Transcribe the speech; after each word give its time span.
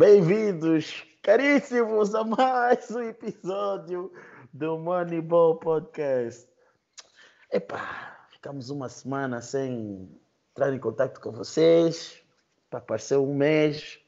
Bem-vindos, 0.00 1.06
caríssimos, 1.22 2.14
a 2.14 2.24
mais 2.24 2.90
um 2.90 3.02
episódio 3.02 4.10
do 4.50 4.78
Moneyball 4.78 5.58
Podcast. 5.58 6.48
Epá, 7.52 8.26
ficamos 8.30 8.70
uma 8.70 8.88
semana 8.88 9.42
sem 9.42 10.10
entrar 10.52 10.72
em 10.72 10.78
contato 10.78 11.20
com 11.20 11.30
vocês. 11.30 12.18
Para 12.70 12.80
parecer 12.80 13.18
um 13.18 13.34
mês. 13.34 14.00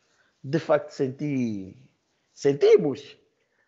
De 0.43 0.59
facto, 0.59 0.93
senti, 0.93 1.77
sentimos 2.33 3.19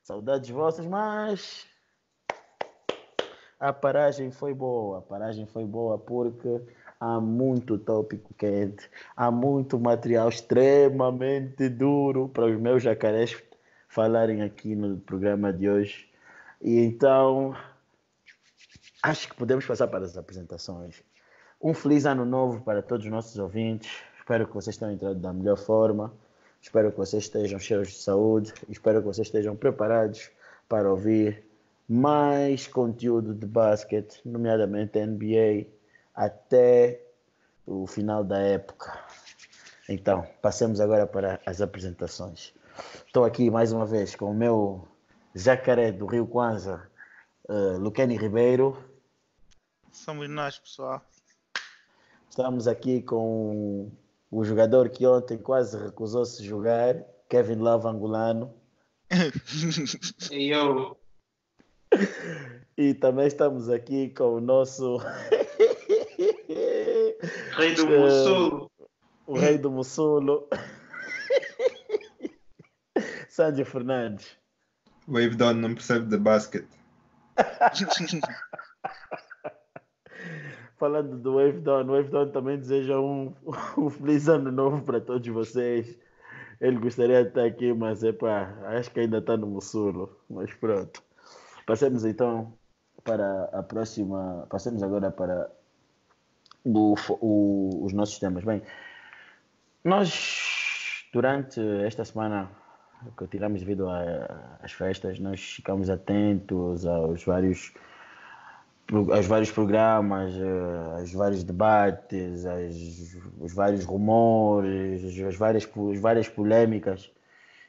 saudades 0.03 0.49
vossas, 0.49 0.87
mas 0.87 1.67
a 3.61 3.71
paragem 3.71 4.31
foi 4.31 4.55
boa. 4.55 5.01
A 5.01 5.03
paragem 5.03 5.45
foi 5.45 5.67
boa 5.67 5.99
porque 5.99 6.63
há 7.05 7.21
muito 7.21 7.77
tópico 7.77 8.33
quente, 8.33 8.89
há 9.15 9.31
muito 9.31 9.79
material 9.79 10.27
extremamente 10.27 11.69
duro 11.69 12.31
para 12.31 12.47
os 12.47 12.59
meus 12.59 12.83
jacarés 12.83 13.37
falarem 13.89 14.41
aqui 14.41 14.75
no 14.75 14.97
programa 14.97 15.53
de 15.53 15.69
hoje. 15.69 16.09
E 16.63 16.81
então, 16.81 17.55
acho 19.03 19.29
que 19.29 19.37
podemos 19.37 19.67
passar 19.67 19.87
para 19.89 20.07
as 20.07 20.17
apresentações. 20.17 21.03
Um 21.61 21.75
feliz 21.75 22.07
ano 22.07 22.25
novo 22.25 22.63
para 22.63 22.81
todos 22.81 23.05
os 23.05 23.13
nossos 23.13 23.39
ouvintes. 23.39 23.91
Espero 24.19 24.47
que 24.47 24.55
vocês 24.55 24.79
tenham 24.79 24.95
entrado 24.95 25.17
da 25.17 25.33
melhor 25.33 25.59
forma. 25.59 26.11
Espero 26.63 26.91
que 26.91 26.97
vocês 26.97 27.25
estejam 27.25 27.59
cheios 27.59 27.89
de 27.89 27.99
saúde. 27.99 28.55
Espero 28.71 29.01
que 29.01 29.07
vocês 29.07 29.29
estejam 29.29 29.55
preparados 29.55 30.31
para 30.67 30.91
ouvir 30.91 31.45
mais 31.87 32.67
conteúdo 32.67 33.35
de 33.35 33.47
basquete, 33.47 34.23
nomeadamente 34.25 34.99
NBA, 34.99 35.67
até 36.15 37.05
o 37.67 37.87
final 37.87 38.23
da 38.23 38.39
época. 38.39 38.99
Então, 39.89 40.27
passemos 40.41 40.81
agora 40.81 41.07
para 41.07 41.41
as 41.45 41.61
apresentações. 41.61 42.55
Estou 43.07 43.25
aqui 43.25 43.51
mais 43.51 43.73
uma 43.73 43.85
vez 43.85 44.15
com 44.15 44.31
o 44.31 44.35
meu 44.35 44.87
jacaré 45.35 45.93
do 45.93 46.07
Rio 46.07 46.27
Kwanza, 46.27 46.89
uh, 47.49 47.79
Luqueni 47.79 48.17
Ribeiro. 48.17 48.77
Somos 49.93 50.29
nós, 50.29 50.59
pessoal. 50.59 51.03
Estamos 52.31 52.67
aqui 52.67 53.03
com 53.03 53.91
o 54.31 54.45
jogador 54.45 54.89
que 54.89 55.07
ontem 55.07 55.39
quase 55.39 55.77
recusou-se 55.77 56.43
jogar, 56.43 56.97
Kevin 57.29 57.57
Love 57.57 57.87
Angolano. 57.87 58.53
e 60.33 60.49
eu. 60.49 60.97
E 62.77 62.95
também 62.95 63.29
estamos 63.29 63.69
aqui 63.69 64.09
com 64.11 64.35
o 64.35 64.41
nosso 64.41 64.99
Rei 67.57 67.75
do 67.75 67.87
Mussulo. 67.87 68.71
O 69.27 69.39
rei 69.39 69.59
do 69.59 69.71
Mussulo. 69.71 70.49
Sandro 73.29 73.65
Fernandes. 73.65 74.37
Wave 75.07 75.37
Down 75.37 75.55
não 75.55 75.75
percebe 75.75 76.07
de 76.07 76.17
basquete. 76.17 76.69
Falando 80.79 81.19
do 81.19 81.37
Wave 81.37 81.61
Down, 81.61 81.85
o 81.85 81.93
Wave 81.93 82.11
Down 82.11 82.31
também 82.31 82.59
deseja 82.59 82.99
um, 82.99 83.35
um 83.77 83.91
feliz 83.91 84.29
ano 84.29 84.51
novo 84.51 84.83
para 84.83 85.01
todos 85.01 85.27
vocês. 85.29 85.99
Ele 86.61 86.79
gostaria 86.79 87.23
de 87.23 87.29
estar 87.29 87.45
aqui, 87.45 87.73
mas 87.73 88.03
epa, 88.03 88.57
acho 88.67 88.91
que 88.91 89.01
ainda 89.01 89.19
está 89.19 89.37
no 89.37 89.47
Mussulo. 89.47 90.19
Mas 90.29 90.53
pronto. 90.55 91.03
Passemos 91.67 92.05
então 92.05 92.57
para 93.03 93.45
a 93.53 93.63
próxima. 93.63 94.47
Passemos 94.49 94.83
agora 94.83 95.11
para 95.11 95.51
o, 96.65 96.95
o, 97.21 97.85
os 97.85 97.93
nossos 97.93 98.19
temas. 98.19 98.45
Bem, 98.45 98.63
nós 99.83 101.05
durante 101.13 101.61
esta 101.87 102.05
semana 102.05 102.51
que 103.17 103.27
tiramos 103.29 103.61
devido 103.61 103.87
às 103.89 104.73
festas, 104.73 105.19
nós 105.21 105.41
ficamos 105.41 105.91
atentos 105.91 106.87
aos 106.87 107.23
vários 107.25 107.73
aos 108.93 109.27
vários 109.27 109.51
programas, 109.51 110.35
eh, 110.35 111.01
aos 111.01 111.13
vários 111.13 111.43
debates, 111.43 112.45
aos, 112.45 113.17
aos 113.41 113.55
vários 113.55 113.85
rumores, 113.85 115.05
as 115.05 115.37
várias, 115.37 115.65
as 115.65 116.01
várias 116.01 116.29
polêmicas 116.29 117.11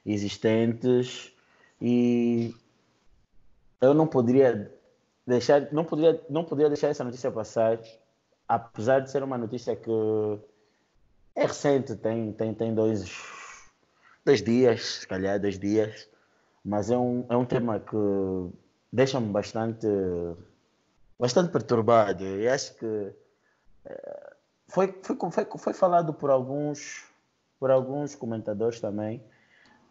existentes 0.05 1.31
e 1.81 2.53
eu 3.79 3.94
não 3.94 4.07
poderia 4.07 4.72
deixar, 5.25 5.72
não 5.72 5.85
poderia, 5.85 6.22
não 6.29 6.44
poderia 6.44 6.69
deixar 6.69 6.89
essa 6.89 7.03
notícia 7.03 7.31
passar 7.31 7.79
apesar 8.47 9.00
de 9.00 9.11
ser 9.11 9.23
uma 9.23 9.38
notícia 9.38 9.75
que 9.75 9.91
é 11.35 11.45
recente, 11.45 11.95
tem, 11.95 12.31
tem, 12.31 12.53
tem 12.53 12.73
dois, 12.73 13.11
dois 14.25 14.41
dias, 14.41 15.00
se 15.00 15.07
calhar 15.07 15.39
dois 15.39 15.59
dias, 15.59 16.09
mas 16.63 16.89
é 16.89 16.97
um, 16.97 17.25
é 17.29 17.35
um 17.35 17.45
tema 17.45 17.79
que 17.79 17.97
deixa-me 18.91 19.28
bastante, 19.28 19.88
bastante 21.19 21.51
perturbado. 21.51 22.23
E 22.23 22.47
acho 22.47 22.75
que 22.75 23.13
eh, 23.85 24.34
foi, 24.67 24.94
foi, 25.03 25.17
foi, 25.31 25.45
foi 25.57 25.73
falado 25.73 26.13
por 26.13 26.29
alguns, 26.29 27.05
por 27.59 27.69
alguns 27.69 28.16
comentadores 28.16 28.79
também 28.79 29.22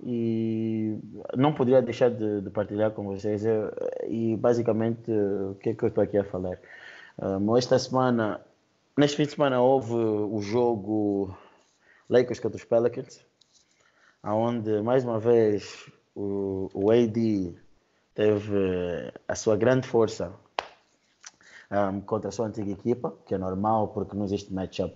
e 0.03 0.99
não 1.37 1.55
poderia 1.55 1.81
deixar 1.81 2.11
de, 2.11 2.41
de 2.41 2.51
partilhar 2.51 2.91
com 2.91 3.05
vocês. 3.05 3.43
e 4.09 4.37
basicamente, 4.37 5.11
o 5.11 5.55
que 5.57 5.71
é 5.71 5.75
que 5.75 5.85
eu 5.85 5.89
estou 5.89 6.03
aqui 6.03 6.19
a 6.19 6.25
falar? 6.25 6.59
Um, 7.21 7.57
esta 7.57 7.79
semana, 7.79 8.41
neste 8.97 9.17
fim 9.17 9.25
de 9.25 9.33
semana, 9.33 9.61
houve 9.61 9.95
o 9.95 10.41
jogo 10.41 11.37
Lakers 12.09 12.41
contra 12.41 12.57
os 12.57 12.65
Pelicans, 12.65 13.25
onde 14.23 14.83
mais 14.83 15.05
uma 15.05 15.19
vez 15.19 15.89
o, 16.15 16.69
o 16.75 16.91
AD 16.91 17.55
teve 18.15 19.13
a 19.29 19.35
sua 19.35 19.57
grande 19.57 19.87
força 19.87 20.33
um, 21.71 22.01
contra 22.01 22.29
a 22.29 22.33
sua 22.33 22.47
antiga 22.47 22.71
equipa, 22.71 23.15
que 23.27 23.35
é 23.35 23.39
normal 23.39 23.89
porque 23.89 24.17
não 24.17 24.25
existe 24.25 24.53
matchup 24.53 24.95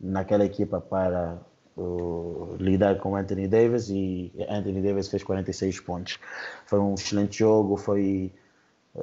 naquela 0.00 0.44
equipa 0.44 0.80
para 0.80 1.38
uh, 1.76 2.56
lidar 2.58 2.98
com 2.98 3.16
Anthony 3.16 3.48
Davis 3.48 3.88
e 3.88 4.32
Anthony 4.48 4.82
Davis 4.82 5.08
fez 5.08 5.22
46 5.22 5.80
pontos. 5.80 6.18
Foi 6.66 6.78
um 6.78 6.94
excelente 6.94 7.38
jogo, 7.38 7.76
foi 7.76 8.32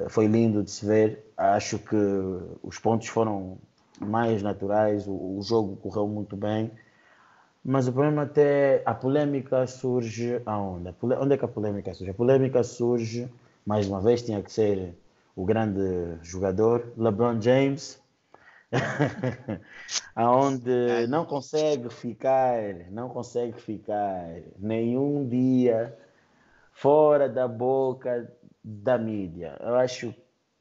foi 0.08 0.26
lindo 0.26 0.62
de 0.62 0.70
se 0.70 0.86
ver. 0.86 1.32
Acho 1.36 1.78
que 1.78 1.96
os 2.62 2.78
pontos 2.78 3.08
foram 3.08 3.58
mais 4.00 4.42
naturais, 4.42 5.06
o, 5.06 5.38
o 5.38 5.42
jogo 5.42 5.76
correu 5.76 6.06
muito 6.08 6.36
bem. 6.36 6.70
Mas 7.64 7.86
o 7.86 7.92
problema 7.92 8.22
até 8.22 8.82
a 8.86 8.94
polêmica 8.94 9.66
surge 9.66 10.40
aonde? 10.46 10.94
Onde 11.02 11.34
é 11.34 11.36
que 11.36 11.44
a 11.44 11.48
polêmica 11.48 11.92
surge? 11.92 12.10
A 12.10 12.14
polêmica 12.14 12.62
surge, 12.62 13.28
mais 13.66 13.86
uma 13.86 14.00
vez, 14.00 14.22
tinha 14.22 14.42
que 14.42 14.50
ser 14.50 14.94
o 15.36 15.44
grande 15.44 16.18
jogador, 16.22 16.90
LeBron 16.96 17.40
James, 17.40 18.00
aonde 20.14 21.06
não 21.08 21.24
consegue 21.26 21.90
ficar, 21.90 22.62
não 22.90 23.08
consegue 23.08 23.60
ficar 23.60 24.26
nenhum 24.58 25.28
dia 25.28 25.96
fora 26.72 27.28
da 27.28 27.46
boca 27.46 28.30
da 28.62 28.98
mídia. 28.98 29.56
Eu 29.60 29.74
acho, 29.76 30.14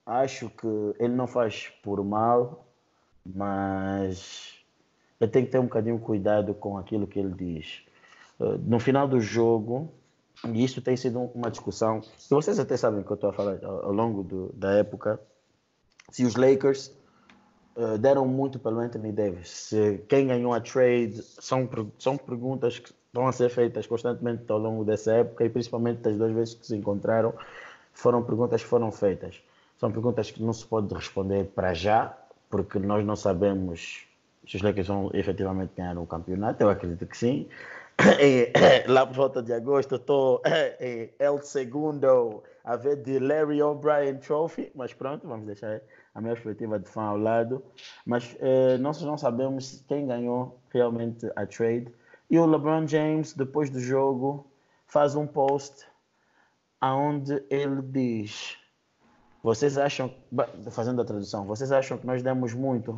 acho 0.06 0.50
que 0.50 0.68
ele 1.00 1.14
não 1.14 1.28
faz 1.28 1.68
por 1.84 2.04
mal, 2.04 2.68
mas 3.26 4.54
ele 5.20 5.32
tem 5.32 5.46
que 5.46 5.52
ter 5.52 5.60
um 5.60 5.64
bocadinho 5.64 6.00
cuidado 6.00 6.54
com 6.54 6.78
aquilo 6.78 7.08
que 7.08 7.20
ele 7.20 7.34
diz. 7.34 7.84
Eh, 8.40 8.58
no 8.66 8.80
final 8.80 9.08
do 9.08 9.20
jogo, 9.20 9.92
e 10.46 10.64
isso 10.64 10.82
tem 10.82 10.96
sido 10.96 11.20
uma 11.36 11.52
discussão, 11.52 12.02
e 12.02 12.30
vocês 12.30 12.60
até 12.60 12.78
sabem 12.78 13.04
que 13.04 13.12
eu 13.12 13.16
estou 13.16 13.30
a 13.30 13.34
falar 13.34 13.60
ao 13.64 13.92
longo 13.92 14.24
do, 14.24 14.54
da 14.54 14.72
época, 14.74 15.20
se 16.10 16.24
os 16.24 16.36
Lakers 16.36 16.96
uh, 17.76 17.98
deram 17.98 18.26
muito 18.26 18.58
pelo 18.58 18.80
Anthony 18.80 19.12
Davis, 19.12 19.50
se 19.50 20.04
quem 20.08 20.28
ganhou 20.28 20.54
a 20.54 20.62
trade, 20.62 21.22
são, 21.22 21.70
são 22.00 22.18
perguntas 22.18 22.80
que 22.80 22.92
vão 23.14 23.28
a 23.28 23.32
ser 23.32 23.50
feitas 23.50 23.86
constantemente 23.86 24.44
ao 24.50 24.58
longo 24.58 24.86
dessa 24.86 25.14
época 25.14 25.44
e 25.44 25.50
principalmente 25.50 26.00
das 26.00 26.18
duas 26.18 26.32
vezes 26.32 26.54
que 26.54 26.66
se 26.66 26.76
encontraram 26.76 27.34
foram 28.00 28.24
perguntas 28.24 28.64
que 28.64 28.68
foram 28.68 28.92
feitas. 28.92 29.42
São 29.78 29.92
perguntas 29.92 30.32
que 30.32 30.42
não 30.42 30.54
se 30.54 30.66
pode 30.66 30.94
responder 30.94 31.46
para 31.56 31.74
já, 31.74 32.18
porque 32.50 32.80
nós 32.80 33.06
não 33.06 33.16
sabemos 33.16 34.06
se 34.48 34.56
os 34.56 34.62
Lakers 34.62 34.88
vão 34.88 35.12
efetivamente 35.14 35.74
ganhar 35.76 35.98
o 35.98 36.06
campeonato. 36.06 36.64
Eu 36.64 36.70
acredito 36.70 37.06
que 37.06 37.18
sim. 37.18 37.48
E, 38.22 38.54
lá 38.88 39.06
por 39.06 39.16
volta 39.16 39.44
de 39.44 39.52
agosto, 39.52 39.96
estou 39.96 40.42
El 41.20 41.40
Segundo 41.40 42.42
a 42.64 42.76
ver 42.78 42.96
de 43.04 43.20
Larry 43.20 43.62
O'Brien 43.62 44.18
Trophy, 44.18 44.72
mas 44.74 44.94
pronto, 44.94 45.28
vamos 45.28 45.46
deixar 45.46 45.82
a 46.16 46.22
minha 46.22 46.34
perspectiva 46.34 46.80
de 46.80 46.88
fã 46.88 47.04
ao 47.04 47.18
lado. 47.18 47.62
Mas 48.06 48.38
eh, 48.40 48.78
nós 48.78 49.02
não 49.02 49.18
sabemos 49.18 49.84
quem 49.88 50.08
ganhou 50.08 50.58
realmente 50.72 51.30
a 51.36 51.46
trade. 51.46 51.88
E 52.30 52.40
o 52.40 52.46
LeBron 52.46 52.88
James, 52.88 53.34
depois 53.34 53.70
do 53.70 53.80
jogo, 53.80 54.48
faz 54.88 55.16
um 55.16 55.28
post 55.28 55.86
aonde 56.80 57.44
ele 57.50 57.82
diz: 57.82 58.58
Vocês 59.44 59.78
acham, 59.78 60.14
fazendo 60.72 61.02
a 61.02 61.06
tradução, 61.06 61.46
vocês 61.46 61.72
acham 61.72 61.98
que 61.98 62.06
nós 62.06 62.22
demos 62.22 62.54
muito? 62.54 62.92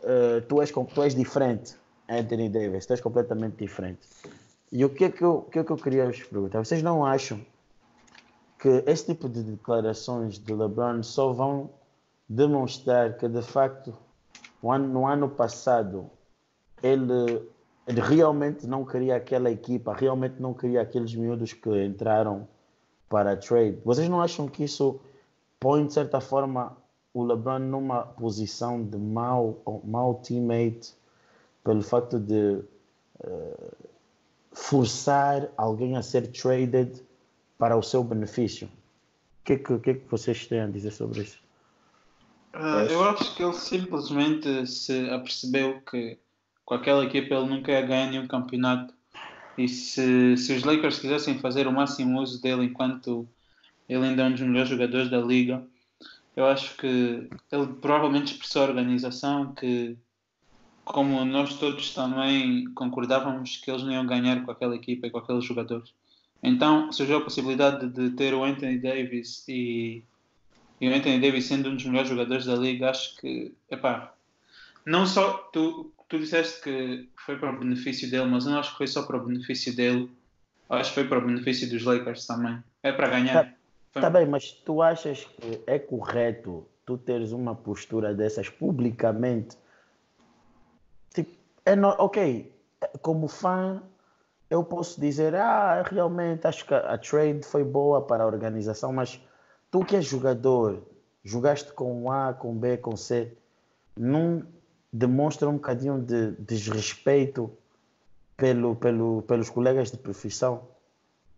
Uh, 0.00 0.40
tu, 0.48 0.62
és, 0.62 0.70
tu 0.70 1.02
és 1.02 1.14
diferente 1.14 1.76
Anthony 2.08 2.48
Davis, 2.48 2.78
estás 2.84 3.00
completamente 3.00 3.56
diferente. 3.56 4.06
E 4.70 4.84
o 4.84 4.90
que 4.90 5.04
é 5.04 5.10
que 5.10 5.22
eu, 5.22 5.42
que 5.42 5.58
é 5.58 5.64
que 5.64 5.70
eu 5.70 5.76
queria 5.76 6.06
vos 6.06 6.22
perguntar? 6.22 6.64
Vocês 6.64 6.82
não 6.82 7.04
acham 7.04 7.40
que 8.58 8.82
este 8.86 9.14
tipo 9.14 9.28
de 9.28 9.42
declarações 9.42 10.38
de 10.38 10.54
LeBron 10.54 11.02
só 11.02 11.32
vão 11.32 11.70
demonstrar 12.28 13.16
que, 13.16 13.28
de 13.28 13.42
facto, 13.42 13.96
no 14.62 15.06
ano 15.06 15.28
passado, 15.28 16.10
ele, 16.82 17.48
ele 17.86 18.00
realmente 18.00 18.66
não 18.66 18.84
queria 18.84 19.16
aquela 19.16 19.50
equipa, 19.50 19.94
realmente 19.94 20.40
não 20.40 20.52
queria 20.52 20.82
aqueles 20.82 21.14
miúdos 21.14 21.52
que 21.52 21.70
entraram 21.84 22.46
para 23.08 23.36
trade. 23.36 23.78
Vocês 23.84 24.08
não 24.08 24.20
acham 24.20 24.46
que 24.48 24.64
isso 24.64 25.00
põe, 25.58 25.86
de 25.86 25.92
certa 25.92 26.20
forma, 26.20 26.76
o 27.12 27.24
LeBron 27.24 27.58
numa 27.58 28.02
posição 28.02 28.82
de 28.82 28.96
mau, 28.96 29.62
mau 29.84 30.14
teammate 30.16 30.94
pelo 31.64 31.82
facto 31.82 32.18
de 32.18 32.62
uh, 33.24 33.76
forçar 34.52 35.48
alguém 35.56 35.96
a 35.96 36.02
ser 36.02 36.28
traded 36.28 37.02
para 37.58 37.76
o 37.76 37.82
seu 37.82 38.04
benefício? 38.04 38.66
O 38.66 39.44
que, 39.44 39.54
é 39.54 39.58
que, 39.58 39.78
que, 39.78 39.90
é 39.90 39.94
que 39.94 40.10
vocês 40.10 40.46
têm 40.46 40.60
a 40.60 40.66
dizer 40.66 40.90
sobre 40.90 41.22
isso? 41.22 41.38
Uh, 42.54 42.90
eu 42.90 43.04
acho 43.04 43.34
que 43.34 43.42
ele 43.42 43.54
simplesmente 43.54 44.66
se 44.66 45.10
apercebeu 45.10 45.80
que 45.82 46.18
com 46.64 46.74
aquela 46.74 47.04
equipa 47.04 47.34
ele 47.34 47.46
nunca 47.46 47.72
ia 47.72 47.82
ganhar 47.82 48.10
nenhum 48.10 48.26
campeonato. 48.26 48.94
E 49.58 49.68
se, 49.68 50.36
se 50.36 50.52
os 50.52 50.62
Lakers 50.62 51.00
quisessem 51.00 51.40
fazer 51.40 51.66
o 51.66 51.72
máximo 51.72 52.22
uso 52.22 52.40
dele 52.40 52.64
enquanto 52.64 53.28
ele 53.88 54.06
ainda 54.06 54.22
é 54.22 54.26
um 54.26 54.30
dos 54.30 54.40
melhores 54.40 54.68
jogadores 54.68 55.10
da 55.10 55.18
liga, 55.18 55.66
eu 56.36 56.46
acho 56.46 56.76
que 56.76 57.28
ele 57.50 57.66
provavelmente 57.80 58.32
expressou 58.32 58.62
a 58.62 58.66
organização 58.66 59.52
que, 59.54 59.96
como 60.84 61.24
nós 61.24 61.58
todos 61.58 61.92
também 61.92 62.72
concordávamos 62.72 63.56
que 63.56 63.68
eles 63.68 63.82
não 63.82 63.90
iam 63.90 64.06
ganhar 64.06 64.44
com 64.44 64.50
aquela 64.52 64.76
equipa 64.76 65.08
e 65.08 65.10
com 65.10 65.18
aqueles 65.18 65.44
jogadores. 65.44 65.92
Então 66.40 66.92
surgiu 66.92 67.16
a 67.16 67.24
possibilidade 67.24 67.88
de 67.88 68.10
ter 68.10 68.34
o 68.34 68.44
Anthony 68.44 68.78
Davis 68.78 69.44
e, 69.48 70.04
e 70.80 70.88
o 70.88 70.94
Anthony 70.94 71.18
Davis 71.18 71.46
sendo 71.46 71.70
um 71.70 71.74
dos 71.74 71.84
melhores 71.84 72.08
jogadores 72.08 72.44
da 72.44 72.54
liga, 72.54 72.90
acho 72.90 73.16
que, 73.16 73.52
epá, 73.68 74.14
não 74.86 75.04
só 75.04 75.32
tu, 75.52 75.92
tu 76.08 76.18
disseste 76.18 76.62
que 76.62 77.08
foi 77.24 77.38
para 77.38 77.52
o 77.52 77.58
benefício 77.58 78.10
dele, 78.10 78.26
mas 78.26 78.46
eu 78.46 78.52
não 78.52 78.58
acho 78.58 78.72
que 78.72 78.78
foi 78.78 78.86
só 78.86 79.02
para 79.02 79.16
o 79.16 79.26
benefício 79.26 79.74
dele, 79.74 80.10
acho 80.68 80.90
que 80.90 80.94
foi 80.94 81.08
para 81.08 81.18
o 81.18 81.26
benefício 81.26 81.68
dos 81.68 81.84
Lakers 81.84 82.26
também. 82.26 82.62
É 82.82 82.92
para 82.92 83.08
ganhar. 83.08 83.56
Tá, 83.92 84.00
tá 84.00 84.10
bem, 84.10 84.26
mas 84.26 84.50
tu 84.52 84.82
achas 84.82 85.24
que 85.24 85.62
é 85.66 85.78
correto 85.78 86.66
tu 86.86 86.96
teres 86.96 87.32
uma 87.32 87.54
postura 87.54 88.14
dessas 88.14 88.48
publicamente? 88.48 89.56
Tipo, 91.12 91.30
é 91.66 91.76
no, 91.76 91.88
ok, 91.88 92.50
como 93.02 93.28
fã, 93.28 93.82
eu 94.48 94.64
posso 94.64 94.98
dizer, 94.98 95.34
ah, 95.34 95.82
realmente 95.82 96.46
acho 96.46 96.64
que 96.64 96.72
a 96.72 96.96
trade 96.96 97.42
foi 97.44 97.62
boa 97.62 98.00
para 98.00 98.24
a 98.24 98.26
organização, 98.26 98.90
mas 98.90 99.20
tu 99.70 99.84
que 99.84 99.96
és 99.96 100.06
jogador, 100.06 100.82
jogaste 101.22 101.70
com 101.74 102.10
A, 102.10 102.32
com 102.32 102.56
B, 102.56 102.78
com 102.78 102.96
C, 102.96 103.36
não 103.94 104.42
demonstra 104.92 105.48
um 105.48 105.54
bocadinho 105.54 106.00
de 106.00 106.32
desrespeito 106.32 107.52
pelo, 108.36 108.76
pelo, 108.76 109.22
pelos 109.22 109.50
colegas 109.50 109.90
de 109.90 109.98
profissão? 109.98 110.68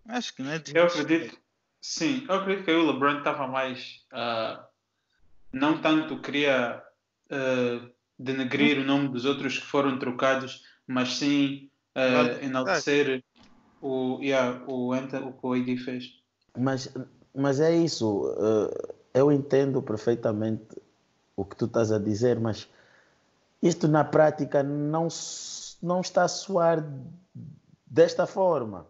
Acho 0.07 0.35
que 0.35 0.43
não 0.43 0.51
é 0.53 0.63
Eu 0.75 0.85
acredito, 0.85 1.37
sim, 1.81 2.25
eu 2.29 2.35
acredito 2.37 2.65
que 2.65 2.73
o 2.73 2.91
LeBron 2.93 3.19
estava 3.19 3.47
mais, 3.47 4.05
uh, 4.13 4.63
não 5.53 5.81
tanto 5.81 6.21
queria 6.21 6.83
uh, 7.31 7.91
denegrir 8.19 8.79
o 8.79 8.85
nome 8.85 9.09
dos 9.09 9.25
outros 9.25 9.59
que 9.59 9.67
foram 9.67 9.99
trocados, 9.99 10.63
mas 10.87 11.17
sim 11.17 11.71
uh, 11.97 12.45
enaltecer 12.45 13.25
o, 13.81 14.19
yeah, 14.21 14.63
o, 14.67 14.93
o 14.93 15.33
que 15.33 15.47
o 15.47 15.53
AD 15.55 15.77
fez. 15.79 16.21
Mas, 16.57 16.93
mas 17.35 17.61
é 17.61 17.75
isso, 17.75 18.27
uh, 18.27 18.95
eu 19.15 19.33
entendo 19.33 19.81
perfeitamente 19.81 20.81
o 21.37 21.45
que 21.45 21.57
tu 21.57 21.65
estás 21.65 21.91
a 21.93 21.99
dizer, 21.99 22.39
mas 22.39 22.69
isto 23.63 23.89
na 23.89 24.05
prática 24.05 24.63
não, 24.63 25.09
não 25.83 26.01
está 26.01 26.25
a 26.25 26.29
soar 26.29 26.85
desta 27.87 28.27
forma. 28.27 28.87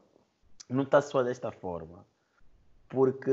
Não 0.69 0.82
está 0.82 0.99
a 0.99 1.02
soar 1.02 1.25
desta 1.25 1.50
forma. 1.50 2.05
Porque 2.88 3.31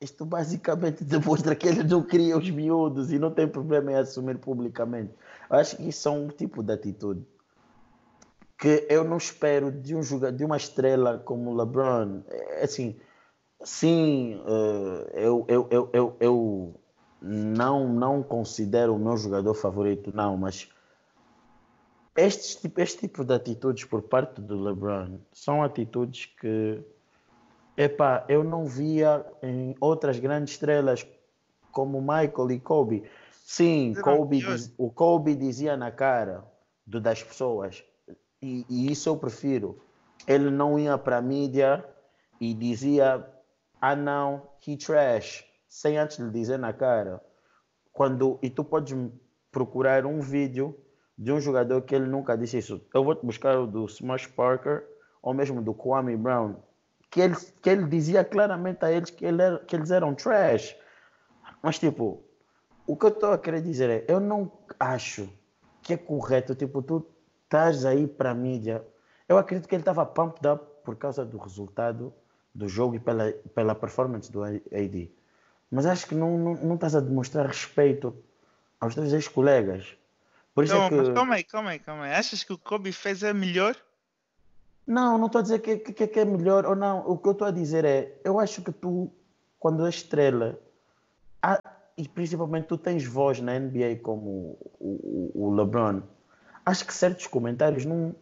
isto 0.00 0.24
basicamente 0.24 1.04
demonstra 1.04 1.54
que 1.54 1.68
ele 1.68 1.84
não 1.84 2.02
cria 2.02 2.36
os 2.36 2.48
miúdos 2.50 3.12
e 3.12 3.18
não 3.18 3.30
tem 3.30 3.46
problema 3.46 3.92
em 3.92 3.96
assumir 3.96 4.38
publicamente. 4.38 5.12
Acho 5.48 5.76
que 5.76 5.88
isso 5.88 6.08
é 6.08 6.12
um 6.12 6.28
tipo 6.28 6.62
de 6.62 6.72
atitude 6.72 7.26
que 8.60 8.86
eu 8.90 9.02
não 9.02 9.16
espero 9.16 9.72
de 9.72 9.96
um 9.96 10.02
jogador, 10.02 10.36
de 10.36 10.44
uma 10.44 10.58
estrela 10.58 11.18
como 11.18 11.56
LeBron. 11.56 12.20
É, 12.28 12.64
assim, 12.64 12.94
sim, 13.64 14.38
eh, 14.46 15.10
eu, 15.14 15.46
eu, 15.48 15.90
eu, 15.92 16.16
eu 16.20 16.80
não, 17.20 17.88
não 17.88 18.22
considero 18.22 18.94
o 18.94 18.98
meu 18.98 19.16
jogador 19.16 19.54
favorito, 19.54 20.10
não, 20.14 20.36
mas 20.36 20.68
este, 22.16 22.60
tipo, 22.60 22.80
este 22.80 22.98
tipo 23.00 23.24
de 23.24 23.34
atitudes 23.34 23.84
por 23.84 24.02
parte 24.02 24.40
do 24.40 24.60
LeBron 24.62 25.18
são 25.32 25.62
atitudes 25.62 26.26
que 26.26 26.82
epá, 27.76 28.24
eu 28.28 28.44
não 28.44 28.66
via 28.66 29.24
em 29.42 29.74
outras 29.80 30.18
grandes 30.18 30.54
estrelas 30.54 31.06
como 31.70 32.00
Michael 32.00 32.50
e 32.50 32.60
Kobe. 32.60 33.04
Sim, 33.44 33.94
Kobe, 34.02 34.42
o 34.76 34.90
Kobe 34.90 35.34
dizia 35.34 35.76
na 35.76 35.90
cara 35.90 36.44
do, 36.86 37.00
das 37.00 37.22
pessoas 37.22 37.82
e, 38.42 38.64
e 38.68 38.90
isso 38.90 39.08
eu 39.08 39.16
prefiro. 39.16 39.80
Ele 40.26 40.50
não 40.50 40.78
ia 40.78 40.98
para 40.98 41.18
a 41.18 41.22
mídia 41.22 41.84
e 42.40 42.54
dizia, 42.54 43.26
ah 43.80 43.96
não, 43.96 44.42
he 44.66 44.76
trash, 44.76 45.44
sem 45.70 45.96
antes 45.96 46.18
lhe 46.18 46.30
dizer 46.30 46.58
na 46.58 46.72
cara. 46.72 47.22
Quando, 47.92 48.38
e 48.42 48.50
tu 48.50 48.64
podes 48.64 48.94
procurar 49.52 50.04
um 50.04 50.20
vídeo 50.20 50.76
de 51.16 51.32
um 51.32 51.40
jogador 51.40 51.82
que 51.82 51.94
ele 51.94 52.06
nunca 52.06 52.36
disse 52.36 52.58
isso. 52.58 52.84
Eu 52.92 53.04
vou 53.04 53.14
te 53.14 53.24
buscar 53.24 53.56
o 53.58 53.66
do 53.66 53.86
Smash 53.86 54.26
Parker 54.26 54.84
ou 55.22 55.32
mesmo 55.32 55.62
do 55.62 55.72
Kwame 55.72 56.16
Brown, 56.16 56.56
que 57.08 57.20
ele, 57.20 57.36
que 57.62 57.70
ele 57.70 57.86
dizia 57.86 58.24
claramente 58.24 58.84
a 58.84 58.90
eles 58.90 59.10
que, 59.10 59.24
ele 59.24 59.40
era, 59.40 59.58
que 59.60 59.76
eles 59.76 59.90
eram 59.90 60.14
trash. 60.14 60.76
Mas, 61.62 61.78
tipo, 61.78 62.22
o 62.86 62.96
que 62.96 63.04
eu 63.04 63.10
estou 63.10 63.32
a 63.32 63.38
querer 63.38 63.62
dizer 63.62 63.90
é, 63.90 64.04
eu 64.08 64.18
não 64.18 64.50
acho 64.78 65.28
que 65.82 65.92
é 65.92 65.96
correto, 65.96 66.54
tipo, 66.54 66.82
tu 66.82 67.06
estás 67.44 67.84
aí 67.84 68.06
para 68.06 68.30
a 68.30 68.34
mídia. 68.34 68.84
Eu 69.28 69.38
acredito 69.38 69.68
que 69.68 69.74
ele 69.74 69.82
estava 69.82 70.04
pumped 70.04 70.46
up 70.48 70.64
por 70.82 70.96
causa 70.96 71.24
do 71.24 71.38
resultado 71.38 72.12
do 72.54 72.66
jogo 72.66 72.96
e 72.96 72.98
pela, 72.98 73.30
pela 73.54 73.74
performance 73.74 74.32
do 74.32 74.42
AD. 74.42 75.12
Mas 75.70 75.86
acho 75.86 76.06
que 76.06 76.14
não, 76.14 76.36
não, 76.36 76.54
não 76.54 76.74
estás 76.74 76.94
a 76.96 77.00
demonstrar 77.00 77.46
respeito 77.46 78.14
aos 78.80 78.94
teus 78.94 79.12
ex-colegas. 79.12 79.96
Por 80.54 80.64
isso 80.64 80.74
é 80.74 80.88
que... 80.88 81.12
calma 81.12 81.34
aí, 81.34 81.44
calma 81.44 81.70
aí, 81.70 81.78
calma 81.78 82.04
aí. 82.04 82.12
Achas 82.12 82.42
que 82.42 82.52
o 82.52 82.58
Kobe 82.58 82.92
fez 82.92 83.22
é 83.22 83.32
melhor? 83.32 83.76
Não, 84.86 85.16
não 85.16 85.26
estou 85.26 85.38
a 85.38 85.42
dizer 85.42 85.60
que, 85.60 85.76
que, 85.76 86.06
que, 86.06 86.20
é 86.20 86.24
melhor 86.24 86.66
ou 86.66 86.74
não. 86.74 87.06
O 87.06 87.16
que 87.16 87.28
eu 87.28 87.32
estou 87.32 87.46
a 87.46 87.52
dizer 87.52 87.84
é, 87.84 88.20
eu 88.24 88.40
acho 88.40 88.62
que 88.62 88.72
tu, 88.72 89.10
quando 89.58 89.86
és 89.86 89.94
estrela, 89.94 90.58
há, 91.40 91.60
e 91.96 92.08
principalmente 92.08 92.66
tu 92.66 92.76
tens 92.76 93.04
voz 93.04 93.40
na 93.40 93.58
NBA 93.58 94.00
como 94.02 94.58
o, 94.80 95.30
o, 95.34 95.46
o 95.46 95.54
LeBron, 95.54 96.02
acho 96.66 96.84
que 96.84 96.92
certos 96.92 97.26
comentários 97.28 97.84
não, 97.84 98.14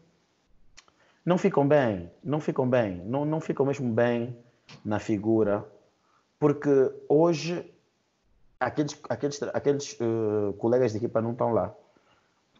não 1.24 1.38
ficam 1.38 1.66
bem, 1.66 2.10
não 2.22 2.40
ficam 2.40 2.68
bem, 2.68 3.02
não, 3.06 3.24
não 3.24 3.40
ficam 3.40 3.64
mesmo 3.64 3.90
bem 3.90 4.36
na 4.84 4.98
figura, 4.98 5.66
porque 6.38 6.92
hoje 7.08 7.64
aqueles, 8.60 8.98
aqueles, 9.08 9.42
aqueles 9.42 9.92
uh, 10.00 10.52
colegas 10.54 10.92
de 10.92 10.98
equipa 10.98 11.20
não 11.20 11.32
estão 11.32 11.52
lá. 11.52 11.74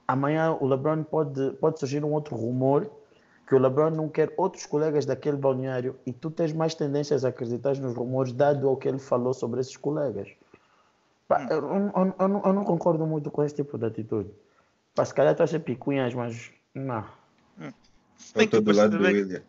Amanhã 0.06 0.52
o 0.52 0.66
LeBron 0.66 1.04
pode, 1.04 1.52
pode 1.52 1.78
surgir 1.78 2.04
um 2.04 2.12
outro 2.12 2.34
rumor 2.34 2.90
que 3.46 3.54
o 3.54 3.58
LeBron 3.58 3.90
não 3.90 4.08
quer 4.08 4.32
outros 4.36 4.66
colegas 4.66 5.06
daquele 5.06 5.36
balneário 5.36 5.98
e 6.04 6.12
tu 6.12 6.30
tens 6.30 6.52
mais 6.52 6.74
tendências 6.74 7.24
a 7.24 7.28
acreditar 7.28 7.76
nos 7.78 7.94
rumores 7.94 8.32
dado 8.32 8.68
ao 8.68 8.76
que 8.76 8.88
ele 8.88 8.98
falou 8.98 9.32
sobre 9.32 9.60
esses 9.60 9.76
colegas. 9.76 10.28
Pá, 11.26 11.46
eu, 11.50 11.58
eu, 11.58 11.92
eu, 11.94 12.14
eu, 12.18 12.28
não, 12.28 12.42
eu 12.44 12.52
não 12.52 12.64
concordo 12.64 13.06
muito 13.06 13.30
com 13.30 13.42
esse 13.42 13.54
tipo 13.54 13.78
de 13.78 13.86
atitude. 13.86 14.30
Pá, 14.94 15.04
se 15.04 15.14
calhar 15.14 15.32
estou 15.32 15.44
a 15.44 15.46
ser 15.46 15.60
picuinhas, 15.60 16.14
mas 16.14 16.50
não. 16.74 17.04
Hum. 17.58 17.72
Eu 18.34 18.42
estou 18.42 18.60
do 18.60 18.72
lado 18.72 18.98
do 18.98 19.04
William. 19.04 19.42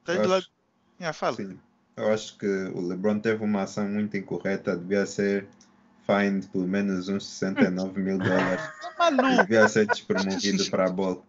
Estás 0.00 0.22
do 0.22 0.28
lado. 0.28 0.46
Yeah, 1.00 1.12
fala. 1.12 1.36
Sim. 1.36 1.58
Eu 1.98 2.12
acho 2.12 2.38
que 2.38 2.46
o 2.46 2.80
LeBron 2.86 3.18
teve 3.18 3.44
uma 3.44 3.62
ação 3.62 3.88
muito 3.88 4.16
incorreta, 4.16 4.76
devia 4.76 5.04
ser 5.04 5.48
fined 6.06 6.46
pelo 6.48 6.66
menos 6.66 7.08
uns 7.08 7.26
69 7.26 8.00
mil 8.00 8.18
dólares. 8.18 8.62
Maluco! 8.98 9.42
devia 9.42 9.68
ser 9.68 9.86
despromovido 9.86 10.70
para 10.70 10.86
a 10.86 10.90
bola. 10.90 11.22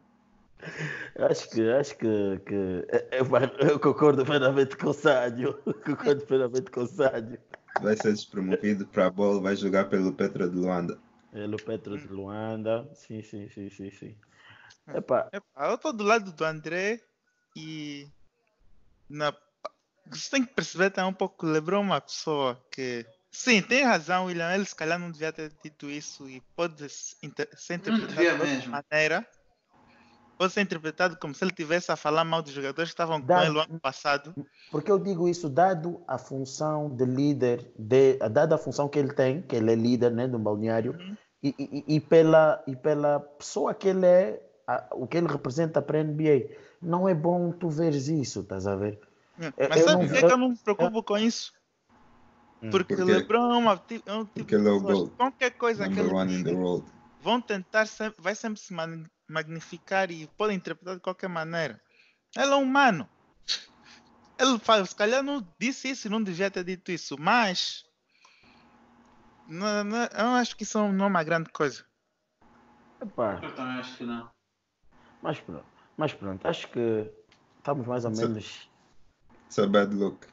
Acho 1.18 1.50
que, 1.50 1.70
acho 1.72 1.98
que, 1.98 2.40
que 2.46 2.54
eu, 3.12 3.68
eu 3.68 3.80
concordo 3.80 4.26
plenamente 4.26 4.78
com 4.78 4.90
o 4.90 4.94
Sádio. 4.94 5.54
Concordo 5.86 6.26
plenamente 6.26 6.70
com 6.70 6.82
o 6.82 6.88
Sádio. 6.88 7.40
Vai 7.82 7.96
ser 7.96 8.14
despromovido 8.14 8.86
para 8.86 9.08
a 9.08 9.10
bola, 9.10 9.42
vai 9.42 9.56
jogar 9.56 9.86
pelo 9.86 10.14
Petro 10.14 10.50
de 10.50 10.56
Luanda. 10.56 11.00
Pelo 11.32 11.58
Petro 11.58 11.98
de 11.98 12.08
Luanda, 12.08 12.90
sim, 12.94 13.22
sim, 13.22 13.48
sim, 13.50 13.70
sim, 13.70 13.92
sim. 13.92 14.16
Epá. 14.94 15.30
Epá, 15.32 15.70
eu 15.70 15.76
estou 15.76 15.94
do 15.94 16.04
lado 16.04 16.32
do 16.32 16.46
André 16.46 17.00
e 17.56 18.08
na... 19.10 19.34
você 20.18 20.30
tem 20.32 20.46
que 20.46 20.54
perceber 20.54 20.90
também 20.90 21.12
um 21.12 21.14
pouco, 21.14 21.46
lembrou 21.46 21.82
uma 21.82 22.02
pessoa 22.02 22.60
que 22.72 23.06
sim, 23.32 23.62
tem 23.62 23.84
razão, 23.84 24.26
William, 24.26 24.54
ele 24.54 24.66
se 24.66 24.76
calhar 24.76 25.00
não 25.00 25.12
devia 25.12 25.32
ter 25.32 25.52
dito 25.64 25.90
isso 25.90 26.28
e 26.30 26.42
pode 26.56 26.90
ser 26.90 27.76
interpretado 27.76 28.14
de 28.14 28.28
outra 28.28 28.70
maneira. 28.70 29.28
Pode 30.38 30.54
ser 30.54 30.62
interpretado 30.62 31.18
como 31.18 31.36
se 31.36 31.44
ele 31.44 31.52
tivesse 31.52 31.92
a 31.92 31.98
falar 31.98 32.24
mal 32.24 32.42
dos 32.42 32.54
jogadores 32.54 32.92
que 32.92 32.94
estavam 32.94 33.20
dado, 33.20 33.40
com 33.40 33.46
ele 33.46 33.54
no 33.54 33.60
ano 33.60 33.80
passado. 33.80 34.34
Porque 34.72 34.90
eu 34.90 34.98
digo 34.98 35.28
isso, 35.28 35.50
dado 35.50 36.02
a 36.08 36.18
função 36.18 36.90
de 36.96 37.04
líder, 37.04 37.70
de, 37.78 38.18
dada 38.30 38.56
a 38.56 38.58
função 38.58 38.88
que 38.88 38.98
ele 38.98 39.14
tem, 39.14 39.42
que 39.42 39.58
ele 39.58 39.74
é 39.74 39.76
líder 39.76 40.12
né, 40.12 40.30
do 40.30 40.40
balneário, 40.40 40.94
uhum. 40.98 41.18
e, 41.44 41.56
e, 41.60 41.96
e, 41.96 42.00
pela, 42.00 42.64
e 42.66 42.74
pela 42.74 43.20
pessoa 43.20 43.74
que 43.74 43.90
ele 43.90 44.06
é, 44.06 44.42
a, 44.66 44.88
o 44.94 45.06
que 45.06 45.18
ele 45.18 45.28
representa 45.28 45.82
para 45.82 46.00
a 46.00 46.04
NBA. 46.06 46.56
Não 46.82 47.10
é 47.10 47.14
bom 47.14 47.52
tu 47.52 47.68
veres 47.68 48.08
isso, 48.08 48.40
estás 48.40 48.66
a 48.66 48.78
ver? 48.78 48.98
Hum, 49.40 49.52
mas 49.70 49.82
eu 49.82 49.88
sabe 49.88 50.08
por 50.08 50.20
que 50.20 50.26
eu 50.26 50.38
não 50.38 50.50
me 50.50 50.58
preocupo 50.58 51.04
com 51.04 51.18
isso? 51.18 51.54
Hum, 52.62 52.72
porque, 52.72 52.96
porque 52.96 53.12
LeBron 53.12 53.54
é, 53.54 53.58
uma, 53.58 53.86
é 54.06 54.14
um 54.14 54.26
tipo 54.26 54.58
de 54.58 55.10
qualquer 55.16 55.52
coisa 55.52 55.88
que 55.88 56.00
ele 56.00 56.10
vão 57.22 57.40
tentar, 57.42 57.86
vai 58.18 58.36
sempre 58.36 58.60
se 58.60 58.74
magnificar 59.30 60.12
e 60.12 60.28
podem 60.38 60.58
interpretar 60.58 60.96
de 60.96 61.02
qualquer 61.02 61.30
maneira. 61.30 61.82
Ele 62.36 62.52
é 62.52 62.56
humano. 62.56 63.10
Ele 64.38 64.60
fala, 64.60 64.86
se 64.86 64.96
calhar 64.96 65.24
não 65.24 65.46
disse 65.58 65.90
isso 65.90 66.08
e 66.08 66.10
não 66.10 66.22
devia 66.22 66.52
ter 66.52 66.64
dito 66.64 66.92
isso, 66.92 67.18
mas 67.18 67.86
não, 69.48 69.84
não, 69.84 69.98
eu 69.98 70.28
acho 70.36 70.56
que 70.56 70.64
isso 70.64 70.78
não 70.92 71.06
é 71.06 71.08
uma 71.08 71.24
grande 71.24 71.50
coisa. 71.50 71.86
Epá. 73.02 73.40
Eu 73.42 73.56
também 73.56 73.80
acho 73.80 73.98
que 73.98 74.04
não. 74.04 74.30
Mas 75.22 75.40
pronto, 75.40 75.66
mas 75.98 76.14
pronto, 76.14 76.46
acho 76.48 76.68
que 76.70 77.12
estamos 77.58 77.88
mais 77.88 78.06
ou 78.06 78.12
menos. 78.12 78.69
It's 79.50 79.58
a 79.58 79.66
bad 79.66 79.96
look. 79.96 80.28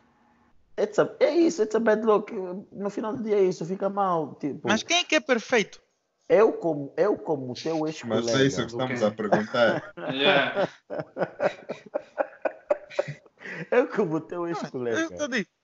It's 0.78 0.98
a, 0.98 1.10
é 1.20 1.34
isso, 1.34 1.62
it's 1.62 1.74
a 1.74 1.80
bad 1.80 2.04
look. 2.04 2.30
No 2.70 2.90
final 2.90 3.16
do 3.16 3.22
dia 3.22 3.36
é 3.36 3.44
isso, 3.44 3.64
fica 3.64 3.88
mal. 3.88 4.34
Tipo, 4.34 4.68
mas 4.68 4.82
quem 4.82 4.98
é 4.98 5.04
que 5.04 5.14
é 5.14 5.20
perfeito? 5.20 5.80
Eu 6.28 6.52
como, 6.52 6.92
eu 6.98 7.16
como 7.16 7.54
teu 7.54 7.86
ex-colega. 7.86 8.26
Mas 8.26 8.40
é 8.40 8.44
isso 8.44 8.60
que 8.60 8.72
estamos 8.72 9.02
a 9.02 9.10
perguntar. 9.10 9.94
yeah. 10.12 10.68
eu 13.70 13.88
como 13.88 14.20
teu 14.20 14.46
ex-colega. 14.46 15.08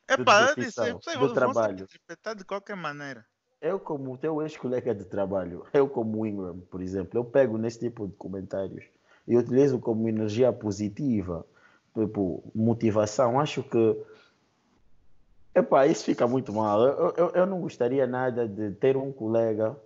É 0.08 0.16
para 0.16 0.54
dizer, 0.54 0.94
do 0.94 1.34
trabalho. 1.34 1.84
interpretar 1.84 2.34
de 2.34 2.46
qualquer 2.46 2.76
maneira. 2.76 3.26
Eu 3.60 3.78
como 3.78 4.16
teu 4.16 4.40
ex-colega 4.40 4.94
de 4.94 5.04
trabalho, 5.04 5.66
eu 5.74 5.86
como 5.88 6.26
Ingram, 6.26 6.60
por 6.70 6.80
exemplo, 6.80 7.20
eu 7.20 7.24
pego 7.24 7.58
nesse 7.58 7.78
tipo 7.78 8.08
de 8.08 8.14
comentários 8.14 8.84
e 9.26 9.36
utilizo 9.36 9.78
como 9.78 10.08
energia 10.08 10.52
positiva, 10.52 11.46
tipo, 11.94 12.42
motivação. 12.54 13.38
Acho 13.40 13.62
que 13.62 13.96
Epá, 15.54 15.86
isso 15.86 16.04
fica 16.04 16.26
muito 16.26 16.52
mal. 16.52 16.82
Eu, 16.82 17.14
eu, 17.16 17.30
eu 17.30 17.46
não 17.46 17.60
gostaria 17.60 18.06
nada 18.06 18.48
de 18.48 18.70
ter 18.72 18.96
um 18.96 19.12
colega 19.12 19.76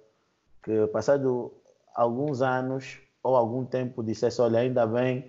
que, 0.62 0.86
passado 0.88 1.52
alguns 1.94 2.40
anos 2.40 2.98
ou 3.22 3.34
algum 3.34 3.64
tempo, 3.64 4.02
dissesse: 4.02 4.40
Olha, 4.40 4.60
ainda 4.60 4.86
bem 4.86 5.28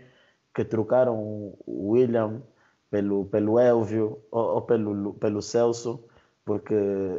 que 0.53 0.63
trocaram 0.63 1.17
o 1.65 1.91
William 1.91 2.41
pelo, 2.91 3.25
pelo 3.25 3.60
Elvio 3.60 4.22
ou, 4.31 4.55
ou 4.55 4.62
pelo, 4.62 5.13
pelo 5.15 5.41
Celso, 5.41 6.03
porque 6.46 6.75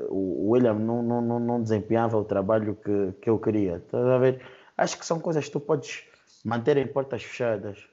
o 0.08 0.50
William 0.50 0.74
não, 0.74 1.02
não, 1.02 1.40
não 1.40 1.62
desempenhava 1.62 2.16
o 2.16 2.24
trabalho 2.24 2.76
que, 2.76 3.12
que 3.20 3.30
eu 3.30 3.38
queria. 3.38 3.82
Tá 3.90 4.14
a 4.14 4.18
ver? 4.18 4.40
Acho 4.76 4.96
que 4.96 5.04
são 5.04 5.18
coisas 5.18 5.44
que 5.46 5.52
tu 5.52 5.60
podes 5.60 6.04
manter 6.44 6.76
em 6.76 6.86
portas 6.86 7.22
fechadas. 7.24 7.84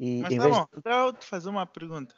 E, 0.00 0.22
Mas 0.22 0.34
tá 0.34 0.48
bom, 0.48 0.64
de... 0.64 0.78
então 0.78 1.06
eu 1.06 1.12
te 1.12 1.26
fazer 1.26 1.50
uma 1.50 1.66
pergunta. 1.66 2.14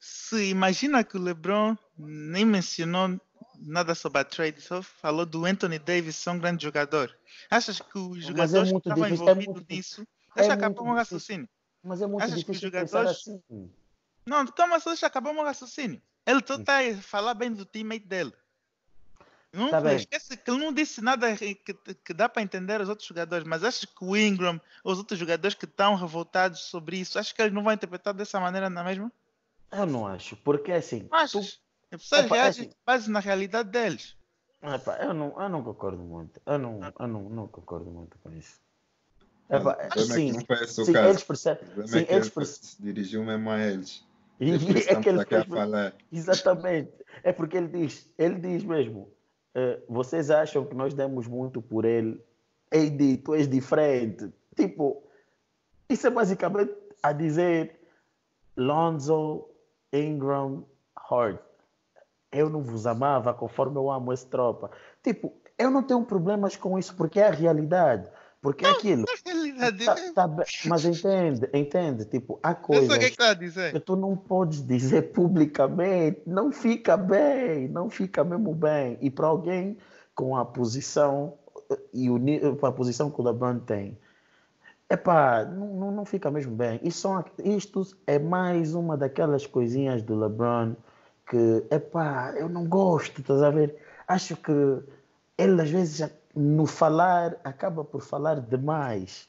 Se 0.00 0.48
imagina 0.48 1.04
que 1.04 1.18
o 1.18 1.22
LeBron 1.22 1.76
nem 1.98 2.46
mencionou 2.46 3.20
nada 3.58 3.94
sobre 3.94 4.20
a 4.20 4.24
trade, 4.24 4.60
só 4.62 4.82
falou 4.82 5.26
do 5.26 5.44
Anthony 5.44 5.78
Davis 5.78 6.16
ser 6.16 6.30
um 6.30 6.38
grande 6.38 6.64
jogador. 6.64 7.14
Achas 7.50 7.78
que 7.78 7.98
os 7.98 8.18
é 8.18 8.28
jogadores 8.28 8.70
é 8.70 8.72
que 8.72 8.78
estavam 8.78 9.08
envolvidos 9.08 9.64
é 9.68 9.74
nisso. 9.74 10.08
Deixa 10.34 10.50
é 10.50 10.54
acabar 10.54 10.80
o 10.80 10.94
raciocínio. 10.94 11.48
Mas 11.82 12.00
é 12.00 12.06
muito 12.06 12.22
Achas 12.22 12.38
difícil 12.38 12.70
que 12.70 12.76
os 12.78 12.90
jogadores. 12.90 13.28
Assim. 13.28 13.70
Não, 14.24 14.46
calma 14.46 14.80
só, 14.80 14.90
deixa 14.90 15.06
acabar 15.06 15.34
o 15.34 15.42
raciocínio. 15.42 16.00
Ele 16.26 16.40
só 16.46 16.54
está 16.54 16.78
a 16.78 16.96
falar 16.96 17.34
bem 17.34 17.52
do 17.52 17.66
teammate 17.66 18.06
dele. 18.06 18.32
Não 19.56 19.70
tá 19.70 19.94
esquece 19.94 20.36
que 20.36 20.50
ele 20.50 20.58
não 20.58 20.72
disse 20.72 21.00
nada 21.00 21.34
que, 21.36 21.54
que 21.54 22.12
dá 22.12 22.28
para 22.28 22.42
entender 22.42 22.80
os 22.80 22.88
outros 22.88 23.08
jogadores, 23.08 23.46
mas 23.46 23.64
acho 23.64 23.86
que 23.86 24.04
o 24.04 24.16
Ingram, 24.16 24.60
os 24.84 24.98
outros 24.98 25.18
jogadores 25.18 25.54
que 25.54 25.64
estão 25.64 25.94
revoltados 25.94 26.60
sobre 26.60 26.98
isso, 26.98 27.18
acho 27.18 27.34
que 27.34 27.40
eles 27.40 27.54
não 27.54 27.64
vão 27.64 27.72
interpretar 27.72 28.12
dessa 28.12 28.38
maneira, 28.38 28.68
não 28.68 28.82
é 28.82 28.84
mesmo? 28.84 29.12
Eu 29.72 29.86
não 29.86 30.06
acho, 30.06 30.36
porque 30.36 30.72
assim. 30.72 31.08
Achas? 31.10 31.54
Tu... 31.54 31.66
As 31.92 32.02
pessoas 32.02 32.30
reagem 32.30 32.70
base 32.84 33.10
na 33.10 33.20
realidade 33.20 33.70
deles. 33.70 34.16
Epa, 34.62 34.98
eu, 35.02 35.14
não, 35.14 35.40
eu 35.40 35.48
não 35.48 35.62
concordo 35.62 36.02
muito. 36.02 36.40
Eu 36.44 36.58
não, 36.58 36.80
eu 36.98 37.06
não, 37.06 37.22
não 37.28 37.48
concordo 37.48 37.90
muito 37.90 38.18
com 38.18 38.32
isso. 38.32 38.60
Epa, 39.48 39.78
é 39.80 39.98
sim, 40.00 40.32
sim, 40.66 40.92
caso. 40.92 41.10
Eles 41.10 41.22
percebem. 41.22 41.86
Sim, 41.86 42.06
eles 42.08 42.28
percebem. 42.28 42.68
Se 42.68 42.82
dirigiu 42.82 43.24
mesmo 43.24 43.50
a 43.50 43.58
eles. 43.60 44.04
E, 44.40 44.50
é 44.90 45.00
que 45.00 45.08
ele 45.08 45.24
falar. 45.48 45.94
Exatamente. 46.12 46.92
É 47.22 47.32
porque 47.32 47.56
ele 47.56 47.68
diz, 47.68 48.10
ele 48.18 48.38
diz 48.40 48.64
mesmo, 48.64 49.10
vocês 49.88 50.30
acham 50.30 50.64
que 50.64 50.74
nós 50.74 50.92
demos 50.94 51.26
muito 51.26 51.62
por 51.62 51.84
ele? 51.84 52.22
Ei, 52.70 53.16
tu 53.18 53.34
és 53.34 53.48
diferente. 53.48 54.32
Tipo, 54.54 55.02
isso 55.88 56.06
é 56.06 56.10
basicamente 56.10 56.74
a 57.02 57.12
dizer 57.12 57.78
Lonzo, 58.56 59.48
Ingram, 59.92 60.64
Hart. 60.94 61.40
Eu 62.32 62.50
não 62.50 62.62
vos 62.62 62.86
amava 62.86 63.32
conforme 63.32 63.76
eu 63.76 63.90
amo 63.90 64.12
essa 64.12 64.26
tropa. 64.26 64.70
Tipo, 65.02 65.32
eu 65.58 65.70
não 65.70 65.82
tenho 65.82 66.04
problemas 66.04 66.56
com 66.56 66.78
isso 66.78 66.94
porque 66.96 67.20
é 67.20 67.28
a 67.28 67.30
realidade. 67.30 68.10
Porque 68.46 68.64
é 68.64 68.70
aquilo. 68.70 69.04
É 69.24 69.32
realidade. 69.32 69.84
Tá, 70.14 70.28
tá, 70.28 70.44
mas 70.66 70.84
entende, 70.84 71.48
entende? 71.52 72.04
Tipo, 72.04 72.38
há 72.40 72.54
coisas 72.54 72.96
que, 72.96 73.16
tá 73.16 73.34
que, 73.34 73.80
tu 73.80 73.96
não 73.96 74.16
podes 74.16 74.64
dizer 74.64 75.10
publicamente. 75.12 76.22
Não 76.24 76.52
fica 76.52 76.96
bem, 76.96 77.66
não 77.66 77.90
fica 77.90 78.22
mesmo 78.22 78.54
bem. 78.54 78.96
E 79.00 79.10
para 79.10 79.26
alguém 79.26 79.76
com 80.14 80.36
a 80.36 80.44
posição 80.44 81.34
e 81.92 82.08
o, 82.08 82.16
a 82.62 82.70
posição 82.70 83.10
que 83.10 83.20
o 83.20 83.24
LeBron 83.24 83.58
tem, 83.58 83.98
Epá, 84.88 85.44
não, 85.44 85.90
não 85.90 86.04
fica 86.04 86.30
mesmo 86.30 86.54
bem. 86.54 86.78
Isto, 86.84 87.00
são, 87.00 87.24
isto 87.44 87.84
é 88.06 88.20
mais 88.20 88.72
uma 88.72 88.96
daquelas 88.96 89.44
coisinhas 89.44 90.00
do 90.02 90.16
LeBron 90.16 90.76
que, 91.28 91.64
epá, 91.68 92.32
eu 92.36 92.48
não 92.48 92.64
gosto, 92.68 93.20
estás 93.20 93.42
a 93.42 93.50
ver? 93.50 93.76
Acho 94.06 94.36
que 94.36 94.52
ele 95.36 95.60
às 95.60 95.68
vezes 95.68 96.08
no 96.36 96.66
falar 96.66 97.36
acaba 97.42 97.82
por 97.82 98.02
falar 98.02 98.40
demais 98.40 99.28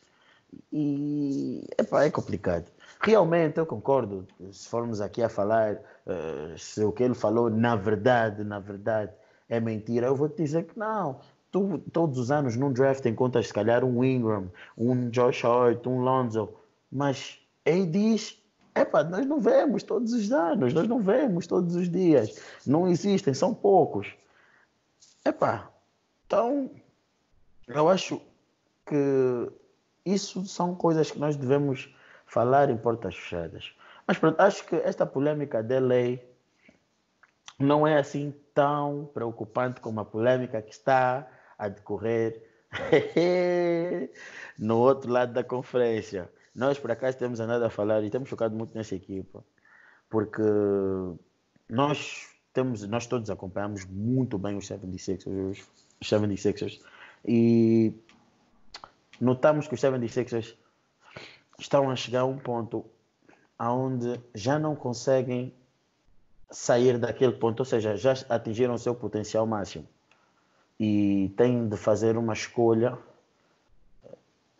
e, 0.72 1.66
epá, 1.78 2.04
é 2.04 2.10
complicado. 2.10 2.70
Realmente 3.02 3.58
eu 3.58 3.66
concordo, 3.66 4.28
se 4.52 4.68
formos 4.68 5.00
aqui 5.02 5.22
a 5.22 5.30
falar 5.30 5.76
uh, 5.76 6.58
se 6.58 6.84
o 6.84 6.92
que 6.92 7.04
ele 7.04 7.14
falou 7.14 7.50
na 7.50 7.76
verdade, 7.76 8.44
na 8.44 8.60
verdade 8.60 9.12
é 9.48 9.60
mentira, 9.60 10.08
eu 10.08 10.16
vou 10.16 10.28
te 10.28 10.44
dizer 10.44 10.66
que 10.66 10.78
não. 10.78 11.20
Tu, 11.52 11.80
todos 11.94 12.18
os 12.18 12.30
anos 12.30 12.58
num 12.58 12.74
draft 12.74 13.06
encontras 13.06 13.48
se 13.48 13.54
calhar 13.54 13.84
um 13.84 14.04
Ingram, 14.04 14.52
um 14.78 15.10
Josh 15.10 15.46
Hart, 15.46 15.86
um 15.88 16.02
Lonzo, 16.02 16.50
mas 16.92 17.40
ele 17.66 17.86
diz 17.86 18.42
Epá, 18.76 19.04
nós 19.04 19.26
não 19.26 19.40
vemos 19.40 19.82
todos 19.82 20.14
os 20.14 20.32
anos, 20.32 20.72
nós 20.72 20.88
não 20.88 21.00
vemos 21.00 21.48
todos 21.48 21.76
os 21.76 21.90
dias. 21.90 22.40
Não 22.66 22.88
existem, 22.88 23.34
são 23.34 23.54
poucos. 23.54 24.14
Epá, 25.26 25.72
então 26.26 26.70
eu 27.68 27.90
acho 27.90 28.22
que 28.86 29.52
isso 30.06 30.46
são 30.46 30.74
coisas 30.74 31.12
que 31.12 31.20
nós 31.20 31.36
devemos 31.36 31.94
falar 32.26 32.70
em 32.70 32.78
portas 32.78 33.16
fechadas. 33.16 33.74
Mas 34.06 34.18
pronto, 34.18 34.40
acho 34.40 34.66
que 34.66 34.76
esta 34.76 35.06
polêmica 35.06 35.62
da 35.62 35.80
lei 35.80 36.26
não 37.60 37.86
é 37.86 37.98
assim 37.98 38.34
tão 38.54 39.10
preocupante 39.14 39.82
como 39.82 40.00
a 40.00 40.06
polêmica 40.06 40.62
que 40.62 40.72
está 40.72 41.28
a 41.58 41.68
decorrer 41.68 42.42
no 44.58 44.78
outro 44.78 45.12
lado 45.12 45.34
da 45.34 45.44
conferência. 45.44 46.32
Nós, 46.56 46.80
por 46.80 46.90
acaso, 46.90 47.18
temos 47.18 47.40
andado 47.40 47.64
a 47.64 47.70
falar 47.70 48.04
e 48.04 48.10
temos 48.10 48.30
focado 48.30 48.56
muito 48.56 48.76
nessa 48.76 48.96
equipa, 48.96 49.44
porque 50.10 50.42
nós 51.70 52.28
temos, 52.54 52.88
nós 52.88 53.06
todos 53.06 53.30
acompanhamos 53.30 53.86
muito 53.86 54.38
bem 54.38 54.58
os 54.58 54.68
76ers, 54.68 55.64
os 56.02 56.10
76ers 56.10 56.80
e 57.26 57.94
notamos 59.20 59.68
que 59.68 59.76
os 59.76 59.82
76ers 59.82 60.56
estão 61.60 61.90
a 61.90 61.96
chegar 61.96 62.22
a 62.22 62.26
um 62.26 62.38
ponto 62.38 62.86
aonde 63.58 64.20
já 64.36 64.60
não 64.60 64.76
conseguem 64.76 65.54
sair 66.52 66.98
daquele 66.98 67.34
ponto, 67.34 67.60
ou 67.60 67.66
seja, 67.66 67.98
já 67.98 68.14
atingiram 68.30 68.74
o 68.74 68.80
seu 68.80 68.96
potencial 68.96 69.46
máximo 69.46 69.88
e 70.80 71.34
têm 71.36 71.68
de 71.68 71.76
fazer 71.76 72.18
uma 72.18 72.34
escolha 72.34 72.98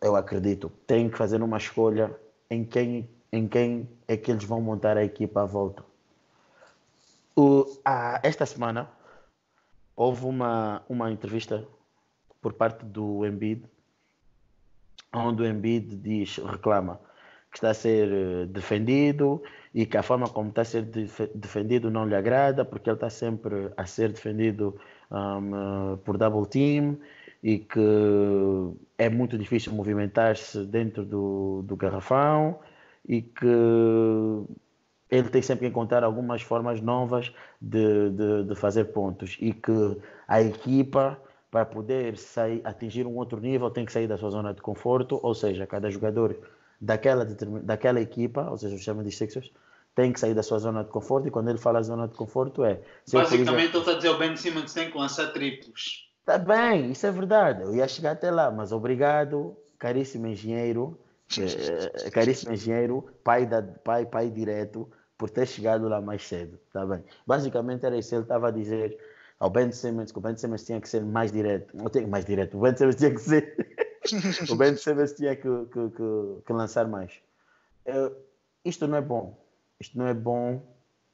eu 0.00 0.16
acredito, 0.16 0.70
têm 0.86 1.08
que 1.10 1.18
fazer 1.18 1.42
uma 1.42 1.58
escolha 1.58 2.14
em 2.48 2.64
quem, 2.64 3.08
em 3.32 3.48
quem 3.48 3.88
é 4.06 4.16
que 4.16 4.30
eles 4.30 4.44
vão 4.44 4.60
montar 4.60 4.96
a 4.96 5.04
equipa 5.04 5.42
à 5.42 5.44
volta. 5.44 5.84
O, 7.36 7.66
a, 7.84 8.20
esta 8.22 8.46
semana 8.46 8.88
houve 9.96 10.24
uma, 10.24 10.82
uma 10.88 11.10
entrevista 11.10 11.66
por 12.40 12.52
parte 12.54 12.84
do 12.84 13.26
Embiid, 13.26 13.64
onde 15.12 15.42
o 15.42 15.46
Embiid 15.46 15.96
diz, 15.96 16.36
reclama 16.38 17.00
que 17.50 17.56
está 17.56 17.70
a 17.70 17.74
ser 17.74 18.08
eh, 18.12 18.46
defendido 18.46 19.42
e 19.74 19.86
que 19.86 19.96
a 19.96 20.02
forma 20.02 20.28
como 20.28 20.50
está 20.50 20.62
a 20.62 20.64
ser 20.64 20.82
defendido 21.34 21.90
não 21.90 22.06
lhe 22.06 22.14
agrada, 22.14 22.64
porque 22.64 22.90
ele 22.90 22.96
está 22.96 23.10
sempre 23.10 23.70
a 23.76 23.86
ser 23.86 24.12
defendido 24.12 24.78
um, 25.10 25.96
por 26.04 26.18
double 26.18 26.46
team 26.46 26.98
e 27.42 27.58
que 27.58 27.80
é 28.98 29.08
muito 29.08 29.38
difícil 29.38 29.72
movimentar-se 29.72 30.64
dentro 30.66 31.04
do, 31.04 31.62
do 31.62 31.76
garrafão 31.76 32.58
e 33.06 33.22
que 33.22 33.46
ele 35.10 35.28
tem 35.30 35.40
sempre 35.40 35.66
que 35.66 35.70
encontrar 35.70 36.04
algumas 36.04 36.42
formas 36.42 36.80
novas 36.80 37.32
de, 37.60 38.10
de, 38.10 38.44
de, 38.44 38.54
fazer 38.54 38.86
pontos 38.86 39.38
e 39.40 39.52
que 39.52 39.96
a 40.26 40.42
equipa 40.42 41.18
para 41.50 41.64
poder 41.64 42.16
sair, 42.16 42.60
atingir 42.64 43.06
um 43.06 43.16
outro 43.16 43.40
nível 43.40 43.70
tem 43.70 43.84
que 43.84 43.92
sair 43.92 44.06
da 44.06 44.18
sua 44.18 44.30
zona 44.30 44.52
de 44.52 44.60
conforto, 44.60 45.18
ou 45.22 45.34
seja, 45.34 45.66
cada 45.66 45.90
jogador 45.90 46.36
daquela, 46.80 47.24
daquela 47.24 48.00
equipa, 48.00 48.48
ou 48.50 48.56
seja, 48.56 48.74
o 48.74 48.78
chama 48.78 49.02
de 49.02 49.10
Sixers, 49.10 49.50
tem 49.94 50.12
que 50.12 50.20
sair 50.20 50.34
da 50.34 50.42
sua 50.42 50.58
zona 50.58 50.84
de 50.84 50.90
conforto 50.90 51.26
e 51.26 51.30
quando 51.30 51.48
ele 51.48 51.58
fala 51.58 51.82
zona 51.82 52.06
de 52.06 52.14
conforto 52.14 52.64
é... 52.64 52.80
Basicamente 53.10 53.74
ele 53.74 53.78
está 53.78 53.92
a 53.92 53.94
dizer 53.94 54.10
o 54.10 54.18
Ben 54.18 54.36
Simmons 54.36 54.72
tem 54.72 54.90
que 54.90 54.96
lançar 54.96 55.32
triplos. 55.32 56.08
Está 56.20 56.38
bem, 56.38 56.92
isso 56.92 57.06
é 57.06 57.10
verdade. 57.10 57.62
Eu 57.62 57.74
ia 57.74 57.88
chegar 57.88 58.12
até 58.12 58.30
lá, 58.30 58.50
mas 58.50 58.70
obrigado, 58.70 59.56
caríssimo 59.78 60.26
engenheiro, 60.26 60.98
eh, 61.36 62.10
caríssimo 62.10 62.52
engenheiro, 62.52 63.08
pai, 63.24 63.46
da, 63.46 63.62
pai, 63.62 64.04
pai 64.04 64.30
direto, 64.30 64.88
por 65.16 65.30
ter 65.30 65.46
chegado 65.46 65.88
lá 65.88 66.00
mais 66.00 66.22
cedo. 66.22 66.60
Tá 66.72 66.86
bem. 66.86 67.02
Basicamente 67.26 67.84
era 67.84 67.98
isso. 67.98 68.14
Ele 68.14 68.22
estava 68.22 68.48
a 68.48 68.50
dizer 68.52 68.96
ao 69.38 69.50
Ben 69.50 69.70
Simmons 69.72 70.12
que 70.12 70.18
o 70.18 70.20
Ben 70.20 70.36
Simmons 70.36 70.64
tinha 70.64 70.80
que 70.80 70.88
ser 70.88 71.04
mais 71.04 71.32
direto. 71.32 71.76
Não 71.76 71.88
tem 71.88 72.06
mais 72.06 72.24
direto. 72.24 72.56
O 72.56 72.60
Ben 72.60 72.76
Simmons 72.76 72.96
tinha 72.96 73.10
que 73.10 73.20
ser. 73.20 73.76
o 74.50 74.56
Ben 74.56 74.76
Simmons 74.76 75.12
tinha 75.12 75.36
que, 75.36 75.42
que, 75.42 75.90
que, 75.90 76.42
que 76.46 76.52
lançar 76.52 76.86
mais. 76.88 77.12
Eu, 77.84 78.16
isto 78.64 78.86
não 78.86 78.96
é 78.96 79.02
bom. 79.02 79.38
Isto 79.80 79.98
não 79.98 80.06
é 80.06 80.14
bom. 80.14 80.62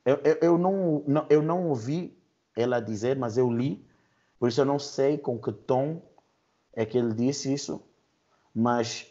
Eu, 0.05 0.21
eu, 0.25 0.39
eu, 0.41 0.59
não, 0.59 1.05
não, 1.07 1.27
eu 1.29 1.43
não 1.43 1.69
ouvi 1.69 2.17
ela 2.57 2.81
dizer, 2.81 3.17
mas 3.17 3.37
eu 3.37 3.51
li 3.51 3.87
por 4.45 4.49
isso 4.49 4.61
eu 4.61 4.67
não 4.67 4.79
sei 4.79 5.17
com 5.17 5.39
que 5.39 5.51
tom 5.51 6.03
é 6.75 6.85
que 6.85 6.99
ele 6.99 7.15
disse 7.15 7.51
isso, 7.51 7.83
mas 8.55 9.07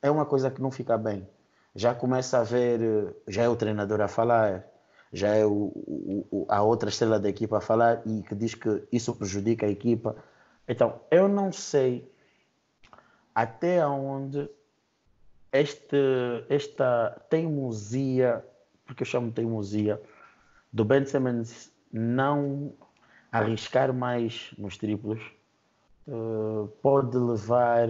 é 0.00 0.08
uma 0.08 0.24
coisa 0.24 0.48
que 0.48 0.62
não 0.62 0.70
fica 0.70 0.96
bem. 0.96 1.28
Já 1.74 1.92
começa 1.92 2.38
a 2.38 2.44
ver, 2.44 3.16
já 3.26 3.42
é 3.42 3.48
o 3.48 3.56
treinador 3.56 4.00
a 4.00 4.06
falar, 4.06 4.64
já 5.12 5.34
é 5.34 5.44
o, 5.44 5.72
o, 6.30 6.46
a 6.48 6.62
outra 6.62 6.88
estrela 6.88 7.18
da 7.18 7.28
equipa 7.28 7.58
a 7.58 7.60
falar 7.60 8.02
e 8.06 8.22
que 8.22 8.34
diz 8.34 8.54
que 8.54 8.82
isso 8.92 9.14
prejudica 9.14 9.66
a 9.66 9.70
equipa. 9.70 10.16
Então, 10.68 11.00
eu 11.10 11.28
não 11.28 11.52
sei 11.52 12.10
até 13.34 13.86
onde 13.86 14.48
este, 15.52 15.96
esta 16.48 17.22
teimosia, 17.30 18.44
porque 18.84 19.02
eu 19.02 19.06
chamo 19.06 19.28
de 19.28 19.34
teimosia, 19.34 20.00
do 20.72 20.84
Ben 20.84 21.04
Simmons 21.04 21.70
não 21.92 22.72
arriscar 23.32 23.92
mais 23.92 24.52
nos 24.58 24.76
triplos 24.76 25.20
uh, 26.06 26.68
pode 26.82 27.16
levar, 27.16 27.88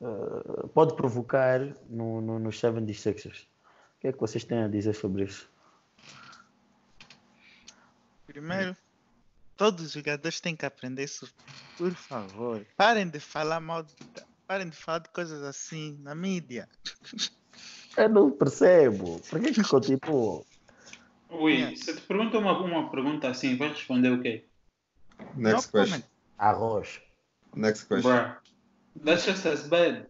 uh, 0.00 0.68
pode 0.74 0.94
provocar 0.94 1.60
no, 1.88 2.20
no, 2.20 2.38
nos 2.38 2.60
76ers. 2.60 3.42
O 3.42 4.00
que 4.00 4.08
é 4.08 4.12
que 4.12 4.20
vocês 4.20 4.44
têm 4.44 4.62
a 4.62 4.68
dizer 4.68 4.94
sobre 4.94 5.24
isso? 5.24 5.50
Primeiro, 8.38 8.76
todos 9.56 9.86
os 9.86 9.92
jogadores 9.92 10.40
têm 10.40 10.54
que 10.54 10.64
aprender 10.64 11.02
isso, 11.02 11.28
por 11.76 11.92
favor. 11.92 12.64
Parem 12.76 13.08
de 13.08 13.18
falar 13.18 13.58
mal, 13.58 13.82
de, 13.82 13.92
parem 14.46 14.68
de 14.68 14.76
falar 14.76 15.00
de 15.00 15.08
coisas 15.08 15.42
assim 15.42 15.98
na 16.02 16.14
mídia. 16.14 16.68
Eu 17.96 18.08
não 18.08 18.30
percebo. 18.30 19.20
Por 19.28 19.40
que, 19.40 19.52
que 19.52 19.64
continuam? 19.64 20.44
Ui, 21.30 21.76
se 21.76 21.96
te 21.96 22.00
pergunta 22.02 22.38
uma, 22.38 22.56
uma 22.60 22.90
pergunta 22.90 23.28
assim, 23.28 23.56
vais 23.56 23.72
responder 23.72 24.12
o 24.12 24.22
quê? 24.22 24.44
Next 25.34 25.66
no 25.66 25.72
question. 25.72 26.02
Arroz. 26.38 27.00
Next 27.56 27.86
question. 27.88 28.12
Bruh. 28.12 28.36
That's 29.04 29.24
just 29.26 29.44
as 29.46 29.66
bad. 29.68 30.08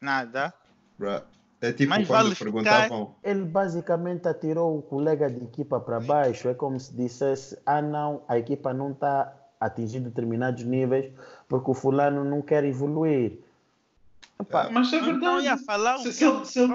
Nada. 0.00 0.54
Bruh. 0.98 1.22
É 1.62 1.72
tipo 1.72 1.90
Mas 1.90 2.08
quando 2.08 2.24
vale 2.24 2.34
perguntavam. 2.34 3.14
Ficar... 3.14 3.30
Ele 3.30 3.44
basicamente 3.44 4.26
atirou 4.26 4.78
o 4.78 4.82
colega 4.82 5.30
de 5.30 5.44
equipa 5.44 5.78
para 5.78 6.00
baixo. 6.00 6.48
É 6.48 6.54
como 6.54 6.78
se 6.78 6.92
dissesse: 6.92 7.56
ah, 7.64 7.80
não, 7.80 8.24
a 8.26 8.36
equipa 8.36 8.74
não 8.74 8.90
está 8.90 9.32
atingindo 9.60 10.08
determinados 10.08 10.64
níveis 10.64 11.12
porque 11.48 11.70
o 11.70 11.74
fulano 11.74 12.24
não 12.24 12.42
quer 12.42 12.64
evoluir. 12.64 13.38
Opa, 14.40 14.70
mas 14.70 14.92
é 14.92 14.98
verdade. 14.98 15.20
Não 15.20 15.40
ia 15.40 15.56
falar 15.56 15.98
se, 15.98 16.12
se, 16.12 16.24
ele, 16.24 16.44
se 16.44 16.58
ele, 16.58 16.72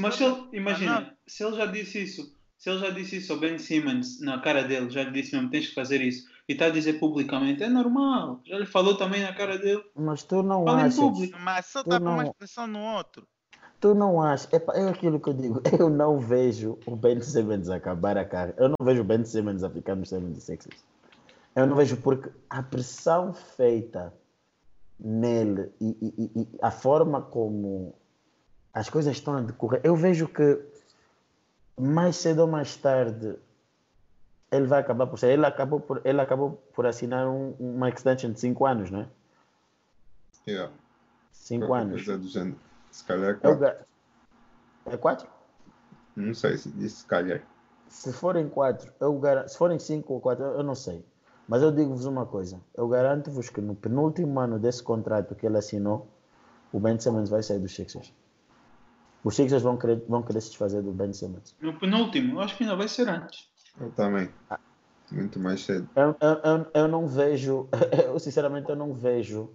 Mas 0.00 0.16
se 0.16 0.24
ele, 0.24 0.48
imagina, 0.52 1.14
se 1.24 1.44
ele 1.44 1.56
já 1.56 1.66
disse 1.66 2.02
isso, 2.02 2.34
se 2.58 2.68
ele 2.68 2.80
já 2.80 2.90
disse 2.90 3.18
isso 3.18 3.32
ao 3.32 3.38
Ben 3.38 3.58
Simmons 3.58 4.20
na 4.20 4.40
cara 4.40 4.64
dele, 4.64 4.90
já 4.90 5.04
lhe 5.04 5.12
disse 5.12 5.36
mesmo, 5.36 5.50
tens 5.50 5.68
que 5.68 5.74
fazer 5.74 6.00
isso 6.00 6.28
e 6.48 6.52
está 6.52 6.66
a 6.66 6.70
dizer 6.70 6.94
publicamente, 6.94 7.62
é 7.62 7.68
normal. 7.68 8.40
Já 8.44 8.58
lhe 8.58 8.66
falou 8.66 8.96
também 8.96 9.22
na 9.22 9.32
cara 9.32 9.56
dele. 9.56 9.84
Mas 9.94 10.24
tu 10.24 10.42
não 10.42 10.64
Fala 10.64 10.82
achas... 10.82 10.96
Público. 10.96 11.38
Mas 11.38 11.66
só 11.66 11.82
está 11.82 12.00
com 12.00 12.06
uma 12.06 12.24
expressão 12.24 12.66
no 12.66 12.80
outro. 12.80 13.28
Tu 13.80 13.94
não 13.94 14.22
achas... 14.22 14.48
É, 14.52 14.88
aquilo 14.88 15.18
que 15.18 15.30
eu 15.30 15.34
digo. 15.34 15.62
Eu 15.78 15.88
não 15.88 16.18
vejo 16.18 16.78
o 16.86 16.94
Ben 16.94 17.20
Simmons 17.20 17.70
acabar 17.70 18.18
a 18.18 18.24
carreira. 18.24 18.54
Eu 18.62 18.68
não 18.68 18.76
vejo 18.84 19.00
o 19.00 19.04
Ben 19.04 19.24
Simmons 19.24 19.62
a 19.62 19.70
ficar 19.70 19.96
nos 19.96 20.10
76ers. 20.10 20.76
Eu 21.56 21.66
não 21.66 21.74
vejo 21.74 21.96
porque 21.96 22.30
a 22.48 22.62
pressão 22.62 23.32
feita 23.32 24.12
nele 24.98 25.72
e, 25.80 25.96
e, 26.00 26.40
e 26.42 26.48
a 26.60 26.70
forma 26.70 27.22
como 27.22 27.94
as 28.72 28.88
coisas 28.88 29.16
estão 29.16 29.36
a 29.36 29.40
decorrer, 29.40 29.80
eu 29.82 29.96
vejo 29.96 30.28
que 30.28 30.60
mais 31.76 32.16
cedo 32.16 32.40
ou 32.40 32.46
mais 32.46 32.76
tarde 32.76 33.34
ele 34.52 34.66
vai 34.66 34.80
acabar 34.80 35.06
por 35.06 35.18
sair. 35.18 35.32
Ele 35.32 35.46
acabou 35.46 35.80
por, 35.80 36.00
ele 36.04 36.20
acabou 36.20 36.62
por 36.74 36.86
assinar 36.86 37.26
um, 37.28 37.54
uma 37.58 37.88
extension 37.88 38.32
de 38.32 38.40
5 38.40 38.66
anos, 38.66 38.90
não 38.90 39.00
é? 39.00 39.08
Yeah. 40.46 40.72
5 41.32 41.74
anos. 41.74 42.04
Coisa 42.04 42.18
do 42.18 42.28
género. 42.28 42.69
Se 42.90 43.04
calhar 43.04 43.38
4. 43.38 43.84
É 44.86 44.96
4? 44.96 45.26
É 45.26 46.20
não 46.20 46.34
sei 46.34 46.56
se 46.56 46.70
disse 46.70 46.96
se 46.96 47.06
calhar. 47.06 47.42
Se 47.88 48.12
forem 48.12 48.48
4, 48.48 48.92
eu 49.00 49.18
garanto. 49.18 49.48
Se 49.48 49.58
forem 49.58 49.78
5 49.78 50.12
ou 50.12 50.20
4, 50.20 50.44
eu 50.44 50.62
não 50.62 50.74
sei. 50.74 51.04
Mas 51.48 51.62
eu 51.62 51.72
digo-vos 51.72 52.04
uma 52.04 52.24
coisa. 52.26 52.60
Eu 52.76 52.88
garanto-vos 52.88 53.48
que 53.50 53.60
no 53.60 53.74
penúltimo 53.74 54.38
ano 54.38 54.58
desse 54.58 54.82
contrato 54.82 55.34
que 55.34 55.46
ele 55.46 55.58
assinou, 55.58 56.08
o 56.72 56.78
Ben 56.78 56.98
Simmons 56.98 57.28
vai 57.28 57.42
sair 57.42 57.58
dos 57.58 57.74
Sixers. 57.74 58.12
Os 59.24 59.34
Sixers 59.34 59.62
vão 59.62 59.76
querer, 59.76 60.02
vão 60.08 60.22
querer 60.22 60.40
se 60.40 60.50
desfazer 60.50 60.82
do 60.82 60.92
Ben 60.92 61.12
Simmons. 61.12 61.54
No 61.60 61.78
penúltimo, 61.78 62.36
eu 62.36 62.40
acho 62.40 62.56
que 62.56 62.62
ainda 62.62 62.76
vai 62.76 62.86
ser 62.86 63.08
antes. 63.08 63.48
Eu 63.80 63.90
também. 63.90 64.30
Muito 65.10 65.40
mais 65.40 65.64
cedo. 65.64 65.88
Eu, 65.96 66.16
eu, 66.20 66.66
eu, 66.72 66.88
não 66.88 67.08
vejo, 67.08 67.68
eu 68.06 68.18
sinceramente 68.18 68.70
eu 68.70 68.76
não 68.76 68.94
vejo 68.94 69.50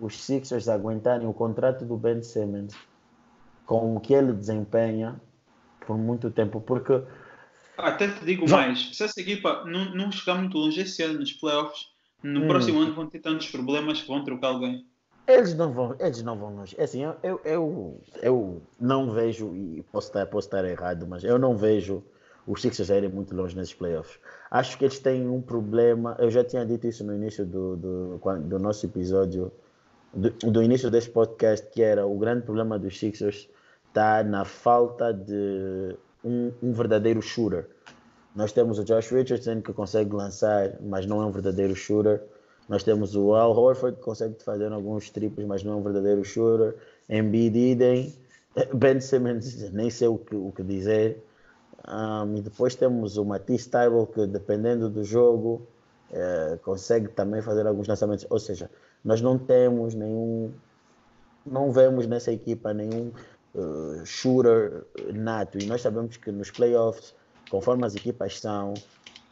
os 0.00 0.22
Sixers 0.22 0.68
aguentarem 0.68 1.26
o 1.26 1.32
contrato 1.32 1.84
do 1.84 1.96
Ben 1.96 2.22
Simmons 2.22 2.74
com 3.64 3.96
o 3.96 4.00
que 4.00 4.14
ele 4.14 4.32
desempenha 4.32 5.20
por 5.86 5.96
muito 5.96 6.30
tempo, 6.30 6.60
porque 6.60 7.02
até 7.76 8.08
te 8.08 8.24
digo 8.24 8.48
mais, 8.48 8.96
se 8.96 9.04
essa 9.04 9.20
equipa 9.20 9.64
não, 9.64 9.94
não 9.94 10.10
chegar 10.10 10.38
muito 10.38 10.56
longe 10.56 10.80
esse 10.80 11.02
ano 11.02 11.20
nos 11.20 11.32
playoffs, 11.32 11.88
no 12.22 12.44
hum. 12.44 12.48
próximo 12.48 12.80
ano 12.80 12.94
vão 12.94 13.06
ter 13.06 13.20
tantos 13.20 13.48
problemas 13.50 14.00
que 14.00 14.08
vão 14.08 14.24
trocar 14.24 14.48
alguém. 14.48 14.86
Eles 15.26 15.54
não 15.54 15.72
vão, 15.72 15.96
eles 15.98 16.22
não 16.22 16.38
vão 16.38 16.54
longe. 16.54 16.74
É 16.78 16.84
assim, 16.84 17.02
eu, 17.02 17.16
eu, 17.22 17.40
eu, 17.44 18.00
eu 18.22 18.62
não 18.80 19.10
vejo, 19.10 19.54
e 19.54 19.84
posso 19.92 20.08
estar, 20.08 20.24
posso 20.26 20.46
estar 20.46 20.64
errado, 20.64 21.06
mas 21.06 21.24
eu 21.24 21.38
não 21.38 21.56
vejo 21.56 22.02
os 22.46 22.62
Sixers 22.62 22.88
irem 22.90 23.10
muito 23.10 23.34
longe 23.34 23.56
nesses 23.56 23.74
playoffs. 23.74 24.20
Acho 24.50 24.78
que 24.78 24.84
eles 24.84 25.00
têm 25.00 25.28
um 25.28 25.42
problema. 25.42 26.16
Eu 26.20 26.30
já 26.30 26.44
tinha 26.44 26.64
dito 26.64 26.86
isso 26.86 27.04
no 27.04 27.12
início 27.12 27.44
do, 27.44 27.76
do, 27.76 28.20
do 28.44 28.58
nosso 28.58 28.86
episódio, 28.86 29.50
do, 30.12 30.30
do, 30.30 30.62
início 30.62 30.90
deste 30.90 31.10
podcast, 31.10 31.66
que 31.70 31.82
era 31.82 32.06
o 32.06 32.16
grande 32.18 32.42
problema 32.42 32.78
dos 32.78 32.98
Sixers 32.98 33.48
está 33.88 34.22
na 34.22 34.44
falta 34.44 35.12
de 35.12 35.96
um, 36.24 36.52
um, 36.62 36.72
verdadeiro 36.72 37.22
shooter. 37.22 37.66
Nós 38.34 38.52
temos 38.52 38.78
o 38.78 38.84
Josh 38.84 39.10
Richardson 39.10 39.62
que 39.62 39.72
consegue 39.72 40.14
lançar, 40.14 40.74
mas 40.82 41.06
não 41.06 41.22
é 41.22 41.26
um 41.26 41.30
verdadeiro 41.30 41.74
shooter. 41.74 42.22
Nós 42.68 42.82
temos 42.82 43.16
o 43.16 43.34
Al 43.34 43.56
Horford 43.56 43.96
que 43.96 44.02
consegue 44.02 44.42
fazer 44.42 44.72
alguns 44.72 45.08
triplos, 45.08 45.46
mas 45.46 45.62
não 45.62 45.72
é 45.72 45.76
um 45.76 45.82
verdadeiro 45.82 46.24
shooter. 46.24 46.74
Embiid 47.08 47.56
idem. 47.56 48.14
Ben 48.74 49.00
Simmons, 49.00 49.70
nem 49.70 49.88
sei 49.88 50.08
o 50.08 50.18
que, 50.18 50.34
o 50.34 50.52
que 50.52 50.62
dizer. 50.62 51.22
Um, 51.88 52.36
e 52.36 52.40
depois 52.42 52.74
temos 52.74 53.16
o 53.16 53.24
Matisse 53.24 53.70
Tybalt, 53.70 54.12
que 54.12 54.26
dependendo 54.26 54.90
do 54.90 55.04
jogo, 55.04 55.66
é, 56.12 56.58
consegue 56.62 57.08
também 57.08 57.42
fazer 57.42 57.66
alguns 57.66 57.88
lançamentos. 57.88 58.26
Ou 58.30 58.38
seja, 58.38 58.70
nós 59.04 59.20
não 59.20 59.38
temos 59.38 59.94
nenhum 59.94 60.52
não 61.46 61.70
vemos 61.70 62.06
nessa 62.06 62.32
equipa 62.32 62.74
nenhum 62.74 63.12
uh, 63.54 64.04
shooter 64.04 64.84
nato. 65.14 65.58
E 65.58 65.66
nós 65.66 65.80
sabemos 65.80 66.16
que 66.16 66.30
nos 66.30 66.50
playoffs, 66.50 67.14
conforme 67.48 67.86
as 67.86 67.94
equipas 67.94 68.40
são, 68.40 68.74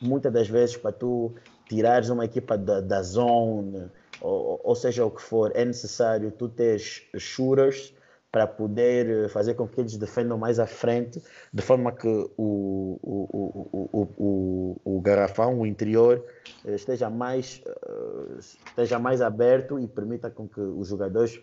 muitas 0.00 0.32
das 0.32 0.48
vezes 0.48 0.76
para 0.76 0.92
tu 0.92 1.32
tirares 1.68 2.08
uma 2.08 2.24
equipa 2.24 2.56
da, 2.56 2.80
da 2.80 3.02
zone, 3.02 3.90
ou, 4.20 4.60
ou, 4.62 4.74
seja 4.74 5.04
o 5.04 5.10
que 5.10 5.20
for, 5.20 5.50
é 5.54 5.64
necessário 5.64 6.30
tu 6.30 6.48
teres 6.48 7.02
shooters 7.16 7.92
para 8.34 8.48
poder 8.48 9.08
eh, 9.08 9.28
fazer 9.28 9.54
com 9.54 9.68
que 9.68 9.80
eles 9.80 9.96
defendam 9.96 10.36
mais 10.36 10.58
à 10.58 10.66
frente, 10.66 11.22
de 11.52 11.62
forma 11.62 11.92
que 11.92 12.08
o, 12.36 12.98
o, 13.00 13.88
o, 13.92 14.08
o, 14.18 14.96
o 14.96 15.00
garrafão, 15.00 15.60
o 15.60 15.64
interior, 15.64 16.20
eh, 16.66 16.74
esteja 16.74 17.08
mais, 17.08 17.62
eh, 17.64 18.38
esteja 18.40 18.98
mais 18.98 19.22
aberto 19.22 19.78
e 19.78 19.86
permita 19.86 20.30
com 20.30 20.48
que 20.48 20.60
os 20.60 20.88
jogadores 20.88 21.40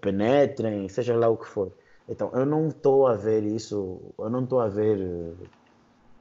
penetrem, 0.00 0.88
seja 0.88 1.14
lá 1.14 1.28
o 1.28 1.36
que 1.36 1.46
for. 1.46 1.70
Então, 2.08 2.32
eu 2.34 2.44
não 2.44 2.66
estou 2.66 3.06
a 3.06 3.14
ver 3.14 3.44
isso, 3.44 4.00
eu 4.18 4.28
não 4.28 4.42
estou 4.42 4.58
a 4.58 4.68
ver 4.68 4.98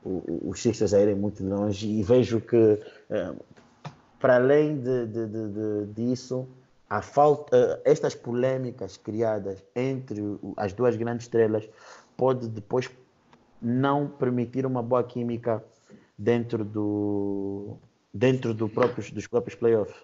os 0.06 0.62
Sixers 0.62 0.94
a 0.94 1.02
irem 1.02 1.16
muito 1.16 1.44
longe 1.44 1.88
e 1.88 2.04
vejo 2.04 2.40
que, 2.42 2.80
para 4.20 4.36
além 4.36 4.80
de, 4.80 5.08
de, 5.08 5.28
de, 5.28 5.86
disso, 5.94 6.48
a 6.92 7.02
falta, 7.02 7.82
estas 7.86 8.14
polêmicas 8.14 8.98
criadas 8.98 9.64
entre 9.74 10.22
as 10.58 10.74
duas 10.74 10.98
grandes 10.98 11.26
estrelas 11.26 11.70
pode 12.18 12.50
depois 12.50 12.90
não 13.62 14.10
permitir 14.10 14.66
uma 14.66 14.84
boa 14.84 15.02
química 15.02 15.64
dentro 16.18 16.66
do 16.66 17.78
dentro 18.14 18.54
do 18.54 18.68
próprios, 18.68 19.10
dos 19.10 19.26
próprios 19.26 19.58
playoffs. 19.58 19.96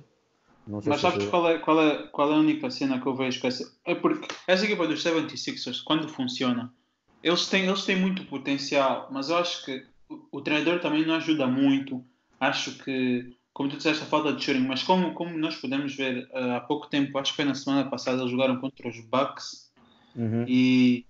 Mas 0.65 1.01
sabes 1.01 1.25
se... 1.25 1.29
qual, 1.29 1.49
é, 1.49 1.57
qual, 1.59 1.81
é, 1.81 2.07
qual 2.07 2.31
é 2.31 2.35
a 2.35 2.39
única 2.39 2.71
cena 2.71 3.01
que 3.01 3.05
eu 3.05 3.15
vejo 3.15 3.41
com 3.41 3.47
essa? 3.47 3.69
É 3.83 3.93
porque 3.93 4.25
essa 4.47 4.63
equipa 4.63 4.87
dos 4.87 5.03
76ers, 5.03 5.83
quando 5.83 6.07
funciona, 6.07 6.73
eles 7.21 7.47
têm, 7.47 7.65
eles 7.65 7.83
têm 7.83 7.97
muito 7.97 8.23
potencial, 8.27 9.09
mas 9.11 9.29
eu 9.29 9.35
acho 9.35 9.65
que 9.65 9.85
o, 10.07 10.37
o 10.37 10.41
treinador 10.41 10.79
também 10.79 11.05
não 11.05 11.15
ajuda 11.15 11.47
muito. 11.47 12.01
Acho 12.39 12.77
que 12.81 13.35
como 13.57 13.69
tu 13.69 13.77
disseste, 13.77 14.03
a 14.03 14.05
falta 14.05 14.31
de 14.33 14.43
shooting, 14.43 14.67
mas 14.67 14.83
como, 14.83 15.15
como 15.15 15.35
nós 15.35 15.55
podemos 15.55 15.95
ver 15.95 16.29
uh, 16.31 16.57
há 16.57 16.59
pouco 16.59 16.85
tempo, 16.85 17.17
acho 17.17 17.31
que 17.31 17.37
foi 17.37 17.45
na 17.45 17.55
semana 17.55 17.89
passada, 17.89 18.21
eles 18.21 18.29
jogaram 18.29 18.61
contra 18.61 18.87
os 18.87 18.99
Bucks 18.99 19.71
uhum. 20.15 20.45
e 20.47 21.07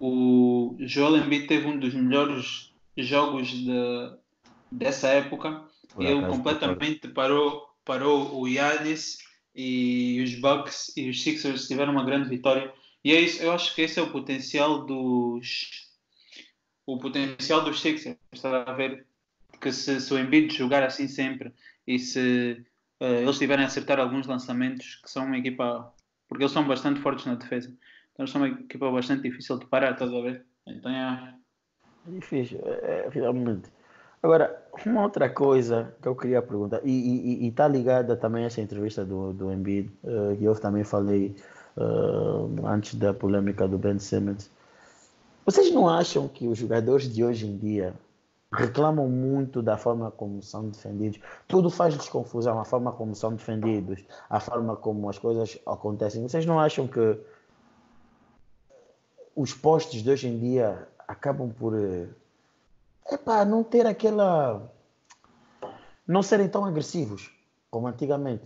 o 0.00 0.74
Joel 0.78 1.18
Embiid 1.18 1.46
teve 1.46 1.66
um 1.66 1.78
dos 1.78 1.92
melhores 1.92 2.72
jogos 2.96 3.48
de, 3.48 4.16
dessa 4.72 5.08
época. 5.08 5.62
Por 5.92 6.02
ele 6.02 6.26
completamente 6.26 7.06
parou, 7.08 7.68
parou 7.84 8.40
o 8.40 8.48
Giannis 8.48 9.18
e 9.54 10.22
os 10.24 10.40
Bucks 10.40 10.96
e 10.96 11.10
os 11.10 11.22
Sixers 11.22 11.68
tiveram 11.68 11.92
uma 11.92 12.04
grande 12.04 12.30
vitória. 12.30 12.72
E 13.04 13.12
é 13.12 13.20
isso, 13.20 13.42
eu 13.42 13.52
acho 13.52 13.74
que 13.74 13.82
esse 13.82 14.00
é 14.00 14.02
o 14.02 14.10
potencial 14.10 14.86
dos 14.86 15.90
o 16.86 16.98
potencial 16.98 17.62
dos 17.62 17.78
Sixers, 17.78 18.16
está 18.32 18.62
a 18.62 18.72
ver 18.72 19.06
que 19.60 19.70
se, 19.70 20.00
se 20.00 20.14
o 20.14 20.18
Embiid 20.18 20.56
jogar 20.56 20.82
assim 20.82 21.06
sempre 21.06 21.52
e 21.90 21.98
se 21.98 22.64
uh, 23.02 23.04
eles 23.04 23.36
tiverem 23.36 23.64
a 23.64 23.66
acertar 23.66 23.98
alguns 23.98 24.26
lançamentos, 24.28 25.00
que 25.02 25.10
são 25.10 25.24
uma 25.24 25.36
equipa, 25.36 25.92
porque 26.28 26.44
eles 26.44 26.52
são 26.52 26.66
bastante 26.66 27.00
fortes 27.00 27.26
na 27.26 27.34
defesa, 27.34 27.72
então 28.12 28.26
são 28.28 28.42
uma 28.42 28.48
equipa 28.48 28.90
bastante 28.92 29.22
difícil 29.22 29.58
de 29.58 29.66
parar, 29.66 29.92
estás 29.92 30.12
a 30.12 30.20
ver? 30.20 30.46
Então 30.68 30.90
é. 30.92 31.34
É 32.06 32.10
difícil, 32.12 32.60
é, 32.64 33.06
é, 33.06 33.08
realmente. 33.10 33.68
Agora, 34.22 34.64
uma 34.86 35.02
outra 35.02 35.28
coisa 35.28 35.92
que 36.00 36.06
eu 36.06 36.14
queria 36.14 36.40
perguntar, 36.40 36.80
e 36.84 37.48
está 37.48 37.66
ligada 37.66 38.16
também 38.16 38.44
a 38.44 38.46
essa 38.46 38.60
entrevista 38.60 39.04
do, 39.04 39.32
do 39.32 39.52
Embiid, 39.52 39.90
uh, 40.04 40.36
que 40.36 40.44
eu 40.44 40.54
também 40.54 40.84
falei 40.84 41.34
uh, 41.76 42.66
antes 42.66 42.94
da 42.94 43.12
polêmica 43.12 43.66
do 43.66 43.78
Ben 43.78 43.98
Simmons. 43.98 44.48
Vocês 45.44 45.72
não 45.72 45.88
acham 45.88 46.28
que 46.28 46.46
os 46.46 46.58
jogadores 46.58 47.12
de 47.12 47.24
hoje 47.24 47.46
em 47.46 47.56
dia 47.56 47.94
reclamam 48.52 49.08
muito 49.08 49.62
da 49.62 49.76
forma 49.76 50.10
como 50.10 50.42
são 50.42 50.68
defendidos. 50.68 51.20
Tudo 51.46 51.70
faz-lhes 51.70 52.08
confusão, 52.08 52.58
a 52.58 52.64
forma 52.64 52.92
como 52.92 53.14
são 53.14 53.32
defendidos, 53.32 54.04
a 54.28 54.40
forma 54.40 54.76
como 54.76 55.08
as 55.08 55.18
coisas 55.18 55.58
acontecem. 55.64 56.26
Vocês 56.26 56.44
não 56.44 56.58
acham 56.58 56.88
que 56.88 57.18
os 59.36 59.54
postos 59.54 60.02
de 60.02 60.10
hoje 60.10 60.28
em 60.28 60.38
dia 60.38 60.88
acabam 61.06 61.50
por 61.50 61.78
eh, 61.78 62.08
epá, 63.12 63.44
não 63.44 63.62
ter 63.62 63.86
aquela. 63.86 64.70
não 66.06 66.22
serem 66.22 66.48
tão 66.48 66.64
agressivos 66.64 67.32
como 67.70 67.86
antigamente? 67.86 68.42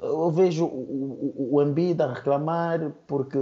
Eu 0.00 0.30
vejo 0.30 0.64
o, 0.64 1.50
o, 1.50 1.56
o 1.56 2.12
reclamar 2.12 2.92
porque 3.06 3.38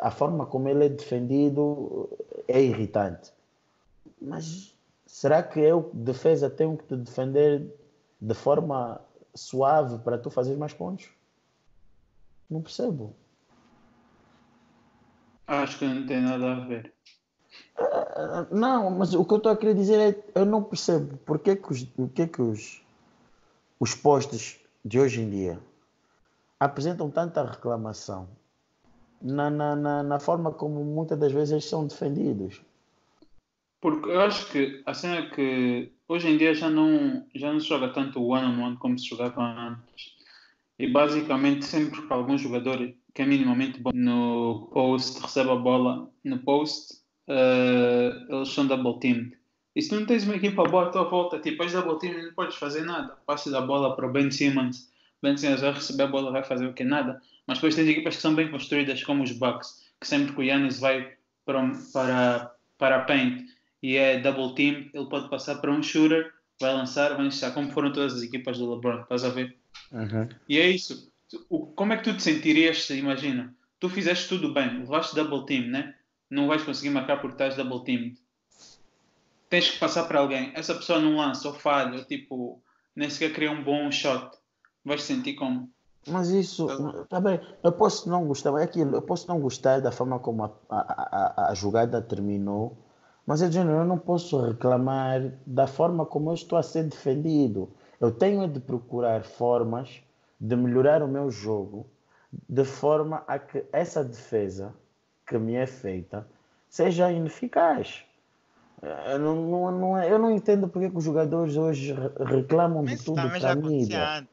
a 0.00 0.10
forma 0.10 0.44
como 0.44 0.68
ele 0.68 0.86
é 0.86 0.88
defendido 0.88 2.10
é 2.46 2.62
irritante. 2.62 3.32
Mas 4.20 4.73
será 5.06 5.42
que 5.42 5.60
eu, 5.60 5.90
defesa, 5.92 6.50
tenho 6.50 6.76
que 6.76 6.84
te 6.84 6.96
defender 6.96 7.66
de 8.20 8.34
forma 8.34 9.00
suave 9.34 9.98
para 9.98 10.18
tu 10.18 10.30
fazer 10.30 10.56
mais 10.56 10.72
pontos? 10.72 11.08
Não 12.48 12.62
percebo. 12.62 13.14
Acho 15.46 15.78
que 15.78 15.84
não 15.86 16.06
tem 16.06 16.22
nada 16.22 16.52
a 16.52 16.60
ver. 16.66 16.92
Uh, 17.78 18.54
não, 18.54 18.90
mas 18.90 19.14
o 19.14 19.24
que 19.24 19.34
eu 19.34 19.36
estou 19.38 19.52
a 19.52 19.56
querer 19.56 19.74
dizer 19.74 20.00
é 20.00 20.40
eu 20.40 20.44
não 20.44 20.62
percebo 20.62 21.16
porque 21.18 21.54
que 21.54 21.72
os, 21.72 21.82
o 21.96 22.08
que 22.08 22.42
os, 22.42 22.82
os 23.78 23.94
postos 23.94 24.60
de 24.84 24.98
hoje 24.98 25.20
em 25.20 25.30
dia 25.30 25.60
apresentam 26.58 27.10
tanta 27.10 27.44
reclamação 27.44 28.28
na, 29.20 29.50
na, 29.50 29.76
na, 29.76 30.02
na 30.02 30.18
forma 30.18 30.52
como 30.52 30.84
muitas 30.84 31.18
das 31.18 31.32
vezes 31.32 31.52
eles 31.52 31.68
são 31.68 31.86
defendidos. 31.86 32.60
Porque 33.84 34.08
eu 34.08 34.22
acho 34.22 34.50
que 34.50 34.82
a 34.86 34.94
cena 34.94 35.16
é 35.16 35.26
que 35.28 35.92
hoje 36.08 36.26
em 36.26 36.38
dia 36.38 36.54
já 36.54 36.70
não, 36.70 37.22
já 37.34 37.52
não 37.52 37.60
se 37.60 37.68
joga 37.68 37.90
tanto 37.90 38.18
o 38.18 38.28
one-on-one 38.28 38.56
-on 38.56 38.70
-one 38.70 38.78
como 38.78 38.98
se 38.98 39.10
jogava 39.10 39.42
antes. 39.42 40.14
E 40.78 40.88
basicamente 40.88 41.66
sempre 41.66 42.00
que 42.00 42.10
algum 42.10 42.38
jogador 42.38 42.78
que 43.12 43.20
é 43.20 43.26
minimamente 43.26 43.78
bom 43.78 43.90
no 43.92 44.70
post 44.72 45.20
recebe 45.20 45.50
a 45.50 45.56
bola 45.56 46.10
no 46.24 46.38
post, 46.38 46.94
uh, 47.28 48.34
eles 48.34 48.48
são 48.48 48.66
double 48.66 48.98
teamed. 49.00 49.36
E 49.76 49.82
se 49.82 49.94
não 49.94 50.06
tens 50.06 50.24
uma 50.24 50.36
equipa 50.36 50.64
boa 50.64 50.86
à 50.86 50.90
tua 50.90 51.04
volta, 51.04 51.38
tipo, 51.38 51.62
és 51.62 51.72
double 51.74 51.98
team 51.98 52.14
não 52.22 52.32
podes 52.32 52.56
fazer 52.56 52.86
nada. 52.86 53.18
Passe 53.26 53.54
a 53.54 53.60
bola 53.60 53.94
para 53.94 54.06
o 54.06 54.10
Ben 54.10 54.30
Simmons. 54.30 54.90
Ben 55.22 55.36
Simmons 55.36 55.60
vai 55.60 55.72
receber 55.72 56.04
a 56.04 56.06
bola, 56.06 56.32
vai 56.32 56.42
fazer 56.42 56.66
o 56.66 56.72
que? 56.72 56.84
Nada. 56.84 57.20
Mas 57.46 57.58
depois 57.58 57.74
tens 57.74 57.88
equipas 57.90 58.16
que 58.16 58.22
são 58.22 58.34
bem 58.34 58.50
construídas, 58.50 59.04
como 59.04 59.22
os 59.22 59.32
Bucks, 59.32 59.92
que 60.00 60.06
sempre 60.06 60.32
que 60.32 60.40
o 60.40 60.42
Yannis 60.42 60.80
vai 60.80 61.12
para, 61.44 61.70
para, 61.92 62.50
para 62.78 62.96
a 62.96 63.04
paint 63.04 63.52
e 63.84 63.98
é 63.98 64.18
double 64.18 64.54
team, 64.54 64.88
ele 64.94 65.06
pode 65.10 65.28
passar 65.28 65.56
para 65.56 65.70
um 65.70 65.82
shooter, 65.82 66.32
vai 66.58 66.72
lançar, 66.72 67.14
vai 67.18 67.26
encher, 67.26 67.52
como 67.52 67.70
foram 67.70 67.92
todas 67.92 68.14
as 68.14 68.22
equipas 68.22 68.56
do 68.56 68.74
LeBron, 68.74 69.02
estás 69.02 69.22
a 69.24 69.28
ver? 69.28 69.58
Uhum. 69.92 70.26
E 70.48 70.58
é 70.58 70.70
isso. 70.70 71.12
O, 71.50 71.66
como 71.66 71.92
é 71.92 71.98
que 71.98 72.04
tu 72.04 72.16
te 72.16 72.22
sentirias 72.22 72.86
se, 72.86 72.96
imagina, 72.96 73.54
tu 73.78 73.90
fizeste 73.90 74.26
tudo 74.26 74.54
bem, 74.54 74.78
levaste 74.78 75.14
double 75.14 75.44
team, 75.44 75.66
né? 75.68 75.94
Não 76.30 76.48
vais 76.48 76.62
conseguir 76.62 76.88
marcar 76.88 77.20
porque 77.20 77.34
estás 77.34 77.56
double 77.56 77.84
team. 77.84 78.14
Tens 79.50 79.72
que 79.72 79.78
passar 79.78 80.04
para 80.04 80.20
alguém. 80.20 80.50
Essa 80.54 80.74
pessoa 80.74 80.98
não 80.98 81.18
lança 81.18 81.46
ou 81.46 81.52
falha, 81.52 81.98
ou 81.98 82.04
tipo, 82.06 82.62
nem 82.96 83.10
sequer 83.10 83.34
cria 83.34 83.50
um 83.50 83.62
bom 83.62 83.92
shot. 83.92 84.30
Vais 84.82 85.02
sentir 85.02 85.34
como? 85.34 85.70
Mas 86.08 86.30
isso, 86.30 86.66
tá 87.10 87.20
bem, 87.20 87.38
eu 87.62 87.72
posso 87.72 88.08
não 88.08 88.26
gostar, 88.26 88.58
é 88.58 88.64
aquilo, 88.64 88.96
eu 88.96 89.02
posso 89.02 89.28
não 89.28 89.38
gostar 89.40 89.80
da 89.80 89.92
forma 89.92 90.18
como 90.18 90.44
a, 90.44 90.50
a, 90.70 90.78
a, 90.78 91.50
a 91.50 91.54
jogada 91.54 92.00
terminou, 92.00 92.78
mas 93.26 93.40
eu, 93.40 93.50
eu 93.50 93.84
não 93.84 93.98
posso 93.98 94.40
reclamar 94.40 95.32
da 95.46 95.66
forma 95.66 96.04
como 96.04 96.30
eu 96.30 96.34
estou 96.34 96.58
a 96.58 96.62
ser 96.62 96.84
defendido. 96.84 97.70
Eu 98.00 98.10
tenho 98.10 98.46
de 98.46 98.60
procurar 98.60 99.24
formas 99.24 100.02
de 100.38 100.56
melhorar 100.56 101.02
o 101.02 101.08
meu 101.08 101.30
jogo 101.30 101.86
de 102.48 102.64
forma 102.64 103.22
a 103.26 103.38
que 103.38 103.64
essa 103.72 104.04
defesa 104.04 104.74
que 105.26 105.38
me 105.38 105.54
é 105.54 105.66
feita 105.66 106.26
seja 106.68 107.10
ineficaz. 107.10 108.04
Eu 108.82 109.18
não, 109.18 109.34
não, 109.36 109.78
não, 109.78 109.98
é, 109.98 110.12
eu 110.12 110.18
não 110.18 110.30
entendo 110.30 110.68
porque 110.68 110.90
que 110.90 110.98
os 110.98 111.04
jogadores 111.04 111.56
hoje 111.56 111.94
reclamam 112.26 112.82
Mas 112.82 112.98
de 112.98 113.04
tudo 113.04 113.22
para 113.30 113.52
a 113.52 113.54
mídia. 113.54 114.26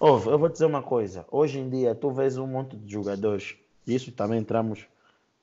Ouve, 0.00 0.30
eu 0.30 0.38
vou 0.38 0.48
dizer 0.48 0.64
uma 0.64 0.82
coisa. 0.82 1.26
Hoje 1.30 1.58
em 1.58 1.68
dia, 1.68 1.94
tu 1.94 2.10
vês 2.10 2.38
um 2.38 2.46
monte 2.46 2.76
de 2.76 2.90
jogadores, 2.90 3.56
e 3.86 3.94
isso 3.94 4.12
também 4.12 4.38
entramos 4.38 4.86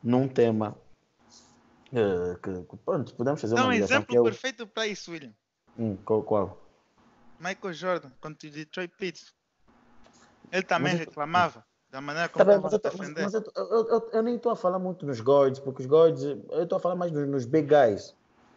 num 0.01 0.28
tema 0.28 0.75
Uh, 1.95 2.38
que, 2.39 2.51
que, 2.63 2.77
pronto, 2.84 3.15
podemos 3.15 3.39
fazer 3.39 3.55
uma 3.55 3.67
um 3.67 3.71
exemplo 3.71 4.21
perfeito 4.21 4.67
para 4.67 4.86
isso, 4.86 5.12
William. 5.12 5.31
Hum, 5.79 5.95
qual, 6.03 6.23
qual? 6.23 6.62
Michael 7.39 7.73
Jordan, 7.73 8.12
contra 8.19 8.49
o 8.49 8.51
Detroit 8.51 8.91
Pistons. 8.97 9.34
Ele 10.51 10.63
também 10.63 10.91
mas 10.91 10.99
reclamava 10.99 11.60
eu... 11.60 11.91
da 11.91 12.01
maneira 12.01 12.27
como 12.27 12.43
tá 12.43 12.55
estava 12.55 12.75
a 12.75 12.79
defender. 12.79 13.23
Mas, 13.23 13.34
mas 13.34 13.34
eu, 13.34 13.53
eu, 13.55 14.10
eu, 14.12 14.23
nem 14.23 14.36
estou 14.36 14.51
a 14.51 14.58
falar 14.58 14.77
muito 14.77 15.05
nos 15.05 15.21
guards, 15.21 15.62
porque 15.62 15.84
os 15.84 15.88
guards, 15.88 16.21
eu 16.23 16.63
estou 16.63 16.77
a 16.77 16.81
falar 16.81 16.95
mais 16.95 17.13
nos, 17.13 17.25
nos 17.29 17.45
big 17.45 17.67
guys. 17.67 18.13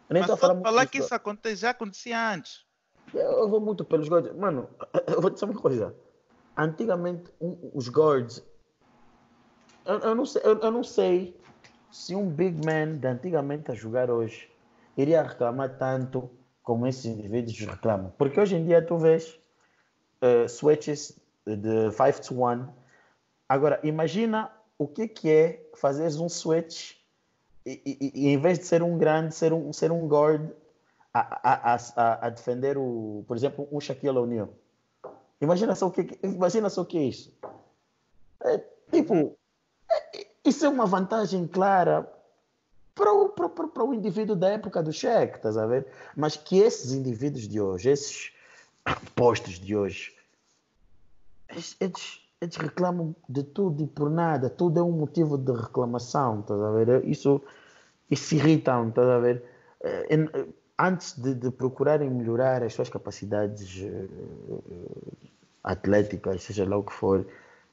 Eu 0.09 0.15
nem 0.15 0.21
estou 0.21 0.33
a 0.33 0.37
falar, 0.37 0.61
falar 0.61 0.85
que 0.85 0.97
isso 0.97 1.15
acontece, 1.15 1.61
já 1.61 1.69
acontecia 1.69 2.33
antes. 2.33 2.65
Eu 3.13 3.47
vou 3.47 3.61
muito 3.61 3.85
pelos 3.85 4.09
guards. 4.09 4.35
Mano, 4.35 4.69
eu 5.07 5.21
vou 5.21 5.29
dizer 5.29 5.45
uma 5.45 5.53
coisa. 5.53 5.95
Antigamente, 6.57 7.31
um, 7.39 7.71
os 7.73 7.87
guards 7.87 8.43
eu, 9.85 9.99
eu, 9.99 10.15
não 10.15 10.25
sei, 10.25 10.41
eu, 10.45 10.59
eu, 10.59 10.71
não 10.71 10.83
sei 10.83 11.38
se 11.91 12.15
um 12.15 12.29
big 12.29 12.65
man 12.65 12.97
de 12.97 13.07
antigamente 13.07 13.71
a 13.71 13.75
jogar 13.75 14.09
hoje 14.09 14.49
iria 14.97 15.23
reclamar 15.23 15.77
tanto 15.77 16.29
como 16.61 16.85
esses 16.85 17.05
indivíduos 17.05 17.57
reclamam. 17.59 18.13
Porque 18.17 18.39
hoje 18.39 18.55
em 18.55 18.65
dia 18.65 18.81
tu 18.85 18.97
vês 18.97 19.39
uh, 20.21 20.47
switches 20.47 21.17
de 21.45 21.91
5 21.91 22.21
to 22.21 22.43
1. 22.43 22.67
Agora, 23.47 23.79
imagina 23.83 24.51
o 24.77 24.87
que, 24.87 25.07
que 25.07 25.29
é 25.29 25.69
fazeres 25.75 26.19
um 26.19 26.29
switch 26.29 26.95
e, 27.65 27.81
e, 27.85 28.11
e, 28.13 28.27
em 28.29 28.37
vez 28.37 28.59
de 28.59 28.65
ser 28.65 28.83
um 28.83 28.97
grande, 28.97 29.33
ser 29.33 29.51
um, 29.53 29.73
ser 29.73 29.91
um 29.91 30.07
guard 30.07 30.51
a, 31.13 31.73
a, 31.73 31.75
a, 31.75 32.27
a 32.27 32.29
defender, 32.29 32.77
o, 32.77 33.23
por 33.27 33.35
exemplo, 33.35 33.67
um 33.71 33.79
Shaquille 33.79 34.17
O'Neal. 34.17 34.49
Imagina 35.41 35.73
só 35.73 35.87
o 35.87 35.91
que, 35.91 36.19
imagina 36.21 36.69
só 36.69 36.81
o 36.81 36.85
que 36.85 36.97
é 36.97 37.03
isso. 37.03 37.33
É, 38.41 38.57
tipo, 38.91 39.35
é, 39.89 40.27
isso 40.45 40.65
é 40.65 40.69
uma 40.69 40.85
vantagem 40.85 41.47
clara 41.47 42.09
para 42.95 43.13
o, 43.13 43.29
para, 43.29 43.49
para, 43.49 43.67
para 43.67 43.83
o 43.83 43.93
indivíduo 43.93 44.35
da 44.35 44.49
época 44.49 44.83
do 44.83 44.91
Shaq, 44.91 45.37
estás 45.37 45.57
a 45.57 45.65
ver? 45.65 45.87
Mas 46.15 46.35
que 46.35 46.59
esses 46.59 46.91
indivíduos 46.91 47.47
de 47.47 47.61
hoje, 47.61 47.89
esses 47.89 48.31
postos 49.15 49.59
de 49.59 49.75
hoje, 49.75 50.13
eles, 51.79 52.21
eles 52.41 52.55
reclamam 52.57 53.15
de 53.27 53.43
tudo 53.43 53.83
e 53.83 53.87
por 53.87 54.09
nada, 54.09 54.49
tudo 54.49 54.79
é 54.79 54.83
um 54.83 54.91
motivo 54.91 55.37
de 55.37 55.51
reclamação, 55.51 56.41
estás 56.41 56.61
a 56.61 56.71
ver? 56.71 57.05
Isso, 57.05 57.41
isso 58.09 58.35
irrita-me, 58.35 58.89
estás 58.89 59.07
a 59.07 59.19
ver? 59.19 59.43
É, 59.81 60.07
antes 60.77 61.19
de, 61.19 61.33
de, 61.35 61.51
procurarem 61.51 62.09
melhorar 62.09 62.63
as 62.63 62.73
suas 62.73 62.89
capacidades 62.89 63.81
uh, 63.81 64.63
atléticas, 65.63 66.43
seja 66.43 66.67
lá 66.67 66.77
o 66.77 66.83
que 66.83 66.93
for, 66.93 67.25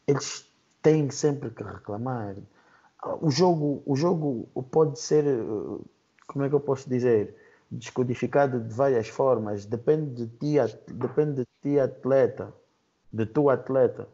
eles 0.06 0.46
têm 0.82 1.10
sempre 1.10 1.50
que 1.50 1.62
reclamar. 1.62 2.36
O 3.20 3.30
jogo, 3.30 3.82
o 3.86 3.96
jogo 3.96 4.48
pode 4.70 4.98
ser, 4.98 5.24
como 6.26 6.44
é 6.44 6.48
que 6.48 6.54
eu 6.54 6.60
posso 6.60 6.88
dizer, 6.88 7.34
descodificado 7.70 8.60
de 8.60 8.74
várias 8.74 9.08
formas, 9.08 9.64
depende 9.64 10.26
de 10.26 10.38
ti, 10.38 10.56
depende 10.92 11.42
de 11.42 11.46
ti 11.62 11.80
atleta, 11.80 12.52
de 13.12 13.26
tu 13.26 13.50
atleta. 13.50 14.08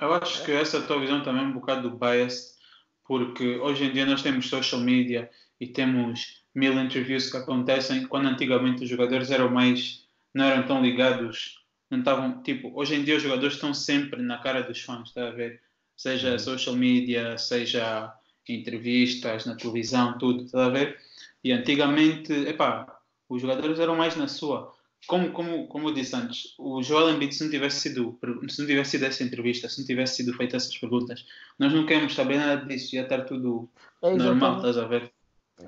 Eu 0.00 0.12
acho 0.14 0.44
que 0.44 0.52
essa 0.52 0.80
tua 0.82 0.98
visão 0.98 1.22
também 1.22 1.44
é 1.44 1.46
um 1.46 1.52
bocado 1.52 1.90
bias, 1.90 2.58
porque 3.04 3.58
hoje 3.58 3.84
em 3.84 3.92
dia 3.92 4.06
nós 4.06 4.22
temos 4.22 4.48
social 4.48 4.80
media 4.80 5.30
e 5.60 5.66
temos 5.66 6.42
mil 6.54 6.72
interviews 6.74 7.30
que 7.30 7.36
acontecem 7.36 8.06
quando 8.06 8.28
antigamente 8.28 8.84
os 8.84 8.90
jogadores 8.90 9.30
eram 9.30 9.50
mais 9.50 10.06
não 10.34 10.44
eram 10.44 10.66
tão 10.66 10.82
ligados 10.82 11.64
não 11.90 12.00
estavam 12.00 12.42
tipo 12.42 12.72
hoje 12.74 12.94
em 12.94 13.04
dia 13.04 13.16
os 13.16 13.22
jogadores 13.22 13.54
estão 13.54 13.72
sempre 13.72 14.22
na 14.22 14.38
cara 14.38 14.62
dos 14.62 14.80
fãs 14.82 15.08
está 15.08 15.28
a 15.28 15.30
ver 15.30 15.60
seja 16.02 16.32
uhum. 16.32 16.38
social 16.38 16.76
media 16.76 17.38
seja 17.38 18.12
entrevistas 18.48 19.46
na 19.46 19.54
televisão 19.54 20.18
tudo 20.18 20.44
está 20.44 20.66
a 20.66 20.70
ver 20.70 20.98
e 21.44 21.52
antigamente 21.52 22.32
epá, 22.32 22.86
os 23.28 23.40
jogadores 23.40 23.78
eram 23.78 23.96
mais 23.96 24.16
na 24.16 24.26
sua 24.26 24.74
como, 25.06 25.32
como, 25.32 25.66
como 25.66 25.88
eu 25.88 25.94
disse 25.94 26.14
antes, 26.14 26.54
o 26.58 26.80
Joel 26.80 27.10
Embiid, 27.10 27.34
se 27.34 27.42
não 27.42 27.50
tivesse 27.50 27.80
sido, 27.80 28.16
se 28.48 28.60
não 28.60 28.68
tivesse 28.68 28.92
sido 28.92 29.04
essa 29.04 29.24
entrevista, 29.24 29.68
se 29.68 29.80
não 29.80 29.86
tivesse 29.86 30.16
sido 30.16 30.32
feita 30.32 30.56
essas 30.56 30.76
perguntas, 30.78 31.26
nós 31.58 31.72
não 31.72 31.84
queremos 31.84 32.14
saber 32.14 32.36
nada 32.36 32.64
disso, 32.64 32.94
ia 32.94 33.02
estar 33.02 33.22
tudo 33.22 33.68
é 34.00 34.14
normal, 34.14 34.58
estás 34.58 34.78
a 34.78 34.86
ver? 34.86 35.12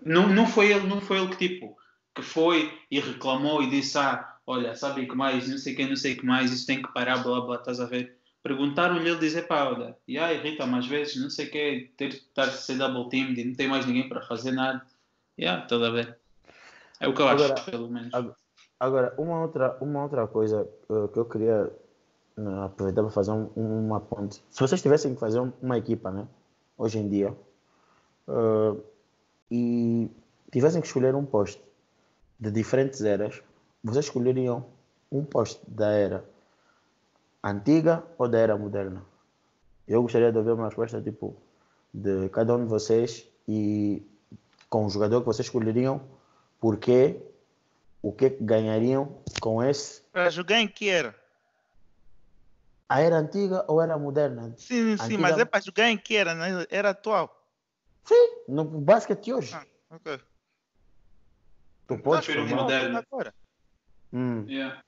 Não, 0.05 0.29
não, 0.29 0.47
foi 0.47 0.71
ele, 0.71 0.87
não 0.87 1.01
foi 1.01 1.19
ele 1.19 1.35
que 1.35 1.49
tipo 1.49 1.77
que 2.15 2.23
foi 2.23 2.73
e 2.91 3.01
reclamou 3.01 3.61
e 3.61 3.69
disse 3.69 3.99
ah, 3.99 4.37
olha, 4.47 4.75
sabe 4.77 5.07
que 5.07 5.17
mais, 5.17 5.49
não 5.49 5.59
sei 5.59 5.75
quem, 5.75 5.89
não 5.89 5.97
sei 5.97 6.15
que 6.15 6.25
mais, 6.25 6.53
isso 6.53 6.67
tem 6.67 6.81
que 6.81 6.93
parar, 6.93 7.19
blá 7.19 7.41
blá, 7.41 7.57
estás 7.57 7.81
a 7.81 7.87
ver? 7.87 8.17
Perguntaram-lhe 8.45 9.09
ele 9.09 9.19
dizer 9.19 9.47
pá, 9.47 9.71
olha, 9.71 9.97
e 10.07 10.19
aí 10.19 10.37
irrita-me 10.37 10.79
às 10.79 10.87
vezes, 10.87 11.17
não 11.17 11.31
sei 11.31 11.47
o 11.47 11.51
que, 11.51 11.91
ter 11.97 12.11
de 12.11 12.17
estar 12.17 12.47
ser 12.49 12.77
double 12.77 13.09
team 13.09 13.31
e 13.31 13.43
não 13.43 13.55
tem 13.55 13.67
mais 13.67 13.87
ninguém 13.87 14.07
para 14.07 14.21
fazer 14.21 14.53
nada. 14.53 14.85
Yeah, 15.39 15.63
estás 15.63 15.83
a 15.83 15.89
ver? 15.89 16.19
É 17.01 17.09
o 17.09 17.15
que 17.15 17.23
eu 17.23 17.29
agora, 17.29 17.55
acho, 17.55 17.71
pelo 17.71 17.89
menos. 17.89 18.13
Agora, 18.79 19.15
uma 19.17 19.41
outra, 19.41 19.79
uma 19.81 20.03
outra 20.03 20.27
coisa 20.27 20.69
uh, 20.91 21.09
que 21.09 21.19
eu 21.19 21.25
queria 21.25 21.73
uh, 22.37 22.65
aproveitar 22.65 23.01
para 23.01 23.11
fazer 23.11 23.31
um, 23.31 23.49
uma 23.57 23.99
ponte. 23.99 24.43
Se 24.51 24.61
vocês 24.61 24.83
tivessem 24.83 25.15
que 25.15 25.21
fazer 25.21 25.41
uma 25.63 25.79
equipa, 25.79 26.11
né? 26.11 26.29
Hoje 26.77 26.99
em 26.99 27.09
dia, 27.09 27.35
uh, 28.29 28.79
e 29.51 30.11
tivessem 30.53 30.83
que 30.83 30.87
escolher 30.87 31.15
um 31.15 31.25
poste 31.25 31.63
de 32.39 32.51
diferentes 32.51 33.01
eras, 33.01 33.43
vocês 33.83 34.05
escolheriam 34.05 34.67
um 35.11 35.25
poste 35.25 35.63
da 35.67 35.91
era 35.91 36.34
antiga 37.45 38.05
ou 38.19 38.29
da 38.29 38.39
era 38.39 38.57
moderna? 38.57 39.05
Eu 39.87 40.03
gostaria 40.03 40.33
de 40.33 40.39
ouvir 40.39 40.53
uma 40.53 40.67
resposta 40.67 41.01
tipo 41.01 41.37
de 41.93 42.29
cada 42.31 42.57
um 42.57 42.65
de 42.65 42.71
vocês 42.71 43.29
e 43.47 44.03
com 44.71 44.87
o 44.87 44.91
jogador 44.91 45.21
que 45.21 45.27
vocês 45.27 45.47
escolheriam, 45.47 46.01
porquê, 46.59 47.21
o 48.03 48.13
que 48.13 48.31
ganhariam 48.41 49.23
com 49.41 49.63
esse. 49.63 50.03
Para 50.11 50.31
jogar 50.31 50.59
em 50.61 50.67
que 50.67 50.89
era? 50.89 51.15
A 52.89 53.01
era 53.01 53.17
antiga 53.17 53.65
ou 53.69 53.81
era 53.81 53.97
moderna? 53.99 54.55
Sim, 54.57 54.97
sim, 54.97 55.05
antiga... 55.05 55.23
mas 55.23 55.39
é 55.39 55.45
para 55.45 55.61
jogar 55.61 55.91
em 55.91 55.99
que 55.99 56.17
era? 56.17 56.35
Né? 56.35 56.67
Era 56.71 56.91
atual? 56.91 57.45
Sim, 58.05 58.43
no 58.49 58.65
basquete 58.65 59.33
hoje. 59.33 59.55
Ah, 59.55 59.65
ok. 59.91 60.21
Tu 61.87 61.99
podes 61.99 62.27
formar 62.27 62.63
moderno. 62.63 62.99
agora. 62.99 63.35
Hum. 64.13 64.45
Yeah. 64.49 64.83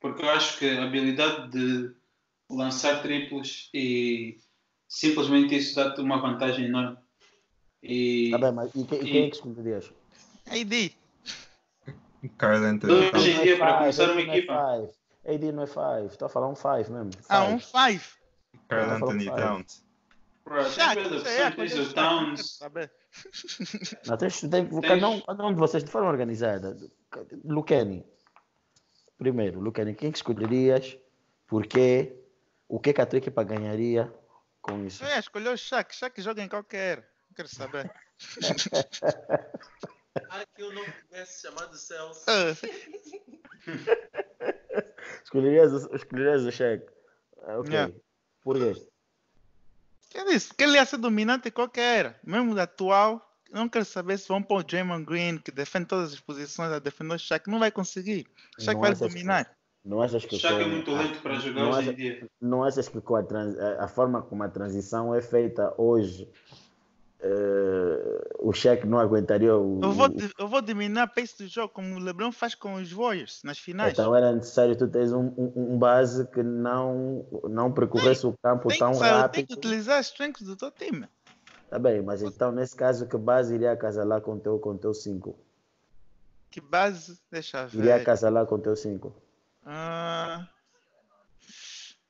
Porque 0.00 0.24
eu 0.24 0.30
acho 0.30 0.58
que 0.58 0.68
a 0.68 0.84
habilidade 0.84 1.50
de 1.50 1.94
lançar 2.48 3.02
triplos 3.02 3.70
e 3.72 4.38
simplesmente 4.88 5.56
isso 5.56 5.76
dá-te 5.76 6.00
uma 6.00 6.20
vantagem 6.20 6.66
enorme. 6.66 6.98
E, 7.82 8.30
tá 8.30 8.38
bem, 8.38 8.52
mas 8.52 8.74
e, 8.74 8.84
que, 8.84 8.94
e 8.96 9.04
quem 9.04 9.26
é 9.26 9.30
que 9.30 9.36
escolherias? 9.36 9.92
AD. 10.50 10.92
Carl 12.36 12.64
Anthony. 12.64 13.10
Hoje 13.14 13.30
em 13.30 13.42
dia, 13.42 13.56
para 13.56 13.78
começar 13.78 14.10
uma 14.10 14.20
equipa. 14.20 14.90
AD 15.24 15.52
não 15.52 15.62
é 15.62 15.66
5, 15.66 15.80
estou 16.10 16.26
a 16.26 16.28
falar 16.28 16.48
um 16.48 16.54
5 16.54 16.68
mesmo. 16.90 17.12
Five. 17.12 17.26
Ah, 17.28 17.44
um 17.44 17.60
5. 17.60 18.20
Carl 18.68 18.90
Anthony 18.90 19.26
Towns. 19.26 19.90
Não, 24.06 24.16
tens, 24.16 24.40
tem, 24.40 24.68
cada, 24.80 25.08
um, 25.08 25.20
cada 25.20 25.46
um 25.46 25.52
de 25.52 25.60
vocês 25.60 25.84
de 25.84 25.90
forma 25.90 26.08
organizada. 26.08 26.76
Luqueni. 27.44 28.04
Primeiro, 29.20 29.60
Luqueni, 29.60 29.94
quem 29.94 30.10
que 30.10 30.16
escolherias? 30.16 30.96
Porquê? 31.46 32.16
O 32.66 32.80
que, 32.80 32.94
que 32.94 33.02
a 33.02 33.06
tua 33.06 33.18
equipa 33.18 33.44
ganharia 33.44 34.10
com 34.62 34.82
isso? 34.86 35.04
É, 35.04 35.18
escolheu 35.18 35.52
o 35.52 35.58
Shaq. 35.58 35.94
Shaq 35.94 36.22
joga 36.22 36.42
em 36.42 36.48
qualquer. 36.48 37.06
Não 37.28 37.34
quero 37.36 37.48
saber. 37.48 37.92
ah, 40.30 40.46
que 40.56 40.62
eu 40.62 40.72
não 40.72 40.82
tivesse 40.82 41.42
chamado 41.42 41.76
Celso. 41.76 42.24
Ah. 42.28 42.56
escolherias, 45.22 45.70
escolherias 45.92 46.42
o 46.44 46.50
Shaq. 46.50 46.86
Ah, 47.42 47.58
ok. 47.58 47.74
Yeah. 47.74 47.94
Por 48.40 48.56
quê? 48.56 48.72
Quem 50.08 50.24
disse? 50.28 50.54
Que 50.54 50.64
ele 50.64 50.78
ia 50.78 50.86
ser 50.86 50.96
dominante 50.96 51.50
qualquer, 51.50 52.18
mesmo 52.24 52.58
atual. 52.58 53.29
Não 53.52 53.68
quero 53.68 53.84
saber 53.84 54.18
se 54.18 54.28
vão 54.28 54.42
pôr 54.42 54.60
o 54.60 54.62
Draymond 54.62 55.04
Green, 55.04 55.38
que 55.38 55.50
defende 55.50 55.86
todas 55.86 56.12
as 56.12 56.20
posições, 56.20 56.70
a 56.70 56.78
defender 56.78 57.14
o 57.14 57.18
Shaq. 57.18 57.48
Não 57.50 57.58
vai 57.58 57.70
conseguir. 57.70 58.26
O 58.58 58.62
Shaq 58.62 58.80
vai 58.80 58.94
dominar. 58.94 59.44
Que, 59.44 59.50
não 59.84 60.00
achas 60.00 60.24
que 60.24 60.36
o 60.36 60.38
Shaq 60.38 60.62
é 60.62 60.66
muito 60.66 60.90
lento 60.90 61.20
para 61.22 61.34
jogar 61.34 61.62
não 61.62 61.70
hoje 61.70 61.90
em 61.90 61.94
dia. 61.94 62.28
Não 62.40 62.62
achas 62.64 62.88
que 62.88 63.00
com 63.00 63.16
a, 63.16 63.22
trans, 63.22 63.58
a, 63.58 63.88
forma 63.88 64.22
como 64.22 64.42
a 64.42 64.48
transição 64.48 65.14
é 65.14 65.22
feita 65.22 65.74
hoje, 65.78 66.28
uh, 67.22 68.48
o 68.48 68.52
Shaq 68.52 68.86
não 68.86 68.98
aguentaria 68.98 69.56
o. 69.56 69.80
Eu 69.82 69.92
vou, 69.92 70.08
eu 70.38 70.48
vou 70.48 70.60
diminuir 70.60 71.00
a 71.00 71.06
pace 71.06 71.38
do 71.38 71.48
jogo, 71.48 71.72
como 71.72 71.94
o 71.94 71.98
LeBron 71.98 72.30
faz 72.30 72.54
com 72.54 72.74
os 72.74 72.92
Warriors 72.92 73.40
nas 73.42 73.58
finais. 73.58 73.94
Então 73.94 74.14
era 74.14 74.32
necessário 74.32 74.76
tu 74.76 74.86
teres 74.86 75.12
um, 75.12 75.32
um, 75.36 75.52
um 75.56 75.78
base 75.78 76.26
que 76.28 76.42
não, 76.42 77.26
não 77.48 77.72
percorresse 77.72 78.22
tem, 78.22 78.30
o 78.30 78.34
campo 78.42 78.68
tão 78.78 78.92
que, 78.92 78.98
rápido. 78.98 79.32
Tem 79.32 79.46
que 79.46 79.54
utilizar 79.54 79.98
as 79.98 80.06
strengths 80.06 80.46
do 80.46 80.56
teu 80.56 80.70
time. 80.70 81.08
Tá 81.70 81.78
bem, 81.78 82.02
mas 82.02 82.20
então 82.20 82.50
nesse 82.50 82.74
caso 82.74 83.06
que 83.06 83.16
base 83.16 83.54
iria 83.54 83.76
casalar 83.76 84.20
com 84.20 84.36
teu 84.36 84.58
com 84.58 84.76
teu 84.76 84.92
5? 84.92 85.38
Que 86.50 86.60
base? 86.60 87.16
Deixa 87.30 87.64
ver. 87.64 87.78
Iria 87.78 88.04
casalar 88.04 88.44
com 88.44 88.58
teu 88.58 88.74
5. 88.74 89.14
Ah, 89.64 90.48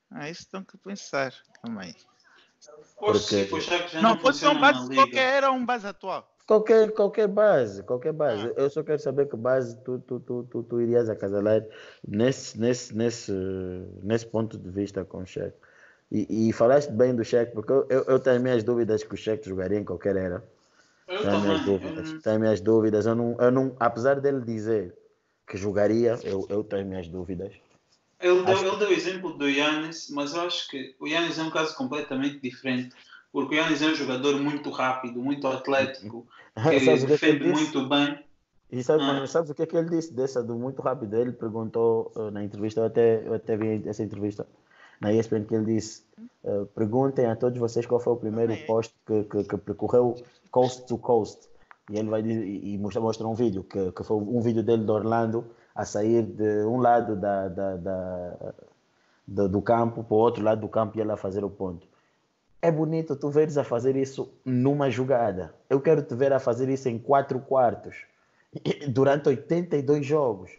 ah, 0.09 0.29
isso 0.31 0.49
tem 0.49 0.63
que 0.63 0.75
pensar. 0.79 1.31
Calma 1.61 1.83
aí. 1.83 1.95
Porque... 2.97 3.47
não, 3.95 4.01
não 4.01 4.17
pode 4.17 4.37
ser 4.37 4.47
um 4.47 4.59
base 4.59 4.95
qualquer, 4.95 5.33
era 5.37 5.51
um 5.51 5.63
base 5.63 5.85
atual. 5.85 6.27
Qualquer, 6.47 6.91
qualquer 6.91 7.27
base, 7.27 7.83
qualquer 7.83 8.13
base. 8.13 8.47
Ah. 8.47 8.61
Eu 8.61 8.69
só 8.71 8.81
quero 8.81 8.99
saber 8.99 9.29
que 9.29 9.37
base 9.37 9.77
tu, 9.83 9.99
tu, 9.99 10.19
tu, 10.19 10.43
tu, 10.43 10.63
tu 10.63 10.81
irias 10.81 11.07
acasalar 11.07 11.63
nesse, 12.07 12.59
nesse, 12.59 12.95
nesse, 12.95 13.31
nesse 14.01 14.25
ponto 14.25 14.57
de 14.57 14.69
vista 14.71 15.05
com 15.05 15.19
o 15.19 15.25
Cheque. 15.25 15.57
E, 16.11 16.49
e 16.49 16.53
falaste 16.53 16.91
bem 16.91 17.15
do 17.15 17.23
Cheque, 17.23 17.53
porque 17.53 17.71
eu, 17.71 17.87
eu, 17.89 18.03
eu, 18.03 18.19
tenho 18.19 18.41
minhas 18.41 18.63
dúvidas 18.63 19.01
que 19.01 19.13
o 19.13 19.17
Cheque 19.17 19.47
jogaria 19.47 19.79
em 19.79 19.85
qualquer 19.85 20.17
era. 20.17 20.43
Eu 21.07 21.21
tenho 21.21 21.39
minhas 21.39 21.65
dúvidas. 21.65 22.23
Tenho 22.23 22.39
minhas 22.39 22.61
dúvidas. 22.61 23.05
Eu 23.05 23.15
não, 23.15 23.37
eu 23.39 23.51
não, 23.51 23.75
apesar 23.79 24.19
dele 24.19 24.41
dizer 24.41 24.93
que 25.47 25.57
jogaria, 25.57 26.19
eu, 26.23 26.45
eu 26.49 26.63
tenho 26.63 26.85
minhas 26.85 27.07
dúvidas. 27.07 27.53
Ele 28.19 28.43
deu, 28.43 28.57
ele 28.57 28.77
deu 28.77 28.89
o 28.89 28.93
exemplo 28.93 29.33
do 29.37 29.49
Yannis, 29.49 30.09
mas 30.09 30.33
eu 30.33 30.41
acho 30.41 30.69
que 30.69 30.95
o 30.99 31.07
Yannis 31.07 31.39
é 31.39 31.43
um 31.43 31.49
caso 31.49 31.75
completamente 31.75 32.39
diferente. 32.39 32.93
Porque 33.31 33.55
o 33.55 33.57
Yannis 33.57 33.81
é 33.81 33.87
um 33.87 33.95
jogador 33.95 34.37
muito 34.37 34.69
rápido, 34.69 35.21
muito 35.21 35.47
atlético, 35.47 36.27
que 36.69 37.05
defende 37.05 37.47
muito 37.47 37.87
bem. 37.87 38.19
E 38.69 38.83
sabe, 38.83 39.03
ah. 39.03 39.25
sabes 39.27 39.49
o 39.49 39.55
que 39.55 39.63
é 39.63 39.65
que 39.65 39.75
ele 39.75 39.89
disse 39.89 40.13
dessa 40.13 40.43
do 40.43 40.55
muito 40.55 40.81
rápido? 40.81 41.15
Ele 41.15 41.31
perguntou 41.31 42.11
uh, 42.15 42.31
na 42.31 42.43
entrevista, 42.43 42.81
eu 42.81 42.85
até, 42.85 43.27
eu 43.27 43.33
até 43.33 43.57
vi 43.57 43.81
essa 43.87 44.03
entrevista 44.03 44.47
na 45.01 45.11
ESPN, 45.11 45.43
que 45.45 45.55
ele 45.55 45.65
disse: 45.65 46.03
uh, 46.43 46.65
perguntem 46.67 47.25
a 47.25 47.35
todos 47.35 47.59
vocês 47.59 47.85
qual 47.85 47.99
foi 47.99 48.13
o 48.13 48.17
primeiro 48.17 48.55
post 48.65 48.95
que, 49.05 49.23
que, 49.23 49.43
que, 49.43 49.57
percorreu 49.57 50.15
coast 50.51 50.85
to 50.85 50.97
coast. 50.97 51.49
E 51.89 51.97
ele 51.97 52.09
vai 52.09 52.21
dizer, 52.21 52.45
e 52.45 52.77
mostra, 52.77 53.01
mostra 53.01 53.27
um 53.27 53.33
vídeo, 53.33 53.63
que, 53.63 53.91
que 53.91 54.03
foi 54.03 54.15
um 54.15 54.39
vídeo 54.39 54.63
dele 54.63 54.85
de 54.85 54.91
Orlando 54.91 55.43
a 55.75 55.83
sair 55.83 56.23
de 56.23 56.63
um 56.65 56.77
lado 56.77 57.15
da, 57.15 57.49
da, 57.49 57.75
da, 57.75 58.53
do, 59.27 59.49
do 59.49 59.61
campo 59.61 60.03
para 60.03 60.13
o 60.13 60.17
outro 60.17 60.43
lado 60.43 60.61
do 60.61 60.69
campo 60.69 60.97
e 60.97 61.01
ele 61.01 61.11
a 61.11 61.17
fazer 61.17 61.43
o 61.43 61.49
ponto. 61.49 61.87
É 62.61 62.71
bonito 62.71 63.15
tu 63.15 63.29
veres 63.29 63.57
a 63.57 63.63
fazer 63.63 63.95
isso 63.95 64.31
numa 64.45 64.89
jogada. 64.89 65.53
Eu 65.69 65.81
quero 65.81 66.03
te 66.03 66.13
ver 66.13 66.31
a 66.31 66.39
fazer 66.39 66.69
isso 66.69 66.87
em 66.87 66.99
quatro 66.99 67.39
quartos, 67.39 68.05
durante 68.87 69.27
82 69.27 70.05
jogos. 70.05 70.51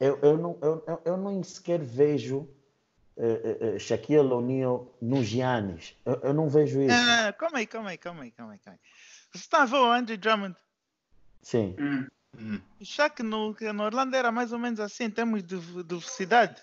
Eu, 0.00 0.18
eu, 0.22 0.38
não, 0.38 0.56
eu, 0.62 1.00
eu 1.04 1.16
não 1.16 1.42
sequer 1.44 1.78
vejo 1.78 2.48
uh, 3.16 3.76
uh, 3.76 3.78
Shaquille 3.78 4.32
O'Neal 4.32 4.94
no 5.00 5.22
Giannis. 5.22 5.96
Eu, 6.04 6.20
eu, 6.22 6.34
não 6.34 6.48
vejo 6.48 6.82
isso. 6.82 6.94
Ah, 6.94 7.32
calma 7.32 7.58
aí, 7.58 7.66
calma 7.66 7.90
aí, 7.90 7.98
calma 7.98 8.22
aí, 8.22 8.30
calma 8.30 8.52
aí. 8.52 8.58
Calma 8.58 8.78
aí. 8.82 8.90
Você 9.32 9.38
está 9.38 9.62
a 9.62 9.66
ver 9.66 9.76
o 9.76 9.90
Andrew 9.90 10.16
Drummond? 10.16 10.56
Sim. 11.42 11.76
Hum. 11.78 12.06
Hum. 12.38 12.60
O 12.80 12.84
Shaq 12.84 13.22
no, 13.22 13.54
no 13.74 13.84
Orlando 13.84 14.16
era 14.16 14.32
mais 14.32 14.52
ou 14.52 14.58
menos 14.58 14.80
assim 14.80 15.04
em 15.04 15.10
termos 15.10 15.42
de, 15.42 15.58
de 15.58 15.84
velocidade. 15.84 16.60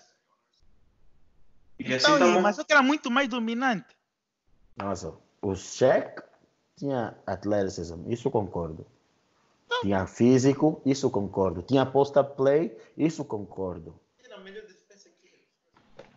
Então, 1.78 2.14
assim 2.14 2.18
tá 2.18 2.40
mas 2.40 2.62
que 2.62 2.72
era 2.72 2.82
muito 2.82 3.10
mais 3.10 3.28
dominante. 3.28 3.96
Nossa, 4.76 5.14
o 5.40 5.54
Shaq 5.54 6.22
tinha 6.76 7.16
athleticism, 7.26 8.10
isso 8.10 8.30
concordo. 8.30 8.86
Não. 9.68 9.80
Tinha 9.80 10.06
físico, 10.06 10.80
isso 10.84 11.10
concordo. 11.10 11.62
Tinha 11.62 11.86
post-up 11.86 12.36
play, 12.36 12.76
isso 12.96 13.24
concordo. 13.24 13.98
Era 14.24 14.38
melhor 14.38 14.62
defesa 14.62 15.10
que 15.20 15.28
ele. 15.28 15.44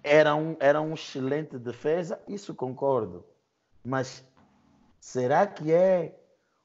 Era 0.08 0.36
um, 0.36 0.56
era 0.60 0.80
um 0.80 0.94
excelente 0.94 1.58
defesa, 1.58 2.22
isso 2.28 2.54
concordo. 2.54 3.26
Mas 3.84 4.24
será 5.00 5.48
que 5.48 5.74
é 5.74 6.16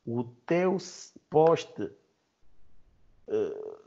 o 0.06 0.24
teu 0.24 0.76
poste 1.30 1.90
uh, 3.26 3.80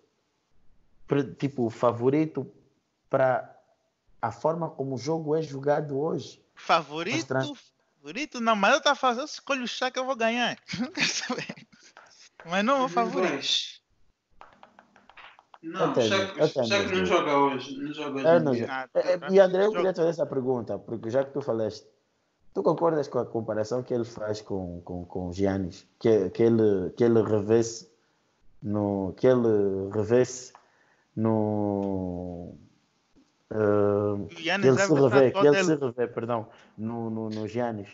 tipo 1.37 1.69
favorito 1.69 2.51
para 3.07 3.55
a 4.19 4.31
forma 4.31 4.71
como 4.71 4.95
o 4.95 4.97
jogo 4.97 5.35
é 5.35 5.43
jogado 5.43 5.99
hoje? 5.99 6.43
Favorito? 6.55 7.55
Favorito? 7.99 8.41
Não, 8.41 8.55
mas 8.55 8.73
eu 8.73 8.81
tá 8.81 8.95
fazendo, 8.95 9.21
eu 9.21 9.25
escolho 9.25 9.65
o 9.65 9.67
chá 9.67 9.91
que 9.91 9.99
eu 9.99 10.05
vou 10.05 10.15
ganhar. 10.15 10.57
Não 10.79 10.91
quero 10.91 11.07
saber. 11.07 11.67
Mas 12.43 12.65
não 12.65 12.85
o 12.85 12.89
favorito. 12.89 13.82
Não, 15.63 15.95
já 15.95 16.83
que 16.83 16.95
não 16.95 17.05
joga 17.05 17.37
hoje. 17.37 17.77
Não 17.77 17.93
joga 17.93 18.15
hoje. 18.17 18.27
É, 18.27 18.39
não, 18.39 18.51
ah, 18.69 18.89
é, 18.93 19.31
e 19.31 19.39
André, 19.39 19.65
eu 19.65 19.71
queria 19.71 19.93
te 19.93 19.97
fazer 19.97 20.09
essa 20.09 20.25
pergunta, 20.25 20.77
porque 20.77 21.09
já 21.09 21.23
que 21.23 21.31
tu 21.31 21.41
falaste, 21.41 21.87
tu 22.53 22.61
concordas 22.61 23.07
com 23.07 23.19
a 23.19 23.25
comparação 23.25 23.81
que 23.81 23.93
ele 23.93 24.03
faz 24.03 24.41
com, 24.41 24.81
com, 24.81 25.05
com 25.05 25.29
o 25.29 25.33
Giannis? 25.33 25.87
Que, 25.97 26.29
que, 26.31 26.43
ele, 26.43 26.91
que 26.97 27.03
ele 27.05 27.21
revesse 27.21 27.89
no. 28.61 29.13
que 29.17 29.25
ele 29.25 29.89
revesse 29.93 30.51
no 31.15 32.55
Uh, 33.53 34.25
que 34.29 34.49
ele 34.49 34.77
se 34.79 34.93
revê, 34.95 35.29
que 35.31 35.45
ele 35.45 35.63
se 35.63 35.75
revê, 35.75 36.07
perdão, 36.07 36.49
no, 36.75 37.11
no, 37.11 37.29
no 37.29 37.47
Giannis. 37.47 37.89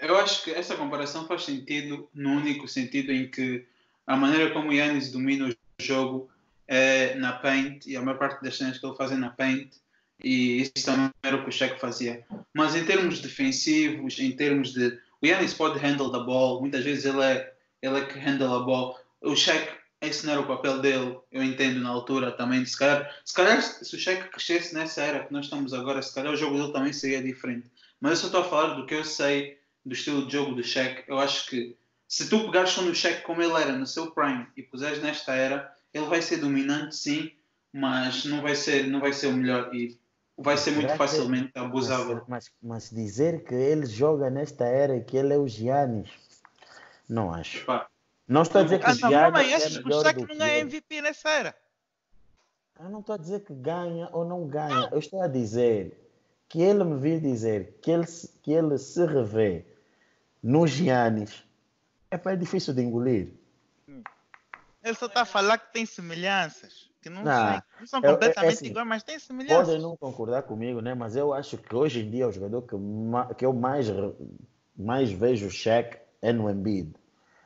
Eu 0.00 0.16
acho 0.16 0.42
que 0.42 0.50
essa 0.50 0.74
comparação 0.74 1.28
faz 1.28 1.44
sentido 1.44 2.08
no 2.12 2.30
único 2.30 2.66
sentido 2.66 3.12
em 3.12 3.30
que 3.30 3.64
a 4.04 4.16
maneira 4.16 4.52
como 4.52 4.70
o 4.70 4.72
Yannis 4.72 5.12
domina 5.12 5.48
o 5.48 5.54
jogo 5.80 6.28
é 6.72 7.14
na 7.16 7.34
paint 7.34 7.86
e 7.86 7.96
a 7.96 8.00
maior 8.00 8.18
parte 8.18 8.42
das 8.42 8.56
cenas 8.56 8.78
que 8.78 8.86
ele 8.86 8.96
faz 8.96 9.12
é 9.12 9.16
na 9.16 9.30
paint 9.30 9.74
e 10.24 10.62
isso 10.62 10.86
também 10.86 11.10
era 11.22 11.36
o 11.36 11.42
que 11.42 11.50
o 11.50 11.52
Shaq 11.52 11.78
fazia. 11.78 12.24
Mas 12.54 12.74
em 12.74 12.84
termos 12.84 13.20
defensivos, 13.20 14.18
em 14.18 14.32
termos 14.32 14.72
de... 14.72 14.98
O 15.20 15.26
Yannis 15.26 15.52
pode 15.52 15.78
handle 15.78 16.10
the 16.10 16.24
ball, 16.24 16.60
muitas 16.60 16.82
vezes 16.82 17.04
ele 17.04 17.22
é, 17.22 17.52
ele 17.82 17.98
é 17.98 18.04
que 18.06 18.18
handle 18.18 18.54
a 18.54 18.60
ball. 18.60 18.98
O 19.20 19.36
Shaq 19.36 19.68
esse 20.00 20.26
não 20.26 20.32
era 20.32 20.42
o 20.42 20.46
papel 20.46 20.80
dele, 20.80 21.16
eu 21.30 21.44
entendo 21.44 21.78
na 21.80 21.90
altura 21.90 22.32
também. 22.32 22.64
Se 22.66 22.76
calhar, 22.76 23.08
se, 23.24 23.32
calhar, 23.32 23.62
se 23.62 23.94
o 23.94 23.98
Cheque 23.98 24.30
crescesse 24.30 24.74
nessa 24.74 25.00
era 25.00 25.24
que 25.24 25.32
nós 25.32 25.44
estamos 25.44 25.72
agora, 25.72 26.02
se 26.02 26.12
calhar 26.12 26.32
o 26.32 26.36
jogo 26.36 26.56
dele 26.56 26.72
também 26.72 26.92
seria 26.92 27.22
diferente. 27.22 27.70
Mas 28.00 28.12
eu 28.12 28.16
só 28.16 28.26
estou 28.26 28.40
a 28.40 28.48
falar 28.48 28.74
do 28.74 28.84
que 28.84 28.94
eu 28.94 29.04
sei 29.04 29.60
do 29.84 29.92
estilo 29.92 30.26
de 30.26 30.32
jogo 30.32 30.56
do 30.56 30.64
Cheque. 30.64 31.04
Eu 31.06 31.20
acho 31.20 31.48
que 31.48 31.76
se 32.08 32.28
tu 32.28 32.44
pegares 32.46 32.70
só 32.70 32.82
no 32.82 32.94
Cheque 32.94 33.22
como 33.22 33.42
ele 33.42 33.52
era 33.52 33.72
no 33.72 33.86
seu 33.86 34.10
prime 34.10 34.46
e 34.56 34.62
puseres 34.62 35.00
nesta 35.00 35.34
era, 35.34 35.71
ele 35.92 36.06
vai 36.06 36.22
ser 36.22 36.38
dominante, 36.38 36.96
sim, 36.96 37.32
mas 37.72 38.24
não 38.24 38.42
vai 38.42 38.54
ser, 38.54 38.86
não 38.86 39.00
vai 39.00 39.12
ser 39.12 39.28
o 39.28 39.32
melhor 39.32 39.74
e 39.74 39.98
vai 40.36 40.56
ser 40.56 40.72
muito 40.72 40.94
facilmente 40.96 41.52
abusável. 41.54 42.22
Mas, 42.26 42.50
mas, 42.62 42.90
dizer 42.90 43.44
que 43.44 43.54
ele 43.54 43.86
joga 43.86 44.30
nesta 44.30 44.64
era 44.64 44.96
e 44.96 45.04
que 45.04 45.16
ele 45.16 45.32
é 45.32 45.38
o 45.38 45.46
Giannis, 45.46 46.10
não 47.08 47.32
acho. 47.32 47.64
Não 48.26 48.42
estou 48.42 48.60
a 48.60 48.64
dizer 48.64 48.78
que 48.78 48.86
ah, 48.86 48.94
não, 48.94 49.10
ganha. 49.10 49.30
Mas 49.30 49.76
é 49.76 49.80
o 49.80 50.02
Shaq 50.02 50.20
não 50.20 50.38
ganha 50.38 50.58
MVP 50.58 51.02
nessa 51.02 51.30
era. 51.30 51.54
Eu 52.80 52.88
não 52.88 53.00
estou 53.00 53.14
a 53.14 53.18
dizer 53.18 53.40
que 53.40 53.54
ganha 53.54 54.08
ou 54.12 54.24
não 54.24 54.46
ganha. 54.46 54.88
Eu 54.90 54.98
estou 54.98 55.20
a 55.20 55.28
dizer 55.28 55.98
que 56.48 56.60
ele 56.60 56.84
me 56.84 56.98
viu 56.98 57.20
dizer 57.20 57.78
que 57.82 57.90
ele, 57.90 58.06
que 58.42 58.52
ele 58.52 58.78
se 58.78 59.04
revê 59.04 59.64
no 60.42 60.66
Giannis. 60.66 61.44
É, 62.10 62.20
é 62.22 62.36
difícil 62.36 62.74
de 62.74 62.82
engolir. 62.82 63.32
Ele 64.82 64.94
só 64.94 65.06
está 65.06 65.22
a 65.22 65.24
falar 65.24 65.58
que 65.58 65.72
tem 65.72 65.86
semelhanças. 65.86 66.90
Que 67.00 67.10
não, 67.10 67.24
não, 67.24 67.50
sei, 67.50 67.62
não 67.80 67.86
são 67.86 68.00
completamente 68.00 68.38
é, 68.38 68.46
é 68.46 68.48
assim, 68.48 68.66
iguais, 68.66 68.86
mas 68.86 69.02
tem 69.02 69.18
semelhanças. 69.18 69.66
Podem 69.66 69.82
não 69.82 69.96
concordar 69.96 70.42
comigo, 70.44 70.80
né? 70.80 70.94
mas 70.94 71.16
eu 71.16 71.32
acho 71.32 71.58
que 71.58 71.74
hoje 71.74 72.00
em 72.00 72.08
dia 72.08 72.28
o 72.28 72.32
jogador 72.32 72.62
que, 72.62 72.76
que 73.36 73.44
eu 73.44 73.52
mais, 73.52 73.88
mais 74.76 75.10
vejo 75.10 75.50
cheque 75.50 75.98
é 76.20 76.32
no 76.32 76.48
Embiid. 76.48 76.92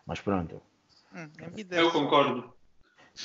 Mas 0.04 0.20
pronto. 0.20 0.60
Hum, 1.14 1.30
eu 1.70 1.90
concordo. 1.90 2.54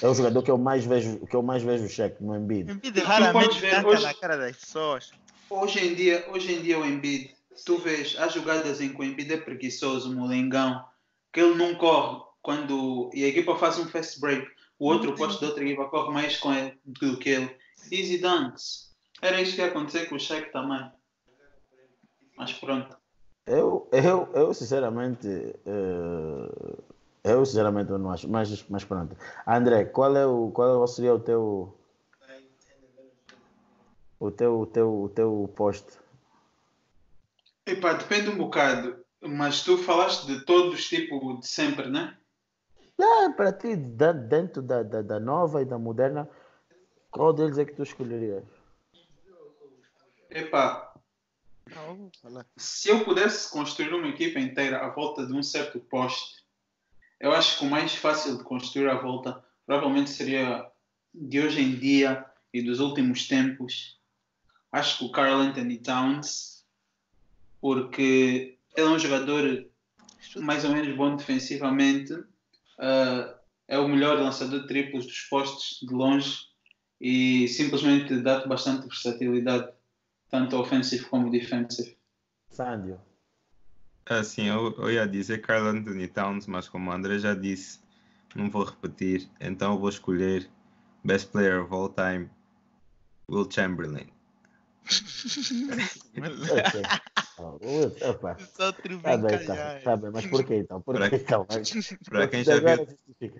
É 0.01 0.07
o 0.07 0.13
jogador 0.13 0.41
que 0.41 0.49
eu 0.49 0.57
mais 0.57 0.85
vejo, 0.85 1.19
que 1.27 1.35
eu 1.35 1.43
mais 1.43 1.63
vejo 1.63 1.83
o 1.83 1.89
cheque 1.89 2.23
no 2.23 2.33
Embiid. 2.33 2.71
Embiid 2.71 2.97
raramente 3.01 3.59
ver 3.59 3.85
hoje, 3.85 4.03
na 4.03 4.13
cara 4.13 4.37
das 4.37 4.55
pessoas. 4.55 5.11
Hoje 5.49 5.85
em 5.85 5.95
dia, 5.95 6.25
hoje 6.29 6.53
em 6.53 6.61
dia 6.61 6.79
o 6.79 6.85
Embiid, 6.85 7.35
tu 7.65 7.77
vês 7.77 8.15
as 8.17 8.33
jogadas 8.33 8.79
em 8.79 8.93
que 8.93 9.01
o 9.01 9.03
Embiid 9.03 9.33
é 9.33 9.37
preguiçoso, 9.37 10.15
molengão, 10.15 10.81
que 11.33 11.41
ele 11.41 11.55
não 11.55 11.75
corre 11.75 12.30
quando 12.41 13.09
e 13.13 13.23
a 13.23 13.27
equipa 13.27 13.57
faz 13.57 13.77
um 13.77 13.87
fast 13.87 14.19
break, 14.19 14.47
o 14.79 14.87
outro 14.87 15.15
posto 15.15 15.41
da 15.41 15.47
outra 15.47 15.63
equipa 15.63 15.85
corre 15.89 16.13
mais 16.13 16.37
com 16.37 16.53
ele 16.53 16.77
do 16.85 17.17
que 17.17 17.29
ele. 17.29 17.55
Easy 17.91 18.17
dunks. 18.17 18.91
Era 19.21 19.41
isso 19.41 19.55
que 19.55 19.61
ia 19.61 19.67
acontecer 19.67 20.07
com 20.07 20.15
o 20.15 20.19
cheque 20.19 20.51
também. 20.51 20.91
Mas 22.35 22.53
pronto. 22.53 22.97
Eu, 23.45 23.87
eu, 23.91 24.29
eu 24.33 24.53
sinceramente, 24.53 25.27
uh, 25.27 26.83
eu 27.23 27.45
sinceramente 27.45 27.91
não 27.91 28.11
acho, 28.11 28.27
mas, 28.27 28.65
mas 28.69 28.83
pronto. 28.83 29.15
André, 29.45 29.85
qual 29.85 30.15
é 30.15 30.25
o, 30.25 30.49
qual 30.51 30.87
seria 30.87 31.13
o 31.13 31.19
teu, 31.19 31.77
o 34.19 34.31
teu, 34.31 34.59
o 34.59 34.65
teu, 34.65 35.01
o 35.03 35.09
teu 35.09 35.53
posto? 35.55 36.01
Epá, 37.65 37.93
depende 37.93 38.29
um 38.29 38.37
bocado, 38.37 39.03
mas 39.21 39.63
tu 39.63 39.77
falaste 39.77 40.25
de 40.25 40.45
todos, 40.45 40.87
tipo, 40.87 41.39
de 41.39 41.47
sempre, 41.47 41.89
né? 41.89 42.17
É, 43.03 43.29
para 43.29 43.51
ti, 43.51 43.75
dentro 43.75 44.61
da, 44.61 44.83
da, 44.83 45.01
da 45.01 45.19
nova 45.19 45.61
e 45.61 45.65
da 45.65 45.77
moderna, 45.77 46.29
qual 47.09 47.33
deles 47.33 47.57
é 47.57 47.65
que 47.65 47.73
tu 47.73 47.83
escolherias? 47.83 48.43
Epá, 50.29 50.93
se 52.57 52.89
eu 52.89 53.03
pudesse 53.03 53.51
construir 53.51 53.93
uma 53.93 54.07
equipa 54.07 54.39
inteira 54.39 54.85
à 54.85 54.89
volta 54.89 55.25
de 55.25 55.33
um 55.33 55.43
certo 55.43 55.79
poste, 55.79 56.43
eu 57.19 57.31
acho 57.31 57.59
que 57.59 57.65
o 57.65 57.69
mais 57.69 57.95
fácil 57.95 58.37
de 58.37 58.43
construir 58.43 58.89
à 58.89 58.95
volta 58.95 59.43
provavelmente 59.65 60.09
seria 60.09 60.69
de 61.13 61.39
hoje 61.39 61.61
em 61.61 61.75
dia 61.75 62.25
e 62.53 62.61
dos 62.61 62.79
últimos 62.79 63.27
tempos. 63.27 63.99
Acho 64.71 64.99
que 64.99 65.05
o 65.05 65.11
Carl 65.11 65.39
Anthony 65.39 65.77
Towns, 65.77 66.65
porque 67.59 68.57
ele 68.75 68.87
é 68.87 68.89
um 68.89 68.99
jogador 68.99 69.65
mais 70.37 70.63
ou 70.63 70.71
menos 70.71 70.95
bom 70.95 71.15
defensivamente, 71.15 72.13
uh, 72.81 73.33
é 73.67 73.77
o 73.77 73.87
melhor 73.87 74.19
lançador 74.19 74.61
de 74.61 74.67
triplos 74.67 75.05
dos 75.05 75.21
postes 75.29 75.79
de 75.87 75.93
longe 75.93 76.39
e 76.99 77.47
simplesmente 77.47 78.19
dá-te 78.21 78.47
bastante 78.47 78.87
versatilidade 78.87 79.71
tanto 80.29 80.57
offensive 80.57 81.05
como 81.05 81.29
defensive. 81.29 81.97
Sandio. 82.49 82.99
Assim, 84.05 84.47
eu, 84.47 84.75
eu 84.77 84.91
ia 84.91 85.07
dizer 85.07 85.41
Carl 85.41 85.67
Anthony 85.67 86.07
Towns, 86.07 86.47
mas 86.47 86.67
como 86.67 86.89
o 86.89 86.93
André 86.93 87.19
já 87.19 87.33
disse, 87.33 87.79
não 88.35 88.49
vou 88.49 88.63
repetir, 88.63 89.29
então 89.39 89.73
eu 89.73 89.79
vou 89.79 89.89
escolher 89.89 90.49
Best 91.03 91.29
Player 91.29 91.63
of 91.63 91.73
All 91.73 91.89
Time, 91.89 92.29
Will 93.29 93.49
Chamberlain. 93.49 94.07
okay. 96.17 96.81
Opa. 97.41 98.37
Só 98.39 98.71
tá 98.71 99.17
bem, 99.17 99.45
tá, 99.45 99.79
tá 99.83 99.97
bem, 99.97 100.11
mas 100.11 100.25
por 100.27 100.43
que 100.43 100.55
então? 100.55 100.81
Por 100.81 100.97
que 101.09 101.15
então? 101.15 101.47
Para 102.09 102.27
quem 102.27 102.43
já 102.43 102.59
viu, 102.59 102.87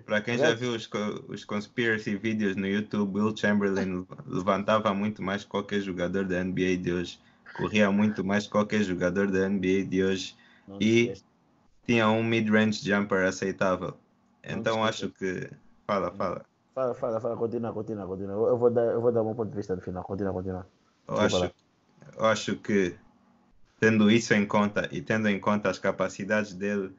para 0.04 0.20
quem 0.20 0.38
já 0.38 0.54
viu 0.54 0.74
os, 0.74 0.88
os 1.28 1.44
conspiracy 1.44 2.16
videos 2.16 2.56
no 2.56 2.66
YouTube, 2.66 3.20
Will 3.20 3.36
Chamberlain 3.36 4.06
levantava 4.26 4.92
muito 4.94 5.22
mais 5.22 5.44
que 5.44 5.50
qualquer 5.50 5.80
jogador 5.80 6.24
da 6.24 6.44
NBA 6.44 6.76
de 6.76 6.92
hoje, 6.92 7.20
corria 7.56 7.90
muito 7.90 8.24
mais 8.24 8.44
que 8.44 8.52
qualquer 8.52 8.82
jogador 8.82 9.30
da 9.30 9.48
NBA 9.48 9.84
de 9.84 10.04
hoje 10.04 10.36
Não 10.66 10.78
e 10.80 11.12
tinha 11.86 12.08
um 12.08 12.22
mid-range 12.22 12.84
jumper 12.84 13.26
aceitável. 13.26 13.94
Então 14.42 14.84
acho 14.84 15.08
que 15.10 15.50
fala, 15.86 16.10
fala. 16.12 16.44
Fala, 16.74 16.94
fala, 16.94 17.20
fala, 17.20 17.36
continua, 17.36 17.72
continua, 17.72 18.06
continua. 18.06 18.48
Eu 18.48 18.56
vou 18.56 18.70
dar, 18.70 18.84
eu 18.86 19.00
vou 19.00 19.12
dar 19.12 19.22
um 19.22 19.34
ponto 19.34 19.50
de 19.50 19.56
vista 19.56 19.76
no 19.76 19.82
final. 19.82 20.02
Continua, 20.02 20.32
continua. 20.32 20.66
Eu 21.06 21.18
acho, 21.18 21.50
eu 22.16 22.24
acho 22.24 22.56
que, 22.56 22.96
tendo 23.82 24.08
isso 24.08 24.32
em 24.32 24.46
conta 24.46 24.88
e 24.92 25.02
tendo 25.02 25.28
em 25.28 25.40
conta 25.40 25.68
as 25.68 25.76
capacidades 25.76 26.52
dele 26.52 26.92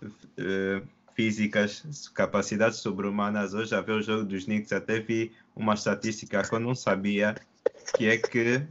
uh, 0.00 0.86
físicas, 1.16 2.08
capacidades 2.14 2.78
sobre-humanas, 2.78 3.54
hoje 3.54 3.74
a 3.74 3.80
ver 3.80 3.94
o 3.94 4.02
jogo 4.02 4.22
dos 4.22 4.44
Knicks 4.44 4.70
até 4.70 5.00
vi 5.00 5.32
uma 5.56 5.74
estatística 5.74 6.40
que 6.44 6.54
eu 6.54 6.60
não 6.60 6.76
sabia, 6.76 7.34
que 7.96 8.06
é 8.06 8.16
que 8.16 8.62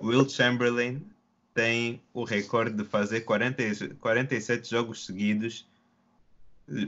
Will 0.00 0.28
Chamberlain 0.28 1.04
tem 1.52 2.00
o 2.14 2.22
recorde 2.22 2.76
de 2.76 2.84
fazer 2.84 3.22
40, 3.22 3.96
47 3.98 4.70
jogos 4.70 5.04
seguidos 5.04 5.66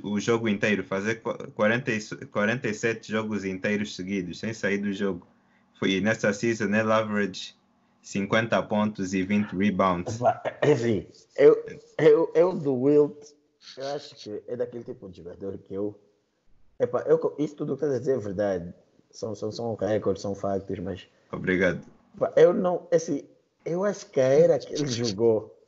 o 0.05 0.21
jogo 0.21 0.49
inteiro, 0.49 0.85
fazer 0.85 1.17
40, 1.17 2.27
47 2.27 3.11
jogos 3.11 3.45
inteiros 3.45 3.97
seguidos, 3.97 4.39
sem 4.39 4.55
sair 4.55 4.79
do 4.79 4.93
jogo. 4.93 5.27
Foi 5.77 6.01
nessa 6.01 6.33
season 6.33 6.67
ele 6.67 6.93
average 6.93 7.57
50 8.05 8.63
pontos 8.65 9.15
e 9.15 9.23
20 9.23 9.53
rebounds. 9.57 10.21
Enfim, 10.63 11.09
eu, 11.37 11.65
eu, 11.99 12.33
eu 12.35 12.53
do 12.53 12.75
Wilt, 12.75 13.17
eu 13.79 13.87
acho 13.89 14.15
que 14.15 14.43
é 14.47 14.55
daquele 14.55 14.85
tipo 14.85 15.09
de 15.09 15.23
jogador 15.23 15.57
que 15.57 15.73
eu. 15.73 15.99
Epa, 16.79 17.03
eu 17.07 17.35
isso 17.39 17.57
tudo 17.57 17.77
que 17.77 17.85
estás 17.85 17.95
a 17.95 17.99
dizer 17.99 18.17
é 18.17 18.19
verdade. 18.19 18.75
São, 19.11 19.35
são, 19.35 19.51
são 19.51 19.75
recordes, 19.75 20.23
são 20.23 20.35
factos, 20.35 20.79
mas. 20.81 21.09
Obrigado. 21.33 21.81
Epa, 22.15 22.33
eu 22.37 22.53
não. 22.53 22.87
Assim, 22.93 23.25
eu 23.65 23.85
acho 23.85 24.11
que 24.11 24.21
a 24.21 24.25
era 24.25 24.59
que 24.59 24.75
ele 24.75 24.87
jogou 24.87 25.59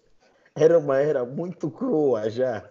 era 0.54 0.78
uma 0.78 0.98
era 0.98 1.24
muito 1.24 1.70
crua 1.70 2.28
já. 2.28 2.68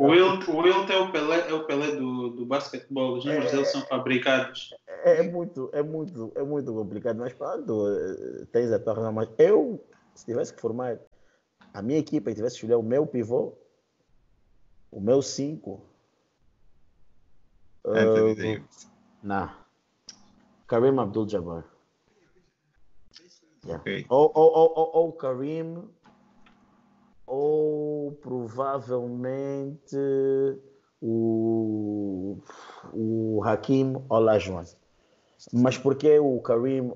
O 0.00 0.06
Wilt, 0.06 0.48
o 0.48 0.56
Wilt 0.56 0.90
é 0.90 0.96
o 0.96 1.12
Pelé, 1.12 1.48
é 1.48 1.52
o 1.52 1.64
Pelé 1.64 1.92
do, 1.92 2.30
do 2.30 2.44
basquetebol, 2.44 3.18
os 3.18 3.24
números 3.24 3.48
é, 3.48 3.50
dele 3.52 3.64
são 3.66 3.82
fabricados. 3.82 4.74
É, 5.04 5.18
é, 5.18 5.22
muito, 5.22 5.68
é 5.74 5.82
muito, 5.82 6.32
é 6.34 6.42
muito 6.42 6.72
complicado, 6.72 7.18
mas 7.18 7.34
pronto, 7.34 7.86
eh, 7.88 8.46
tens 8.50 8.72
a 8.72 8.78
tua 8.78 8.94
razão. 8.94 9.12
Mas 9.12 9.28
eu, 9.36 9.84
se 10.14 10.24
tivesse 10.24 10.54
que 10.54 10.62
formar 10.62 10.98
a 11.74 11.82
minha 11.82 11.98
equipa 11.98 12.30
e 12.30 12.34
tivesse 12.34 12.54
que 12.54 12.64
escolher 12.64 12.76
o 12.76 12.82
meu 12.82 13.06
pivô, 13.06 13.52
o 14.90 15.02
meu 15.02 15.20
5. 15.20 15.84
Anthony 17.84 18.32
uh, 18.32 18.34
Davis. 18.34 18.90
Não. 19.22 19.50
Karim 20.66 20.98
Abdul-Jabbar. 20.98 21.66
Yeah. 23.66 23.82
Okay. 23.82 24.06
Ou, 24.08 24.32
ou, 24.34 24.52
ou, 24.56 24.90
ou 24.94 25.12
Karim 25.12 25.86
ou 27.26 28.12
provavelmente 28.22 29.96
o, 31.02 32.38
o 32.94 33.42
Hakim 33.44 33.96
Olajuwon. 34.08 34.64
Mas 35.52 35.76
porque 35.78 36.18
o 36.18 36.40
Karim, 36.40 36.92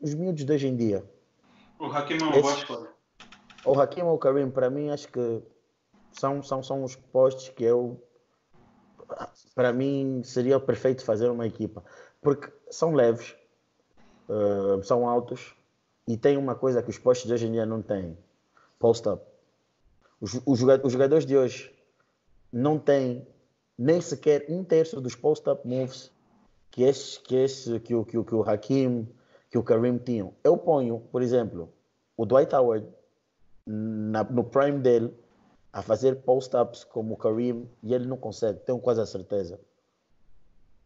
os 0.00 0.14
miúdos 0.14 0.44
de 0.44 0.52
hoje 0.52 0.68
em 0.68 0.76
dia? 0.76 1.04
O 1.78 1.86
Hakim 1.86 2.14
é 2.14 2.22
uma 2.22 2.40
boa 2.40 2.52
escolha. 2.54 2.88
O 3.64 3.80
Hakim 3.80 4.02
ou 4.02 4.14
o 4.14 4.18
Karim, 4.18 4.50
para 4.50 4.70
mim, 4.70 4.90
acho 4.90 5.08
que 5.08 5.42
são, 6.12 6.42
são, 6.42 6.62
são 6.62 6.84
os 6.84 6.96
postos 6.96 7.48
que 7.50 7.64
eu, 7.64 8.02
para 9.54 9.72
mim, 9.72 10.22
seria 10.24 10.58
perfeito 10.58 11.04
fazer 11.04 11.28
uma 11.28 11.46
equipa. 11.46 11.84
Porque 12.20 12.52
são 12.70 12.94
leves, 12.94 13.36
uh, 14.28 14.82
são 14.82 15.08
altos 15.08 15.54
e 16.06 16.16
tem 16.16 16.36
uma 16.36 16.54
coisa 16.54 16.82
que 16.82 16.90
os 16.90 16.98
postos 16.98 17.26
de 17.26 17.34
hoje 17.34 17.46
em 17.46 17.52
dia 17.52 17.66
não 17.66 17.82
têm 17.82 18.16
post-up. 18.78 19.22
Os, 20.20 20.40
os, 20.46 20.58
jogadores 20.58 21.26
de 21.26 21.36
hoje 21.36 21.74
não 22.52 22.78
têm 22.78 23.26
nem 23.76 24.00
sequer 24.00 24.46
um 24.48 24.64
terço 24.64 25.00
dos 25.00 25.14
post-up 25.14 25.66
moves 25.66 26.10
que, 26.76 26.82
esse, 26.82 27.18
que, 27.20 27.34
esse, 27.34 27.80
que, 27.80 27.94
o, 27.94 28.04
que, 28.04 28.18
o, 28.18 28.22
que 28.22 28.34
o 28.34 28.42
Hakim, 28.42 29.08
que 29.50 29.56
o 29.56 29.62
Karim 29.62 29.96
tinham. 29.96 30.34
Eu 30.44 30.58
ponho, 30.58 31.00
por 31.10 31.22
exemplo, 31.22 31.72
o 32.18 32.26
Dwight 32.26 32.54
Howard 32.54 32.86
na, 33.66 34.22
no 34.24 34.44
prime 34.44 34.78
dele 34.80 35.10
a 35.72 35.80
fazer 35.80 36.16
post-ups 36.16 36.84
como 36.84 37.14
o 37.14 37.16
Karim 37.16 37.66
e 37.82 37.94
ele 37.94 38.06
não 38.06 38.18
consegue, 38.18 38.60
tenho 38.60 38.78
quase 38.78 39.00
a 39.00 39.06
certeza. 39.06 39.58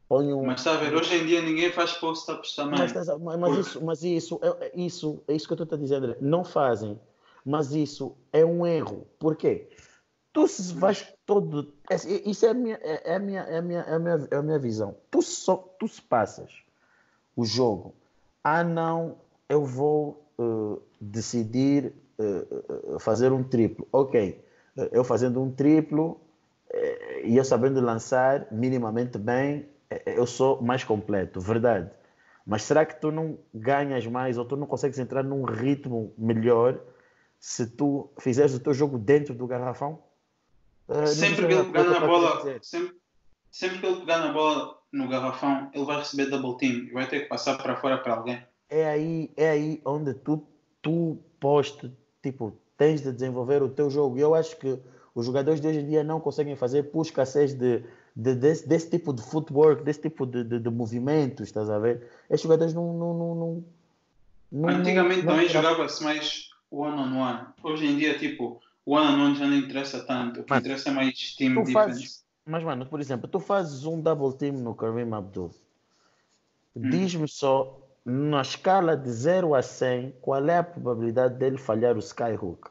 Ponho... 0.09 0.41
Mas 0.45 0.61
está 0.61 0.74
a 0.74 0.76
ver, 0.76 0.95
hoje 0.95 1.12
em 1.16 1.26
dia 1.26 1.43
ninguém 1.43 1.72
faz 1.72 1.95
post-ups 1.95 2.55
também. 2.55 2.78
Mas, 2.78 2.93
mas, 2.93 3.38
mas 3.38 3.59
isso, 3.59 3.84
mas 3.84 4.05
isso, 4.05 4.41
é, 4.43 4.66
é, 4.66 4.72
isso, 4.74 5.20
é 5.26 5.34
isso 5.34 5.49
que 5.49 5.53
eu 5.53 5.61
estou 5.61 5.76
a 5.76 5.80
dizer, 5.80 6.18
não 6.20 6.45
fazem 6.45 6.97
mas 7.45 7.72
isso 7.72 8.16
é 8.32 8.45
um 8.45 8.66
erro. 8.66 9.07
Por 9.18 9.34
quê? 9.34 9.68
Tu 10.32 10.47
se 10.47 10.72
vais 10.74 11.12
todo. 11.26 11.72
É, 11.91 11.97
isso 12.30 12.47
é 12.47 12.51
a 12.51 12.55
minha, 12.55 12.76
é 12.76 13.16
a 13.16 13.18
minha, 13.18 13.41
é 13.41 13.59
a 13.59 13.62
minha, 13.62 13.80
é 13.80 13.95
a 13.95 13.99
minha, 13.99 14.28
é 14.30 14.36
a 14.36 14.43
minha 14.43 14.59
visão. 14.61 14.95
Tu, 15.11 15.20
só, 15.22 15.57
tu 15.76 15.88
se 15.88 16.01
passas 16.01 16.62
o 17.34 17.45
jogo. 17.45 17.93
Ah, 18.45 18.62
não, 18.62 19.16
eu 19.49 19.64
vou 19.64 20.24
uh, 20.38 20.80
decidir 21.01 21.93
uh, 22.16 22.99
fazer 23.01 23.32
um 23.32 23.43
triplo. 23.43 23.88
Ok, 23.93 24.41
eu 24.93 25.03
fazendo 25.03 25.43
um 25.43 25.51
triplo 25.51 26.20
uh, 26.72 27.24
e 27.24 27.36
eu 27.36 27.45
sabendo 27.45 27.80
lançar 27.80 28.47
minimamente 28.53 29.18
bem, 29.18 29.68
eu 30.07 30.26
sou 30.28 30.62
mais 30.62 30.84
completo, 30.84 31.41
verdade. 31.41 31.91
Mas 32.47 32.62
será 32.62 32.86
que 32.86 33.01
tu 33.01 33.11
não 33.11 33.36
ganhas 33.53 34.07
mais 34.07 34.38
ou 34.38 34.45
tu 34.45 34.57
não 34.57 34.66
consegues 34.66 35.01
entrar 35.01 35.24
num 35.24 35.43
ritmo 35.43 36.14
melhor 36.16 36.80
se 37.41 37.66
tu 37.66 38.09
fizeres 38.20 38.55
o 38.55 38.61
teu 38.61 38.72
jogo 38.72 38.97
dentro 38.97 39.34
do 39.34 39.47
garrafão. 39.47 39.99
Uh, 40.91 41.07
sempre 41.07 41.47
que 41.47 41.53
ele 41.53 41.64
pegar 41.70 41.84
na 41.84 42.01
bola, 42.01 42.61
sempre, 42.61 42.97
sempre 43.49 43.78
que 43.78 43.86
ele 43.86 44.01
pegar 44.01 44.18
na 44.18 44.32
bola 44.32 44.76
no 44.91 45.09
garrafão, 45.09 45.70
ele 45.72 45.84
vai 45.84 45.99
receber 45.99 46.26
double 46.26 46.59
team 46.59 46.88
e 46.88 46.91
vai 46.91 47.07
ter 47.07 47.20
que 47.20 47.26
passar 47.26 47.57
para 47.59 47.76
fora 47.76 47.97
para 47.97 48.14
alguém. 48.14 48.43
É 48.68 48.91
aí, 48.91 49.30
é 49.36 49.51
aí 49.51 49.80
onde 49.84 50.14
tu, 50.14 50.45
tu 50.82 51.16
poste, 51.38 51.93
tipo, 52.20 52.57
tens 52.76 53.03
de 53.03 53.12
desenvolver 53.12 53.62
o 53.62 53.68
teu 53.68 53.88
jogo. 53.88 54.18
E 54.18 54.20
eu 54.20 54.34
acho 54.34 54.57
que 54.57 54.80
os 55.14 55.26
jogadores 55.26 55.61
de 55.61 55.68
hoje 55.68 55.78
em 55.78 55.86
dia 55.86 56.03
não 56.03 56.18
conseguem 56.18 56.57
fazer 56.57 56.91
por 56.91 57.03
escassez 57.03 57.55
de, 57.55 57.84
de, 58.16 58.34
desse, 58.34 58.68
desse 58.68 58.91
tipo 58.91 59.12
de 59.12 59.22
footwork, 59.22 59.84
desse 59.84 60.01
tipo 60.01 60.26
de, 60.26 60.43
de, 60.43 60.59
de 60.59 60.70
movimentos, 60.70 61.47
estás 61.47 61.70
a 61.70 61.78
ver? 61.78 62.03
Esses 62.28 62.43
jogadores 62.43 62.74
não. 62.74 62.93
não, 62.93 63.14
não, 63.14 63.64
não 64.51 64.68
Antigamente 64.68 65.22
não, 65.22 65.34
também 65.34 65.49
jogava-se 65.49 66.03
mais 66.03 66.51
one-on-one. 66.68 67.47
Hoje 67.62 67.86
em 67.86 67.97
dia, 67.97 68.18
tipo, 68.18 68.61
one-on-one 68.87 69.35
já 69.35 69.47
não 69.47 69.57
interessa 69.57 70.05
tanto. 70.05 70.41
O 70.41 70.45
que 70.45 70.55
interessa 70.55 70.91
é 70.91 70.93
mais 70.93 71.35
team 71.37 71.55
defense. 71.55 71.72
Fazes, 71.72 72.24
mas, 72.45 72.64
mano, 72.64 72.87
por 72.87 73.01
exemplo, 73.01 73.28
tu 73.28 73.39
fazes 73.39 73.85
um 73.85 74.01
double 74.01 74.37
team 74.37 74.55
no 74.55 74.74
Kareem 74.74 75.12
Abdul. 75.12 75.55
Hum. 76.74 76.91
Diz-me 76.91 77.28
só, 77.28 77.78
na 78.05 78.43
escala 78.43 78.97
de 78.97 79.11
0 79.11 79.55
a 79.55 79.62
100, 79.62 80.16
qual 80.20 80.49
é 80.49 80.59
a 80.59 80.62
probabilidade 80.62 81.37
dele 81.37 81.59
falhar 81.59 81.97
o 81.97 82.01
Skyhook? 82.01 82.70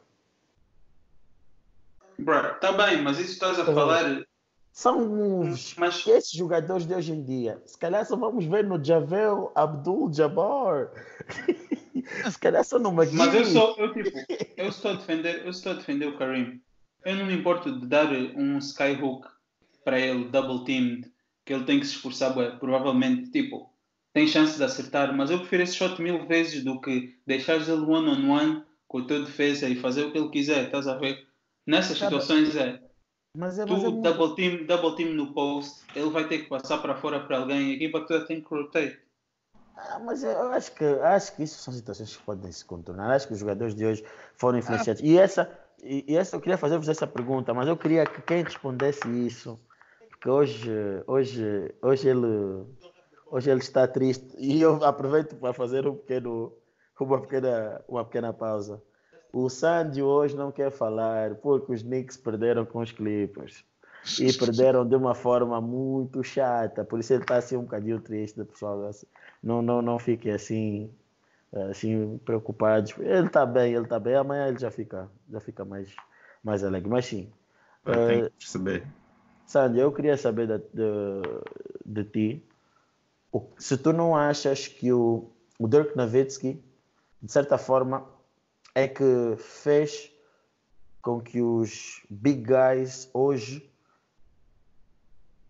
Bro, 2.17 2.55
tá 2.59 2.73
bem, 2.73 3.01
mas 3.01 3.19
isso 3.19 3.33
estás 3.33 3.57
a 3.59 3.65
tá 3.65 3.73
falar. 3.73 4.25
São 4.71 5.41
os, 5.41 5.75
mas... 5.75 6.05
esses 6.07 6.31
jogadores 6.31 6.85
de 6.85 6.93
hoje 6.93 7.13
em 7.13 7.23
dia. 7.23 7.61
Se 7.65 7.77
calhar 7.77 8.05
só 8.05 8.15
vamos 8.15 8.45
ver 8.45 8.63
no 8.63 8.83
Javel 8.83 9.51
Abdul 9.55 10.11
Jabbar. 10.13 10.91
Se 12.31 12.39
calhar 12.39 12.63
só 12.63 12.79
no 12.79 12.91
Mas 12.91 13.33
eu 13.33 13.45
sou, 13.45 13.75
eu, 13.77 13.93
tipo, 13.93 14.17
eu 14.57 14.67
estou 14.67 14.91
a 14.91 14.93
defender, 14.95 15.43
eu 15.43 15.49
estou 15.49 15.71
a 15.71 15.75
defender 15.75 16.07
o 16.07 16.17
Karim. 16.17 16.61
Eu 17.05 17.15
não 17.15 17.25
me 17.25 17.33
importo 17.33 17.79
de 17.79 17.85
dar 17.85 18.11
um 18.11 18.57
skyhook 18.57 19.27
para 19.83 19.99
ele, 19.99 20.25
double 20.25 20.65
teamed, 20.65 21.11
que 21.45 21.53
ele 21.53 21.63
tem 21.63 21.79
que 21.79 21.85
se 21.85 21.93
esforçar, 21.93 22.33
provavelmente, 22.59 23.31
tipo, 23.31 23.73
tem 24.13 24.27
chance 24.27 24.57
de 24.57 24.63
acertar, 24.63 25.15
mas 25.15 25.31
eu 25.31 25.39
prefiro 25.39 25.63
esse 25.63 25.75
shot 25.75 26.01
mil 26.01 26.25
vezes 26.27 26.63
do 26.63 26.79
que 26.81 27.15
deixares 27.25 27.67
ele 27.67 27.81
one 27.81 28.09
on 28.09 28.29
one 28.29 28.63
com 28.87 28.99
a 28.99 29.05
tua 29.05 29.21
defesa 29.21 29.69
e 29.69 29.75
fazer 29.75 30.03
o 30.03 30.11
que 30.11 30.17
ele 30.17 30.29
quiser, 30.29 30.65
estás 30.65 30.87
a 30.87 30.97
ver? 30.97 31.25
Nessas 31.65 31.97
situações 31.97 32.55
é. 32.55 32.81
Mas 33.37 33.59
é, 33.59 33.65
mas 33.65 33.81
tu 33.81 33.87
é 33.87 33.91
double, 33.91 34.35
team, 34.35 34.65
double 34.65 34.95
team 34.95 35.13
no 35.13 35.33
post, 35.33 35.83
ele 35.95 36.09
vai 36.09 36.27
ter 36.27 36.39
que 36.39 36.49
passar 36.49 36.79
para 36.79 36.95
fora 36.95 37.19
para 37.19 37.37
alguém, 37.37 37.71
a 37.71 37.73
equipa 37.73 38.01
toda 38.01 38.25
tem 38.25 38.41
que 38.41 38.49
rotate. 38.49 38.97
Ah, 39.87 39.99
mas 39.99 40.23
eu 40.23 40.51
acho 40.51 40.73
que, 40.73 40.83
acho 40.83 41.35
que 41.35 41.43
isso 41.43 41.59
são 41.59 41.73
situações 41.73 42.15
que 42.15 42.23
podem 42.23 42.51
se 42.51 42.65
contornar. 42.65 43.11
Acho 43.11 43.27
que 43.27 43.33
os 43.33 43.39
jogadores 43.39 43.73
de 43.73 43.85
hoje 43.85 44.03
foram 44.35 44.57
ah. 44.57 44.59
influenciados. 44.59 45.01
E, 45.01 45.17
essa, 45.17 45.49
e, 45.81 46.03
e, 46.07 46.17
essa 46.17 46.35
eu 46.35 46.41
queria 46.41 46.57
fazer-vos 46.57 46.89
essa 46.89 47.07
pergunta, 47.07 47.53
mas 47.53 47.67
eu 47.67 47.77
queria 47.77 48.05
que 48.05 48.21
quem 48.21 48.43
respondesse 48.43 49.07
isso, 49.25 49.59
porque 50.09 50.29
hoje, 50.29 50.69
hoje, 51.07 51.73
hoje 51.81 52.09
ele. 52.09 52.65
hoje 53.31 53.49
ele 53.49 53.61
está 53.61 53.87
triste. 53.87 54.35
E 54.37 54.61
eu 54.61 54.83
aproveito 54.83 55.35
para 55.37 55.53
fazer 55.53 55.87
um 55.87 55.95
pequeno, 55.95 56.53
uma, 56.99 57.21
pequena, 57.21 57.81
uma 57.87 58.03
pequena 58.03 58.33
pausa. 58.33 58.81
O 59.31 59.47
Sandy 59.47 60.01
hoje 60.01 60.35
não 60.35 60.51
quer 60.51 60.71
falar 60.71 61.35
porque 61.35 61.71
os 61.71 61.83
Knicks 61.83 62.17
perderam 62.17 62.65
com 62.65 62.79
os 62.79 62.91
Clippers. 62.91 63.63
E 64.19 64.33
perderam 64.37 64.85
de 64.85 64.95
uma 64.95 65.15
forma 65.15 65.61
muito 65.61 66.23
chata. 66.23 66.83
Por 66.83 66.99
isso 66.99 67.13
ele 67.13 67.21
está 67.21 67.37
assim 67.37 67.55
um 67.55 67.61
bocadinho 67.61 68.01
triste, 68.01 68.43
pessoal. 68.43 68.89
Não, 69.41 69.61
não, 69.61 69.81
não 69.81 69.99
fiquem 69.99 70.31
assim, 70.31 70.91
assim 71.69 72.17
preocupados. 72.25 72.93
Ele 72.97 73.27
está 73.27 73.45
bem, 73.45 73.73
ele 73.73 73.83
está 73.83 73.99
bem. 73.99 74.15
Amanhã 74.15 74.47
ele 74.47 74.59
já 74.59 74.71
fica, 74.71 75.09
já 75.29 75.39
fica 75.39 75.63
mais, 75.63 75.95
mais 76.43 76.63
alegre. 76.63 76.89
Mas 76.89 77.05
sim. 77.05 77.31
Eu 77.85 78.07
tenho 78.07 78.25
que 78.25 78.37
perceber. 78.37 78.87
Sandy, 79.45 79.79
eu 79.79 79.91
queria 79.91 80.15
saber 80.15 80.47
de, 80.47 80.57
de, 80.57 81.21
de 81.85 82.03
ti 82.03 82.49
se 83.57 83.77
tu 83.77 83.93
não 83.93 84.15
achas 84.15 84.67
que 84.67 84.91
o, 84.91 85.29
o 85.57 85.67
Dirk 85.67 85.95
Nowitzki, 85.95 86.61
de 87.21 87.31
certa 87.31 87.57
forma, 87.57 88.07
é 88.73 88.87
que 88.87 89.35
fez 89.37 90.11
com 91.01 91.21
que 91.21 91.41
os 91.41 92.03
big 92.09 92.43
guys 92.43 93.09
hoje 93.13 93.69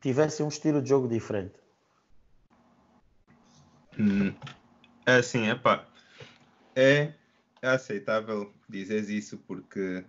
tivessem 0.01 0.45
um 0.45 0.49
estilo 0.49 0.81
de 0.81 0.89
jogo 0.89 1.07
diferente? 1.07 1.58
Hum, 3.99 4.33
é 5.05 5.15
assim, 5.15 5.49
epá, 5.49 5.85
é 6.73 7.11
aceitável 7.61 8.49
dizer 8.69 9.03
isso 9.09 9.37
porque 9.39 10.05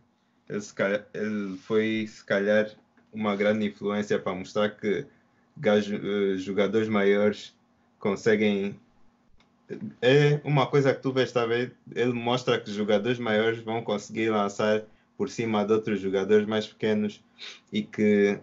ele, 0.48 0.62
calhar, 0.72 1.06
ele 1.12 1.56
foi, 1.56 2.06
se 2.06 2.24
calhar, 2.24 2.70
uma 3.12 3.34
grande 3.34 3.66
influência 3.66 4.16
para 4.16 4.32
mostrar 4.32 4.70
que 4.70 5.04
eh, 5.64 6.36
jogadores 6.36 6.88
maiores 6.88 7.52
conseguem. 7.98 8.78
É 10.00 10.40
uma 10.44 10.68
coisa 10.68 10.94
que 10.94 11.02
tu 11.02 11.12
vês, 11.12 11.32
tá? 11.32 11.44
Ele 11.52 12.12
mostra 12.12 12.60
que 12.60 12.70
jogadores 12.70 13.18
maiores 13.18 13.58
vão 13.58 13.82
conseguir 13.82 14.30
lançar 14.30 14.84
por 15.16 15.28
cima 15.28 15.64
de 15.64 15.72
outros 15.72 16.00
jogadores 16.00 16.46
mais 16.46 16.66
pequenos 16.66 17.20
e 17.72 17.82
que 17.82 18.38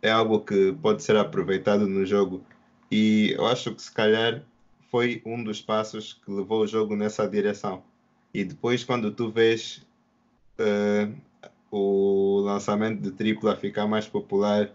é 0.00 0.10
algo 0.12 0.40
que 0.40 0.72
pode 0.80 1.02
ser 1.02 1.16
aproveitado 1.16 1.88
no 1.88 2.06
jogo. 2.06 2.44
E 2.90 3.32
eu 3.36 3.46
acho 3.46 3.74
que 3.74 3.82
se 3.82 3.92
calhar 3.92 4.42
foi 4.92 5.22
um 5.24 5.42
dos 5.42 5.62
passos 5.62 6.12
que 6.12 6.30
levou 6.30 6.60
o 6.60 6.66
jogo 6.66 6.94
nessa 6.94 7.26
direção. 7.26 7.82
E 8.32 8.44
depois, 8.44 8.84
quando 8.84 9.10
tu 9.10 9.30
vês 9.30 9.84
uh, 10.60 11.12
o 11.70 12.40
lançamento 12.40 13.00
de 13.00 13.10
tripla 13.10 13.56
ficar 13.56 13.86
mais 13.86 14.06
popular 14.06 14.70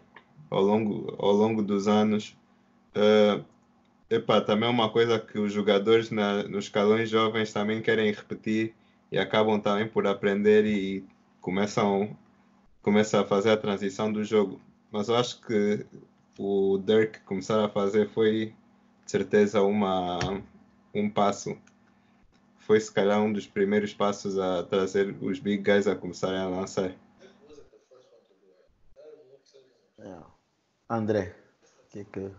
ao 0.50 0.62
longo, 0.64 1.16
ao 1.20 1.32
longo 1.32 1.62
dos 1.62 1.88
anos, 1.88 2.36
uh, 2.96 3.46
Epá, 4.10 4.40
também 4.42 4.68
é 4.68 4.72
uma 4.72 4.90
coisa 4.90 5.20
que 5.20 5.38
os 5.38 5.52
jogadores 5.52 6.10
na, 6.10 6.44
nos 6.44 6.66
escalões 6.66 7.10
jovens 7.10 7.52
também 7.52 7.82
querem 7.82 8.12
repetir 8.12 8.74
e 9.12 9.20
acabam 9.20 9.60
também 9.60 9.88
por 9.88 10.08
aprender 10.08 10.66
e 10.66 11.06
começam, 11.42 12.18
começam 12.82 13.20
a 13.20 13.26
fazer 13.26 13.52
a 13.52 13.58
transição 13.58 14.12
do 14.12 14.24
jogo. 14.24 14.62
Mas 14.92 15.10
eu 15.10 15.16
acho 15.16 15.42
que 15.42 15.86
o 16.40 16.78
Dirk 16.78 17.20
começar 17.22 17.64
a 17.64 17.70
fazer 17.70 18.10
foi 18.10 18.54
certeza 19.12 19.62
uma, 19.62 20.20
um 20.94 21.10
passo. 21.10 21.58
Foi 22.60 22.80
se 22.80 22.94
calhar 22.94 23.22
um 23.22 23.32
dos 23.32 23.48
primeiros 23.48 23.94
passos 23.94 24.38
a 24.38 24.64
trazer 24.64 25.16
os 25.22 25.40
big 25.40 25.64
guys 25.64 25.88
a 25.88 25.96
começarem 25.96 26.40
a 26.40 26.48
lançar. 26.48 26.92
É. 30.00 30.18
André, 30.90 31.36
o 31.86 31.92
que 31.92 32.00
é 32.00 32.04
que 32.04 32.32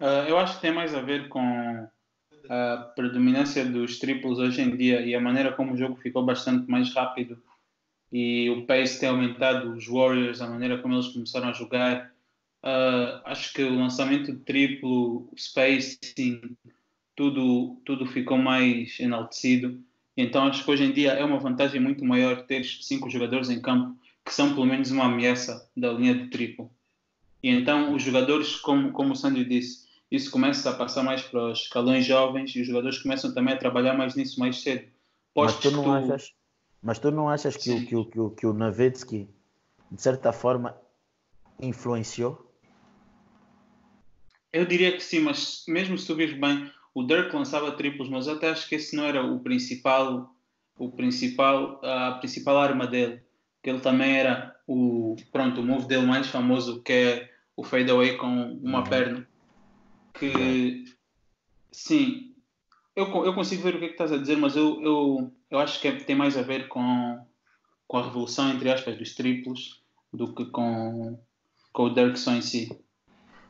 Uh, 0.00 0.28
eu 0.28 0.36
acho 0.36 0.56
que 0.56 0.60
tem 0.60 0.72
mais 0.72 0.92
a 0.92 1.00
ver 1.00 1.28
com 1.28 1.88
a 2.48 2.76
predominância 2.96 3.64
dos 3.64 3.98
triplos 3.98 4.38
hoje 4.38 4.60
em 4.60 4.76
dia 4.76 5.00
e 5.00 5.14
a 5.14 5.20
maneira 5.20 5.52
como 5.52 5.72
o 5.72 5.76
jogo 5.76 5.96
ficou 5.96 6.24
bastante 6.24 6.68
mais 6.68 6.92
rápido 6.92 7.40
e 8.12 8.50
o 8.50 8.66
pace 8.66 9.00
tem 9.00 9.08
aumentado, 9.08 9.72
os 9.72 9.86
Warriors, 9.86 10.40
a 10.40 10.48
maneira 10.48 10.78
como 10.78 10.94
eles 10.94 11.08
começaram 11.08 11.48
a 11.48 11.52
jogar. 11.52 12.13
Uh, 12.64 13.20
acho 13.26 13.52
que 13.52 13.62
o 13.62 13.78
lançamento 13.78 14.32
de 14.32 14.38
triplo, 14.38 15.28
spacing, 15.36 16.40
tudo, 17.14 17.76
tudo 17.84 18.06
ficou 18.06 18.38
mais 18.38 18.98
enaltecido. 18.98 19.78
Então 20.16 20.44
acho 20.44 20.64
que 20.64 20.70
hoje 20.70 20.84
em 20.84 20.92
dia 20.92 21.12
é 21.12 21.22
uma 21.22 21.38
vantagem 21.38 21.78
muito 21.78 22.02
maior 22.06 22.46
ter 22.46 22.64
cinco 22.64 23.10
jogadores 23.10 23.50
em 23.50 23.60
campo 23.60 23.94
que 24.24 24.32
são 24.32 24.54
pelo 24.54 24.64
menos 24.64 24.90
uma 24.90 25.04
ameaça 25.04 25.68
da 25.76 25.92
linha 25.92 26.14
de 26.14 26.30
triplo. 26.30 26.70
E 27.42 27.50
então 27.50 27.94
os 27.94 28.02
jogadores, 28.02 28.56
como, 28.56 28.90
como 28.92 29.12
o 29.12 29.16
Sandro 29.16 29.44
disse, 29.44 29.84
isso 30.10 30.30
começa 30.30 30.70
a 30.70 30.74
passar 30.74 31.02
mais 31.02 31.20
para 31.20 31.50
os 31.50 31.60
escalões 31.60 32.06
jovens 32.06 32.56
e 32.56 32.62
os 32.62 32.66
jogadores 32.66 33.02
começam 33.02 33.34
também 33.34 33.52
a 33.52 33.58
trabalhar 33.58 33.92
mais 33.92 34.14
nisso 34.14 34.40
mais 34.40 34.62
cedo. 34.62 34.86
Mas 35.36 35.58
tu, 35.58 35.70
não 35.70 35.82
tu... 35.82 35.90
Achas, 35.92 36.32
mas 36.82 36.98
tu 36.98 37.10
não 37.10 37.28
achas 37.28 37.58
que, 37.58 37.70
o, 37.70 37.86
que, 37.86 37.94
o, 37.94 38.04
que, 38.06 38.20
o, 38.20 38.30
que 38.30 38.46
o 38.46 38.54
Nowitzki, 38.54 39.28
de 39.90 40.00
certa 40.00 40.32
forma, 40.32 40.74
influenciou? 41.60 42.53
Eu 44.54 44.64
diria 44.64 44.92
que 44.92 45.02
sim, 45.02 45.20
mas 45.20 45.64
mesmo 45.68 45.98
se 45.98 46.06
tu 46.06 46.14
vires 46.14 46.38
bem, 46.38 46.70
o 46.94 47.02
Dirk 47.02 47.34
lançava 47.34 47.72
triplos, 47.72 48.08
mas 48.08 48.26
eu 48.26 48.34
até 48.34 48.50
acho 48.50 48.68
que 48.68 48.76
esse 48.76 48.96
não 48.96 49.04
era 49.04 49.22
o 49.22 49.40
principal, 49.40 50.34
o 50.78 50.90
principal, 50.90 51.80
a 51.84 52.12
principal 52.12 52.58
arma 52.58 52.86
dele. 52.86 53.20
Que 53.62 53.70
ele 53.70 53.80
também 53.80 54.16
era 54.16 54.54
o, 54.66 55.16
pronto, 55.32 55.60
o 55.60 55.64
move 55.64 55.86
dele 55.86 56.06
mais 56.06 56.28
famoso, 56.28 56.82
que 56.82 56.92
é 56.92 57.30
o 57.56 57.64
fadeaway 57.64 58.16
com 58.16 58.52
uma 58.62 58.78
uhum. 58.78 58.84
perna 58.84 59.28
que 60.14 60.84
sim, 61.70 62.34
eu, 62.94 63.06
eu 63.24 63.34
consigo 63.34 63.62
ver 63.62 63.74
o 63.74 63.78
que, 63.78 63.84
é 63.84 63.88
que 63.88 63.94
estás 63.94 64.12
a 64.12 64.18
dizer, 64.18 64.36
mas 64.36 64.56
eu, 64.56 64.80
eu, 64.82 65.32
eu 65.50 65.58
acho 65.58 65.80
que 65.80 65.88
é, 65.88 65.92
tem 65.96 66.16
mais 66.16 66.36
a 66.36 66.42
ver 66.42 66.68
com, 66.68 67.20
com 67.86 67.98
a 67.98 68.04
revolução, 68.04 68.50
entre 68.50 68.70
aspas, 68.70 68.96
dos 68.96 69.14
triplos 69.14 69.82
do 70.12 70.32
que 70.32 70.46
com, 70.46 71.18
com 71.72 71.82
o 71.82 71.94
Dirkson 71.94 72.36
em 72.36 72.42
si. 72.42 72.83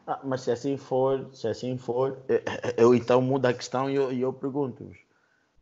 Ah, 0.07 0.21
mas 0.23 0.43
se 0.43 0.51
assim 0.51 0.77
for, 0.77 1.31
se 1.33 1.49
assim 1.49 1.79
for, 1.79 2.19
eu 2.77 2.95
então 2.95 3.23
mudo 3.23 3.47
a 3.47 3.55
questão 3.55 3.89
e 3.89 3.95
eu, 3.95 4.13
eu 4.13 4.33
pergunto-vos: 4.33 4.99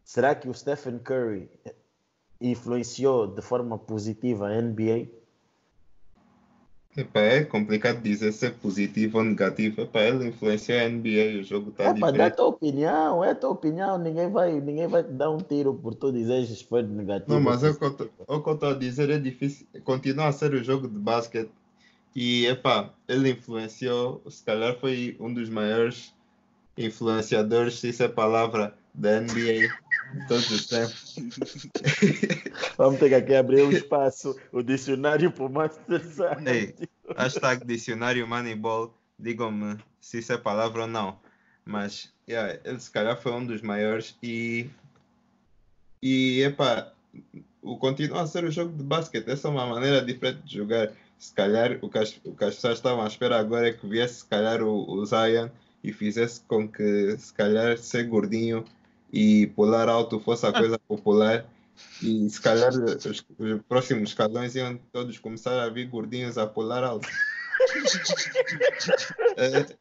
será 0.05 0.34
que 0.34 0.49
o 0.49 0.55
Stephen 0.55 0.99
Curry 0.99 1.49
influenciou 2.40 3.28
de 3.28 3.40
forma 3.40 3.78
positiva 3.78 4.49
a 4.49 4.61
NBA? 4.61 5.07
Epa, 6.95 7.20
é 7.20 7.45
complicado 7.45 8.03
dizer 8.03 8.32
se 8.32 8.47
é 8.47 8.51
positivo 8.51 9.18
ou 9.18 9.24
negativo. 9.24 9.80
Epa, 9.80 10.01
ele 10.01 10.28
influencia 10.28 10.82
a 10.82 10.88
NBA, 10.88 11.40
o 11.40 11.45
jogo 11.45 11.70
está 11.70 11.93
diferente. 11.93 12.18
Dá 12.18 12.26
a 12.26 12.30
tua 12.30 12.47
opinião, 12.49 13.24
é 13.24 13.30
a 13.30 13.34
tua 13.34 13.51
opinião. 13.51 13.97
Ninguém 13.97 14.30
vai, 14.30 14.61
ninguém 14.61 14.88
vai 14.88 15.03
te 15.05 15.12
dar 15.12 15.30
um 15.30 15.38
tiro 15.38 15.72
por 15.72 15.95
tu 15.95 16.12
dizeres 16.12 16.49
se 16.49 16.64
foi 16.64 16.82
negativo. 16.82 17.32
Não, 17.32 17.40
mas 17.40 17.62
é 17.62 17.70
o 17.70 17.78
que 17.78 17.84
eu 17.84 18.55
estou 18.55 18.68
a 18.68 18.74
dizer, 18.74 19.09
é 19.09 19.18
difícil. 19.18 19.66
Continua 19.84 20.26
a 20.26 20.32
ser 20.32 20.53
o 20.53 20.62
jogo 20.62 20.86
de 20.86 20.99
basquete. 20.99 21.51
E, 22.15 22.47
epá, 22.47 22.91
ele 23.09 23.31
influenciou, 23.31 24.23
se 24.29 24.45
calhar 24.45 24.77
foi 24.79 25.17
um 25.19 25.33
dos 25.33 25.49
maiores 25.49 26.15
influenciadores, 26.77 27.79
se 27.79 27.89
isso 27.89 28.03
é 28.03 28.09
palavra, 28.09 28.77
da 28.95 29.21
NBA 29.21 29.69
todos 30.29 30.51
os 30.51 30.67
tempos. 30.67 31.17
Vamos 32.77 33.01
ter 33.01 33.09
que 33.09 33.15
aqui 33.15 33.35
abrir 33.35 33.63
um 33.63 33.73
espaço, 33.73 34.39
o 34.53 34.63
dicionário 34.63 35.31
para 35.31 35.45
o 35.45 35.51
Master 35.51 36.03
Ei, 36.47 36.75
hashtag 37.17 37.65
dicionário 37.65 38.27
Moneyball, 38.27 38.95
digam-me 39.19 39.79
se 40.01 40.19
isso 40.19 40.33
é 40.33 40.39
palavra 40.39 40.83
ou 40.83 40.89
não. 40.89 41.19
Mas 41.65 42.13
yeah, 42.29 42.59
ele 42.65 42.81
se 42.81 42.91
calhar 42.91 43.17
foi 43.17 43.33
um 43.33 43.47
dos 43.47 43.63
maiores 43.63 44.17
e 44.23 44.69
e 46.03 46.43
epá, 46.43 46.93
o 47.63 47.77
continua 47.77 48.23
a 48.23 48.27
ser 48.27 48.45
o 48.45 48.51
jogo 48.51 48.77
de 48.77 48.83
basquete. 48.83 49.29
Essa 49.29 49.47
é 49.47 49.51
uma 49.51 49.67
maneira 49.67 50.05
diferente 50.05 50.43
de 50.43 50.57
jogar. 50.57 50.91
Se 51.23 51.33
calhar 51.35 51.79
o 51.81 51.89
que 51.89 51.99
as, 51.99 52.20
o 52.25 52.35
que 52.35 52.45
as 52.45 52.57
pessoas 52.57 52.79
estavam 52.79 53.05
à 53.05 53.07
espera 53.07 53.39
agora 53.39 53.68
é 53.68 53.73
que 53.73 53.87
viesse 53.87 54.14
se 54.16 54.25
calhar 54.25 54.61
o, 54.61 54.91
o 54.91 55.07
Zion 55.07 55.49
e 55.85 55.93
fizesse 55.93 56.41
com 56.49 56.68
que 56.68 57.16
se 57.16 57.33
calhar 57.33 57.79
ser 57.79 58.09
gordinho 58.09 58.64
e 59.12 59.47
pular 59.55 59.89
alto 59.89 60.18
fosse 60.18 60.45
a 60.45 60.53
coisa 60.53 60.81
popular 60.81 61.47
e 62.03 62.29
se 62.29 62.41
calhar 62.41 62.73
os, 62.75 63.07
os 63.07 63.62
próximos 63.68 64.11
escalões 64.11 64.57
iam 64.57 64.77
todos 64.93 65.16
começar 65.20 65.62
a 65.62 65.68
vir 65.68 65.87
gordinhos 65.87 66.37
a 66.39 66.45
pular 66.45 66.83
alto. 66.83 67.09
é, 69.37 69.77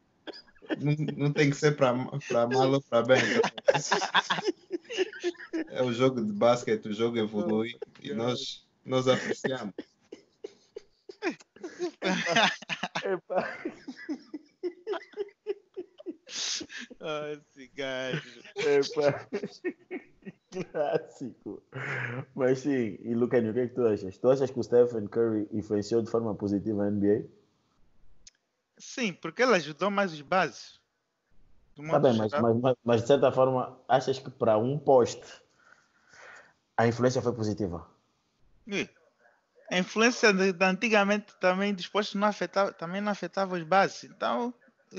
não, 0.78 0.94
não, 1.16 1.32
tem 1.32 1.50
que 1.50 1.56
ser 1.56 1.74
para 1.76 1.92
mal 1.92 2.70
ou 2.70 2.80
para 2.82 3.02
bem. 3.02 3.20
É 5.70 5.82
o 5.82 5.92
jogo 5.92 6.24
de 6.24 6.32
basquete, 6.32 6.86
o 6.86 6.94
jogo 6.94 7.18
evolui 7.18 7.74
e 8.00 8.14
nós, 8.14 8.64
nós 8.86 9.08
apreciamos. 9.08 9.74
Epa. 13.04 13.48
Ah, 17.00 17.32
esse 17.32 17.66
gajo. 17.68 18.42
Epa. 18.56 19.28
Clássico. 20.50 21.62
Mas 22.34 22.60
sim, 22.60 22.98
e 23.00 23.14
Lucani, 23.14 23.50
o 23.50 23.54
que 23.54 23.60
é 23.60 23.68
que 23.68 23.74
tu 23.74 23.86
achas? 23.86 24.18
Tu 24.18 24.30
achas 24.30 24.50
que 24.50 24.58
o 24.58 24.62
Stephen 24.62 25.06
Curry 25.08 25.48
influenciou 25.52 26.02
de 26.02 26.10
forma 26.10 26.34
positiva 26.34 26.84
a 26.84 26.90
NBA? 26.90 27.24
Sim, 28.78 29.12
porque 29.12 29.42
ele 29.42 29.54
ajudou 29.54 29.90
mais 29.90 30.12
os 30.12 30.20
bases. 30.20 30.80
Tá 31.90 31.98
bem, 31.98 32.16
mas, 32.16 32.32
mas, 32.32 32.76
mas, 32.84 33.00
de 33.00 33.06
certa 33.06 33.32
forma, 33.32 33.80
achas 33.88 34.18
que 34.18 34.30
para 34.30 34.58
um 34.58 34.78
poste 34.78 35.26
a 36.76 36.86
influência 36.86 37.22
foi 37.22 37.32
positiva? 37.32 37.88
Sim. 38.68 38.88
A 39.70 39.78
influência 39.78 40.32
de, 40.32 40.52
de 40.52 40.64
antigamente 40.64 41.34
também 41.40 41.74
dos 41.74 41.86
postes 41.86 42.14
não 42.14 42.28
afetava, 42.28 42.72
também 42.72 43.00
não 43.00 43.12
afetava 43.12 43.54
os 43.54 43.62
bases. 43.62 44.04
Então, 44.04 44.52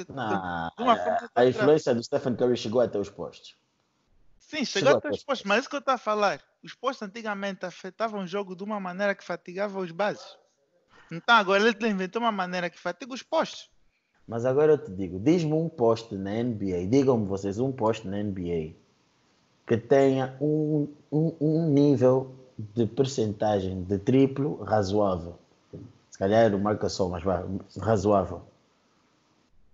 não, 0.09 0.89
a, 0.89 1.29
a 1.35 1.45
influência 1.45 1.93
do 1.93 2.03
Stephen 2.03 2.35
Curry 2.35 2.57
chegou 2.57 2.81
até 2.81 2.97
os 2.97 3.09
postes. 3.09 3.55
Sim, 4.39 4.65
chegou, 4.65 4.87
chegou 4.89 4.97
até 4.97 5.09
os 5.11 5.23
postes, 5.23 5.45
mas 5.45 5.57
é 5.57 5.59
isso 5.61 5.69
que 5.69 5.75
eu 5.75 5.79
estou 5.79 5.93
a 5.93 5.97
falar. 5.97 6.41
Os 6.63 6.73
postes 6.73 7.07
antigamente 7.07 7.65
afetavam 7.65 8.23
o 8.23 8.27
jogo 8.27 8.55
de 8.55 8.63
uma 8.63 8.79
maneira 8.79 9.13
que 9.13 9.23
fatigava 9.23 9.79
os 9.79 9.91
bases. 9.91 10.37
Então 11.11 11.35
agora 11.35 11.67
ele 11.67 11.87
inventou 11.87 12.21
uma 12.21 12.31
maneira 12.31 12.69
que 12.69 12.79
fatiga 12.79 13.13
os 13.13 13.21
postes. 13.21 13.69
Mas 14.27 14.45
agora 14.45 14.73
eu 14.73 14.77
te 14.77 14.91
digo, 14.91 15.19
diz-me 15.19 15.53
um 15.53 15.67
poste 15.67 16.15
na 16.15 16.31
NBA, 16.31 16.87
digam-me 16.89 17.25
vocês 17.25 17.59
um 17.59 17.71
poste 17.71 18.07
na 18.07 18.23
NBA 18.23 18.73
que 19.65 19.77
tenha 19.77 20.35
um, 20.41 20.93
um, 21.11 21.35
um 21.39 21.69
nível 21.69 22.42
de 22.73 22.85
percentagem 22.85 23.83
de 23.83 23.97
triplo 23.97 24.63
razoável. 24.63 25.37
Se 26.09 26.17
calhar 26.17 26.53
o 26.53 26.59
marca 26.59 26.89
só, 26.89 27.09
mas 27.09 27.23
vai, 27.23 27.43
razoável. 27.79 28.43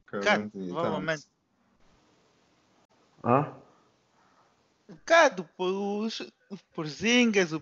Cara, 0.05 0.49
provavelmente. 0.49 1.27
Hã? 3.23 3.53
Cado, 5.05 5.47
por, 5.57 6.09
por 6.73 6.87
Zingas, 6.87 7.53
o. 7.53 7.61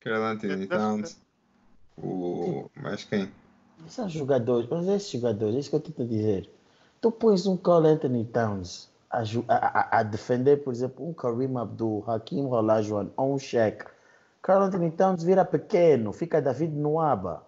Carl 0.00 0.22
Anthony 0.22 0.66
Towns. 0.66 1.18
O. 1.96 2.70
Mais 2.76 3.04
quem? 3.04 3.32
São 3.88 4.08
jogadores, 4.08 4.68
mas 4.70 4.86
esses 4.86 5.10
jogadores, 5.10 5.56
é 5.56 5.58
isso 5.58 5.70
que 5.70 5.76
eu 5.76 5.80
estou 5.80 6.04
a 6.04 6.08
dizer. 6.08 6.50
Tu 7.00 7.10
pões 7.10 7.46
um 7.46 7.56
Carl 7.56 7.86
Anthony 7.86 8.24
Towns 8.24 8.88
a, 9.10 9.22
a, 9.48 9.98
a, 9.98 10.02
defender, 10.02 10.58
por 10.58 10.72
exemplo, 10.72 11.08
um 11.08 11.12
Kareem 11.12 11.56
Abdul, 11.56 12.04
Hakim 12.06 12.46
Olajuwon 12.46 13.08
ou 13.16 13.34
um 13.34 13.38
Shaq. 13.38 13.84
Carl 14.42 14.62
Anthony 14.62 14.90
Towns 14.90 15.22
vira 15.22 15.44
pequeno, 15.44 16.12
fica 16.12 16.40
David 16.40 16.74
no 16.74 17.00
aba. 17.00 17.44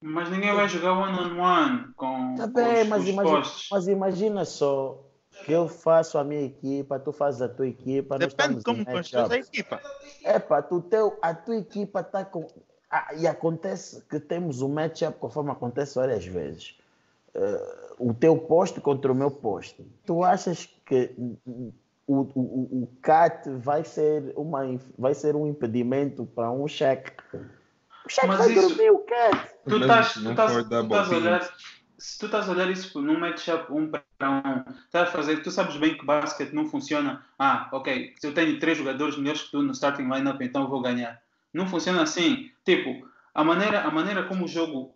Mas 0.00 0.30
ninguém 0.30 0.54
vai 0.54 0.68
jogar 0.68 0.92
one-on-one 0.92 1.34
-on 1.34 1.38
-one 1.38 1.92
com, 1.96 2.34
tá 2.36 2.46
bem, 2.46 2.82
os, 2.82 2.88
mas, 2.88 3.02
os 3.02 3.08
imagina, 3.08 3.42
mas 3.70 3.88
imagina 3.88 4.44
só 4.44 5.02
que 5.44 5.52
eu 5.52 5.68
faço 5.68 6.18
a 6.18 6.24
minha 6.24 6.42
equipa, 6.42 6.98
tu 6.98 7.12
fazes 7.12 7.42
a 7.42 7.48
tua 7.48 7.66
equipa. 7.66 8.18
Depende 8.18 8.62
como 8.62 8.84
constrói 8.84 9.36
a 9.36 9.36
equipa. 9.36 9.80
É 10.24 10.38
pá, 10.38 10.62
tu 10.62 10.80
teu, 10.80 11.18
a 11.20 11.34
tua 11.34 11.56
equipa 11.56 12.00
está 12.00 12.24
com. 12.24 12.46
Ah, 12.90 13.14
e 13.16 13.26
acontece 13.26 14.02
que 14.02 14.20
temos 14.20 14.62
um 14.62 14.68
matchup 14.68 15.18
conforme 15.18 15.50
acontece 15.50 15.96
várias 15.96 16.24
vezes. 16.24 16.78
Uh, 17.34 17.85
o 17.98 18.14
teu 18.14 18.36
posto 18.36 18.80
contra 18.80 19.10
o 19.10 19.14
meu 19.14 19.30
posto. 19.30 19.84
Tu 20.04 20.24
achas 20.24 20.68
que 20.86 21.14
o, 22.06 22.20
o, 22.20 22.82
o 22.82 22.88
CAT 23.02 23.48
vai 23.58 23.84
ser, 23.84 24.32
uma, 24.36 24.62
vai 24.98 25.14
ser 25.14 25.34
um 25.34 25.46
impedimento 25.46 26.26
para 26.26 26.50
um 26.50 26.68
cheque? 26.68 27.12
O 28.04 28.08
cheque 28.08 28.26
vai 28.26 28.52
isso, 28.52 28.68
dormir 28.68 28.90
o 28.90 28.98
CAT. 28.98 29.50
Tu 29.68 29.76
estás, 29.78 30.12
tu 30.12 30.30
estás, 30.30 30.52
tu 30.52 30.60
estás 30.60 31.12
a 31.12 31.16
olhar, 31.16 31.56
se 31.98 32.18
tu 32.18 32.26
estás 32.26 32.48
a 32.48 32.52
olhar 32.52 32.70
isso 32.70 33.00
num 33.00 33.18
matchup 33.18 33.72
um 33.72 33.90
para 33.90 34.30
um, 34.30 34.72
estás 34.84 35.08
a 35.08 35.12
fazer, 35.12 35.42
tu 35.42 35.50
sabes 35.50 35.76
bem 35.76 35.96
que 35.96 36.02
o 36.02 36.06
basquete 36.06 36.52
não 36.52 36.66
funciona. 36.66 37.24
Ah, 37.38 37.68
ok, 37.72 38.14
se 38.18 38.26
eu 38.26 38.34
tenho 38.34 38.58
três 38.58 38.78
jogadores 38.78 39.16
melhores 39.16 39.42
que 39.42 39.50
tu 39.50 39.62
no 39.62 39.72
starting 39.72 40.04
lineup, 40.04 40.40
então 40.40 40.62
eu 40.62 40.68
vou 40.68 40.80
ganhar. 40.80 41.20
Não 41.52 41.66
funciona 41.66 42.02
assim. 42.02 42.50
Tipo, 42.64 43.08
a 43.34 43.42
maneira, 43.42 43.82
a 43.82 43.90
maneira 43.90 44.24
como 44.24 44.44
o 44.44 44.48
jogo 44.48 44.95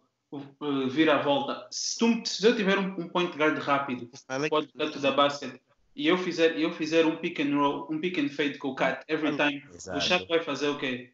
vira 0.90 1.16
a 1.16 1.22
volta. 1.22 1.66
Se, 1.70 1.98
tu, 1.98 2.22
se 2.24 2.46
eu 2.46 2.54
tiver 2.54 2.78
um, 2.78 3.00
um 3.00 3.08
point 3.08 3.36
guard 3.36 3.58
rápido, 3.58 4.08
pode 4.48 4.68
dentro 4.74 5.00
da 5.00 5.10
basket, 5.10 5.60
e 5.94 6.06
eu 6.06 6.16
fizer, 6.16 6.58
eu 6.58 6.72
fizer 6.72 7.04
um 7.04 7.16
pick 7.16 7.40
and 7.40 7.56
roll, 7.56 7.88
um 7.90 8.00
pick 8.00 8.18
and 8.18 8.28
fade 8.28 8.58
com 8.58 8.68
o 8.68 8.74
cat 8.74 9.04
every 9.08 9.36
time, 9.36 9.62
Exato. 9.74 9.98
o 9.98 10.00
Shaq 10.00 10.28
vai 10.28 10.40
fazer 10.40 10.68
o 10.68 10.78
quê? 10.78 11.12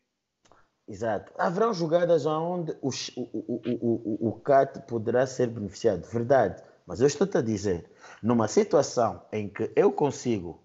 Exato. 0.88 1.32
Haverão 1.36 1.74
jogadas 1.74 2.26
onde 2.26 2.72
o, 2.80 2.90
o, 3.16 3.22
o, 3.24 4.18
o, 4.24 4.28
o 4.28 4.32
CAT 4.40 4.86
poderá 4.86 5.26
ser 5.26 5.48
beneficiado, 5.48 6.06
verdade. 6.06 6.62
Mas 6.86 7.00
eu 7.00 7.08
estou-te 7.08 7.36
a 7.36 7.42
dizer, 7.42 7.90
numa 8.22 8.46
situação 8.46 9.20
em 9.32 9.48
que 9.48 9.72
eu 9.74 9.90
consigo 9.90 10.62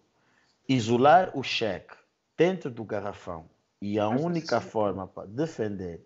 isolar 0.70 1.36
o 1.36 1.42
cheque 1.42 1.96
dentro 2.38 2.70
do 2.70 2.84
garrafão 2.84 3.50
e 3.82 3.98
a 3.98 4.08
única 4.08 4.62
forma 4.62 5.08
para 5.08 5.28
defender 5.28 6.06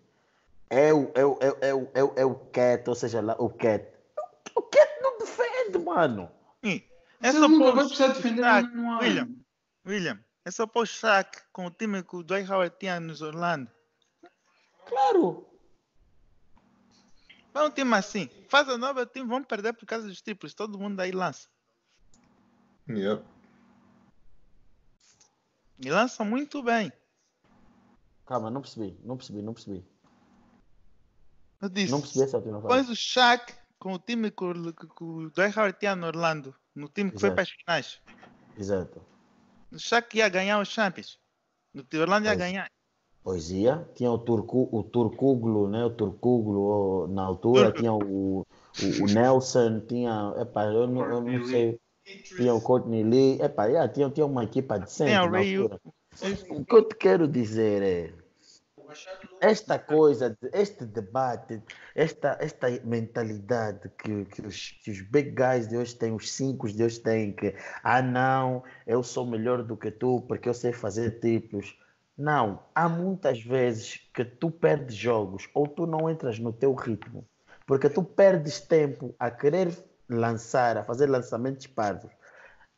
é 0.70 0.92
o, 0.92 1.12
é 1.14 1.24
o, 1.24 1.38
é 1.40 1.50
o, 1.74 1.90
é 1.94 2.04
o, 2.04 2.12
é 2.16 2.24
o 2.24 2.34
cat, 2.34 2.88
ou 2.88 2.94
seja, 2.94 3.20
lá, 3.20 3.36
o 3.38 3.48
cat. 3.48 3.86
O 4.54 4.62
cat 4.62 4.90
não 5.00 5.18
defende, 5.18 5.78
mano. 5.78 6.30
Sim. 6.64 6.82
É 7.22 7.32
só 7.32 7.48
nunca 7.48 7.72
vai 7.72 7.84
precisar 7.84 8.08
defender 8.08 8.44
William, 9.00 9.28
William, 9.86 10.24
é 10.44 10.50
só 10.50 10.66
pôr 10.66 10.82
o 10.82 10.86
Shaq 10.86 11.42
com 11.52 11.66
o 11.66 11.70
time 11.70 12.02
que 12.02 12.16
o 12.16 12.22
Dwight 12.22 12.50
Howard 12.50 12.76
tinha 12.78 13.00
nos 13.00 13.22
Orlando. 13.22 13.70
Claro. 14.86 15.46
Vai 17.52 17.66
um 17.66 17.70
time 17.70 17.94
assim. 17.94 18.28
Faz 18.48 18.68
a 18.68 18.76
nova 18.76 19.06
time, 19.06 19.26
vão 19.26 19.42
perder 19.42 19.72
por 19.72 19.86
causa 19.86 20.06
dos 20.06 20.20
triplos. 20.20 20.54
Todo 20.54 20.78
mundo 20.78 21.00
aí 21.00 21.10
lança. 21.10 21.48
Yep. 22.88 23.24
E 25.80 25.90
lança 25.90 26.22
muito 26.24 26.62
bem. 26.62 26.92
Calma, 28.26 28.50
não 28.50 28.60
percebi, 28.60 28.98
não 29.02 29.16
percebi, 29.16 29.42
não 29.42 29.54
percebi. 29.54 29.84
Eu 31.66 31.70
disse, 31.70 31.90
não 31.90 32.00
percebi 32.00 32.24
essa 32.24 32.36
última 32.36 32.60
Pões 32.60 32.88
o 32.88 32.94
Shaq 32.94 33.52
com 33.78 33.92
o 33.92 33.98
time 33.98 34.30
que, 34.30 34.44
o 34.44 35.30
Dwight 35.30 35.58
Howard 35.58 35.78
tinha 35.78 35.96
no 35.96 36.06
Orlando, 36.06 36.54
no 36.74 36.88
time 36.88 37.10
que 37.10 37.16
Exato. 37.16 37.20
foi 37.20 37.30
para 37.32 37.42
as 37.42 37.50
finais. 37.50 38.00
Exato. 38.56 39.02
O 39.72 39.78
Shaq 39.78 40.16
ia 40.16 40.28
ganhar 40.28 40.60
os 40.60 40.68
Champions. 40.68 41.18
No 41.74 41.84
Orlando 42.00 42.26
ia 42.26 42.34
ganhar. 42.34 42.70
Poesia. 43.22 43.86
Tinha 43.96 44.12
o, 44.12 44.18
Turcu, 44.18 44.68
o 44.70 44.84
Turcuglo, 44.84 45.68
né? 45.68 45.84
O 45.84 45.90
Turcuglo 45.90 47.08
na 47.08 47.24
altura, 47.24 47.72
tinha 47.72 47.92
o, 47.92 47.98
o, 48.42 48.44
o, 49.02 49.06
Nelson, 49.06 49.80
tinha. 49.80 50.32
Epa, 50.38 50.66
eu 50.66 50.86
não, 50.86 51.04
eu 51.04 51.20
não 51.20 51.44
sei. 51.44 51.80
Tinha 52.36 52.54
o 52.54 52.60
Courtney 52.60 53.02
Lee. 53.02 53.42
Epa, 53.42 53.66
yeah, 53.66 53.92
tinha, 53.92 54.08
tinha 54.10 54.24
uma 54.24 54.44
equipa 54.44 54.78
decente. 54.78 55.10
Tinha 55.10 55.24
o 55.24 55.30
Ray 55.30 55.58
O 55.58 56.64
que 56.64 56.74
eu 56.74 56.88
te 56.88 56.94
quero 56.94 57.26
dizer 57.26 57.82
é. 57.82 58.25
Esta 59.40 59.78
coisa, 59.78 60.36
este 60.52 60.84
debate, 60.84 61.62
esta, 61.94 62.36
esta 62.40 62.68
mentalidade 62.84 63.90
que, 63.98 64.24
que, 64.26 64.42
os, 64.42 64.70
que 64.82 64.90
os 64.90 65.00
big 65.02 65.30
guys 65.30 65.68
de 65.68 65.76
hoje 65.76 65.94
têm, 65.94 66.12
os 66.12 66.32
cinco 66.32 66.68
de 66.68 66.82
hoje 66.82 67.00
têm, 67.00 67.32
que 67.32 67.54
ah 67.82 68.02
não, 68.02 68.62
eu 68.86 69.02
sou 69.02 69.26
melhor 69.26 69.62
do 69.62 69.76
que 69.76 69.90
tu 69.90 70.22
porque 70.22 70.48
eu 70.48 70.54
sei 70.54 70.72
fazer 70.72 71.20
tipos 71.20 71.76
não, 72.16 72.62
há 72.74 72.88
muitas 72.88 73.42
vezes 73.42 74.00
que 74.14 74.24
tu 74.24 74.50
perdes 74.50 74.96
jogos 74.96 75.50
ou 75.52 75.66
tu 75.66 75.86
não 75.86 76.08
entras 76.08 76.38
no 76.38 76.50
teu 76.50 76.72
ritmo, 76.72 77.28
porque 77.66 77.90
tu 77.90 78.02
perdes 78.02 78.58
tempo 78.58 79.14
a 79.18 79.30
querer 79.30 79.76
lançar, 80.08 80.78
a 80.78 80.84
fazer 80.84 81.08
lançamentos 81.08 81.66
parvos. 81.66 82.10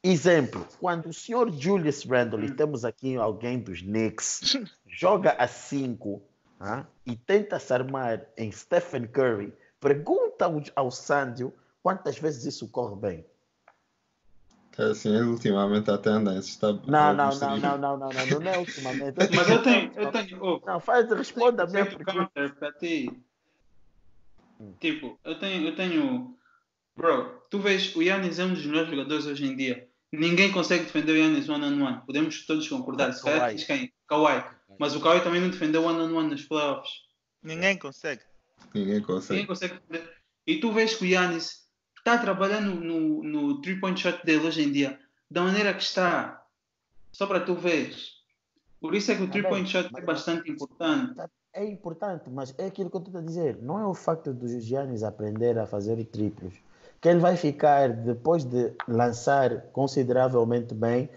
Exemplo, 0.02 0.66
quando 0.80 1.08
o 1.08 1.12
senhor 1.12 1.52
Julius 1.52 2.04
Randle, 2.04 2.44
e 2.44 2.54
temos 2.54 2.84
aqui 2.84 3.16
alguém 3.16 3.60
dos 3.60 3.80
Knicks, 3.80 4.56
joga 4.98 5.30
a 5.38 5.46
5 5.46 6.20
ah, 6.58 6.84
e 7.06 7.14
tenta 7.14 7.60
se 7.60 7.72
armar 7.72 8.26
em 8.36 8.50
Stephen 8.50 9.06
Curry, 9.06 9.52
pergunta 9.78 10.46
ao, 10.46 10.60
ao 10.74 10.90
Sandio 10.90 11.54
quantas 11.80 12.18
vezes 12.18 12.44
isso 12.44 12.68
corre 12.68 12.96
bem. 12.96 13.26
É 14.76 14.90
assim, 14.90 15.14
ele 15.14 15.26
ultimamente 15.26 15.88
até 15.88 16.10
anda 16.10 16.34
em 16.34 16.38
está 16.38 16.72
não, 16.72 16.82
não, 17.14 17.14
não, 17.14 17.30
não, 17.36 17.58
não, 17.58 17.78
não, 17.78 17.98
não, 17.98 18.40
não 18.40 18.50
é 18.50 18.58
ultimamente. 18.58 19.16
Mas 19.34 19.48
eu 19.48 19.62
tenho, 19.62 19.92
eu 19.94 20.10
tenho. 20.10 20.44
Oh, 20.44 20.60
não, 20.66 20.80
faz, 20.80 21.10
responda 21.10 21.62
a 21.62 21.66
minha 21.66 21.86
pergunta. 21.86 22.48
Para 22.58 22.72
ti. 22.72 23.10
Tipo, 24.80 25.18
eu 25.24 25.38
tenho, 25.38 25.66
eu 25.66 25.76
tenho. 25.76 26.36
Bro, 26.96 27.42
tu 27.50 27.60
vês, 27.60 27.94
o 27.94 28.02
Yannis 28.02 28.38
é 28.40 28.44
um 28.44 28.54
dos 28.54 28.66
melhores 28.66 28.90
jogadores 28.90 29.26
hoje 29.26 29.46
em 29.46 29.56
dia. 29.56 29.87
Ninguém 30.12 30.50
consegue 30.50 30.84
defender 30.84 31.12
o 31.12 31.16
Yannis 31.16 31.48
one 31.48 31.64
on 31.64 31.82
one. 31.82 32.02
Podemos 32.06 32.46
todos 32.46 32.68
concordar. 32.68 33.12
Se 33.12 33.22
calhar 33.22 33.54
diz 33.54 33.64
quem? 33.64 33.92
Kawhi. 34.06 34.42
Mas 34.78 34.94
o 34.94 35.00
Kawhi 35.00 35.22
também 35.22 35.40
não 35.40 35.50
defendeu 35.50 35.84
one 35.84 35.98
on 36.00 36.16
one 36.16 36.30
nos 36.30 36.44
playoffs. 36.44 36.90
Ninguém 37.42 37.76
consegue. 37.76 38.22
Ninguém 38.74 39.02
consegue. 39.02 39.32
Ninguém 39.32 39.46
consegue 39.46 39.74
defender. 39.74 40.18
E 40.46 40.60
tu 40.60 40.72
vês 40.72 40.94
que 40.94 41.04
o 41.04 41.06
Yannis 41.06 41.68
está 41.98 42.14
a 42.14 42.18
trabalhar 42.18 42.60
no, 42.60 42.74
no, 42.74 43.22
no 43.22 43.60
three-point 43.60 44.00
shot 44.00 44.24
dele 44.24 44.46
hoje 44.46 44.62
em 44.62 44.72
dia, 44.72 44.98
da 45.30 45.42
maneira 45.42 45.74
que 45.74 45.82
está, 45.82 46.42
só 47.12 47.26
para 47.26 47.40
tu 47.40 47.54
veres. 47.54 48.12
Por 48.80 48.94
isso 48.94 49.12
é 49.12 49.16
que 49.16 49.22
o 49.22 49.30
three-point 49.30 49.68
shot 49.68 49.90
é 49.94 50.00
bastante 50.00 50.50
importante. 50.50 51.14
Tá, 51.16 51.28
é 51.52 51.66
importante, 51.66 52.30
mas 52.30 52.54
é 52.56 52.66
aquilo 52.66 52.88
que 52.88 52.96
eu 52.96 53.02
estou 53.02 53.20
a 53.20 53.22
dizer. 53.22 53.58
Não 53.60 53.78
é 53.78 53.86
o 53.86 53.92
facto 53.92 54.32
do 54.32 54.48
Giannis 54.60 55.02
aprender 55.02 55.58
a 55.58 55.66
fazer 55.66 56.02
triplos 56.06 56.54
que 57.00 57.08
ele 57.08 57.20
vai 57.20 57.36
ficar, 57.36 57.90
depois 57.90 58.44
de 58.44 58.72
lançar 58.88 59.62
consideravelmente 59.72 60.74
bem, 60.74 61.08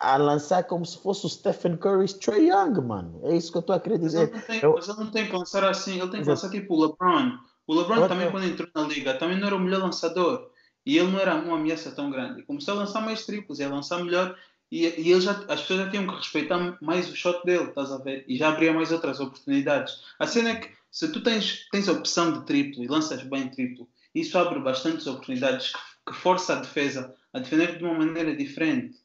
a 0.00 0.16
lançar 0.16 0.64
como 0.64 0.84
se 0.84 0.98
fosse 0.98 1.26
o 1.26 1.28
Stephen 1.28 1.76
Curry 1.76 2.12
Trey 2.14 2.48
Young, 2.50 2.80
mano. 2.80 3.20
É 3.24 3.36
isso 3.36 3.50
que 3.50 3.56
eu 3.56 3.60
estou 3.60 3.74
a 3.74 3.80
querer 3.80 3.98
dizer. 3.98 4.30
Mas 4.32 4.48
ele 4.48 4.58
não 4.58 4.60
tem, 4.60 4.60
eu... 4.62 4.74
mas 4.74 4.88
ele 4.88 4.98
não 4.98 5.10
tem 5.10 5.26
que 5.26 5.36
lançar 5.36 5.64
assim, 5.64 6.00
ele 6.00 6.10
tem 6.10 6.22
que 6.22 6.28
lançar 6.28 6.50
tipo 6.50 6.74
o 6.74 6.80
LeBron, 6.80 7.38
O 7.66 7.74
LeBron 7.74 8.08
também, 8.08 8.30
quando 8.30 8.46
entrou 8.46 8.68
na 8.74 8.82
liga, 8.82 9.14
também 9.14 9.38
não 9.38 9.46
era 9.46 9.56
o 9.56 9.60
melhor 9.60 9.82
lançador. 9.82 10.50
E 10.84 10.96
ele 10.98 11.10
não 11.10 11.18
era 11.18 11.34
uma 11.34 11.56
ameaça 11.56 11.90
tão 11.90 12.10
grande. 12.10 12.42
Começou 12.42 12.74
a 12.74 12.78
lançar 12.78 13.00
mais 13.00 13.26
triplos, 13.26 13.60
a 13.60 13.68
lançar 13.68 14.02
melhor. 14.04 14.36
E, 14.70 14.82
e 14.82 15.12
ele 15.12 15.20
já, 15.20 15.32
as 15.48 15.60
pessoas 15.62 15.80
já 15.80 15.90
tinham 15.90 16.06
que 16.06 16.14
respeitar 16.14 16.78
mais 16.80 17.10
o 17.10 17.16
shot 17.16 17.44
dele, 17.44 17.64
estás 17.64 17.90
a 17.90 17.98
ver? 17.98 18.24
E 18.28 18.36
já 18.36 18.50
abria 18.50 18.72
mais 18.72 18.92
outras 18.92 19.18
oportunidades. 19.18 20.04
A 20.18 20.26
cena 20.26 20.50
é 20.50 20.54
que 20.56 20.70
se 20.90 21.08
tu 21.10 21.22
tens, 21.22 21.68
tens 21.70 21.88
a 21.88 21.92
opção 21.92 22.32
de 22.32 22.46
triplo 22.46 22.84
e 22.84 22.86
lanças 22.86 23.22
bem 23.24 23.48
triplo, 23.48 23.88
isso 24.20 24.38
abre 24.38 24.58
bastantes 24.60 25.06
oportunidades 25.06 25.72
que, 25.72 25.78
que 26.06 26.14
força 26.14 26.54
a 26.54 26.60
defesa 26.60 27.14
a 27.32 27.38
defender 27.38 27.76
de 27.76 27.84
uma 27.84 27.94
maneira 27.94 28.34
diferente. 28.34 28.98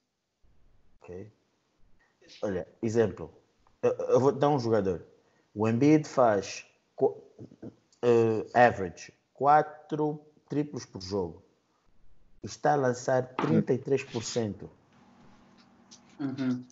Ok. 1.02 1.32
Olha, 2.42 2.68
exemplo. 2.82 3.34
Eu, 3.82 3.92
eu 3.92 4.20
vou 4.20 4.32
dar 4.32 4.50
um 4.50 4.60
jogador. 4.60 5.06
O 5.54 5.68
Embiid 5.68 6.08
faz 6.08 6.66
uh, 7.02 8.50
average 8.54 9.14
4 9.34 10.20
triplos 10.48 10.86
por 10.86 11.02
jogo. 11.02 11.44
Está 12.42 12.74
a 12.74 12.76
lançar 12.76 13.36
33%. 13.36 14.70
Uhum. 16.20 16.66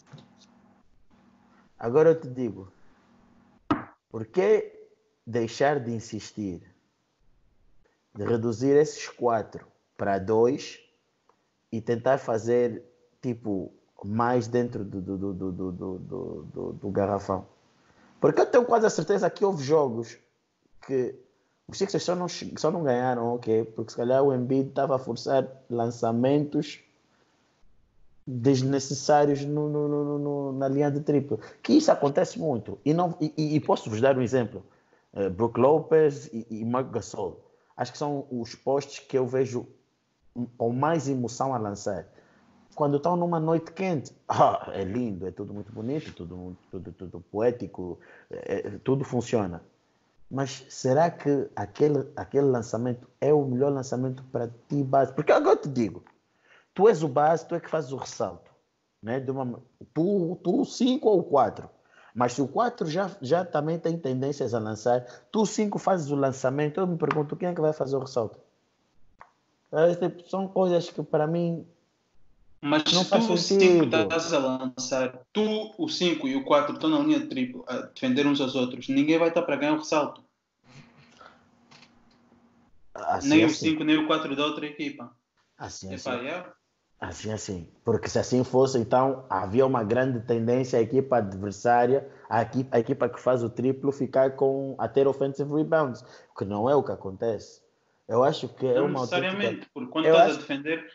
Agora 1.78 2.10
eu 2.10 2.20
te 2.20 2.28
digo, 2.28 2.72
por 4.10 4.26
que 4.26 4.72
deixar 5.26 5.80
de 5.80 5.92
insistir, 5.92 6.62
de 8.16 8.24
reduzir 8.24 8.76
esses 8.76 9.08
quatro 9.08 9.66
para 9.98 10.18
dois 10.18 10.80
e 11.72 11.82
tentar 11.82 12.18
fazer 12.18 12.84
tipo 13.22 13.72
mais 14.04 14.48
dentro 14.48 14.84
do, 14.84 15.02
do, 15.02 15.18
do, 15.18 15.34
do, 15.34 15.72
do, 15.72 15.98
do, 16.00 16.74
do, 16.74 16.90
garrafão? 16.90 17.46
Porque 18.20 18.42
eu 18.42 18.46
tenho 18.46 18.66
quase 18.66 18.86
a 18.86 18.90
certeza 18.90 19.30
que 19.30 19.46
houve 19.46 19.64
jogos 19.64 20.18
que 20.86 21.16
os 21.68 21.78
Sixers 21.78 22.04
só 22.04 22.16
não, 22.16 22.28
só 22.28 22.72
não 22.72 22.84
ganharam, 22.84 23.36
ok? 23.36 23.64
Porque 23.64 23.92
se 23.92 23.98
calhar 23.98 24.24
o 24.24 24.34
Embiid 24.34 24.70
estava 24.70 24.96
a 24.96 25.00
forçar 25.00 25.48
lançamentos 25.70 26.80
desnecessários 28.26 29.44
no, 29.44 29.70
no, 29.70 30.20
no, 30.20 30.54
na 30.54 30.68
linha 30.68 30.92
de 30.92 31.00
triplo. 31.00 31.40
Que 31.64 31.74
isso 31.74 31.92
acontece 31.92 32.40
muito. 32.40 32.78
E, 32.86 32.94
não, 32.94 33.16
e, 33.20 33.56
e 33.56 33.60
posso 33.60 33.90
vos 33.90 34.00
dar 34.02 34.18
um 34.18 34.22
exemplo. 34.22 34.64
Uh, 35.14 35.30
Brook 35.30 35.60
Lopez 35.60 36.28
e, 36.28 36.46
e 36.50 36.66
Mark 36.66 36.92
Gasol. 36.92 37.49
Acho 37.80 37.94
que 37.94 37.98
são 37.98 38.28
os 38.30 38.56
postes 38.56 39.00
que 39.00 39.18
eu 39.18 39.26
vejo 39.26 39.66
com 40.58 40.74
mais 40.74 41.08
emoção 41.08 41.54
a 41.54 41.58
lançar. 41.58 42.06
Quando 42.76 42.98
estão 42.98 43.16
numa 43.16 43.40
noite 43.40 43.72
quente, 43.72 44.14
ah, 44.28 44.70
é 44.74 44.84
lindo, 44.84 45.26
é 45.26 45.32
tudo 45.32 45.54
muito 45.54 45.72
bonito, 45.72 46.12
tudo, 46.12 46.58
tudo, 46.70 46.92
tudo 46.92 47.22
poético, 47.22 47.98
é, 48.30 48.68
é, 48.68 48.80
tudo 48.80 49.06
funciona. 49.06 49.64
Mas 50.30 50.66
será 50.68 51.10
que 51.10 51.50
aquele, 51.56 52.06
aquele 52.18 52.48
lançamento 52.48 53.08
é 53.22 53.34
o 53.34 53.46
melhor 53.46 53.72
lançamento 53.72 54.26
para 54.26 54.50
ti, 54.68 54.84
base? 54.84 55.14
Porque 55.14 55.32
agora 55.32 55.58
eu 55.58 55.62
te 55.62 55.70
digo, 55.70 56.04
tu 56.74 56.90
és 56.90 57.02
o 57.02 57.08
base, 57.08 57.48
tu 57.48 57.56
é 57.56 57.62
que 57.62 57.70
fazes 57.70 57.94
o 57.94 57.98
ressalto. 57.98 58.52
Né? 59.02 59.22
De 59.22 59.32
uma, 59.32 59.64
tu, 59.94 60.38
tu 60.44 60.66
cinco 60.66 61.08
ou 61.08 61.24
quatro. 61.24 61.70
Mas 62.20 62.34
se 62.34 62.42
o 62.42 62.50
4 62.50 62.86
já, 62.90 63.10
já 63.22 63.46
também 63.46 63.80
tem 63.80 63.98
tendências 63.98 64.54
a 64.54 64.60
lançar, 64.60 65.06
tu 65.32 65.46
5 65.46 65.80
fazes 65.80 66.12
o 66.12 66.18
lançamento, 66.18 66.78
eu 66.78 66.86
me 66.86 66.98
pergunto 66.98 67.34
quem 67.38 67.48
é 67.48 67.56
que 67.56 67.62
vai 67.62 67.72
fazer 67.72 67.96
o 67.96 68.00
ressalto? 68.00 68.38
É, 69.72 69.96
tipo, 69.96 70.30
são 70.30 70.46
coisas 70.46 70.90
que 70.90 71.02
para 71.02 71.26
mim. 71.26 71.66
Mas 72.60 72.84
não 72.92 73.06
se 73.06 73.10
tu 73.10 73.32
o 73.32 73.38
5 73.38 73.86
estás 73.86 74.34
a 74.34 74.38
lançar, 74.38 75.18
tu, 75.32 75.74
o 75.78 75.88
5 75.88 76.28
e 76.28 76.36
o 76.36 76.44
4 76.44 76.74
estão 76.74 76.90
na 76.90 77.00
linha 77.00 77.22
de 77.22 77.28
triplo 77.28 77.64
a 77.66 77.78
defender 77.84 78.28
uns 78.28 78.42
aos 78.42 78.54
outros, 78.54 78.90
ninguém 78.90 79.18
vai 79.18 79.30
estar 79.30 79.44
para 79.44 79.56
ganhar 79.56 79.76
o 79.76 79.78
ressalto. 79.78 80.22
Assim, 82.94 83.30
nem 83.30 83.46
assim. 83.46 83.70
o 83.70 83.72
5 83.72 83.84
nem 83.86 83.98
o 83.98 84.08
4 84.08 84.36
da 84.36 84.46
outra 84.46 84.66
equipa. 84.66 85.10
Assim, 85.58 85.94
Epá, 85.94 86.16
assim. 86.18 86.28
É? 86.28 86.46
Assim, 87.00 87.32
assim. 87.32 87.68
Porque 87.86 88.10
se 88.10 88.20
assim 88.20 88.44
fosse, 88.44 88.78
então 88.78 89.26
havia 89.30 89.66
uma 89.66 89.84
grande 89.84 90.20
tendência 90.20 90.78
a 90.78 90.82
equipa 90.82 91.18
adversária, 91.18 92.10
a 92.30 92.42
equipa, 92.42 92.76
a 92.76 92.80
equipa 92.80 93.08
que 93.08 93.20
faz 93.20 93.42
o 93.42 93.50
triplo, 93.50 93.92
ficar 93.92 94.36
com 94.36 94.76
a 94.78 94.88
ter 94.88 95.08
offensive 95.08 95.54
rebounds, 95.54 96.04
que 96.38 96.44
não 96.44 96.70
é 96.70 96.76
o 96.76 96.84
que 96.84 96.92
acontece. 96.92 97.62
Eu 98.08 98.24
acho 98.24 98.50
que 98.50 98.68
é 98.68 98.76
não 98.76 98.88
uma 98.88 99.00
necessariamente, 99.02 99.46
autêntica... 99.46 99.72
porque 99.74 99.92
quando 99.92 100.06
eu 100.06 100.12
estás 100.14 100.32
acho... 100.32 100.38
a 100.38 100.42
defender, 100.42 100.92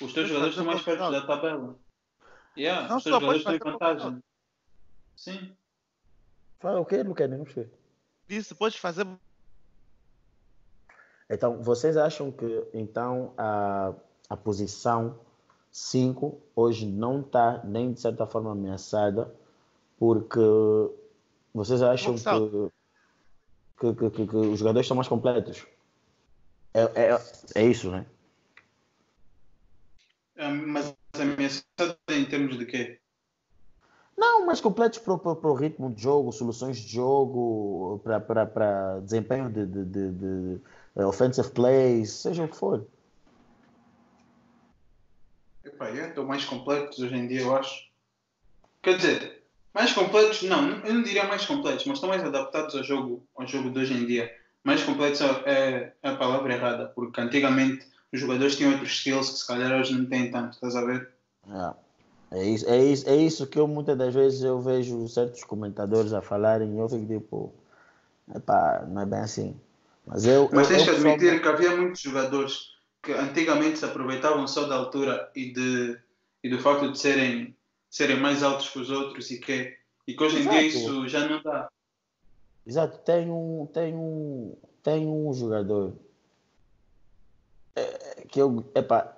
os 0.00 0.12
teus 0.12 0.28
jogadores 0.28 0.54
estão 0.54 0.64
mais 0.64 0.82
perto 0.82 1.10
da 1.10 1.26
tabela. 1.26 1.76
Yeah, 2.56 2.88
não, 2.88 2.96
os 2.96 3.04
teus 3.04 3.14
jogadores 3.14 3.40
estão 3.40 3.54
em 3.54 3.58
vantagem. 3.58 4.22
Sim. 5.14 5.52
Fala 6.58 6.80
o 6.80 6.86
quê? 6.86 7.04
Não 7.04 7.46
sei. 7.46 7.70
Isso, 8.28 8.56
pode 8.56 8.80
fazer. 8.80 9.06
Então, 11.28 11.62
vocês 11.62 11.96
acham 11.96 12.32
que 12.32 12.66
então 12.72 13.34
a 13.36 13.94
a 14.28 14.36
posição 14.36 15.18
5 15.70 16.38
hoje 16.54 16.86
não 16.86 17.20
está 17.20 17.62
nem 17.64 17.92
de 17.92 18.00
certa 18.00 18.26
forma 18.26 18.52
ameaçada, 18.52 19.32
porque 19.98 20.40
vocês 21.54 21.82
acham 21.82 22.14
que, 23.78 23.94
que, 23.94 24.10
que, 24.10 24.26
que, 24.26 24.36
os 24.36 24.58
jogadores 24.58 24.84
estão 24.84 24.96
mais 24.96 25.08
completos. 25.08 25.66
É, 26.74 26.82
é, 26.82 27.22
é 27.54 27.66
isso, 27.66 27.90
né? 27.90 28.06
É, 30.36 30.48
mas 30.48 30.94
ameaçada 31.14 31.98
em 32.10 32.24
termos 32.24 32.58
de 32.58 32.66
quê? 32.66 33.00
Não, 34.16 34.44
mais 34.44 34.60
completos 34.60 34.98
para 34.98 35.14
o 35.14 35.54
ritmo 35.54 35.92
de 35.92 36.02
jogo, 36.02 36.32
soluções 36.32 36.76
de 36.76 36.88
jogo, 36.88 38.00
para 38.02 38.98
desempenho 39.00 39.48
de, 39.48 39.64
de, 39.64 39.84
de, 39.84 40.10
de 40.12 40.60
offensive 41.04 41.48
plays, 41.50 42.10
seja 42.10 42.44
o 42.44 42.48
que 42.48 42.56
for. 42.56 42.84
É, 45.80 46.08
estão 46.08 46.24
mais 46.24 46.44
completos 46.44 46.98
hoje 46.98 47.14
em 47.14 47.26
dia, 47.26 47.42
eu 47.42 47.56
acho. 47.56 47.88
Quer 48.82 48.96
dizer, 48.96 49.42
mais 49.74 49.92
completos, 49.92 50.42
não, 50.42 50.70
eu 50.84 50.94
não 50.94 51.02
diria 51.02 51.24
mais 51.24 51.44
completos, 51.46 51.84
mas 51.86 51.96
estão 51.96 52.08
mais 52.08 52.24
adaptados 52.24 52.74
ao 52.74 52.82
jogo, 52.82 53.24
ao 53.36 53.46
jogo 53.46 53.70
de 53.70 53.78
hoje 53.80 53.94
em 53.94 54.06
dia. 54.06 54.32
Mais 54.64 54.82
completos 54.82 55.20
é, 55.20 55.92
é 56.02 56.08
a 56.08 56.16
palavra 56.16 56.52
errada, 56.52 56.86
porque 56.94 57.20
antigamente 57.20 57.86
os 58.12 58.20
jogadores 58.20 58.56
tinham 58.56 58.72
outros 58.72 58.90
skills 58.90 59.30
que 59.30 59.38
se 59.38 59.46
calhar 59.46 59.72
hoje 59.78 59.94
não 59.94 60.06
têm 60.06 60.30
tanto, 60.30 60.54
estás 60.54 60.74
a 60.76 60.84
ver? 60.84 61.10
É. 61.48 61.88
É 62.30 62.44
isso, 62.44 62.68
é, 62.68 62.84
isso, 62.84 63.08
é 63.08 63.16
isso 63.16 63.46
que 63.46 63.58
eu 63.58 63.66
muitas 63.66 63.96
das 63.96 64.12
vezes 64.12 64.42
eu 64.42 64.60
vejo 64.60 65.08
certos 65.08 65.42
comentadores 65.44 66.12
a 66.12 66.20
falarem 66.20 66.74
e 66.74 66.78
eu 66.78 66.88
fico 66.88 67.06
tipo, 67.06 67.54
epá, 68.34 68.84
não 68.86 69.00
é 69.00 69.06
bem 69.06 69.20
assim. 69.20 69.58
Mas, 70.06 70.26
eu, 70.26 70.48
Mas 70.52 70.68
tens 70.68 70.84
que 70.84 70.90
admitir 70.90 71.40
que 71.40 71.48
havia 71.48 71.74
muitos 71.74 72.02
jogadores 72.02 72.77
que 73.08 73.12
antigamente 73.14 73.78
se 73.78 73.86
aproveitavam 73.86 74.46
só 74.46 74.66
da 74.66 74.74
altura 74.74 75.32
e, 75.34 75.50
de, 75.50 75.98
e 76.44 76.50
do 76.50 76.58
facto 76.58 76.92
de 76.92 76.98
serem, 76.98 77.56
serem 77.88 78.20
mais 78.20 78.42
altos 78.42 78.68
que 78.68 78.78
os 78.78 78.90
outros 78.90 79.30
e 79.30 79.38
que, 79.38 79.78
e 80.06 80.12
que 80.12 80.22
hoje 80.22 80.42
em 80.42 80.46
dia 80.46 80.60
isso 80.60 81.08
já 81.08 81.26
não 81.26 81.42
dá. 81.42 81.70
Exato, 82.66 82.98
tem 82.98 83.30
um, 83.30 83.66
tem 83.72 83.94
um, 83.94 84.54
tem 84.82 85.06
um 85.06 85.32
jogador 85.32 85.94
é, 87.74 88.26
que 88.28 88.42
eu, 88.42 88.62
epá, 88.74 89.16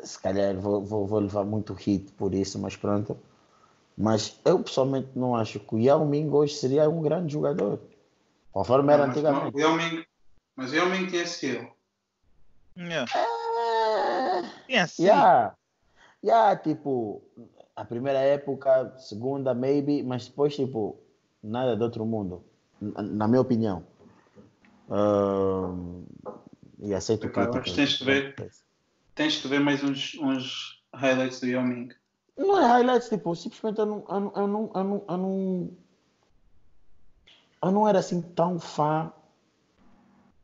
se 0.00 0.18
calhar 0.18 0.54
vou, 0.58 0.84
vou, 0.84 1.06
vou, 1.06 1.20
levar 1.20 1.44
muito 1.44 1.72
hit 1.72 2.12
por 2.12 2.34
isso, 2.34 2.58
mas 2.58 2.76
pronto. 2.76 3.18
Mas 3.96 4.38
eu 4.44 4.62
pessoalmente 4.62 5.08
não 5.16 5.34
acho 5.34 5.58
que 5.58 5.74
o 5.74 5.78
Yao 5.78 6.04
Ming 6.04 6.28
hoje 6.28 6.52
seria 6.52 6.86
um 6.86 7.00
grande 7.00 7.32
jogador. 7.32 7.80
Conforme 8.52 8.92
era 8.92 9.06
antigamente. 9.06 9.56
Não, 9.56 9.58
o 9.58 9.58
Yao 9.58 9.74
Ming, 9.74 10.04
mas 10.54 10.70
o 10.72 10.76
Yao 10.76 10.90
Ming 10.90 11.06
tinha 11.06 11.22
skill. 11.22 11.79
Yeah. 12.80 13.06
É, 14.68 14.80
assim. 14.80 15.04
Yeah. 15.04 15.54
Yeah, 16.24 16.56
tipo, 16.56 17.22
a 17.76 17.84
primeira 17.84 18.18
época, 18.18 18.94
segunda, 18.98 19.54
maybe, 19.54 20.02
mas 20.02 20.26
depois, 20.26 20.54
tipo, 20.54 20.98
nada 21.42 21.76
de 21.76 21.82
outro 21.82 22.04
mundo, 22.04 22.44
na, 22.80 23.26
minha 23.26 23.40
opinião. 23.40 23.84
Uh, 24.88 26.04
e 26.78 26.94
aceito 26.94 27.26
Epá, 27.26 27.46
críticas. 27.46 27.74
Tens 27.74 27.90
de 27.98 28.04
ver, 28.04 28.52
tens 29.14 29.32
de 29.34 29.48
ver 29.48 29.60
mais 29.60 29.82
uns, 29.82 30.14
uns 30.20 30.82
highlights 30.94 31.40
do 31.40 31.46
Yao 31.46 31.62
Ming. 31.62 31.90
Não 32.36 32.58
é 32.58 32.66
highlights, 32.66 33.08
tipo, 33.08 33.34
simplesmente 33.34 33.78
eu 33.78 33.86
não, 33.86 34.04
eu 34.08 34.20
não, 34.20 34.32
eu 34.36 34.46
não, 34.46 34.70
eu 34.74 34.84
não, 34.84 35.04
eu 35.08 35.16
não, 35.16 35.70
eu 37.62 37.70
não 37.70 37.88
era 37.88 37.98
assim 37.98 38.20
tão 38.20 38.58
fã. 38.58 39.12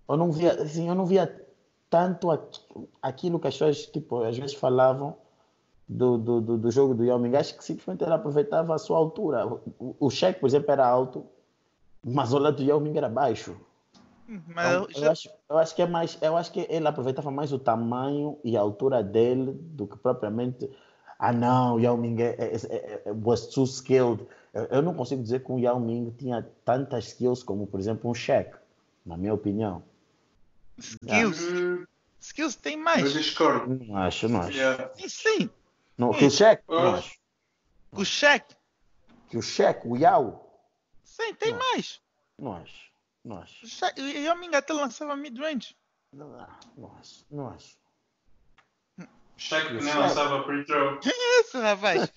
Eu 0.09 0.17
não 0.17 0.31
via, 0.31 0.53
assim, 0.63 0.89
eu 0.89 0.95
não 0.95 1.05
via 1.05 1.46
tanto 1.97 2.29
aquilo 3.01 3.41
que 3.41 3.49
as 3.49 3.55
pessoas 3.55 3.87
tipo, 3.87 4.23
às 4.23 4.37
vezes 4.37 4.55
falavam 4.55 5.17
do, 5.89 6.19
do, 6.19 6.41
do, 6.43 6.59
do 6.59 6.71
jogo 6.71 6.95
do 6.95 7.03
Yao 7.03 7.19
Ming, 7.19 7.35
acho 7.35 7.57
que 7.57 7.65
simplesmente 7.65 8.05
ele 8.05 8.13
aproveitava 8.13 8.75
a 8.75 8.79
sua 8.79 8.99
altura. 8.99 9.47
O, 9.47 9.97
o 9.99 10.11
cheque, 10.11 10.39
por 10.39 10.47
exemplo, 10.47 10.71
era 10.71 10.87
alto, 10.87 11.25
mas 12.05 12.35
o 12.35 12.39
lado 12.39 12.59
do 12.59 12.63
Yao 12.63 12.79
Ming 12.81 12.99
era 12.99 13.09
baixo. 13.09 13.57
Mas 14.29 14.75
então, 14.75 14.89
eu, 14.95 15.01
já... 15.01 15.13
acho, 15.13 15.31
eu 15.49 15.57
acho 15.57 15.75
que 15.75 15.81
é 15.81 15.87
mais, 15.87 16.19
eu 16.21 16.37
acho 16.37 16.53
que 16.53 16.67
ele 16.69 16.87
aproveitava 16.87 17.31
mais 17.31 17.51
o 17.51 17.59
tamanho 17.59 18.37
e 18.45 18.59
a 18.59 18.61
altura 18.61 19.03
dele 19.03 19.53
do 19.53 19.87
que 19.87 19.97
propriamente 19.97 20.71
ah 21.19 21.33
não, 21.33 21.81
Yao 21.81 21.97
Ming 21.97 22.21
é, 22.21 22.37
é, 22.39 22.57
é, 22.69 23.03
é 23.07 23.13
was 23.25 23.47
too 23.47 23.65
skilled. 23.65 24.27
Eu, 24.53 24.65
eu, 24.65 24.83
não 24.83 24.93
consigo 24.93 25.23
dizer 25.23 25.43
que 25.43 25.51
o 25.51 25.59
Yao 25.59 25.81
Ming 25.81 26.11
tinha 26.19 26.47
tantas 26.63 27.07
skills 27.07 27.43
como, 27.43 27.67
por 27.67 27.81
exemplo, 27.81 28.11
um 28.11 28.15
Shaq. 28.15 28.55
Na 29.07 29.17
minha 29.17 29.33
opinião. 29.33 29.83
Skills. 30.79 31.41
Yeah. 31.41 31.87
Skills 32.21 32.57
tem 32.57 32.77
mais. 32.77 33.05
Eu 33.05 33.13
discordo. 33.13 33.85
Não 33.85 33.97
acho, 33.97 34.29
não 34.29 34.41
acho. 34.41 34.57
Yeah. 34.57 34.91
Sim, 34.97 35.09
sim. 35.09 35.51
Não, 35.97 36.13
que 36.13 36.25
o 36.25 36.31
Shaq, 36.31 36.63
não 36.69 36.95
acho. 36.97 37.19
O 37.93 38.05
Shaq. 38.05 38.55
Que 39.31 39.39
o 39.39 39.43
Shaq, 39.43 39.87
o 39.87 39.97
Yao. 39.97 40.43
Sim, 41.05 41.35
tem 41.35 41.53
não. 41.53 41.59
mais. 41.59 42.01
Não 42.39 42.53
acho. 42.53 42.91
Não 43.25 43.39
acho. 43.39 43.65
O 43.65 43.69
Shaq, 43.69 44.01
o 44.01 44.07
Yao 44.07 44.37
Ming 44.37 44.55
até 44.55 44.73
lançava 44.73 45.17
mid-range. 45.17 45.77
Não, 46.13 46.29
não 46.77 46.97
acho. 46.99 47.25
Não 47.31 47.49
acho. 47.49 47.77
Shaq 49.39 49.73
nem 49.73 49.95
lançava 49.95 50.43
pre-throw. 50.45 50.99
Isso, 51.03 51.61
rapaz. 51.61 52.11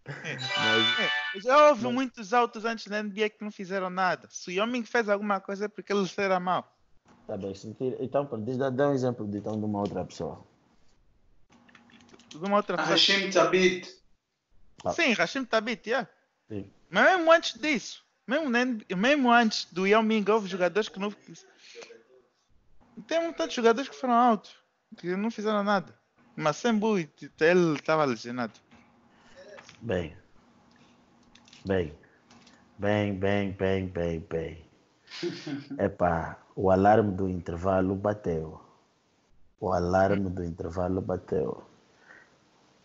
Mas... 0.06 1.42
Já 1.42 1.68
houve 1.68 1.84
Mas... 1.84 1.92
muitos 1.92 2.32
altos 2.32 2.64
antes 2.64 2.86
da 2.86 3.02
NBA 3.02 3.30
que 3.30 3.44
não 3.44 3.50
fizeram 3.50 3.88
nada. 3.88 4.28
Se 4.30 4.50
o 4.50 4.52
Yoming 4.52 4.84
fez 4.84 5.08
alguma 5.08 5.40
coisa 5.40 5.66
é 5.66 5.68
porque 5.68 5.92
ele 5.92 6.08
era 6.16 6.40
mal. 6.40 6.76
Tá 7.26 7.36
bem, 7.36 7.52
então 8.00 8.28
diz, 8.42 8.56
dá, 8.56 8.68
dá 8.68 8.88
um 8.88 8.94
exemplo 8.94 9.26
de, 9.26 9.38
então, 9.38 9.58
de 9.58 9.64
uma 9.64 9.80
outra 9.80 10.04
pessoa. 10.04 10.44
De 12.28 12.36
uma 12.36 12.56
outra 12.56 12.76
pessoa. 12.76 12.94
Hashim 12.94 13.30
Tabit. 13.30 14.02
Ah. 14.84 14.92
Sim, 14.92 15.12
Hashim 15.12 15.44
Tabit, 15.44 15.88
yeah. 15.88 16.08
Sim. 16.48 16.68
Mas 16.90 17.16
mesmo 17.16 17.32
antes 17.32 17.58
disso, 17.58 18.04
mesmo, 18.26 18.50
mesmo 18.96 19.32
antes 19.32 19.66
do 19.72 19.86
Yao 19.86 20.02
Ming, 20.02 20.28
houve 20.28 20.48
jogadores 20.48 20.88
que 20.88 20.98
não. 20.98 21.14
Tem 23.06 23.32
tantos 23.32 23.54
jogadores 23.54 23.88
que 23.88 23.96
foram 23.96 24.14
altos, 24.14 24.54
que 24.98 25.14
não 25.16 25.30
fizeram 25.30 25.62
nada. 25.62 25.96
Mas 26.36 26.56
sem 26.56 26.74
ele 27.40 27.74
estava 27.74 28.04
lesionado. 28.04 28.58
Bem. 29.82 30.16
Bem. 31.66 31.92
Bem, 32.78 33.18
bem, 33.18 33.50
bem, 33.50 33.88
bem, 33.88 34.20
bem. 34.30 34.64
Epá, 35.76 36.38
o 36.54 36.70
alarme 36.70 37.10
do 37.10 37.28
intervalo 37.28 37.96
bateu. 37.96 38.60
O 39.60 39.72
alarme 39.72 40.30
do 40.30 40.44
intervalo 40.44 41.00
bateu. 41.00 41.64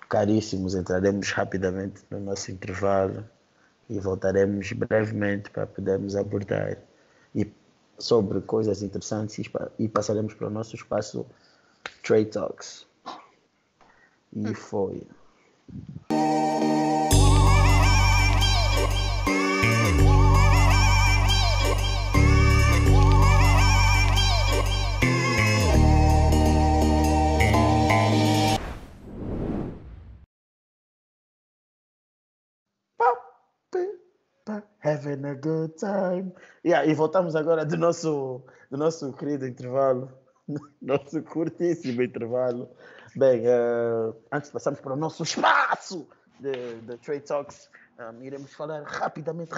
Caríssimos, 0.10 0.74
entraremos 0.74 1.32
rapidamente 1.32 2.02
no 2.10 2.20
nosso 2.20 2.52
intervalo 2.52 3.24
e 3.88 4.00
voltaremos 4.00 4.72
brevemente 4.72 5.52
para 5.52 5.68
podermos 5.68 6.16
abordar 6.16 6.80
e 7.36 7.52
sobre 8.00 8.42
coisas 8.42 8.82
interessantes 8.82 9.48
e 9.78 9.88
passaremos 9.88 10.34
para 10.34 10.48
o 10.48 10.50
nosso 10.50 10.76
espaço 10.76 11.28
Trade 12.02 12.32
Talks. 12.32 12.88
E 14.34 14.56
foi. 14.56 15.06
Having 35.08 35.26
a 35.26 35.36
good 35.36 35.78
time. 35.78 36.34
Yeah, 36.64 36.86
e 36.86 36.94
voltamos 36.94 37.36
agora 37.36 37.66
do 37.66 37.78
nosso, 37.78 38.44
do 38.70 38.78
nosso 38.78 39.14
querido 39.14 39.48
intervalo, 39.48 40.12
nosso 40.82 41.22
curtíssimo 41.24 42.02
intervalo. 42.02 42.70
Bem, 43.16 43.48
uh, 43.48 44.16
antes 44.32 44.50
de 44.50 44.54
passarmos 44.54 44.82
para 44.82 44.94
o 44.94 44.98
nosso 44.98 45.24
espaço 45.24 46.08
de, 46.40 46.76
de 46.82 46.98
Trade 46.98 47.22
Talks, 47.22 47.70
um, 48.00 48.24
iremos 48.24 48.54
falar 48.54 48.84
rapidamente, 48.84 49.52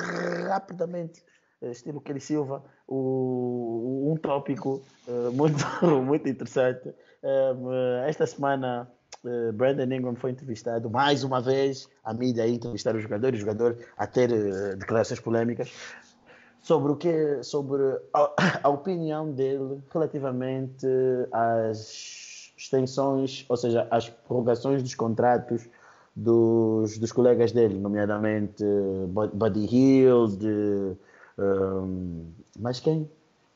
rapidamente, 0.47 1.23
eh, 1.61 1.71
estilo 1.71 1.99
Kelly 1.99 2.21
Silva, 2.21 2.63
o, 2.87 4.11
um 4.13 4.15
tópico 4.15 4.81
uh, 5.07 5.31
muito, 5.31 5.57
muito 6.05 6.29
interessante. 6.29 6.93
Um, 7.21 7.69
esta 8.05 8.25
semana 8.25 8.89
uh, 9.23 9.53
Brandon 9.53 9.93
Ingram 9.93 10.15
foi 10.15 10.31
entrevistado 10.31 10.89
mais 10.89 11.23
uma 11.23 11.41
vez, 11.41 11.89
a 12.03 12.13
mídia 12.13 12.43
a 12.43 12.47
entrevistar 12.47 12.95
os 12.95 13.03
jogadores, 13.03 13.37
o 13.37 13.41
jogador 13.41 13.77
a 13.97 14.07
ter 14.07 14.31
uh, 14.31 14.75
declarações 14.77 15.19
polémicas 15.19 15.71
sobre 16.61 16.91
o 16.91 16.95
que 16.95 17.43
sobre 17.43 17.81
a, 18.13 18.61
a, 18.67 18.69
opinião 18.69 19.31
dele 19.31 19.81
relativamente 19.91 20.85
às 21.31 22.51
extensões, 22.57 23.45
ou 23.47 23.55
seja, 23.55 23.87
às 23.89 24.09
prorrogações 24.09 24.83
dos 24.83 24.93
contratos 24.93 25.67
dos, 26.15 26.97
dos 26.97 27.11
colegas 27.11 27.51
dele, 27.53 27.79
nomeadamente 27.79 28.63
Buddy 29.33 29.65
Hill, 29.73 30.27
de, 30.27 30.97
um, 31.37 32.25
mais 32.59 32.79
quem? 32.81 33.09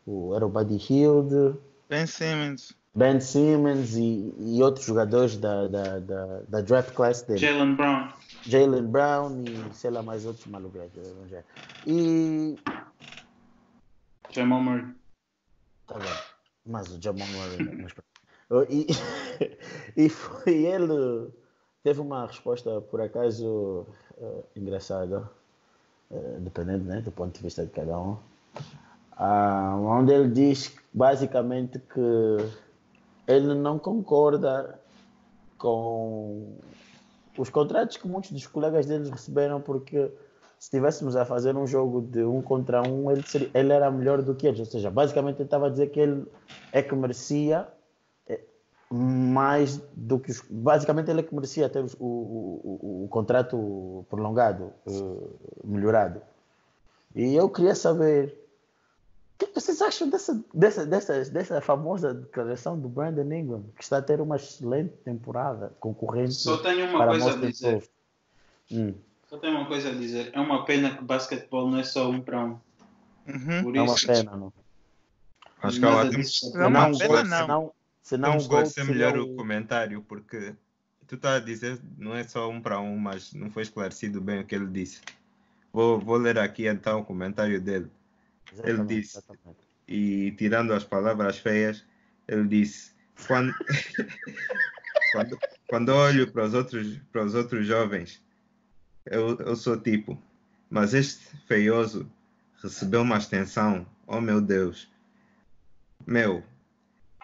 O, 0.06 0.34
era 0.34 0.46
o 0.46 0.50
Buddy 0.50 0.78
Hill, 0.90 1.60
Ben 1.90 2.08
Simmons. 2.08 2.74
Ben 2.96 3.20
Simmons 3.20 3.96
e, 3.96 4.34
e 4.38 4.62
outros 4.62 4.86
jogadores 4.86 5.36
da, 5.38 5.68
da, 5.68 6.00
da, 6.00 6.42
da 6.48 6.62
draft 6.62 6.94
class 6.94 7.24
dele. 7.24 7.40
Jalen 7.40 7.76
Brown. 7.76 8.14
Jalen 8.44 8.88
Brown 8.88 9.44
e 9.44 9.74
sei 9.74 9.90
lá 9.90 10.04
mais 10.04 10.26
outros 10.26 10.46
malucos. 10.46 10.82
E. 11.88 12.56
Jamal 14.30 14.62
Murray. 14.62 14.86
Tá 15.88 15.98
bem. 15.98 16.14
Mas 16.66 16.92
o 16.92 17.02
Jamal 17.02 17.28
Murray. 17.28 17.88
e, 18.70 18.88
e 20.06 20.10
foi 20.10 20.66
ele. 20.66 21.32
Teve 21.84 22.00
uma 22.00 22.28
resposta, 22.28 22.80
por 22.80 23.02
acaso, 23.02 23.86
uh, 24.18 24.44
engraçada, 24.56 25.30
uh, 26.10 26.40
dependendo 26.40 26.86
né, 26.86 27.02
do 27.02 27.12
ponto 27.12 27.36
de 27.36 27.44
vista 27.44 27.66
de 27.66 27.72
cada 27.72 28.00
um, 28.00 28.18
uh, 29.20 29.86
onde 29.86 30.14
ele 30.14 30.30
diz 30.30 30.74
basicamente 30.94 31.80
que 31.80 32.38
ele 33.28 33.54
não 33.54 33.80
concorda 33.80 34.80
com 35.58 36.58
os 37.38 37.50
contratos 37.50 37.98
que 37.98 38.08
muitos 38.08 38.32
dos 38.32 38.48
colegas 38.48 38.86
deles 38.86 39.10
receberam, 39.10 39.62
porque 39.62 40.12
se 40.60 40.68
estivéssemos 40.68 41.16
a 41.16 41.26
fazer 41.26 41.56
um 41.56 41.66
jogo 41.66 42.02
de 42.02 42.24
um 42.24 42.42
contra 42.42 42.82
um, 42.82 43.12
ele, 43.12 43.24
seria, 43.24 43.50
ele 43.54 43.74
era 43.74 43.90
melhor 43.90 44.22
do 44.22 44.36
que 44.36 44.48
eles. 44.48 44.60
Ou 44.60 44.66
seja, 44.66 44.92
basicamente 44.92 45.38
ele 45.38 45.46
estava 45.46 45.68
a 45.68 45.70
dizer 45.70 45.88
que 45.88 46.00
ele 46.00 46.26
é 46.72 46.82
que 46.82 46.96
merecia 46.96 47.68
eh, 48.28 48.42
mais 48.92 49.78
do 49.94 50.20
que 50.20 50.32
os. 50.32 50.42
Basicamente 50.50 51.10
ele 51.10 51.22
é 51.22 51.24
que 51.24 51.34
merecia 51.34 51.70
ter 51.70 51.84
o, 52.00 52.06
o, 52.06 52.80
o, 52.82 53.04
o 53.06 53.08
contrato 53.10 54.06
prolongado, 54.10 54.72
uh, 54.86 55.36
melhorado. 55.64 56.22
E 57.16 57.36
eu 57.36 57.50
queria 57.50 57.76
saber 57.76 58.43
que 59.48 59.56
vocês 59.56 59.82
acham 59.82 60.10
dessa, 60.10 60.44
dessa, 60.54 60.86
dessa, 60.86 61.26
dessa 61.26 61.62
famosa 61.62 62.14
declaração 62.14 62.80
do 62.80 62.88
Brandon 62.88 63.32
Ingram, 63.34 63.66
que 63.76 63.84
está 63.84 63.98
a 63.98 64.02
ter 64.02 64.22
uma 64.22 64.36
excelente 64.36 64.94
temporada 65.04 65.74
concorrente? 65.80 66.34
Só 66.34 66.58
tenho 66.58 66.88
uma 66.90 67.08
coisa 67.08 67.34
a 67.34 67.36
dizer. 67.36 67.90
Hum. 68.72 68.94
Só 69.28 69.38
tenho 69.38 69.58
uma 69.58 69.66
coisa 69.66 69.90
a 69.90 69.94
dizer. 69.94 70.30
É 70.34 70.40
uma 70.40 70.66
pena 70.66 70.96
que 70.96 71.04
basquetebol 71.04 71.70
não 71.70 71.80
é 71.80 71.84
só 71.84 72.10
um 72.10 72.22
para 72.22 72.44
um. 72.44 72.60
Uhum. 73.28 73.64
Por 73.64 73.76
é 73.76 73.82
uma 73.82 73.96
pena, 73.96 74.36
não. 74.36 74.54
Acho 75.62 75.80
que 75.80 75.86
ela 75.86 76.10
tem 76.10 76.24
não, 76.54 76.70
não, 76.70 76.90
não, 76.90 76.98
pena, 76.98 77.24
não. 77.24 77.40
Senão, 77.40 77.74
senão 78.02 78.38
esclarecer 78.38 78.86
melhor 78.86 79.18
o 79.18 79.34
comentário, 79.34 80.04
porque 80.08 80.54
tu 81.08 81.16
estás 81.16 81.42
a 81.42 81.46
dizer 81.46 81.80
não 81.98 82.14
é 82.14 82.24
só 82.24 82.50
um 82.50 82.62
para 82.62 82.80
um, 82.82 82.98
mas 82.98 83.34
não 83.34 83.50
foi 83.50 83.64
esclarecido 83.64 84.20
bem 84.20 84.42
o 84.42 84.46
que 84.46 84.54
ele 84.54 84.68
disse. 84.68 85.02
Vou, 85.72 86.00
vou 86.00 86.18
ler 86.18 86.38
aqui 86.38 86.68
então 86.68 87.00
o 87.00 87.06
comentário 87.06 87.60
dele. 87.62 87.90
Exatamente, 88.52 88.80
ele 88.82 89.02
disse, 89.02 89.18
exatamente. 89.18 89.60
e 89.88 90.32
tirando 90.32 90.74
as 90.74 90.84
palavras 90.84 91.38
feias, 91.38 91.86
ele 92.28 92.48
disse: 92.48 92.94
quando, 93.28 93.56
quando, 95.12 95.40
quando 95.68 95.90
olho 95.90 96.32
para 96.32 96.46
os 96.46 96.54
outros, 96.54 97.00
para 97.12 97.24
os 97.24 97.36
outros 97.36 97.66
jovens, 97.66 98.24
eu, 99.06 99.38
eu 99.40 99.56
sou 99.56 99.80
tipo, 99.80 100.22
mas 100.70 100.94
este 100.94 101.36
feioso 101.48 102.10
recebeu 102.62 103.02
uma 103.02 103.18
extensão, 103.18 103.86
oh 104.08 104.22
meu 104.22 104.40
Deus, 104.40 104.90
meu, 106.06 106.44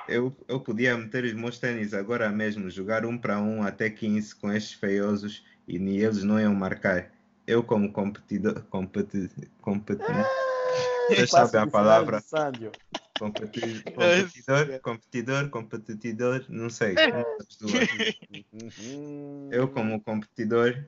eu, 0.08 0.36
eu 0.48 0.60
podia 0.60 0.98
meter 0.98 1.24
os 1.24 1.34
meus 1.34 1.60
tênis 1.60 1.94
agora 1.94 2.30
mesmo, 2.30 2.70
jogar 2.70 3.06
um 3.06 3.18
para 3.18 3.40
um 3.40 3.62
até 3.62 3.90
15 3.90 4.36
com 4.36 4.52
estes 4.52 4.74
feiosos 4.74 5.46
e 5.68 5.78
nem 5.78 5.98
eles 5.98 6.24
não 6.24 6.40
iam 6.40 6.54
marcar. 6.56 7.12
Eu, 7.46 7.64
como 7.64 7.92
competidor, 7.92 8.64
competi, 8.70 9.30
competi, 9.62 10.04
vocês 11.10 11.30
sabem 11.30 11.62
a 11.62 11.68
palavra. 11.68 12.24
Competidor, 13.20 14.80
competidor, 14.82 15.50
competidor, 15.50 16.46
não 16.48 16.70
sei. 16.70 16.96
Eu, 19.52 19.68
como 19.68 20.02
competidor, 20.02 20.86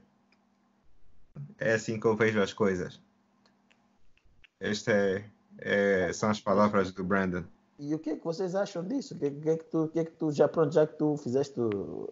é 1.58 1.74
assim 1.74 2.00
que 2.00 2.06
eu 2.06 2.16
vejo 2.16 2.42
as 2.42 2.54
coisas. 2.54 3.02
Estas 4.62 4.94
é, 4.94 5.26
é, 5.60 6.14
são 6.14 6.30
as 6.30 6.40
palavras 6.40 6.94
do 6.94 7.04
Brandon. 7.04 7.44
E 7.78 7.94
o 7.94 8.00
que 8.00 8.12
é 8.12 8.16
que 8.16 8.24
vocês 8.24 8.56
acham 8.56 8.88
disso? 8.88 9.16
O 9.16 9.20
que, 9.20 9.30
que, 9.30 9.50
é 9.50 9.58
que, 9.58 9.66
tu, 9.66 9.90
que, 9.92 10.00
é 10.00 10.06
que 10.06 10.12
tu 10.12 10.32
já 10.32 10.48
pronto, 10.48 10.74
já 10.74 10.88
que 10.88 10.94
tu 10.94 11.18
fizeste 11.18 11.60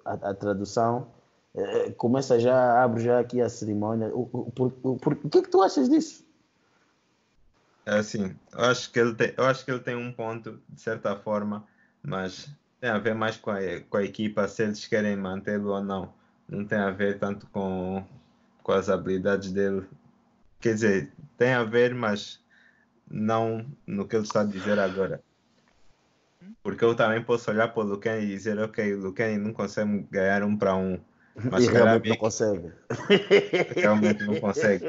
a, 0.04 0.14
a 0.14 0.34
tradução, 0.34 1.08
eh, 1.56 1.92
começa 1.92 2.38
já, 2.40 2.84
abre 2.84 3.04
já 3.04 3.20
aqui 3.20 3.40
a 3.40 3.48
cerimônia. 3.48 4.14
O, 4.14 4.28
o, 4.34 4.52
por, 4.52 4.74
o, 4.84 4.98
por, 4.98 5.14
o 5.14 5.30
que 5.30 5.38
é 5.38 5.42
que 5.44 5.50
tu 5.50 5.62
achas 5.62 5.88
disso? 5.88 6.28
É 7.90 7.98
assim, 7.98 8.36
eu 8.54 8.66
acho 8.66 8.92
que 8.92 9.00
ele 9.00 9.16
tem, 9.16 9.34
eu 9.36 9.46
acho 9.46 9.66
que 9.66 9.72
ele 9.72 9.80
tem 9.80 9.96
um 9.96 10.12
ponto 10.14 10.62
de 10.70 10.80
certa 10.80 11.16
forma, 11.16 11.68
mas 12.04 12.56
tem 12.80 12.88
a 12.88 13.00
ver 13.00 13.16
mais 13.16 13.36
com 13.36 13.50
a, 13.50 13.58
com 13.90 13.98
a 13.98 14.04
equipa 14.04 14.48
se 14.48 14.62
eles 14.62 14.86
querem 14.86 15.16
mantê-lo 15.16 15.72
ou 15.72 15.84
não. 15.84 16.14
Não 16.48 16.64
tem 16.64 16.78
a 16.78 16.92
ver 16.92 17.18
tanto 17.18 17.48
com, 17.48 18.06
com 18.62 18.72
as 18.74 18.90
habilidades 18.90 19.52
dele. 19.52 19.88
Quer 20.60 20.76
dizer, 20.76 21.14
tem 21.36 21.54
a 21.54 21.64
ver, 21.64 21.96
mas 21.96 22.40
não 23.10 23.66
no 23.88 24.08
que 24.08 24.16
ele 24.16 24.24
está 24.24 24.42
a 24.42 24.46
dizer 24.46 24.78
agora. 24.78 25.24
Porque 26.62 26.86
eu 26.86 26.94
também 26.96 27.24
posso 27.24 27.50
olhar 27.50 27.70
para 27.70 27.84
o 27.84 27.88
Lucan 27.88 28.20
e 28.20 28.28
dizer, 28.28 28.60
ok, 28.60 28.94
o 28.94 29.02
Lucan 29.02 29.36
não 29.40 29.52
consegue 29.52 30.06
ganhar 30.12 30.44
um 30.44 30.56
para 30.56 30.76
um. 30.76 31.00
Mas 31.36 31.66
e 31.66 31.72
realmente 31.72 32.10
não 32.10 32.18
consegue. 32.18 32.72
Realmente 33.76 34.24
não 34.24 34.40
consegue. 34.40 34.86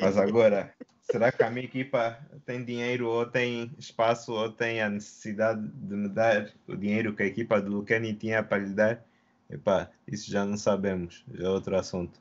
Mas 0.00 0.16
agora, 0.16 0.74
será 1.02 1.30
que 1.30 1.42
a 1.42 1.50
minha 1.50 1.64
equipa 1.64 2.18
tem 2.44 2.64
dinheiro 2.64 3.08
ou 3.08 3.26
tem 3.26 3.72
espaço 3.78 4.32
ou 4.32 4.50
tem 4.50 4.80
a 4.82 4.90
necessidade 4.90 5.66
de 5.68 5.94
me 5.94 6.08
dar 6.08 6.50
o 6.66 6.76
dinheiro 6.76 7.14
que 7.14 7.22
a 7.22 7.26
equipa 7.26 7.60
do 7.60 7.70
Lucani 7.70 8.14
tinha 8.14 8.42
para 8.42 8.58
lhe 8.58 8.74
dar? 8.74 9.04
Epá, 9.48 9.90
isso 10.06 10.30
já 10.30 10.44
não 10.44 10.56
sabemos, 10.56 11.24
já 11.32 11.46
é 11.46 11.48
outro 11.48 11.76
assunto. 11.76 12.20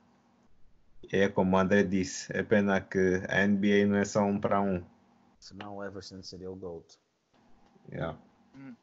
É 1.12 1.28
como 1.28 1.56
o 1.56 1.60
André 1.60 1.84
disse, 1.84 2.32
é 2.36 2.44
pena 2.44 2.80
que 2.82 3.22
a 3.30 3.46
NBA 3.48 3.86
não 3.88 3.98
é 3.98 4.06
só 4.06 4.24
um 4.24 4.40
para 4.40 4.62
um. 4.62 4.84
Senão 5.40 5.78
o 5.78 5.84
Everson 5.84 6.22
seria 6.22 6.52
o 6.52 6.56
GOAT. 6.56 6.98
Yeah. 7.92 8.18
Hum. 8.56 8.76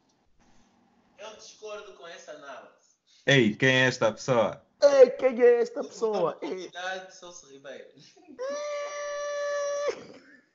Eu 1.17 1.35
discordo 1.35 1.93
com 1.93 2.07
essa 2.07 2.31
análise. 2.31 2.82
Ei, 3.25 3.55
quem 3.55 3.69
é 3.69 3.87
esta 3.87 4.11
pessoa? 4.11 4.61
Ei, 4.81 5.09
quem 5.11 5.41
é 5.41 5.61
esta 5.61 5.81
pessoa? 5.81 6.37
Celso 7.09 7.47
Ribeiro. 7.49 7.85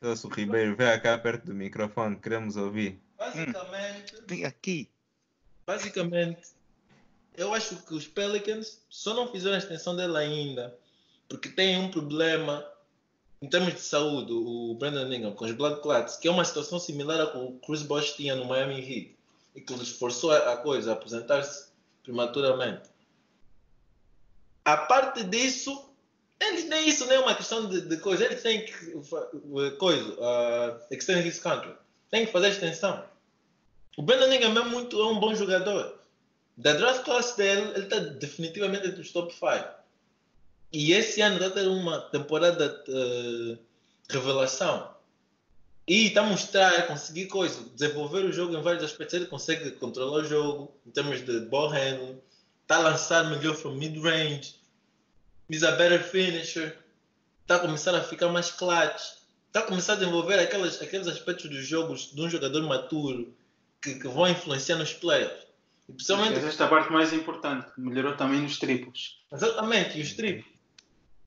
Celso 0.02 0.28
Ribeiro, 0.28 0.76
vem 0.76 1.00
cá 1.00 1.16
perto 1.16 1.46
do 1.46 1.54
microfone, 1.54 2.16
queremos 2.16 2.56
ouvir. 2.56 3.00
Basicamente. 3.16 4.16
Hum. 4.16 4.24
Vem 4.26 4.44
aqui. 4.44 4.90
Basicamente, 5.66 6.48
eu 7.36 7.54
acho 7.54 7.76
que 7.86 7.94
os 7.94 8.06
Pelicans 8.06 8.82
só 8.90 9.14
não 9.14 9.32
fizeram 9.32 9.54
a 9.54 9.58
extensão 9.58 9.96
dele 9.96 10.16
ainda 10.18 10.78
porque 11.28 11.48
tem 11.48 11.78
um 11.78 11.90
problema 11.90 12.66
em 13.40 13.48
termos 13.48 13.74
de 13.74 13.80
saúde, 13.80 14.32
o 14.32 14.74
Brandon 14.74 15.12
Ingram, 15.12 15.32
com 15.32 15.44
os 15.44 15.52
blood 15.52 15.80
clots, 15.80 16.16
que 16.16 16.26
é 16.26 16.30
uma 16.30 16.44
situação 16.44 16.78
similar 16.78 17.20
a 17.20 17.30
que 17.30 17.38
o 17.38 17.52
Chris 17.64 17.82
Bosh 17.82 18.14
tinha 18.14 18.34
no 18.34 18.44
Miami 18.46 18.80
Heat 18.80 19.16
e 19.54 19.60
que 19.60 19.74
lhes 19.74 19.90
forçou 19.90 20.32
a 20.32 20.56
coisa 20.56 20.90
a 20.90 20.94
aposentar-se 20.94 21.67
prematuramente. 22.08 22.88
A 24.64 24.76
parte 24.78 25.22
disso, 25.24 25.90
eles 26.40 26.64
nem 26.64 26.88
isso 26.88 27.06
nem 27.06 27.16
é 27.16 27.20
uma 27.20 27.34
questão 27.34 27.68
de, 27.68 27.82
de 27.82 27.98
coisa, 27.98 28.24
eles 28.24 28.42
têm 28.42 28.64
que 28.64 28.92
coisa, 29.78 30.14
uh, 30.14 30.80
extend 30.90 31.26
his 31.26 31.40
têm 32.10 32.24
que 32.24 32.32
fazer 32.32 32.48
extensão. 32.48 33.04
O 33.96 34.02
Brandon 34.02 34.32
Ingram 34.32 34.56
é 34.56 34.64
muito 34.64 34.98
é 34.98 35.06
um 35.06 35.20
bom 35.20 35.34
jogador. 35.34 35.98
Da 36.56 36.72
draft 36.72 37.04
class 37.04 37.36
dele, 37.36 37.72
ele 37.74 37.84
está 37.84 37.98
definitivamente 37.98 38.86
entre 38.86 39.00
os 39.00 39.12
top 39.12 39.32
5. 39.32 39.68
E 40.72 40.92
esse 40.92 41.20
ano 41.20 41.44
a 41.44 41.50
ter 41.50 41.68
uma 41.68 42.00
temporada 42.10 42.68
de 42.68 42.90
uh, 42.90 43.58
revelação. 44.08 44.94
E 45.88 46.08
está 46.08 46.20
a 46.20 46.24
mostrar, 46.24 46.86
conseguir 46.86 47.28
coisa, 47.28 47.64
desenvolver 47.74 48.22
o 48.26 48.32
jogo 48.32 48.54
em 48.54 48.60
vários 48.60 48.84
aspectos. 48.84 49.14
Ele 49.14 49.24
consegue 49.24 49.70
controlar 49.70 50.18
o 50.18 50.24
jogo 50.24 50.70
em 50.86 50.90
termos 50.90 51.24
de 51.24 51.40
ball 51.40 51.68
handling, 51.68 52.20
está 52.60 52.76
a 52.76 52.80
lançar 52.80 53.24
melhor 53.30 53.54
from 53.56 53.76
mid-range, 53.76 54.56
is 55.48 55.62
a 55.62 55.70
better 55.72 56.02
finisher, 56.02 56.76
está 57.40 57.56
a 57.56 57.58
começar 57.60 57.94
a 57.94 58.02
ficar 58.02 58.28
mais 58.28 58.50
clutch, 58.50 59.00
está 59.46 59.60
a 59.60 59.62
começar 59.62 59.94
a 59.94 59.96
desenvolver 59.96 60.38
aquelas, 60.38 60.82
aqueles 60.82 61.08
aspectos 61.08 61.48
dos 61.48 61.66
jogos 61.66 62.14
de 62.14 62.20
um 62.20 62.28
jogador 62.28 62.62
maturo 62.64 63.34
que, 63.80 63.94
que 63.94 64.08
vão 64.08 64.28
influenciar 64.28 64.76
nos 64.76 64.92
playoffs. 64.92 65.46
E 65.88 65.92
principalmente... 65.94 66.38
Esta 66.38 66.64
é 66.64 66.66
a 66.66 66.68
parte 66.68 66.92
mais 66.92 67.14
importante, 67.14 67.66
melhorou 67.78 68.14
também 68.14 68.42
nos 68.42 68.58
triplos. 68.58 69.24
Exatamente, 69.32 69.98
e 69.98 70.02
os 70.02 70.12
triplos. 70.12 70.57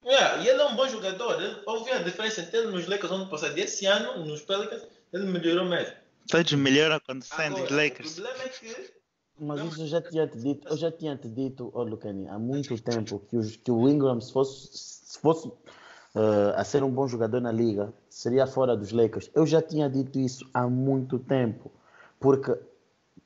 Yeah, 0.03 0.43
e 0.43 0.47
ele 0.47 0.61
é 0.61 0.65
um 0.65 0.75
bom 0.75 0.87
jogador. 0.87 1.41
Ele, 1.41 1.61
houve 1.65 1.91
a 1.91 1.99
diferença 1.99 2.41
entre 2.41 2.57
ele 2.57 2.71
nos 2.71 2.87
Lakers 2.87 3.11
ano 3.11 3.27
passado 3.27 3.57
e 3.57 3.61
esse 3.61 3.85
ano, 3.85 4.25
nos 4.25 4.41
Pelicans, 4.41 4.83
ele 5.13 5.25
melhorou 5.25 5.65
mesmo. 5.65 5.93
Todos 6.27 6.53
melhoram 6.53 6.99
quando 7.05 7.23
saem 7.23 7.51
dos 7.51 7.69
Lakers. 7.69 8.17
O 8.17 8.21
problema 8.21 8.43
é 8.43 8.49
que. 8.49 8.91
Mas 9.39 9.59
isso 9.61 9.81
eu 9.81 9.87
já 9.87 10.01
tinha 10.01 10.27
te 10.27 10.37
dito, 10.37 10.67
eu 10.67 10.77
já 10.77 10.91
tinha 10.91 11.17
te 11.17 11.27
dito, 11.27 11.71
oh, 11.73 11.83
Lucani, 11.83 12.27
há 12.27 12.37
muito 12.37 12.79
tempo 12.79 13.19
que, 13.27 13.35
os, 13.35 13.55
que 13.55 13.71
o 13.71 13.89
Ingram, 13.89 14.21
se 14.21 14.31
fosse, 14.31 14.69
se 14.71 15.19
fosse 15.19 15.47
uh, 15.47 16.53
a 16.55 16.63
ser 16.63 16.83
um 16.83 16.91
bom 16.91 17.07
jogador 17.07 17.41
na 17.41 17.51
liga, 17.51 17.91
seria 18.07 18.45
fora 18.45 18.77
dos 18.77 18.91
Lakers. 18.91 19.31
Eu 19.33 19.47
já 19.47 19.59
tinha 19.59 19.89
dito 19.89 20.19
isso 20.19 20.47
há 20.53 20.67
muito 20.67 21.17
tempo, 21.17 21.71
porque 22.19 22.55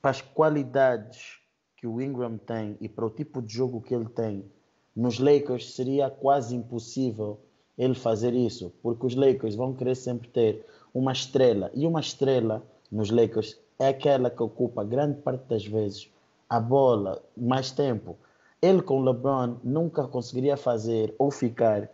para 0.00 0.10
as 0.10 0.22
qualidades 0.22 1.38
que 1.76 1.86
o 1.86 2.00
Ingram 2.00 2.38
tem 2.38 2.78
e 2.80 2.88
para 2.88 3.04
o 3.04 3.10
tipo 3.10 3.42
de 3.42 3.52
jogo 3.52 3.82
que 3.82 3.94
ele 3.94 4.08
tem, 4.08 4.50
nos 4.96 5.18
Lakers 5.18 5.74
seria 5.74 6.08
quase 6.08 6.56
impossível 6.56 7.38
ele 7.76 7.94
fazer 7.94 8.32
isso, 8.32 8.72
porque 8.82 9.04
os 9.04 9.14
Lakers 9.14 9.54
vão 9.54 9.74
querer 9.74 9.94
sempre 9.94 10.28
ter 10.28 10.64
uma 10.94 11.12
estrela, 11.12 11.70
e 11.74 11.86
uma 11.86 12.00
estrela 12.00 12.62
nos 12.90 13.10
Lakers 13.10 13.58
é 13.78 13.88
aquela 13.88 14.30
que 14.30 14.42
ocupa 14.42 14.82
grande 14.82 15.20
parte 15.20 15.44
das 15.48 15.66
vezes 15.66 16.10
a 16.48 16.58
bola 16.58 17.22
mais 17.36 17.70
tempo. 17.70 18.16
Ele 18.62 18.80
com 18.80 19.02
LeBron 19.02 19.56
nunca 19.62 20.08
conseguiria 20.08 20.56
fazer 20.56 21.14
ou 21.18 21.30
ficar 21.30 21.90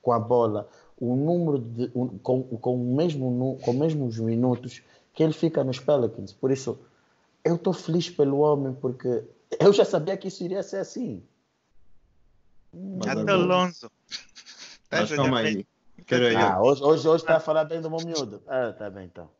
com 0.00 0.12
a 0.12 0.18
bola 0.18 0.68
o 0.98 1.14
número 1.14 1.58
de 1.58 1.88
com, 2.22 2.42
com 2.42 2.74
o 2.74 2.96
mesmo 2.96 3.58
com 3.62 3.72
mesmos 3.74 4.18
minutos 4.18 4.82
que 5.12 5.22
ele 5.22 5.32
fica 5.32 5.62
nos 5.62 5.78
Pelicans. 5.78 6.32
Por 6.32 6.50
isso 6.50 6.78
eu 7.44 7.56
estou 7.56 7.72
feliz 7.72 8.08
pelo 8.08 8.38
homem 8.38 8.72
porque 8.72 9.24
eu 9.60 9.72
já 9.72 9.84
sabia 9.84 10.16
que 10.16 10.28
isso 10.28 10.42
iria 10.42 10.62
ser 10.62 10.78
assim. 10.78 11.22
Até 13.06 13.34
o 13.34 13.46
Lonzo. 13.46 13.90
Mas 14.90 15.10
calma 15.14 15.40
aí. 15.40 15.66
Quero 16.06 16.26
aí. 16.26 16.36
Ah, 16.36 16.60
hoje, 16.60 16.82
hoje, 16.82 17.08
hoje 17.08 17.24
está 17.24 17.36
a 17.36 17.40
falar 17.40 17.64
bem 17.64 17.80
do 17.80 17.90
meu 17.90 18.00
miúdo. 18.00 18.42
Ah, 18.46 18.72
tá 18.72 18.90
bem 18.90 19.06
então. 19.06 19.30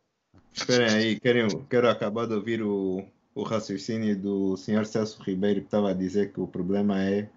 Esperem 0.53 0.87
aí, 0.87 1.19
quero, 1.19 1.63
quero 1.65 1.89
acabar 1.89 2.25
de 2.25 2.33
ouvir 2.33 2.63
o, 2.63 3.05
o 3.35 3.43
raciocínio 3.43 4.19
do 4.19 4.57
senhor 4.57 4.85
Celso 4.85 5.21
Ribeiro 5.21 5.61
que 5.61 5.67
estava 5.67 5.91
a 5.91 5.93
dizer 5.93 6.33
que 6.33 6.39
o 6.39 6.47
problema 6.47 7.01
é. 7.01 7.29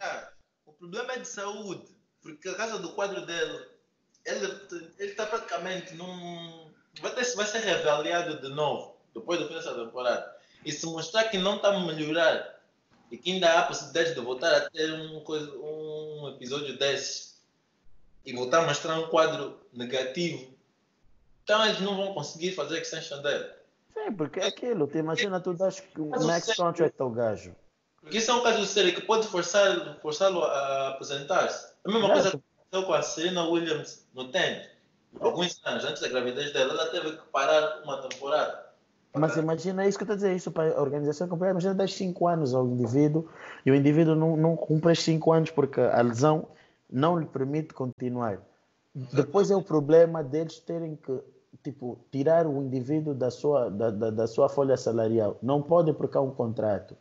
é 0.00 0.28
o 0.64 0.72
problema 0.72 1.12
é 1.12 1.18
de 1.18 1.28
saúde, 1.28 1.86
porque 2.22 2.48
a 2.48 2.54
casa 2.54 2.78
do 2.78 2.92
quadro 2.94 3.26
dele, 3.26 3.66
ele 4.24 5.10
está 5.10 5.26
praticamente 5.26 5.94
num. 5.94 6.72
Vai, 7.00 7.14
ter, 7.14 7.36
vai 7.36 7.46
ser 7.46 7.58
reavaliado 7.58 8.40
de 8.40 8.48
novo, 8.48 8.96
depois 9.14 9.38
do 9.38 9.46
fim 9.46 9.54
dessa 9.54 9.74
temporada. 9.74 10.34
E 10.64 10.72
se 10.72 10.86
mostrar 10.86 11.24
que 11.24 11.36
não 11.36 11.56
está 11.56 11.68
a 11.68 11.80
melhorar 11.80 12.55
e 13.10 13.16
que 13.16 13.32
ainda 13.32 13.58
há 13.58 13.62
possibilidade 13.62 14.14
de 14.14 14.20
voltar 14.20 14.54
a 14.54 14.70
ter 14.70 14.92
um, 14.92 15.22
um 15.22 16.28
episódio 16.34 16.76
desses 16.78 17.40
e 18.24 18.32
voltar 18.32 18.64
a 18.64 18.66
mostrar 18.66 18.98
um 18.98 19.08
quadro 19.08 19.60
negativo, 19.72 20.52
então 21.44 21.64
eles 21.64 21.80
não 21.80 21.96
vão 21.96 22.14
conseguir 22.14 22.52
fazer 22.52 22.78
a 22.78 22.80
extension 22.80 23.22
dele. 23.22 23.48
Sim, 23.94 24.12
porque 24.12 24.40
é 24.40 24.46
aquilo, 24.46 24.88
te 24.88 24.98
imagina 24.98 25.40
tu 25.40 25.54
das 25.54 25.82
o 25.96 26.26
max 26.26 26.54
contract 26.54 27.00
ao 27.00 27.10
gajo. 27.10 27.54
Porque 28.00 28.18
isso 28.18 28.30
é 28.30 28.34
um 28.34 28.42
caso 28.42 28.64
sério 28.66 28.94
que 28.94 29.00
pode 29.00 29.26
forçar, 29.28 29.98
forçá-lo 30.00 30.42
a 30.42 30.88
aposentar-se. 30.90 31.72
A 31.84 31.90
mesma 31.90 32.12
coisa 32.12 32.30
que 32.30 32.36
aconteceu 32.36 32.86
com 32.86 32.92
a 32.92 33.02
Serena 33.02 33.48
Williams 33.48 34.06
no 34.14 34.30
tênis. 34.30 34.68
Alguns 35.20 35.60
anos 35.64 35.84
antes 35.84 36.02
da 36.02 36.08
gravidez 36.08 36.52
dela, 36.52 36.72
ela 36.72 36.90
teve 36.90 37.12
que 37.12 37.26
parar 37.28 37.82
uma 37.82 38.02
temporada 38.02 38.65
mas 39.14 39.36
imagina 39.36 39.84
é 39.84 39.88
isso 39.88 39.98
que 39.98 40.02
eu 40.02 40.06
estou 40.06 40.16
dizer, 40.16 40.36
isso 40.36 40.50
para 40.50 40.76
a 40.76 40.80
organização 40.80 41.26
completa, 41.28 41.52
imagina 41.52 41.74
dar 41.74 41.88
5 41.88 42.26
anos 42.26 42.54
ao 42.54 42.66
indivíduo 42.66 43.26
e 43.64 43.70
o 43.70 43.74
indivíduo 43.74 44.14
não, 44.14 44.36
não 44.36 44.56
cumpre 44.56 44.92
os 44.92 45.02
5 45.02 45.32
anos 45.32 45.50
porque 45.50 45.80
a 45.80 46.00
lesão 46.02 46.48
não 46.90 47.18
lhe 47.18 47.26
permite 47.26 47.72
continuar. 47.72 48.38
Depois 48.94 49.50
é 49.50 49.56
o 49.56 49.62
problema 49.62 50.22
deles 50.22 50.58
terem 50.58 50.96
que 50.96 51.20
tipo, 51.62 51.98
tirar 52.10 52.46
o 52.46 52.62
indivíduo 52.62 53.14
da 53.14 53.30
sua, 53.30 53.68
da, 53.68 53.90
da, 53.90 54.10
da 54.10 54.26
sua 54.26 54.48
folha 54.48 54.76
salarial. 54.76 55.36
Não 55.42 55.62
pode 55.62 55.92
porque 55.92 56.16
há 56.16 56.20
um 56.20 56.30
contrato. 56.30 56.96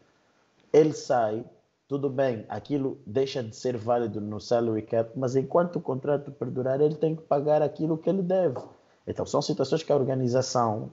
Ele 0.73 0.93
sai, 0.93 1.45
tudo 1.87 2.09
bem, 2.09 2.45
aquilo 2.49 2.97
deixa 3.05 3.43
de 3.43 3.55
ser 3.55 3.77
válido 3.77 4.19
no 4.19 4.39
salary 4.39 4.81
cap, 4.81 5.11
mas 5.15 5.35
enquanto 5.35 5.77
o 5.77 5.81
contrato 5.81 6.31
perdurar, 6.31 6.81
ele 6.81 6.95
tem 6.95 7.15
que 7.15 7.21
pagar 7.21 7.61
aquilo 7.61 7.97
que 7.97 8.09
ele 8.09 8.23
deve. 8.23 8.59
Então, 9.07 9.25
são 9.25 9.41
situações 9.41 9.83
que 9.83 9.91
a 9.91 9.95
organização 9.95 10.91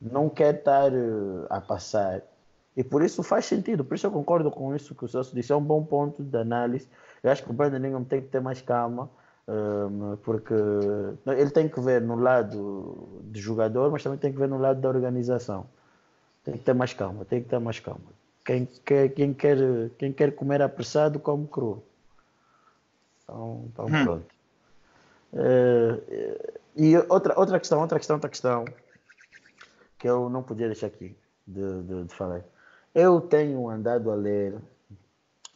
não 0.00 0.28
quer 0.28 0.54
estar 0.54 0.92
uh, 0.92 1.46
a 1.50 1.60
passar. 1.60 2.22
E 2.76 2.82
por 2.84 3.02
isso 3.02 3.22
faz 3.22 3.46
sentido, 3.46 3.84
por 3.84 3.94
isso 3.94 4.06
eu 4.06 4.10
concordo 4.10 4.50
com 4.50 4.74
isso 4.74 4.94
que 4.94 5.04
o 5.04 5.08
Celso 5.08 5.34
disse, 5.34 5.52
é 5.52 5.56
um 5.56 5.62
bom 5.62 5.84
ponto 5.84 6.22
de 6.22 6.38
análise. 6.38 6.88
Eu 7.22 7.30
acho 7.30 7.42
que 7.42 7.50
o 7.50 7.52
Brandon 7.52 7.78
Ingram 7.86 8.04
tem 8.04 8.20
que 8.22 8.28
ter 8.28 8.40
mais 8.40 8.62
calma, 8.62 9.10
um, 9.46 10.16
porque 10.22 10.54
ele 11.26 11.50
tem 11.50 11.68
que 11.68 11.80
ver 11.80 12.00
no 12.00 12.14
lado 12.14 13.20
de 13.24 13.40
jogador, 13.40 13.90
mas 13.90 14.02
também 14.02 14.18
tem 14.18 14.32
que 14.32 14.38
ver 14.38 14.48
no 14.48 14.56
lado 14.56 14.80
da 14.80 14.88
organização. 14.88 15.66
Tem 16.44 16.54
que 16.54 16.60
ter 16.60 16.74
mais 16.74 16.94
calma, 16.94 17.24
tem 17.24 17.42
que 17.42 17.48
ter 17.48 17.58
mais 17.58 17.80
calma. 17.80 18.00
Quem 18.44 18.66
quer, 18.84 19.08
quem 19.10 19.34
quer, 19.34 19.58
quem 19.98 20.12
quer 20.12 20.34
comer 20.34 20.62
apressado, 20.62 21.18
come 21.18 21.46
cru. 21.46 21.82
Então, 23.24 23.64
então 23.66 23.86
hum. 23.86 24.04
pronto. 24.04 24.26
Uh, 25.32 26.60
E 26.76 26.96
outra, 27.08 27.38
outra 27.38 27.58
questão, 27.58 27.80
outra 27.80 27.98
questão, 27.98 28.16
outra 28.16 28.30
questão, 28.30 28.64
que 30.00 30.08
eu 30.08 30.30
não 30.30 30.42
podia 30.42 30.66
deixar 30.66 30.86
aqui 30.86 31.14
de, 31.46 31.82
de, 31.82 32.04
de 32.04 32.14
falar. 32.14 32.42
Eu 32.94 33.20
tenho 33.20 33.68
andado 33.68 34.10
a 34.10 34.14
ler 34.14 34.54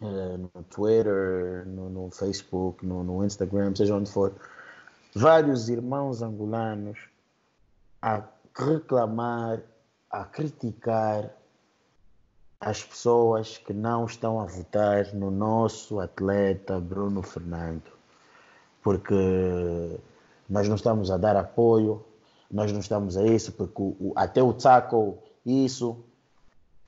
uh, 0.01 0.39
no 0.39 0.63
Twitter, 0.65 1.67
no, 1.67 1.89
no 1.89 2.11
Facebook, 2.11 2.87
no, 2.87 3.03
no, 3.03 3.25
Instagram, 3.25 3.75
seja 3.75 3.97
onde 3.97 4.13
for, 4.13 4.35
vários 5.15 5.71
irmãos 5.71 6.23
angolanos 6.23 6.99
a 8.03 8.23
reclamar, 8.55 9.63
a 10.11 10.25
criticar 10.27 11.31
as 12.61 12.83
pessoas 12.85 13.59
que 13.59 13.73
não 13.73 14.05
estão 14.05 14.39
a 14.41 14.45
votar 14.45 15.13
no 15.15 15.31
nosso 15.31 16.01
atleta 16.01 16.79
Bruno 16.79 17.23
Fernando, 17.23 17.91
porque 18.83 19.99
nós 20.49 20.69
não 20.69 20.77
estamos 20.77 21.11
a 21.11 21.17
dar 21.17 21.35
apoio, 21.35 22.05
nós 22.51 22.73
não 22.73 22.81
estamos 22.81 23.17
a 23.17 23.25
isso, 23.25 23.53
porque 23.53 23.81
o, 23.81 23.97
o, 24.01 24.13
até 24.17 24.43
o 24.43 24.53
Tsaco, 24.53 25.19
isso. 25.45 26.05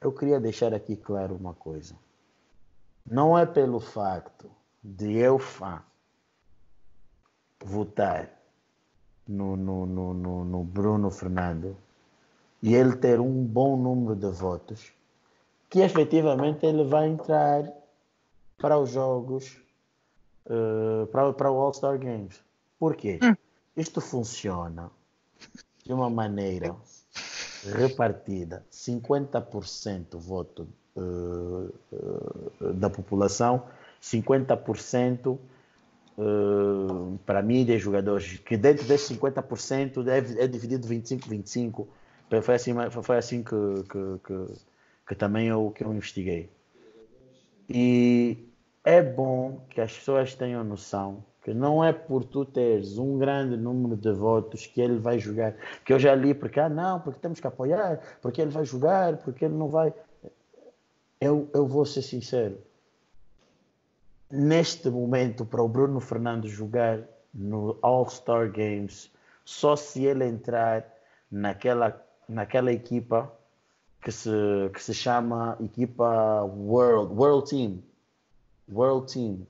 Eu 0.00 0.12
queria 0.12 0.38
deixar 0.38 0.74
aqui 0.74 0.94
claro 0.94 1.34
uma 1.34 1.54
coisa. 1.54 1.94
Não 3.04 3.36
é 3.36 3.46
pelo 3.46 3.80
facto 3.80 4.50
de 4.82 5.16
eu, 5.16 5.38
fã, 5.38 5.82
votar 7.64 8.30
no, 9.26 9.56
no, 9.56 9.86
no, 9.86 10.14
no, 10.14 10.44
no 10.44 10.64
Bruno 10.64 11.10
Fernando 11.10 11.76
e 12.62 12.74
ele 12.74 12.96
ter 12.96 13.20
um 13.20 13.44
bom 13.44 13.76
número 13.76 14.14
de 14.14 14.28
votos, 14.28 14.92
que 15.68 15.80
efetivamente 15.80 16.64
ele 16.64 16.84
vai 16.84 17.08
entrar 17.08 17.64
para 18.58 18.78
os 18.78 18.90
jogos, 18.90 19.60
uh, 20.46 21.06
para, 21.08 21.32
para 21.32 21.50
o 21.50 21.60
All-Star 21.60 21.98
Games. 21.98 22.40
Por 22.78 22.94
quê? 22.96 23.18
Hum. 23.22 23.36
Isto 23.76 24.00
funciona 24.00 24.90
de 25.84 25.92
uma 25.92 26.10
maneira 26.10 26.74
repartida: 27.64 28.64
50% 28.70 30.16
voto 30.18 30.68
uh, 30.96 31.72
uh, 31.92 32.72
da 32.74 32.90
população, 32.90 33.66
50% 34.02 35.38
uh, 36.18 37.18
para 37.24 37.42
mídia 37.42 37.74
e 37.74 37.78
jogadores, 37.78 38.38
que 38.38 38.56
dentro 38.56 38.86
desses 38.86 39.16
50% 39.16 40.06
é, 40.08 40.44
é 40.44 40.46
dividido 40.46 40.86
25-25. 40.88 41.86
Foi 42.42 42.54
assim, 42.56 42.72
foi 42.90 43.18
assim 43.18 43.42
que, 43.44 43.54
que, 43.88 44.18
que, 44.24 44.54
que 45.08 45.14
também 45.14 45.46
eu, 45.46 45.70
que 45.70 45.84
eu 45.84 45.92
investiguei. 45.92 46.50
E 47.68 48.48
é 48.84 49.02
bom 49.02 49.64
que 49.70 49.80
as 49.80 49.92
pessoas 49.92 50.34
tenham 50.34 50.64
noção 50.64 51.24
que 51.46 51.54
não 51.54 51.84
é 51.84 51.92
por 51.92 52.24
tu 52.24 52.44
teres 52.44 52.98
um 52.98 53.18
grande 53.18 53.56
número 53.56 53.96
de 53.96 54.10
votos 54.10 54.66
que 54.66 54.80
ele 54.80 54.98
vai 54.98 55.20
jogar. 55.20 55.54
Que 55.84 55.92
eu 55.92 55.98
já 56.00 56.12
li 56.12 56.34
porque, 56.34 56.58
ah, 56.58 56.68
não, 56.68 56.98
porque 56.98 57.20
temos 57.20 57.38
que 57.38 57.46
apoiar, 57.46 58.00
porque 58.20 58.42
ele 58.42 58.50
vai 58.50 58.64
jogar, 58.64 59.18
porque 59.18 59.44
ele 59.44 59.54
não 59.54 59.68
vai. 59.68 59.94
Eu, 61.20 61.48
eu 61.54 61.64
vou 61.64 61.86
ser 61.86 62.02
sincero. 62.02 62.58
Neste 64.28 64.90
momento, 64.90 65.44
para 65.44 65.62
o 65.62 65.68
Bruno 65.68 66.00
Fernandes 66.00 66.50
jogar 66.50 67.04
no 67.32 67.78
All-Star 67.80 68.50
Games, 68.50 69.08
só 69.44 69.76
se 69.76 70.04
ele 70.04 70.24
entrar 70.24 70.84
naquela, 71.30 72.04
naquela 72.28 72.72
equipa 72.72 73.32
que 74.00 74.10
se, 74.10 74.30
que 74.74 74.82
se 74.82 74.92
chama 74.92 75.56
equipa 75.60 76.42
World, 76.42 77.14
World 77.14 77.48
Team. 77.48 77.84
World 78.68 79.12
Team 79.12 79.46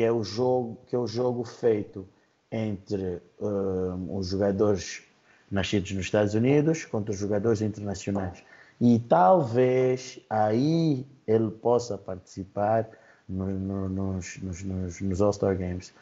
que 0.00 0.04
é 0.04 0.10
o 0.10 0.24
jogo, 0.24 0.78
que 0.86 0.96
é 0.96 0.98
o 0.98 1.06
jogo 1.06 1.44
feito 1.44 2.08
entre 2.50 3.20
um, 3.38 4.16
os 4.16 4.28
jogadores 4.28 5.02
nascidos 5.50 5.92
nos 5.92 6.06
Estados 6.06 6.32
Unidos 6.32 6.86
contra 6.86 7.12
os 7.12 7.18
jogadores 7.18 7.60
internacionais. 7.60 8.42
E 8.80 8.98
talvez 8.98 10.18
aí 10.30 11.06
ele 11.26 11.50
possa 11.50 11.98
participar 11.98 12.88
no, 13.28 13.46
no, 13.50 13.88
nos, 13.90 14.38
nos, 14.38 14.62
nos, 14.62 15.00
nos 15.02 15.20
All-Star 15.20 15.54
Games. 15.54 15.92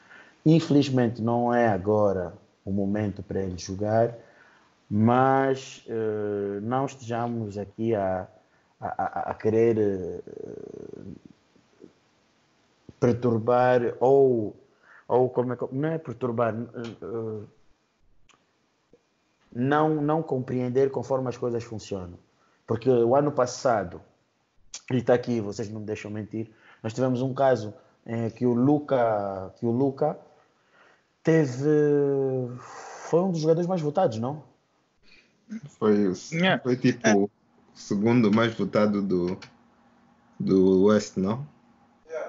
Infelizmente 0.46 1.20
não 1.20 1.53
é 1.53 1.66
agora 1.66 2.34
o 2.64 2.70
momento 2.70 3.20
para 3.20 3.42
ele 3.42 3.59
jogar, 3.59 4.14
mas 4.88 5.84
uh, 5.88 6.61
não 6.61 6.86
estejamos 6.86 7.59
aqui 7.59 7.96
a, 7.96 8.28
a, 8.80 9.30
a 9.32 9.34
querer 9.34 9.76
uh, 9.76 11.16
perturbar 12.99 13.94
ou, 14.01 14.57
ou 15.07 15.28
como 15.30 15.53
é 15.53 15.57
que, 15.57 15.66
não 15.72 15.88
é 15.88 15.99
perturbar, 15.99 16.55
uh, 16.55 17.49
não, 19.53 20.03
não 20.03 20.22
compreender 20.22 20.90
conforme 20.90 21.28
as 21.28 21.36
coisas 21.36 21.64
funcionam. 21.64 22.18
Porque 22.66 22.90
o 22.90 23.16
ano 23.16 23.32
passado, 23.32 24.01
e 24.90 24.96
está 24.96 25.14
aqui, 25.14 25.40
vocês 25.40 25.70
não 25.70 25.80
me 25.80 25.86
deixam 25.86 26.11
mentir, 26.11 26.51
nós 26.82 26.92
tivemos 26.92 27.22
um 27.22 27.32
caso 27.32 27.72
em 28.07 28.30
que 28.30 28.46
o 28.46 28.53
Luca, 28.53 29.53
que 29.59 29.66
o 29.66 29.70
Luca 29.70 30.18
teve, 31.22 31.68
foi 32.59 33.20
um 33.20 33.30
dos 33.30 33.40
jogadores 33.40 33.68
mais 33.68 33.80
votados, 33.80 34.18
não? 34.18 34.42
Foi, 35.78 36.14
foi 36.62 36.76
tipo 36.76 37.24
o 37.24 37.30
segundo 37.74 38.30
mais 38.30 38.55
votado 38.55 39.03
do, 39.03 39.38
do 40.38 40.84
West, 40.84 41.16
não? 41.16 41.46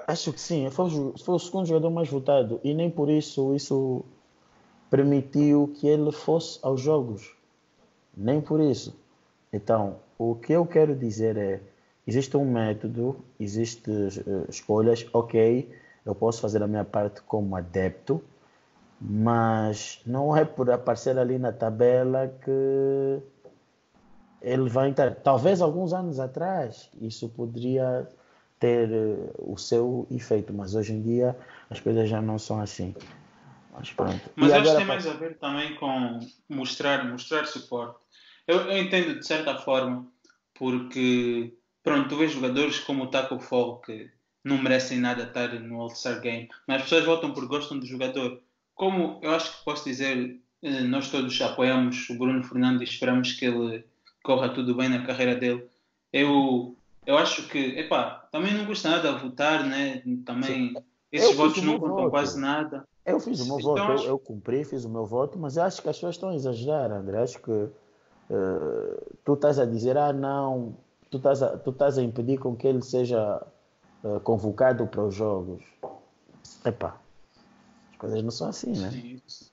Acho 0.06 0.32
que 0.32 0.40
sim, 0.40 0.68
foi 0.70 0.90
foi 0.90 1.34
o 1.34 1.38
segundo 1.38 1.66
jogador 1.66 1.90
mais 1.90 2.08
votado 2.08 2.60
e 2.64 2.74
nem 2.74 2.90
por 2.90 3.08
isso 3.08 3.54
isso 3.54 4.04
permitiu 4.90 5.72
que 5.76 5.86
ele 5.86 6.10
fosse 6.10 6.58
aos 6.62 6.80
jogos. 6.80 7.34
Nem 8.16 8.40
por 8.40 8.60
isso. 8.60 8.94
Então, 9.52 9.96
o 10.18 10.34
que 10.34 10.52
eu 10.52 10.66
quero 10.66 10.94
dizer 10.94 11.36
é: 11.36 11.60
existe 12.06 12.36
um 12.36 12.44
método, 12.44 13.16
existem 13.38 13.94
uh, 13.94 14.46
escolhas, 14.48 15.06
ok, 15.12 15.70
eu 16.04 16.14
posso 16.14 16.40
fazer 16.40 16.62
a 16.62 16.66
minha 16.66 16.84
parte 16.84 17.22
como 17.22 17.56
adepto, 17.56 18.20
mas 19.00 20.00
não 20.04 20.36
é 20.36 20.44
por 20.44 20.70
aparecer 20.70 21.18
ali 21.18 21.38
na 21.38 21.52
tabela 21.52 22.28
que 22.44 23.22
ele 24.42 24.68
vai 24.68 24.88
entrar. 24.88 25.14
Talvez 25.14 25.60
alguns 25.60 25.92
anos 25.92 26.18
atrás 26.18 26.90
isso 27.00 27.28
poderia 27.28 28.08
ter 28.60 28.90
uh, 28.90 29.32
o 29.38 29.56
seu 29.56 30.06
efeito, 30.10 30.52
mas 30.52 30.74
hoje 30.74 30.92
em 30.92 31.02
dia 31.02 31.36
as 31.70 31.80
coisas 31.80 32.08
já 32.08 32.20
não 32.20 32.38
são 32.38 32.60
assim. 32.60 32.94
Mas 33.72 33.90
pronto. 33.90 34.30
Mas 34.36 34.52
acho 34.52 34.70
que 34.70 34.76
tem 34.76 34.86
mais 34.86 35.06
a 35.06 35.14
ver 35.14 35.38
também 35.38 35.74
com 35.76 36.20
mostrar, 36.48 37.04
mostrar 37.08 37.46
suporte. 37.46 37.98
Eu, 38.46 38.58
eu, 38.70 38.78
entendo 38.78 39.18
de 39.18 39.26
certa 39.26 39.56
forma, 39.56 40.06
porque 40.54 41.54
pronto, 41.82 42.08
tu 42.08 42.16
vês 42.16 42.32
jogadores 42.32 42.78
como 42.80 43.04
o 43.04 43.06
Taco 43.06 43.38
Fall 43.40 43.80
que 43.80 44.10
não 44.44 44.58
merecem 44.58 44.98
nada 44.98 45.22
estar 45.22 45.48
no 45.60 45.80
All-Star 45.80 46.20
Game, 46.20 46.48
mas 46.66 46.78
as 46.78 46.82
pessoas 46.82 47.04
votam 47.04 47.32
porque 47.32 47.48
gostam 47.48 47.78
do 47.78 47.86
jogador. 47.86 48.40
Como 48.74 49.20
eu 49.22 49.30
acho 49.32 49.58
que 49.58 49.64
posso 49.64 49.84
dizer, 49.84 50.38
eh, 50.62 50.80
nós 50.82 51.10
todos 51.10 51.40
apoiamos 51.40 52.08
o 52.10 52.18
Bruno 52.18 52.42
Fernandes 52.42 52.82
e 52.82 52.92
esperamos 52.92 53.32
que 53.32 53.44
ele 53.44 53.84
corra 54.22 54.48
tudo 54.48 54.74
bem 54.74 54.88
na 54.88 55.06
carreira 55.06 55.34
dele. 55.34 55.64
Eu 56.12 56.76
eu 57.10 57.18
acho 57.18 57.48
que, 57.48 57.58
epá, 57.78 58.28
também 58.30 58.54
não 58.54 58.64
custa 58.64 58.88
nada 58.88 59.18
votar, 59.18 59.66
né? 59.66 60.00
Também 60.24 60.68
Sim. 60.68 60.74
esses 61.10 61.34
votos 61.34 61.60
não 61.60 61.78
contam 61.78 61.96
voto. 61.96 62.10
quase 62.10 62.40
nada. 62.40 62.86
Eu 63.04 63.18
fiz 63.18 63.40
o 63.40 63.46
meu 63.46 63.58
então, 63.58 63.74
voto, 63.74 63.92
acho... 63.92 64.04
eu, 64.04 64.10
eu, 64.10 64.18
cumpri, 64.18 64.64
fiz 64.64 64.84
o 64.84 64.88
meu 64.88 65.04
voto, 65.04 65.36
mas 65.36 65.56
eu 65.56 65.64
acho 65.64 65.82
que 65.82 65.88
as 65.88 65.96
pessoas 65.96 66.14
estão 66.14 66.28
a 66.28 66.36
exagerar, 66.36 66.92
André. 66.92 67.20
Acho 67.20 67.40
que 67.40 67.50
uh, 67.50 67.72
tu 69.24 69.34
estás 69.34 69.58
a 69.58 69.64
dizer, 69.64 69.98
ah, 69.98 70.12
não, 70.12 70.76
tu 71.10 71.16
estás 71.16 71.42
a, 71.42 71.58
tu 71.58 71.70
estás 71.70 71.98
a 71.98 72.02
impedir 72.02 72.38
com 72.38 72.54
que 72.54 72.68
ele 72.68 72.82
seja 72.82 73.42
uh, 74.04 74.20
convocado 74.20 74.86
para 74.86 75.04
os 75.04 75.14
jogos. 75.14 75.64
Epá, 76.64 76.96
as 77.90 77.96
coisas 77.98 78.22
não 78.22 78.30
são 78.30 78.48
assim, 78.48 78.70
né? 78.78 78.90
Sim. 78.92 79.52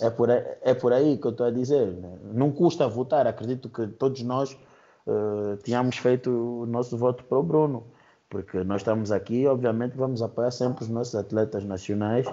É 0.00 0.10
por, 0.10 0.28
aí, 0.28 0.44
é 0.62 0.74
por 0.74 0.92
aí 0.92 1.16
que 1.18 1.26
eu 1.26 1.30
estou 1.30 1.46
a 1.46 1.50
dizer. 1.52 1.86
Né? 1.86 2.18
Não 2.32 2.50
custa 2.50 2.88
votar, 2.88 3.28
acredito 3.28 3.68
que 3.68 3.86
todos 3.86 4.22
nós 4.22 4.58
uh, 5.06 5.56
tínhamos 5.62 5.96
feito 5.96 6.30
o 6.30 6.66
nosso 6.66 6.96
voto 6.96 7.24
para 7.24 7.38
o 7.38 7.42
Bruno, 7.42 7.84
porque 8.28 8.62
nós 8.64 8.80
estamos 8.80 9.10
aqui, 9.10 9.46
obviamente 9.46 9.96
vamos 9.96 10.22
apoiar 10.22 10.50
sempre 10.50 10.84
os 10.84 10.90
nossos 10.90 11.14
atletas 11.14 11.64
nacionais, 11.64 12.26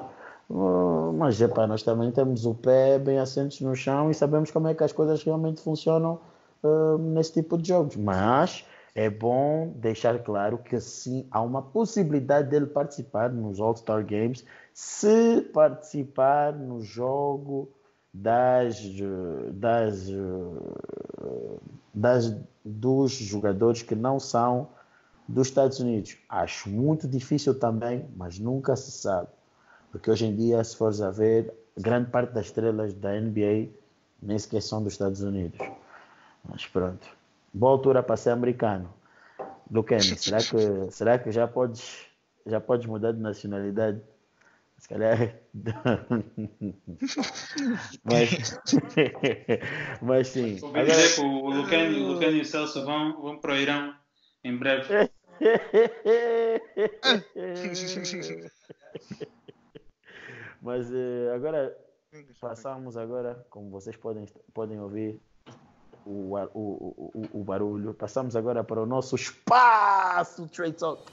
uh, 0.49 1.13
mas 1.13 1.41
epa, 1.41 1.65
nós 1.67 1.83
também 1.83 2.11
temos 2.11 2.45
o 2.45 2.53
pé 2.53 2.99
bem 2.99 3.19
assentes 3.19 3.61
no 3.61 3.75
chão 3.75 4.11
e 4.11 4.13
sabemos 4.13 4.51
como 4.51 4.67
é 4.67 4.73
que 4.73 4.83
as 4.83 4.91
coisas 4.91 5.23
realmente 5.23 5.61
funcionam 5.61 6.19
uh, 6.63 6.97
nesse 6.97 7.33
tipo 7.33 7.57
de 7.57 7.67
jogos. 7.69 7.95
Mas 7.95 8.65
é 8.97 9.09
bom 9.09 9.73
deixar 9.75 10.17
claro 10.23 10.57
que 10.57 10.79
sim, 10.79 11.27
há 11.29 11.39
uma 11.41 11.61
possibilidade 11.61 12.49
dele 12.49 12.65
participar 12.65 13.31
nos 13.31 13.59
All-Star 13.59 14.03
Games 14.03 14.43
se 14.73 15.41
participar 15.53 16.53
no 16.53 16.81
jogo 16.81 17.69
das, 18.21 18.81
das, 19.53 20.07
das, 21.93 22.35
dos 22.63 23.11
jogadores 23.11 23.81
que 23.81 23.95
não 23.95 24.19
são 24.19 24.69
dos 25.27 25.47
Estados 25.47 25.79
Unidos. 25.79 26.17
Acho 26.29 26.69
muito 26.69 27.07
difícil 27.07 27.57
também, 27.59 28.07
mas 28.15 28.39
nunca 28.39 28.75
se 28.75 28.91
sabe. 28.91 29.27
Porque 29.91 30.09
hoje 30.09 30.25
em 30.25 30.35
dia, 30.35 30.63
se 30.63 30.75
fores 30.75 31.01
a 31.01 31.11
ver, 31.11 31.53
grande 31.77 32.09
parte 32.09 32.33
das 32.33 32.47
estrelas 32.47 32.93
da 32.93 33.19
NBA 33.19 33.69
nem 34.21 34.39
sequer 34.39 34.61
são 34.61 34.83
dos 34.83 34.93
Estados 34.93 35.21
Unidos. 35.21 35.59
Mas 36.43 36.65
pronto. 36.65 37.07
Boa 37.53 37.73
altura 37.73 38.01
para 38.01 38.17
ser 38.17 38.31
americano. 38.31 38.89
Lucani, 39.69 40.03
será 40.03 40.37
que, 40.37 40.91
será 40.91 41.19
que 41.19 41.31
já 41.31 41.47
podes, 41.47 42.05
já 42.45 42.59
podes 42.59 42.87
mudar 42.87 43.11
de 43.11 43.19
nacionalidade? 43.19 44.01
Se 44.77 44.89
calhar. 44.89 45.39
mas, 48.03 48.59
mas 50.01 50.27
sim. 50.27 50.59
Ouvi 50.61 50.79
Agora... 50.79 50.85
dizer 50.85 51.15
que 51.15 51.21
o 51.21 51.49
Lucani, 51.49 51.99
o 51.99 52.07
Lucani 52.13 52.37
e 52.37 52.41
o 52.41 52.45
Celso 52.45 52.85
vão, 52.85 53.19
vão 53.21 53.39
para 53.39 53.53
o 53.53 53.57
Irão 53.57 53.95
em 54.43 54.55
breve. 54.55 55.09
mas 60.61 60.89
uh, 60.89 61.33
agora 61.35 61.75
passamos 62.39 62.97
agora, 62.97 63.45
como 63.49 63.69
vocês 63.69 63.95
podem, 63.95 64.25
podem 64.53 64.79
ouvir 64.79 65.19
o, 66.05 66.35
o, 66.53 66.53
o, 66.53 67.41
o, 67.41 67.43
barulho, 67.43 67.93
passamos 67.93 68.35
agora 68.35 68.63
para 68.63 68.81
o 68.81 68.85
nosso 68.85 69.15
espaço 69.15 70.47
Trade 70.47 70.73
Talk. 70.73 71.03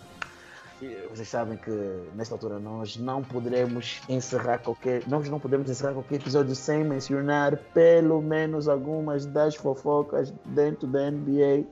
Vocês 1.10 1.28
sabem 1.28 1.56
que 1.56 1.70
nesta 2.14 2.34
altura 2.34 2.58
nós 2.58 2.96
não 2.96 3.22
poderemos 3.22 4.02
encerrar 4.08 4.58
qualquer, 4.58 5.06
nós 5.06 5.28
não 5.28 5.38
podemos 5.38 5.70
encerrar 5.70 5.92
qualquer 5.92 6.16
episódio 6.16 6.54
sem 6.54 6.82
mencionar 6.82 7.56
pelo 7.72 8.20
menos 8.20 8.68
algumas 8.68 9.24
das 9.24 9.54
fofocas 9.54 10.32
dentro 10.44 10.86
da 10.88 11.10
NBA 11.10 11.64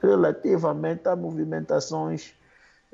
relativamente 0.00 1.06
a 1.06 1.14
movimentações 1.14 2.34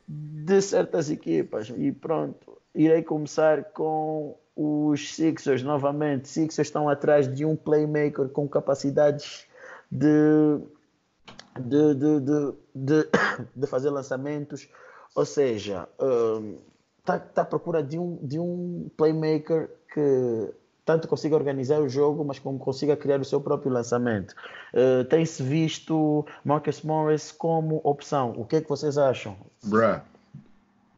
de 0.07 0.61
certas 0.61 1.11
equipas. 1.11 1.73
E 1.77 1.93
pronto, 1.93 2.61
irei 2.75 3.03
começar 3.03 3.65
com 3.73 4.37
os 4.57 5.15
Sixers 5.15 5.63
novamente. 5.63 6.29
Sixers 6.29 6.69
estão 6.69 6.89
atrás 6.89 7.33
de 7.33 7.45
um 7.45 7.55
playmaker 7.55 8.29
com 8.29 8.49
capacidades 8.49 9.47
de, 9.91 10.59
de, 11.59 11.95
de, 11.95 12.21
de, 12.21 12.53
de, 12.75 13.09
de 13.55 13.67
fazer 13.67 13.91
lançamentos 13.91 14.69
ou 15.15 15.25
seja, 15.25 15.89
está 16.99 17.17
um, 17.17 17.19
tá 17.19 17.43
à 17.43 17.45
procura 17.45 17.83
de 17.83 17.99
um, 17.99 18.17
de 18.23 18.39
um 18.39 18.91
playmaker 18.97 19.71
que 19.93 20.53
tanto 20.85 21.07
consiga 21.07 21.37
organizar 21.37 21.81
o 21.81 21.89
jogo, 21.89 22.25
mas 22.25 22.39
como 22.39 22.59
consiga 22.59 22.97
criar 22.97 23.21
o 23.21 23.25
seu 23.25 23.41
próprio 23.41 23.71
lançamento. 23.71 24.35
Uh, 24.75 25.05
Tem-se 25.05 25.43
visto 25.43 26.27
Marcus 26.45 26.83
Morris 26.83 27.31
como 27.31 27.81
opção. 27.85 28.33
O 28.37 28.45
que 28.45 28.57
é 28.57 28.61
que 28.61 28.69
vocês 28.69 28.99
acham? 28.99 29.37
Bruh. 29.65 30.01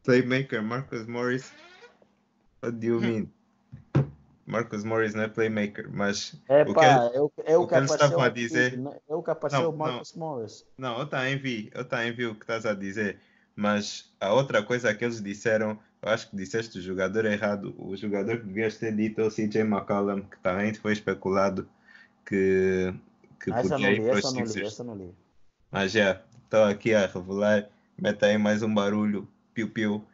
Playmaker 0.03 0.63
Marcus 0.63 1.05
Morris. 1.07 1.51
What 2.63 2.77
do 2.77 2.85
you 2.85 3.01
mean? 3.01 3.29
Marcus 4.45 4.83
Morris 4.83 5.15
não 5.15 5.23
é 5.23 5.27
playmaker, 5.27 5.89
mas 5.91 6.39
é, 6.47 6.61
o 6.61 6.73
que, 6.73 6.85
é, 6.85 6.95
o, 7.19 7.31
é 7.45 7.57
o, 7.57 7.61
o 7.63 7.67
que, 7.67 7.75
que 7.75 8.21
a 8.21 8.29
dizer. 8.29 8.79
É 9.09 9.15
o 9.15 9.23
que 9.23 9.31
apareceu 9.31 9.71
Marcus 9.71 10.15
não, 10.15 10.27
Morris. 10.27 10.65
Não, 10.77 10.97
eu 10.99 11.03
estou 11.05 11.19
em 11.19 11.37
vi, 11.37 11.71
eu 11.73 11.99
em 11.99 12.11
vi 12.11 12.27
o 12.27 12.35
que 12.35 12.43
estás 12.43 12.65
a 12.65 12.73
dizer. 12.73 13.19
Mas 13.55 14.13
a 14.19 14.33
outra 14.33 14.61
coisa 14.61 14.93
que 14.93 15.05
eles 15.05 15.21
disseram, 15.21 15.79
eu 16.01 16.09
acho 16.09 16.29
que 16.29 16.35
disseste 16.35 16.77
o 16.79 16.81
jogador 16.81 17.25
errado. 17.25 17.73
O 17.77 17.95
jogador 17.95 18.37
que 18.39 18.45
devias 18.45 18.77
ter 18.77 18.93
dito 18.95 19.21
é 19.21 19.23
o 19.23 19.31
CJ 19.31 19.61
McCollum, 19.61 20.21
que 20.21 20.37
também 20.39 20.73
foi 20.73 20.93
especulado 20.93 21.67
que, 22.25 22.93
que 23.39 23.51
ah, 23.51 23.61
podia 23.61 23.91
ir 23.91 24.01
para 24.01 24.19
os 24.19 24.29
Sixers. 24.29 24.81
Mas 25.71 25.91
já, 25.91 26.21
estou 26.43 26.63
aqui 26.63 26.93
a 26.93 27.05
revelar. 27.05 27.69
Meta 27.97 28.25
aí 28.25 28.37
mais 28.37 28.61
um 28.61 28.73
barulho. 28.73 29.27
Piu-piu. 29.53 30.05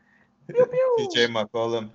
CJ 0.47 1.23
McCollum 1.25 1.89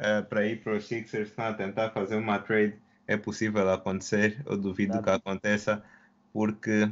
é, 0.00 0.22
para 0.22 0.46
ir 0.46 0.62
para 0.62 0.76
os 0.76 0.86
Sixers, 0.86 1.28
estão 1.28 1.44
a 1.44 1.52
tentar 1.52 1.90
fazer 1.90 2.16
uma 2.16 2.38
trade. 2.38 2.74
É 3.06 3.16
possível 3.16 3.68
acontecer, 3.70 4.40
eu 4.46 4.56
duvido 4.56 5.02
que 5.02 5.10
aconteça, 5.10 5.82
porque 6.32 6.90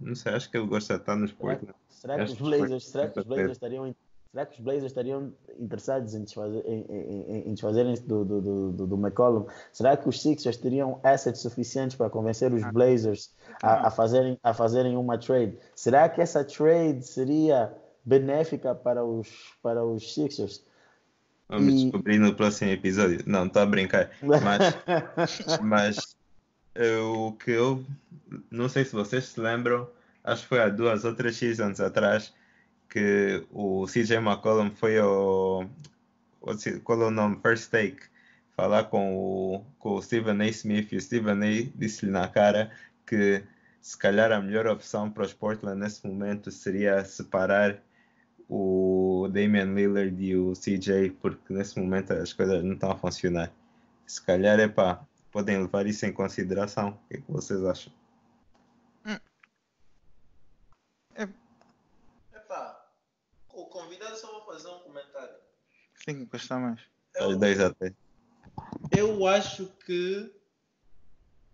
não 0.00 0.14
sei, 0.14 0.32
acho 0.32 0.50
que 0.50 0.56
ele 0.56 0.66
gosta 0.66 0.94
de 0.94 1.00
estar 1.00 1.16
no 1.16 1.24
esporte. 1.24 1.66
Né? 1.66 1.72
Será 1.88 2.16
que, 2.16 2.32
os 2.32 2.34
Blazers, 2.34 2.86
será 2.86 3.08
que 3.08 3.18
os 3.18 3.26
Blazers 3.26 3.52
estariam 3.52 3.94
Será 4.30 4.46
que 4.46 4.54
os 4.54 4.60
Blazers 4.60 4.84
estariam 4.84 5.32
interessados 5.58 6.14
em, 6.14 6.22
desfazer, 6.22 6.62
em, 6.64 6.86
em, 6.88 7.48
em 7.48 7.52
desfazerem 7.52 7.96
do, 8.06 8.24
do, 8.24 8.40
do, 8.72 8.86
do, 8.86 8.96
McCollum? 8.96 9.46
Será 9.72 9.96
que 9.96 10.08
os 10.08 10.22
Sixers 10.22 10.56
teriam 10.56 11.00
assets 11.02 11.40
suficientes 11.40 11.96
para 11.96 12.08
convencer 12.08 12.52
os. 12.54 12.62
Blazers 12.70 13.32
a, 13.60 13.88
a, 13.88 13.90
fazerem, 13.90 14.38
a 14.40 14.54
fazerem 14.54 14.96
uma 14.96 15.18
trade? 15.18 15.58
Será 15.74 16.08
que 16.08 16.20
essa 16.20 16.44
trade 16.44 17.04
seria 17.04 17.72
benéfica 18.04 18.72
para 18.72 19.04
os, 19.04 19.28
para 19.60 19.84
os 19.84 20.14
Sixers? 20.14 20.64
Vamos 21.48 21.74
e... 21.74 21.82
descobrir 21.84 22.20
no 22.20 22.32
próximo 22.32 22.70
episódio. 22.70 23.24
Não, 23.26 23.46
estou 23.46 23.62
a 23.62 23.66
brincar. 23.66 24.12
Mas, 24.22 25.58
mas 25.60 26.16
o 26.76 27.32
que 27.32 27.50
eu 27.50 27.84
não 28.50 28.68
sei 28.68 28.84
se 28.84 28.92
vocês 28.92 29.24
se 29.24 29.40
lembram, 29.40 29.88
acho 30.24 30.42
que 30.42 30.48
foi 30.48 30.60
há 30.60 30.68
duas 30.68 31.04
ou 31.04 31.14
três 31.14 31.36
seasons 31.36 31.80
atrás 31.80 32.32
que 32.88 33.44
o 33.50 33.86
CJ 33.86 34.16
McCollum 34.16 34.70
foi 34.70 34.98
ao. 34.98 35.64
Qual 36.84 37.02
é 37.02 37.06
o 37.06 37.10
nome? 37.10 37.38
First 37.40 37.70
Take. 37.70 38.00
Falar 38.56 38.84
com 38.84 39.16
o, 39.16 39.64
com 39.78 39.94
o 39.94 40.02
Stephen 40.02 40.40
A. 40.42 40.48
Smith 40.48 40.92
e 40.92 40.96
o 40.96 41.00
Stephen 41.00 41.42
A. 41.42 41.70
disse-lhe 41.74 42.10
na 42.10 42.28
cara 42.28 42.70
que 43.06 43.42
se 43.80 43.96
calhar 43.96 44.30
a 44.32 44.40
melhor 44.40 44.66
opção 44.66 45.10
para 45.10 45.24
os 45.24 45.32
Portland 45.32 45.80
nesse 45.80 46.06
momento 46.06 46.50
seria 46.50 47.04
separar 47.04 47.78
o 48.48 49.28
Damian 49.32 49.72
Lillard 49.74 50.22
e 50.22 50.36
o 50.36 50.52
CJ, 50.52 51.10
porque 51.22 51.52
nesse 51.54 51.78
momento 51.78 52.12
as 52.12 52.32
coisas 52.32 52.62
não 52.64 52.74
estão 52.74 52.90
a 52.90 52.96
funcionar. 52.96 53.50
Se 54.06 54.20
calhar 54.20 54.58
é 54.58 54.68
pá, 54.68 55.00
podem 55.30 55.62
levar 55.62 55.86
isso 55.86 56.04
em 56.06 56.12
consideração. 56.12 56.90
O 56.90 57.08
que, 57.08 57.16
é 57.16 57.20
que 57.20 57.30
vocês 57.30 57.64
acham? 57.64 57.92
Hum. 59.06 59.18
É... 61.14 61.22
Epá, 62.36 62.86
o 63.52 63.66
convidado 63.66 64.16
só 64.16 64.30
vou 64.32 64.44
fazer 64.46 64.68
um 64.68 64.80
comentário. 64.80 65.36
Tem 66.04 66.18
que 66.18 66.24
gostar 66.26 66.58
mais. 66.58 66.80
Às 67.16 67.36
10 67.36 67.60
até. 67.60 67.94
Eu 68.96 69.26
acho 69.26 69.66
que 69.84 70.32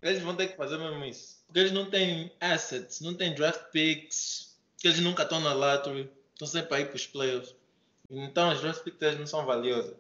eles 0.03 0.23
vão 0.23 0.37
ter 0.37 0.49
que 0.49 0.57
fazer 0.57 0.79
mesmo 0.79 1.05
isso. 1.05 1.43
Porque 1.47 1.61
eles 1.61 1.73
não 1.73 1.91
têm 1.91 2.33
assets, 2.41 3.01
não 3.01 3.15
têm 3.15 3.35
draft 3.35 3.71
picks, 3.71 4.57
eles 4.83 5.01
nunca 5.01 5.23
estão 5.23 5.41
na 5.41 5.53
lottery, 5.53 6.11
estão 6.33 6.47
sempre 6.47 6.77
aí 6.77 6.87
com 6.87 6.95
os 6.95 7.07
players. 7.07 7.55
Então 8.09 8.51
as 8.51 8.61
draft 8.61 8.83
picks 8.83 9.19
não 9.19 9.27
são 9.27 9.45
valiosas. 9.45 9.97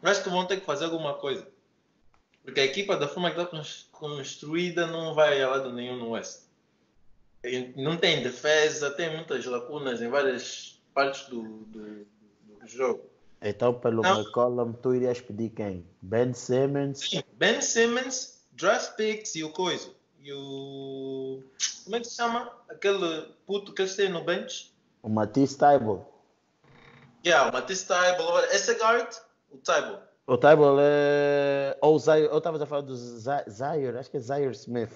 Eu 0.00 0.10
acho 0.10 0.22
que 0.22 0.28
vão 0.28 0.46
ter 0.46 0.60
que 0.60 0.66
fazer 0.66 0.84
alguma 0.84 1.14
coisa. 1.14 1.46
Porque 2.48 2.60
a 2.60 2.64
equipa, 2.64 2.96
da 2.96 3.06
forma 3.06 3.30
que 3.30 3.38
está 3.38 3.62
construída, 3.92 4.86
não 4.86 5.12
vai 5.12 5.42
a 5.42 5.50
lado 5.50 5.70
nenhum 5.70 5.98
no 5.98 6.12
West. 6.12 6.44
Não 7.76 7.94
tem 7.98 8.22
defesa, 8.22 8.90
tem 8.90 9.14
muitas 9.14 9.44
lacunas 9.44 10.00
em 10.00 10.08
várias 10.08 10.80
partes 10.94 11.28
do, 11.28 11.42
do, 11.42 12.06
do 12.06 12.66
jogo. 12.66 13.04
Então, 13.42 13.74
pelo 13.74 14.00
não. 14.00 14.22
McCollum, 14.22 14.72
tu 14.72 14.94
irias 14.94 15.20
pedir 15.20 15.50
quem? 15.50 15.86
Ben 16.00 16.32
Simmons? 16.32 17.00
Sim, 17.00 17.22
Ben 17.34 17.60
Simmons, 17.60 18.46
draft 18.52 18.96
picks 18.96 19.34
e 19.34 19.44
o 19.44 19.50
coisa. 19.50 19.90
E 20.22 20.32
o. 20.32 21.42
Como 21.84 21.96
é 21.96 22.00
que 22.00 22.06
se 22.06 22.16
chama? 22.16 22.50
Aquele 22.70 23.26
puto 23.46 23.74
que 23.74 23.82
eles 23.82 23.94
têm 23.94 24.08
no 24.08 24.24
bench? 24.24 24.72
O 25.02 25.10
Matisse 25.10 25.58
Tybalt. 25.58 26.00
Yeah, 27.26 27.50
o 27.50 27.52
Matisse 27.52 27.86
Tybalt. 27.86 28.46
Esse 28.52 28.72
guard? 28.72 29.14
O 29.50 29.58
Tybalt. 29.58 30.07
O 30.28 30.36
Tybal 30.36 30.76
é. 30.78 31.78
Ou 31.80 31.98
Zaire, 31.98 32.26
eu 32.26 32.36
estava 32.36 32.62
a 32.62 32.66
falar 32.66 32.82
do 32.82 32.94
Zaire, 32.94 33.96
acho 33.96 34.10
que 34.10 34.18
é 34.18 34.20
Zaire 34.20 34.52
Smith. 34.52 34.92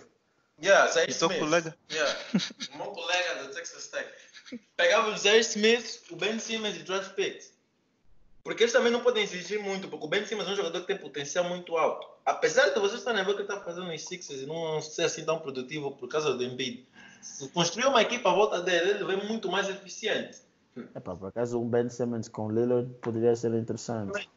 Yeah, 0.63 0.87
Zaire 0.93 1.11
Smith. 1.11 1.31
Smith. 1.33 1.41
colega. 1.41 1.77
Yeah. 1.91 2.19
o 2.75 2.77
meu 2.77 2.87
colega 2.89 3.43
do 3.43 3.55
Texas 3.55 3.89
Tech. 3.89 4.07
Pegava 4.77 5.09
o 5.09 5.17
Zaire 5.17 5.41
Smith, 5.41 6.03
o 6.11 6.17
Ben 6.17 6.39
Simmons 6.39 6.77
e 6.77 6.81
o 6.81 6.85
draft 6.85 7.15
picks. 7.15 7.51
Porque 8.45 8.65
eles 8.65 8.75
também 8.75 8.93
não 8.93 9.01
podem 9.01 9.23
exigir 9.23 9.59
muito, 9.59 9.89
porque 9.89 10.05
o 10.05 10.09
Ben 10.09 10.27
Simmons 10.27 10.49
é 10.49 10.51
um 10.51 10.57
jogador 10.57 10.81
que 10.83 10.89
tem 10.89 10.99
potencial 10.99 11.45
muito 11.45 11.79
alto. 11.79 12.07
Apesar 12.27 12.69
de 12.69 12.79
vocês 12.79 12.99
estarem 12.99 13.23
a 13.23 13.25
ver 13.25 13.31
o 13.31 13.35
que 13.35 13.41
ele 13.41 13.49
está 13.51 13.65
fazendo 13.65 13.87
nos 13.87 14.05
Sixers 14.05 14.43
e 14.43 14.47
não 14.47 14.83
ser 14.83 15.05
assim 15.05 15.25
tão 15.25 15.39
produtivo 15.39 15.93
por 15.93 16.09
causa 16.09 16.35
do 16.35 16.45
Embiid, 16.45 16.87
se 17.23 17.49
construir 17.49 17.87
uma 17.87 18.03
equipa 18.03 18.31
à 18.31 18.35
volta 18.35 18.61
dele, 18.61 18.91
ele 18.91 19.05
vem 19.05 19.27
muito 19.27 19.51
mais 19.51 19.67
eficiente. 19.71 20.43
É 20.95 21.01
pá, 21.01 21.17
por 21.17 21.29
acaso 21.29 21.59
um 21.59 21.67
Ben 21.67 21.89
Simmons 21.89 22.29
com 22.29 22.51
Lillard 22.51 22.93
poderia 23.01 23.35
ser 23.35 23.55
interessante. 23.55 24.29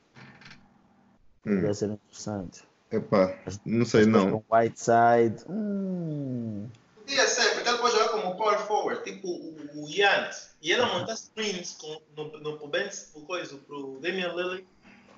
Hum. 1.45 1.61
Ia 1.61 1.73
ser 1.73 1.89
interessante. 1.89 2.63
Epá, 2.91 3.38
não 3.65 3.85
sei 3.85 4.05
não. 4.05 4.41
Com 4.41 4.55
Whiteside. 4.55 5.43
Hum. 5.49 6.67
Podia 6.95 7.27
ser, 7.27 7.53
porque 7.53 7.69
ele 7.69 7.77
pode 7.77 7.93
jogar 7.93 8.09
como 8.09 8.35
power 8.35 8.59
forward, 8.59 9.03
tipo 9.03 9.27
o, 9.27 9.84
o 9.84 9.88
Giannis. 9.88 10.55
E 10.61 10.72
ele 10.72 10.84
montar 10.85 11.15
screens 11.15 11.77
com, 11.80 12.01
no, 12.15 12.39
no, 12.39 12.57
pro 12.57 12.67
Ben, 12.67 12.89
pro 13.13 13.22
coisa, 13.22 13.57
pro 13.57 13.99
Damian 14.01 14.30
Lillard. 14.30 14.65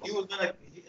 E 0.04 0.12
o 0.12 0.28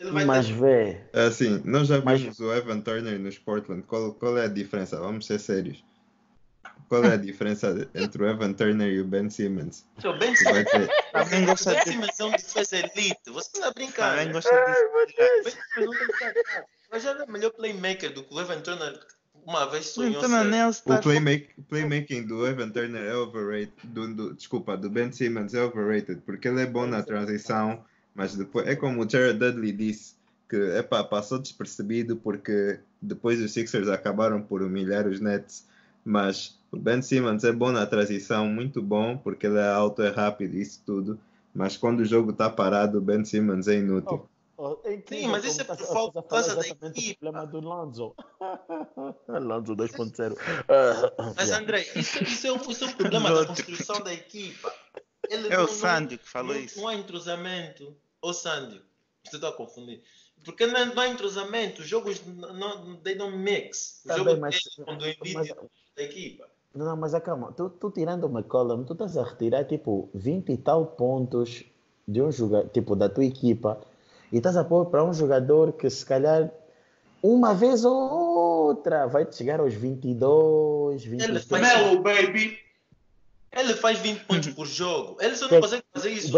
ele 0.00 0.10
vai 0.12 0.24
Mas 0.24 0.46
ter... 0.46 0.52
vê. 0.54 1.00
É 1.12 1.26
assim, 1.26 1.60
nós 1.64 1.88
já 1.88 1.98
vimos 1.98 2.24
Mas... 2.24 2.40
o 2.40 2.52
Evan 2.52 2.80
Turner 2.80 3.18
nos 3.18 3.38
Portland. 3.38 3.82
Qual, 3.82 4.12
qual 4.14 4.38
é 4.38 4.44
a 4.44 4.48
diferença? 4.48 4.98
Vamos 4.98 5.26
ser 5.26 5.40
sérios. 5.40 5.84
Qual 6.88 7.04
é 7.04 7.12
a 7.12 7.16
diferença 7.16 7.88
entre 7.94 8.22
o 8.22 8.26
Evan 8.26 8.54
Turner 8.54 8.88
e 8.88 9.00
o 9.00 9.04
Ben 9.04 9.28
Simmons? 9.28 9.84
O 10.02 10.12
Ben 10.14 10.34
Simmons. 10.34 10.64
Também 11.12 11.44
gosta 11.44 11.74
de. 11.84 11.98
Mas 11.98 12.18
é 12.18 12.24
um 12.24 12.30
defesa 12.30 12.76
elite. 12.76 13.20
Você 13.26 13.50
está 13.54 13.70
brincando. 13.72 14.10
Também 14.10 14.32
gosta 14.32 14.50
de. 14.50 15.56
Mas 16.90 17.02
já 17.02 17.10
é 17.10 17.26
melhor 17.26 17.50
playmaker 17.50 18.14
do 18.14 18.24
que 18.24 18.34
o 18.34 18.40
Evan 18.40 18.60
Turner 18.60 18.98
uma 19.48 19.64
vez 19.64 19.86
sonhou 19.86 20.22
então, 20.22 20.72
ser... 20.72 20.92
O 20.92 21.00
playmaking, 21.00 21.62
playmaking 21.68 22.26
do 22.26 22.46
Evan 22.46 22.68
Turner 22.70 23.02
é 23.02 23.16
overrated. 23.16 23.72
Do, 23.82 24.14
do, 24.14 24.34
desculpa, 24.34 24.76
do 24.76 24.90
Ben 24.90 25.10
Simmons 25.10 25.54
é 25.54 25.62
overrated 25.62 26.20
porque 26.26 26.48
ele 26.48 26.60
é 26.60 26.66
bom 26.66 26.86
na 26.86 27.02
transição, 27.02 27.82
mas 28.14 28.34
depois 28.34 28.66
é 28.66 28.76
como 28.76 29.02
o 29.02 29.08
Jared 29.08 29.38
Dudley 29.38 29.72
disse 29.72 30.16
que 30.48 30.56
epá, 30.76 31.02
passou 31.02 31.38
despercebido 31.38 32.16
porque 32.16 32.78
depois 33.00 33.40
os 33.40 33.52
Sixers 33.52 33.88
acabaram 33.88 34.42
por 34.42 34.62
humilhar 34.62 35.06
os 35.06 35.18
Nets. 35.18 35.66
Mas 36.04 36.57
o 36.70 36.76
Ben 36.76 37.00
Simmons 37.00 37.44
é 37.44 37.52
bom 37.52 37.72
na 37.72 37.86
transição, 37.86 38.46
muito 38.46 38.82
bom, 38.82 39.16
porque 39.16 39.46
ele 39.46 39.58
é 39.58 39.68
alto, 39.68 40.02
é 40.02 40.10
rápido, 40.10 40.56
isso 40.56 40.82
tudo. 40.84 41.18
Mas 41.54 41.76
quando 41.76 42.00
o 42.00 42.04
jogo 42.04 42.30
está 42.30 42.50
parado, 42.50 42.98
o 42.98 43.00
Ben 43.00 43.24
Simmons 43.24 43.68
é 43.68 43.76
inútil. 43.76 44.28
Oh, 44.56 44.76
oh, 44.84 44.88
é 44.88 45.02
Sim, 45.06 45.28
mas 45.28 45.44
isso 45.44 45.60
é 45.60 45.64
por 45.64 45.76
falta 45.76 46.22
da 46.56 46.68
equipe. 46.68 47.12
O 47.12 47.18
problema 47.18 47.46
do 47.46 47.60
Lonzo. 47.60 48.14
Lonzo 49.28 49.74
2.0. 49.74 50.36
mas 51.36 51.50
André, 51.50 51.86
isso, 51.96 52.22
isso, 52.22 52.46
é, 52.46 52.52
um, 52.52 52.56
isso 52.70 52.84
é 52.84 52.86
um 52.88 52.92
problema 52.98 53.32
da 53.32 53.46
construção 53.46 54.00
da 54.02 54.12
equipa. 54.12 54.72
Ele 55.30 55.48
é 55.48 55.56
não, 55.56 55.64
o 55.64 55.68
Sandy 55.68 56.18
que 56.18 56.28
falou 56.28 56.54
não, 56.54 56.60
isso. 56.60 56.80
Não 56.80 56.88
há 56.88 56.94
entrosamento. 56.94 57.96
Ô 58.20 58.32
Sandy, 58.32 58.82
você 59.24 59.36
está 59.36 59.48
a 59.48 59.52
confundir. 59.52 60.02
Porque 60.44 60.66
não, 60.66 60.86
não 60.86 61.02
há 61.02 61.08
entrosamento, 61.08 61.82
os 61.82 61.88
jogos 61.88 62.22
não, 62.24 62.96
they 62.96 63.14
don't 63.14 63.36
mix. 63.36 64.02
O 64.04 64.08
tá 64.08 64.16
jogo 64.16 64.30
bem, 64.32 64.40
mas, 64.40 64.60
quando 64.84 65.02
o 65.02 65.06
Nvidia 65.06 65.56
da 65.96 66.02
equipa. 66.02 66.57
Não, 66.74 66.96
mas 66.96 67.14
acalma, 67.14 67.52
tu, 67.52 67.70
tu 67.70 67.90
tirando 67.90 68.24
o 68.24 68.30
McCollum, 68.30 68.84
tu 68.84 68.92
estás 68.92 69.16
a 69.16 69.24
retirar 69.24 69.64
tipo 69.64 70.08
20 70.14 70.52
e 70.52 70.56
tal 70.56 70.86
pontos 70.86 71.64
de 72.06 72.22
um 72.22 72.30
jogador, 72.30 72.68
tipo 72.70 72.94
da 72.94 73.08
tua 73.08 73.24
equipa, 73.24 73.80
e 74.30 74.36
estás 74.36 74.56
a 74.56 74.64
pôr 74.64 74.86
para 74.86 75.04
um 75.04 75.12
jogador 75.12 75.72
que 75.72 75.88
se 75.88 76.04
calhar 76.04 76.50
uma 77.22 77.54
vez 77.54 77.84
ou 77.84 77.94
outra 77.94 79.06
vai 79.06 79.26
chegar 79.30 79.60
aos 79.60 79.74
22, 79.74 81.04
23. 81.04 81.30
Ele 81.30 81.40
faz, 81.40 81.62
Melo, 81.62 82.02
baby! 82.02 82.58
Ele 83.50 83.74
faz 83.74 83.98
20 83.98 84.24
pontos 84.24 84.48
por 84.54 84.66
jogo. 84.66 85.16
Ele 85.20 85.34
só 85.34 85.50
não 85.50 85.60
consegue 85.60 85.84
fazer 85.92 86.10
isso. 86.10 86.30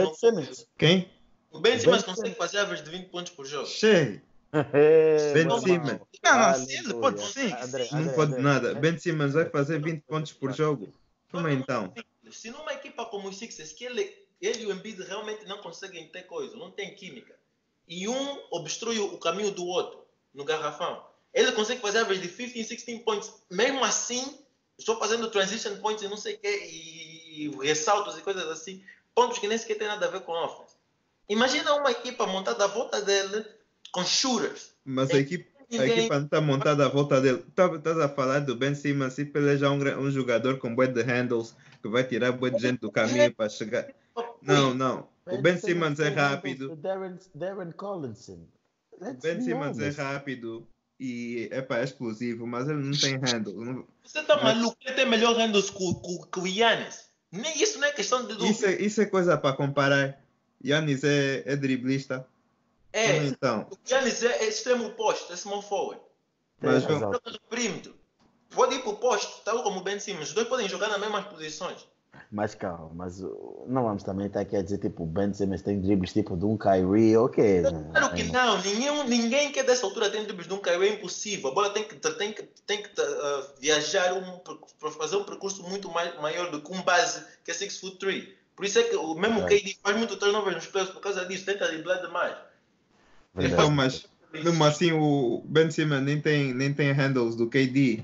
Quem? 0.79 1.11
O 1.51 1.59
Ben 1.59 1.79
Simmons 1.79 2.05
consegue 2.05 2.35
fazer 2.37 2.59
average 2.59 2.85
de 2.85 2.91
20 2.91 3.09
pontos 3.09 3.33
por 3.33 3.45
jogo. 3.45 3.67
Cheio. 3.67 4.23
Ben 4.53 5.61
Simmons. 5.61 6.01
Não, 6.25 6.39
não, 6.39 6.71
ele 6.71 6.95
pode 6.95 7.23
sim. 7.23 7.51
não 7.93 8.13
pode 8.15 8.41
nada. 8.41 8.75
Ben 8.75 8.99
Simmons 8.99 9.35
vai 9.35 9.49
fazer 9.49 9.81
20 9.81 10.03
pontos 10.03 10.33
por 10.33 10.53
jogo. 10.53 10.93
Como 11.31 11.47
é 11.47 11.53
então? 11.53 11.93
Se 12.31 12.51
numa 12.51 12.73
equipa 12.73 13.05
como 13.07 13.29
os 13.29 13.39
Sixers, 13.39 13.73
que 13.73 13.85
ele, 13.85 14.13
ele 14.41 14.63
e 14.63 14.67
o 14.67 14.73
Embiid 14.73 15.03
realmente 15.03 15.47
não 15.47 15.59
conseguem 15.59 16.09
ter 16.09 16.25
coisa, 16.25 16.57
não 16.57 16.71
tem 16.71 16.95
química, 16.95 17.35
e 17.89 18.09
um 18.09 18.39
obstrui 18.51 18.99
o 18.99 19.19
caminho 19.19 19.51
do 19.51 19.65
outro 19.65 20.05
no 20.33 20.45
garrafão, 20.45 21.05
ele 21.33 21.53
consegue 21.53 21.81
fazer 21.81 21.99
average 21.99 22.23
de 22.23 22.29
15, 22.29 22.55
16 22.55 23.03
pontos. 23.03 23.33
Mesmo 23.51 23.85
assim, 23.85 24.39
estou 24.79 24.99
fazendo 24.99 25.31
transition 25.31 25.77
points 25.81 26.03
e 26.03 26.09
não 26.09 26.17
sei 26.17 26.35
o 26.35 26.39
quê, 26.39 26.69
e, 26.71 27.47
e 27.47 27.67
ressaltos 27.67 28.17
e 28.19 28.23
coisas 28.23 28.49
assim, 28.49 28.85
pontos 29.15 29.39
que 29.39 29.49
nem 29.49 29.59
sequer 29.59 29.79
tem 29.79 29.89
nada 29.89 30.07
a 30.07 30.11
ver 30.11 30.21
com 30.23 30.33
offense. 30.33 30.75
Imagina 31.29 31.75
uma 31.75 31.91
equipa 31.91 32.27
montada 32.27 32.65
à 32.65 32.67
volta 32.67 33.01
dele 33.01 33.45
com 33.93 34.05
shooters. 34.05 34.73
Mas 34.85 35.11
a 35.11 35.19
equipe, 35.19 35.47
a 35.73 35.87
equipa 35.87 36.19
não 36.19 36.25
está 36.25 36.41
montada 36.41 36.87
à 36.87 36.89
volta 36.89 37.21
dele. 37.21 37.45
Estás 37.49 37.83
tá 37.83 38.05
a 38.05 38.09
falar 38.09 38.41
do 38.41 38.57
Ben 38.57 38.75
Simmons 38.75 39.19
e 39.19 39.31
ele 39.35 39.55
é 39.55 39.57
já 39.57 39.71
um, 39.71 39.79
um 40.01 40.11
jogador 40.11 40.59
com 40.59 40.75
bué 40.75 40.87
de 40.87 41.03
handles 41.03 41.55
que 41.83 41.89
vai 41.89 42.05
tirar 42.05 42.33
bué 42.33 42.51
de 42.51 42.61
gente 42.61 42.81
do 42.81 42.91
caminho 42.91 43.33
para 43.35 43.49
chegar. 43.49 43.89
Não, 44.43 44.75
não. 44.75 45.09
O 45.27 45.41
Ben 45.41 45.57
Simmons 45.57 46.01
é 46.01 46.09
rápido. 46.09 46.75
Darren, 46.77 47.17
Darren 47.35 47.71
Collinson. 47.73 48.47
O 48.93 49.15
Ben 49.15 49.41
Simmons 49.41 49.79
é 49.79 49.91
rápido 49.91 50.67
e 50.99 51.49
epa, 51.51 51.79
é 51.79 51.85
explosivo, 51.85 52.47
mas 52.47 52.69
ele 52.69 52.83
não 52.83 52.93
tem 52.93 53.17
handles. 53.17 53.85
Você 54.05 54.21
está 54.21 54.43
maluco? 54.43 54.77
Ele 54.85 54.95
tem 54.95 55.09
melhor 55.09 55.37
handles 55.37 55.71
que, 55.71 55.95
que, 55.95 56.31
que 56.31 56.41
o 56.41 56.47
Yannis. 56.47 57.09
Nem 57.33 57.63
isso 57.63 57.79
não 57.79 57.87
é 57.87 57.93
questão 57.93 58.27
de 58.27 58.35
dúvida. 58.35 58.51
Isso 58.51 58.67
é, 58.67 58.83
isso 58.83 59.01
é 59.01 59.07
coisa 59.07 59.39
para 59.39 59.57
comparar. 59.57 60.21
Yannis 60.63 61.03
é, 61.05 61.43
é 61.47 61.57
driblista. 61.57 62.27
É, 62.93 63.17
então. 63.19 63.67
o 63.71 63.77
Yannis 63.89 64.23
é, 64.23 64.45
é 64.45 64.49
extremo 64.49 64.87
oposto, 64.87 65.33
é 65.33 65.37
small 65.37 65.63
forward. 65.63 66.01
Mas 66.61 66.85
é, 66.85 66.89
joga 66.89 67.19
do 67.19 67.41
perímetro. 67.49 67.95
Pode 68.51 68.75
ir 68.75 68.83
para 68.83 68.91
o 68.91 68.97
posto, 68.97 69.43
tal 69.45 69.63
como 69.63 69.81
o 69.81 69.83
Ben 69.83 70.01
Simmons. 70.01 70.29
Os 70.29 70.35
dois 70.35 70.49
podem 70.49 70.69
jogar 70.69 70.89
nas 70.89 70.99
mesmas 70.99 71.25
posições. 71.27 71.87
Mas 72.33 72.55
calma, 72.55 72.91
mas 72.95 73.21
não 73.67 73.85
vamos 73.85 74.03
também 74.03 74.27
estar 74.27 74.41
aqui 74.41 74.57
a 74.57 74.63
dizer 74.63 74.79
tipo 74.79 75.05
o 75.05 75.07
Ben 75.07 75.33
Simmons 75.33 75.63
tem 75.63 75.81
dribles 75.81 76.13
tipo 76.13 76.37
de 76.37 76.45
um 76.45 76.57
Kyrie, 76.57 77.17
ok. 77.17 77.63
Claro 77.93 78.15
que 78.15 78.25
não, 78.25 78.61
ninguém, 78.63 79.05
ninguém 79.09 79.53
que 79.53 79.63
dessa 79.63 79.87
altura 79.87 80.11
tem 80.11 80.25
dribles 80.25 80.47
de 80.47 80.55
um 80.55 80.59
Kyrie 80.59 80.91
é 80.91 80.93
impossível. 80.95 81.51
A 81.51 81.55
bola 81.55 81.71
tem 81.71 81.85
que, 81.85 81.97
tem 81.97 82.33
que, 82.33 82.43
tem 82.67 82.83
que 82.83 83.01
uh, 83.01 83.61
viajar 83.61 84.13
um, 84.15 84.39
para 84.79 84.91
fazer 84.93 85.17
um 85.17 85.25
percurso 85.25 85.63
muito 85.65 85.89
mais, 85.91 86.15
maior 86.21 86.51
do 86.51 86.61
que 86.61 86.73
um 86.73 86.83
base 86.83 87.25
que 87.45 87.51
é 87.51 87.55
6 87.55 87.79
foot 87.79 87.99
3. 87.99 88.29
Por 88.55 88.65
isso 88.65 88.79
é 88.79 88.83
que 88.85 88.97
o 88.97 89.15
mesmo 89.15 89.41
é. 89.41 89.47
KD 89.47 89.79
faz 89.83 89.97
muito 89.97 90.17
turnover 90.17 90.55
nos 90.55 90.67
playoffs 90.67 90.95
por 90.95 91.01
causa 91.01 91.25
disso, 91.25 91.45
tenta 91.47 91.67
driblar 91.67 92.01
demais. 92.01 92.37
Verdade. 93.35 93.55
Então, 93.55 93.71
mas 93.71 94.07
mesmo 94.33 94.65
assim 94.65 94.93
o 94.93 95.43
Ben 95.47 95.71
Simmons 95.71 96.03
nem 96.03 96.21
tem, 96.21 96.55
nem 96.55 96.73
tem 96.73 96.93
handles 96.93 97.37
do 97.37 97.49
KD. 97.49 98.03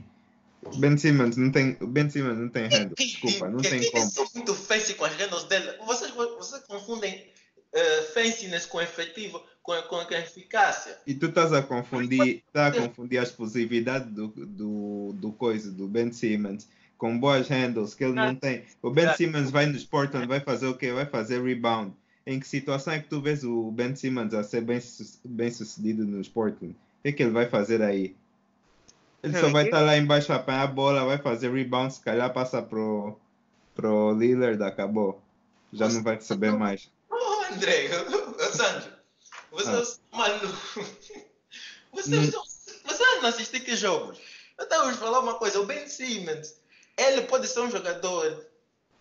Ben 0.79 0.97
Simmons 0.97 1.37
não 1.37 1.53
tem, 1.53 1.77
Ben 1.81 2.11
Simmons 2.11 2.39
não 2.39 2.49
tem 2.49 2.65
handles, 2.65 2.95
desculpa, 2.97 3.49
não 3.49 3.59
tem 3.59 3.89
como. 3.91 4.11
São 4.11 4.27
muito 4.35 4.55
fancy 4.55 4.95
com 4.95 5.05
as 5.05 5.15
handles 5.15 5.45
dele. 5.45 5.73
Vocês, 5.87 6.11
vocês 6.11 6.63
confundem 6.65 7.25
uh, 7.73 8.13
fanciness 8.13 8.67
com 8.67 8.81
efetivo, 8.81 9.43
com, 9.63 9.81
com, 9.83 10.05
com 10.05 10.15
eficácia. 10.15 10.99
E 11.07 11.15
tu 11.15 11.27
estás 11.27 11.53
a 11.53 11.63
confundir, 11.63 12.43
tá 12.53 12.67
a 12.67 12.73
confundir 12.73 13.21
a 13.21 13.23
explosividade 13.23 14.11
do, 14.11 14.29
do, 14.29 15.13
do 15.15 15.33
coisa, 15.33 15.71
do 15.71 15.87
Ben 15.87 16.13
Simmons 16.13 16.67
com 16.99 17.19
boas 17.19 17.49
handles 17.49 17.95
que 17.95 18.05
ele 18.05 18.15
não 18.15 18.35
tem. 18.35 18.65
O 18.83 18.91
Ben 18.91 19.15
Simmons 19.15 19.51
vai 19.51 19.67
no 19.67 19.79
Portland, 19.87 20.27
vai 20.27 20.41
fazer 20.41 20.67
o 20.67 20.75
quê? 20.75 20.93
Vai 20.93 21.07
fazer 21.07 21.43
rebound. 21.43 21.93
Em 22.27 22.41
que 22.41 22.49
situação 22.49 22.93
é 22.93 22.99
que 22.99 23.09
tu 23.09 23.21
vês 23.21 23.45
o 23.45 23.71
Ben 23.71 23.95
Simmons 23.95 24.35
a 24.35 24.43
ser 24.43 24.61
bem, 24.61 24.81
bem 25.25 25.51
sucedido 25.51 26.05
no 26.05 26.25
Portland? 26.31 26.75
O 26.75 27.03
que 27.03 27.09
é 27.09 27.13
que 27.13 27.23
ele 27.23 27.31
vai 27.31 27.49
fazer 27.49 27.81
aí? 27.81 28.17
Ele 29.23 29.39
só 29.39 29.49
vai 29.49 29.65
estar 29.65 29.81
lá 29.81 29.97
embaixo 29.97 30.33
a 30.33 30.37
apanhar 30.37 30.63
a 30.63 30.67
bola, 30.67 31.05
vai 31.05 31.19
fazer 31.19 31.53
rebound, 31.53 31.95
se 31.95 32.01
calhar 32.01 32.33
passa 32.33 32.61
pro, 32.61 33.17
pro 33.75 34.13
Lillard, 34.13 34.63
acabou. 34.63 35.21
Já 35.73 35.89
não 35.89 36.03
vai 36.03 36.17
receber 36.17 36.53
mais. 36.53 36.91
Oh, 37.11 37.53
André, 37.53 37.89
Sandro, 38.53 38.91
você 39.51 39.99
ah. 40.13 40.17
maluco. 40.17 40.85
Você, 41.93 42.15
hum. 42.15 42.31
você 42.85 43.05
não 43.23 43.29
assiste 43.31 43.59
que 43.59 43.75
jogos? 43.75 44.19
Eu 44.59 44.65
estava 44.65 44.91
a 44.91 44.93
falar 44.93 45.21
uma 45.21 45.39
coisa, 45.39 45.59
o 45.59 45.65
Ben 45.65 45.89
Simmons 45.89 46.57
ele 46.97 47.23
pode 47.23 47.47
ser 47.47 47.61
um 47.61 47.71
jogador 47.71 48.47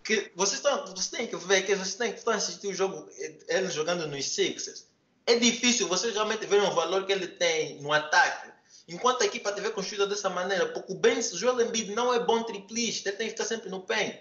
que 0.05 0.31
vocês, 0.35 0.59
estão, 0.59 0.85
vocês 0.85 1.07
têm 1.07 1.25
que 1.25 1.35
ver 1.35 1.65
que 1.65 1.75
vocês 1.75 1.95
têm 1.95 2.11
que 2.11 2.19
estar 2.19 2.35
assistir 2.35 2.67
o 2.67 2.73
jogo, 2.73 3.09
ele 3.47 3.71
jogando 3.71 4.07
nos 4.07 4.25
Sixers. 4.25 4.85
É 5.25 5.35
difícil 5.39 5.87
vocês 5.87 6.13
realmente 6.13 6.45
verem 6.45 6.67
o 6.67 6.75
valor 6.75 7.07
que 7.07 7.11
ele 7.11 7.27
tem 7.27 7.81
no 7.81 7.91
ataque. 7.91 8.53
Enquanto 8.87 9.23
a 9.23 9.25
equipa 9.25 9.49
estiver 9.49 9.71
construída 9.71 10.05
dessa 10.05 10.29
maneira, 10.29 10.67
porque 10.67 10.93
o 10.93 10.95
Ben 10.95 11.19
Joel 11.19 11.59
Embiid 11.59 11.91
não 11.95 12.13
é 12.13 12.19
bom 12.19 12.43
triplista, 12.43 13.09
ele 13.09 13.17
tem 13.17 13.27
que 13.27 13.31
ficar 13.31 13.45
sempre 13.45 13.67
no 13.67 13.81
paint. 13.81 14.15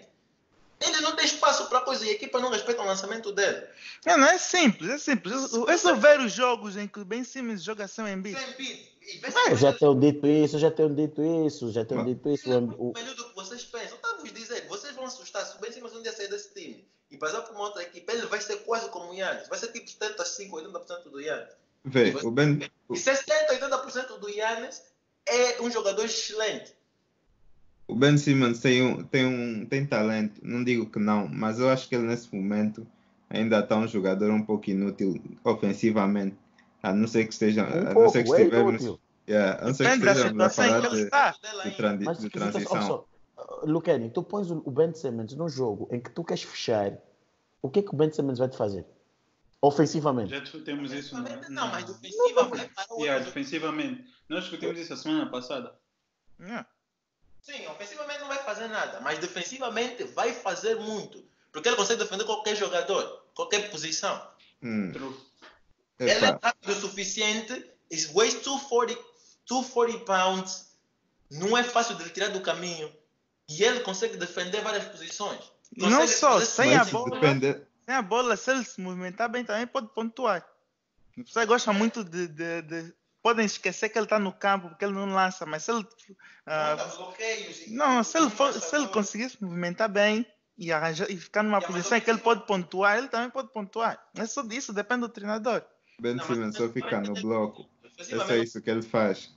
Ele 0.79 1.01
não 1.01 1.15
tem 1.15 1.25
espaço 1.25 1.67
para 1.67 1.81
coisa 1.81 2.05
e 2.05 2.09
a 2.09 2.11
equipa 2.13 2.39
não 2.39 2.49
respeita 2.49 2.81
o 2.81 2.85
lançamento 2.85 3.31
dele. 3.31 3.63
É, 4.05 4.17
não 4.17 4.27
é 4.27 4.37
simples, 4.37 4.89
é 4.89 4.97
simples. 4.97 5.33
É 5.67 5.77
só 5.77 5.95
ver 5.95 6.19
os 6.19 6.33
jogos 6.33 6.75
em 6.75 6.87
que 6.87 6.99
o 6.99 7.05
Ben 7.05 7.23
Simmons 7.23 7.63
joga 7.63 7.87
sem 7.87 8.07
Embiid. 8.07 8.37
Sem 8.37 8.49
Embiid. 8.51 8.95
Ah, 9.35 9.53
já 9.55 9.71
tenho 9.71 9.99
dito 9.99 10.27
isso, 10.27 10.57
já 10.57 10.71
tenho 10.71 10.93
dito 10.93 11.21
isso, 11.45 11.71
já 11.71 11.85
tenho 11.85 12.03
dito 12.03 12.27
isso. 12.29 12.51
É 12.51 12.57
o... 12.57 12.91
melhor 12.93 13.15
do 13.15 13.29
que 13.29 13.35
vocês 13.35 13.63
pensam. 13.63 13.95
Estava 13.95 14.17
vos 14.17 14.33
dizer, 14.33 14.67
vocês 14.67 14.95
vão 14.95 15.05
assustar 15.05 15.45
se 15.45 15.55
o 15.57 15.59
Ben 15.59 15.71
Simmons 15.71 15.93
um 15.95 16.01
dia 16.01 16.11
sair 16.11 16.27
desse 16.27 16.53
time 16.53 16.85
e 17.09 17.17
passar 17.17 17.41
por 17.41 17.53
uma 17.55 17.65
outra 17.65 17.83
equipe, 17.83 18.11
ele 18.11 18.25
vai 18.25 18.41
ser 18.41 18.57
quase 18.57 18.89
como 18.89 19.11
o 19.11 19.13
Yannis. 19.13 19.47
Vai 19.47 19.59
ser 19.59 19.71
tipo 19.71 19.89
75, 19.89 20.57
80% 20.57 21.09
do 21.09 21.21
Yannis. 21.21 21.53
Vê, 21.83 22.15
o 22.23 22.31
Ben... 22.31 22.59
E 22.91 22.97
60, 22.97 23.53
80% 23.53 24.19
do 24.19 24.29
Yannis 24.29 24.81
é 25.27 25.61
um 25.61 25.69
jogador 25.69 26.05
excelente. 26.05 26.73
O 27.87 27.95
Ben 27.95 28.17
Simmons 28.17 28.59
tem, 28.59 28.81
um, 28.81 29.03
tem, 29.03 29.25
um, 29.25 29.65
tem 29.65 29.85
talento, 29.85 30.41
não 30.43 30.63
digo 30.63 30.89
que 30.89 30.97
não, 30.97 31.27
mas 31.27 31.59
eu 31.59 31.69
acho 31.69 31.87
que 31.87 31.95
ele 31.95 32.07
nesse 32.07 32.33
momento 32.35 32.85
ainda 33.29 33.59
está 33.59 33.77
um 33.77 33.87
jogador 33.87 34.31
um 34.31 34.43
pouco 34.43 34.69
inútil 34.69 35.21
ofensivamente. 35.43 36.35
A 36.81 36.93
não 36.93 37.07
ser 37.07 37.25
que 37.25 37.33
esteja. 37.33 37.63
Um 37.63 37.89
a 37.89 37.93
não 37.93 38.09
ser 38.09 38.23
que 38.23 38.29
estivermos. 38.29 38.99
Yeah, 39.27 39.59
a 39.59 39.67
não 39.67 39.73
ser 39.73 39.85
que 39.89 40.05
estejamos 40.05 40.43
a 40.43 40.49
falar 40.49 40.81
de, 40.81 41.03
de, 41.05 41.75
trans, 41.75 42.19
de 42.19 42.29
transição. 42.29 43.05
Luqueni, 43.63 44.09
tu 44.11 44.21
pões 44.21 44.51
o 44.51 44.71
Ben 44.71 44.93
Simmons 44.93 45.35
num 45.35 45.49
jogo 45.49 45.89
em 45.91 45.99
que 45.99 46.11
tu 46.11 46.23
queres 46.23 46.43
fechar, 46.43 46.97
o 47.61 47.69
que 47.69 47.79
é 47.79 47.81
que 47.81 47.89
o 47.89 47.97
Ben 47.97 48.11
Simmons 48.11 48.37
vai 48.37 48.47
te 48.47 48.55
fazer? 48.55 48.85
Ofensivamente. 49.61 50.29
Já 50.29 50.39
discutimos 50.39 50.93
isso. 50.93 51.15
Não, 51.15 51.23
não 51.49 51.67
mas 51.69 51.85
defensivamente. 51.85 52.71
Yeah, 52.99 53.25
defensivamente. 53.25 54.05
Nós 54.29 54.41
discutimos 54.41 54.77
isso 54.79 54.93
a 54.93 54.97
semana 54.97 55.31
passada. 55.31 55.73
Yeah. 56.39 56.67
Sim, 57.45 57.67
ofensivamente 57.67 58.21
não 58.21 58.27
vai 58.27 58.39
fazer 58.39 58.67
nada, 58.67 58.99
mas 59.01 59.19
defensivamente 59.19 60.03
vai 60.03 60.33
fazer 60.33 60.77
muito. 60.77 61.23
Porque 61.51 61.69
ele 61.69 61.75
consegue 61.75 62.01
defender 62.01 62.23
qualquer 62.23 62.55
jogador. 62.55 63.23
qualquer 63.35 63.69
posição. 63.69 64.19
Hum. 64.63 64.91
Ele 65.99 66.09
é 66.09 66.39
rápido 66.41 66.71
o 66.71 66.75
suficiente, 66.75 67.71
is 67.91 68.09
weighs 68.15 68.33
240, 68.41 68.99
240 69.45 70.05
pounds, 70.05 70.75
não 71.29 71.55
é 71.55 71.63
fácil 71.63 71.95
de 71.95 72.09
tirar 72.09 72.29
do 72.29 72.41
caminho. 72.41 72.91
E 73.47 73.63
ele 73.63 73.81
consegue 73.81 74.17
defender 74.17 74.61
várias 74.61 74.85
posições. 74.85 75.51
Consegue 75.79 75.91
não 75.91 76.07
só, 76.07 76.39
sem 76.43 76.75
a 76.75 76.83
bola, 76.83 77.19
sem 77.85 77.95
a 77.95 78.01
bola, 78.01 78.35
se 78.35 78.49
ele 78.49 78.63
se 78.63 78.81
movimentar 78.81 79.29
bem 79.29 79.45
também 79.45 79.67
pode 79.67 79.87
pontuar. 79.89 80.43
Você 81.15 81.45
gosta 81.45 81.71
muito 81.71 82.03
de, 82.03 82.27
de, 82.27 82.61
de 82.63 82.93
podem 83.25 83.43
esquecer 83.43 83.89
que 83.89 83.97
ele 83.97 84.05
está 84.05 84.19
no 84.19 84.31
campo 84.31 84.69
porque 84.69 84.85
ele 84.85 84.93
não 84.93 85.11
lança, 85.11 85.47
mas 85.47 85.63
se 85.63 85.71
ele. 85.71 85.79
Uh, 85.79 87.73
não, 87.73 88.03
se 88.03 88.19
ele, 88.19 88.29
for, 88.29 88.53
se 88.53 88.75
ele 88.75 88.87
conseguir 88.89 89.31
se 89.31 89.43
movimentar 89.43 89.89
bem 89.89 90.23
e, 90.55 90.71
arranjar, 90.71 91.09
e 91.09 91.17
ficar 91.17 91.41
numa 91.41 91.59
posição 91.59 91.97
em 91.97 92.01
que 92.01 92.09
ele 92.11 92.19
pode 92.19 92.45
pontuar, 92.45 92.99
ele 92.99 93.07
também 93.07 93.31
pode 93.31 93.51
pontuar. 93.51 93.99
É 94.15 94.27
só 94.27 94.43
disso, 94.43 94.71
depende 94.71 95.01
do 95.01 95.09
treinador. 95.09 95.63
Ben 95.99 96.19
Simmons 96.19 96.55
só 96.55 96.69
fica 96.69 97.01
no 97.01 97.15
bloco. 97.15 97.67
É 97.97 98.03
só 98.03 98.35
isso 98.35 98.61
que 98.61 98.69
ele 98.69 98.83
faz. 98.83 99.31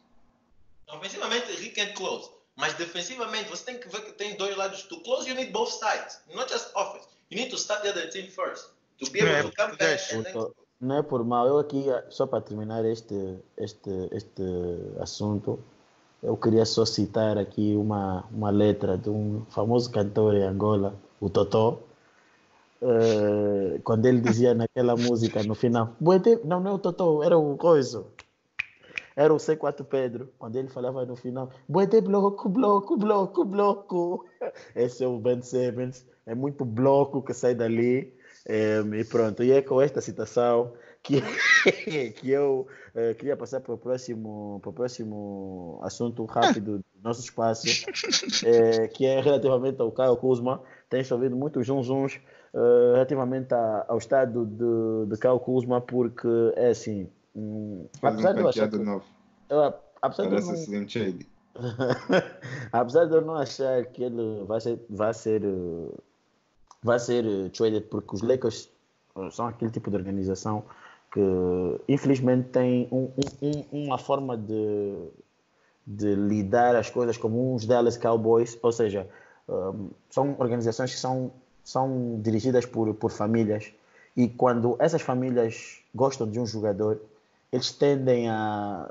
Ofensivamente, 0.86 1.50
he 1.52 1.70
can 1.70 1.90
close. 1.94 2.30
Mas 2.56 2.74
defensivamente, 2.74 3.48
você 3.48 3.64
tem 3.64 3.80
que 3.80 3.88
ver 3.88 4.02
que 4.02 4.12
tem 4.12 4.36
dois 4.36 4.54
lados. 4.54 4.82
To 4.82 5.00
close, 5.00 5.26
you 5.26 5.34
need 5.34 5.50
both 5.50 5.72
sides. 5.72 6.20
Not 6.34 6.52
just 6.52 6.72
offense. 6.76 7.08
You 7.30 7.38
need 7.38 7.48
to 7.48 7.56
start 7.56 7.80
the 7.84 7.88
other 7.88 8.10
team 8.10 8.28
first. 8.28 8.66
To 8.98 9.10
be 9.10 9.20
able 9.20 9.30
é, 9.30 9.42
to 9.44 9.52
come 9.52 9.76
back 9.78 10.14
and 10.14 10.24
then... 10.24 10.67
Não 10.80 10.96
é 10.96 11.02
por 11.02 11.24
mal. 11.24 11.46
Eu 11.46 11.58
aqui, 11.58 11.86
só 12.08 12.26
para 12.26 12.40
terminar 12.40 12.84
este, 12.84 13.38
este, 13.56 13.90
este 14.12 14.42
assunto, 15.00 15.58
eu 16.22 16.36
queria 16.36 16.64
só 16.64 16.84
citar 16.84 17.36
aqui 17.36 17.74
uma, 17.76 18.24
uma 18.30 18.50
letra 18.50 18.96
de 18.96 19.10
um 19.10 19.44
famoso 19.48 19.90
cantor 19.90 20.34
em 20.34 20.42
Angola, 20.42 20.94
o 21.20 21.28
Totó, 21.28 21.80
uh, 22.82 23.80
quando 23.82 24.06
ele 24.06 24.20
dizia 24.20 24.54
naquela 24.54 24.96
música 24.96 25.42
no 25.42 25.54
final, 25.54 25.96
não, 26.44 26.60
não 26.60 26.70
é 26.70 26.74
o 26.74 26.78
Totó, 26.78 27.22
era 27.22 27.36
o 27.36 27.56
Coiso, 27.56 28.06
era 29.16 29.32
o 29.32 29.36
C4 29.36 29.84
Pedro, 29.84 30.28
quando 30.38 30.56
ele 30.56 30.68
falava 30.68 31.04
no 31.04 31.16
final, 31.16 31.50
Boete 31.68 32.00
bloco, 32.00 32.48
bloco, 32.48 32.96
bloco, 32.96 33.44
bloco. 33.44 34.26
Esse 34.76 35.02
é 35.02 35.08
o 35.08 35.18
Ben 35.18 35.42
Simmons, 35.42 36.06
é 36.24 36.34
muito 36.34 36.64
bloco 36.64 37.22
que 37.22 37.34
sai 37.34 37.54
dali. 37.54 38.16
É, 38.48 38.80
e 38.80 39.04
pronto, 39.04 39.44
e 39.44 39.52
é 39.52 39.60
com 39.60 39.78
esta 39.78 40.00
citação 40.00 40.72
que, 41.02 41.20
que 42.16 42.30
eu 42.30 42.66
uh, 42.94 43.14
queria 43.16 43.36
passar 43.36 43.60
para 43.60 43.74
o 43.74 43.78
próximo, 43.78 44.58
para 44.62 44.70
o 44.70 44.72
próximo 44.72 45.78
assunto 45.82 46.24
rápido 46.24 46.78
do 46.78 46.84
nosso 47.04 47.20
espaço, 47.20 47.66
é, 48.46 48.88
que 48.88 49.04
é 49.04 49.20
relativamente 49.20 49.80
ao 49.82 49.92
Caio 49.92 50.16
Kuzma. 50.16 50.62
Tem 50.88 51.04
chovido 51.04 51.36
muitos 51.36 51.66
zunzuns 51.66 52.18
uh, 52.54 52.94
relativamente 52.94 53.52
a, 53.52 53.84
ao 53.86 53.98
estado 53.98 54.46
de, 54.46 55.10
de 55.10 55.18
Caio 55.18 55.38
Kuzma, 55.40 55.82
porque 55.82 56.28
é 56.56 56.68
assim. 56.68 57.06
Um, 57.36 57.86
apesar 58.00 58.32
de 58.32 58.40
eu 58.40 58.48
achar 58.48 58.70
que, 58.70 58.78
novo. 58.78 59.04
Eu, 59.50 59.74
apesar 60.00 60.28
Parece 60.28 60.66
de 60.66 60.74
eu 60.74 60.80
não, 60.80 60.88
apesar 62.72 63.04
de 63.04 63.14
eu 63.14 63.20
não 63.20 63.34
achar 63.34 63.84
que 63.86 64.04
ele 64.04 64.44
vai 64.46 64.60
ser, 64.60 64.80
vai 64.88 65.12
ser 65.12 65.42
vai 66.82 66.98
ser 66.98 67.24
eh, 67.24 67.48
traded 67.50 67.86
porque 67.88 68.14
os 68.14 68.22
Lakers 68.22 68.68
eh, 69.16 69.30
são 69.30 69.46
aquele 69.46 69.70
tipo 69.70 69.90
de 69.90 69.96
organização 69.96 70.64
que 71.12 71.20
infelizmente 71.88 72.48
tem 72.50 72.86
um, 72.92 73.10
um, 73.40 73.84
uma 73.84 73.98
forma 73.98 74.36
de, 74.36 75.08
de 75.86 76.14
lidar 76.14 76.76
as 76.76 76.90
coisas 76.90 77.16
como 77.16 77.54
uns 77.54 77.64
Dallas 77.64 77.96
Cowboys, 77.96 78.58
ou 78.62 78.72
seja, 78.72 79.08
um, 79.48 79.88
eh, 79.88 79.94
são 80.10 80.36
organizações 80.38 80.92
que 80.94 81.00
são, 81.00 81.32
são 81.64 82.20
dirigidas 82.22 82.66
por, 82.66 82.92
por 82.94 83.10
famílias. 83.10 83.72
E 84.16 84.28
quando 84.28 84.76
essas 84.78 85.00
famílias 85.00 85.80
gostam 85.94 86.28
de 86.28 86.40
um 86.40 86.46
jogador, 86.46 87.00
eles 87.52 87.72
tendem 87.72 88.28
a, 88.28 88.90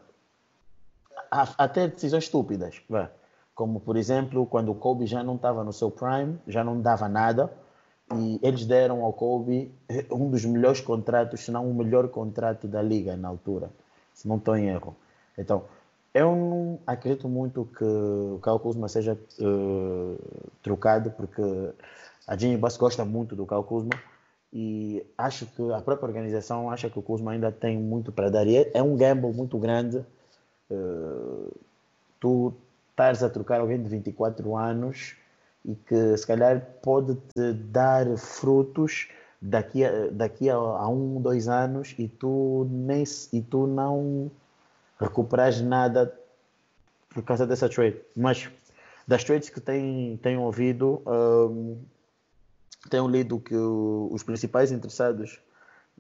a, 1.30 1.48
a 1.58 1.68
ter 1.68 1.92
decisões 1.92 2.24
estúpidas, 2.24 2.82
como 3.54 3.80
por 3.80 3.98
exemplo 3.98 4.46
quando 4.46 4.72
o 4.72 4.76
Kobe 4.76 5.06
já 5.06 5.24
não 5.24 5.36
estava 5.36 5.64
no 5.64 5.74
seu 5.74 5.92
prime, 5.92 6.40
já 6.48 6.64
não 6.64 6.82
dava 6.82 7.08
nada, 7.10 7.52
e 8.16 8.40
eles 8.42 8.66
deram 8.66 9.04
ao 9.04 9.12
Kobe 9.12 9.72
um 10.12 10.30
dos 10.30 10.46
melhores 10.46 10.80
contratos, 10.80 11.42
se 11.42 11.52
não 11.52 11.70
o 11.70 11.74
melhor 11.74 12.08
contrato 12.08 12.68
da 12.68 12.82
liga 12.82 13.18
na 13.18 13.28
altura, 13.28 13.70
se 14.14 14.28
não 14.28 14.38
estou 14.38 14.56
em 14.56 14.70
erro. 14.70 14.96
Então, 15.38 15.64
eu 16.14 16.36
não 16.36 16.80
acredito 16.88 17.28
muito 17.28 17.68
que 17.78 17.84
o 17.84 18.40
Kyle 18.42 18.60
Kuzma 18.60 18.88
seja 18.88 19.18
uh, 19.40 20.18
trocado, 20.64 21.12
porque 21.12 21.42
a 22.26 22.36
Jimmy 22.36 22.58
Bass 22.58 22.78
gosta 22.78 23.04
muito 23.04 23.36
do 23.36 23.46
Kyle 23.46 23.64
Kuzma 23.64 23.92
e 24.54 25.06
acho 25.18 25.46
que 25.46 25.72
a 25.74 25.82
própria 25.82 26.08
organização 26.08 26.72
acha 26.72 26.90
que 26.90 26.98
o 26.98 27.02
Kuzma 27.02 27.34
ainda 27.34 27.52
tem 27.52 27.78
muito 27.78 28.12
para 28.12 28.30
dar. 28.30 28.48
E 28.48 28.56
é, 28.56 28.72
é 28.74 28.82
um 28.82 28.96
gamble 28.96 29.34
muito 29.34 29.58
grande. 29.58 30.04
Uh, 30.72 31.54
tu 32.20 32.54
estás 32.92 33.22
a 33.22 33.30
trocar 33.30 33.60
alguém 33.60 33.82
de 33.82 33.90
24 33.90 34.56
anos 34.56 35.17
e 35.68 35.76
que 35.76 36.18
se 36.18 36.26
calhar 36.26 36.62
pode 36.82 37.16
te 37.16 37.54
dar 37.54 38.18
frutos 38.18 39.10
daqui 39.42 39.84
a, 39.84 40.08
daqui 40.12 40.50
a, 40.50 40.56
a 40.56 40.88
um, 40.88 41.22
dois 41.22 41.50
anos 41.50 41.94
e 42.00 42.08
tu, 42.08 42.66
nem, 42.72 43.04
e 43.34 43.42
tu 43.42 43.68
não 43.68 44.32
recuperas 45.00 45.62
nada 45.62 46.18
por 47.10 47.22
causa 47.24 47.46
dessa 47.46 47.68
trade. 47.68 47.98
Mas 48.16 48.50
das 49.06 49.24
trades 49.24 49.50
que 49.50 49.60
tenho, 49.60 50.18
tenho 50.18 50.42
ouvido, 50.42 51.02
um, 51.06 51.78
tenho 52.90 53.08
lido 53.08 53.40
que 53.40 53.56
o, 53.56 54.10
os 54.12 54.24
principais 54.24 54.72
interessados 54.72 55.40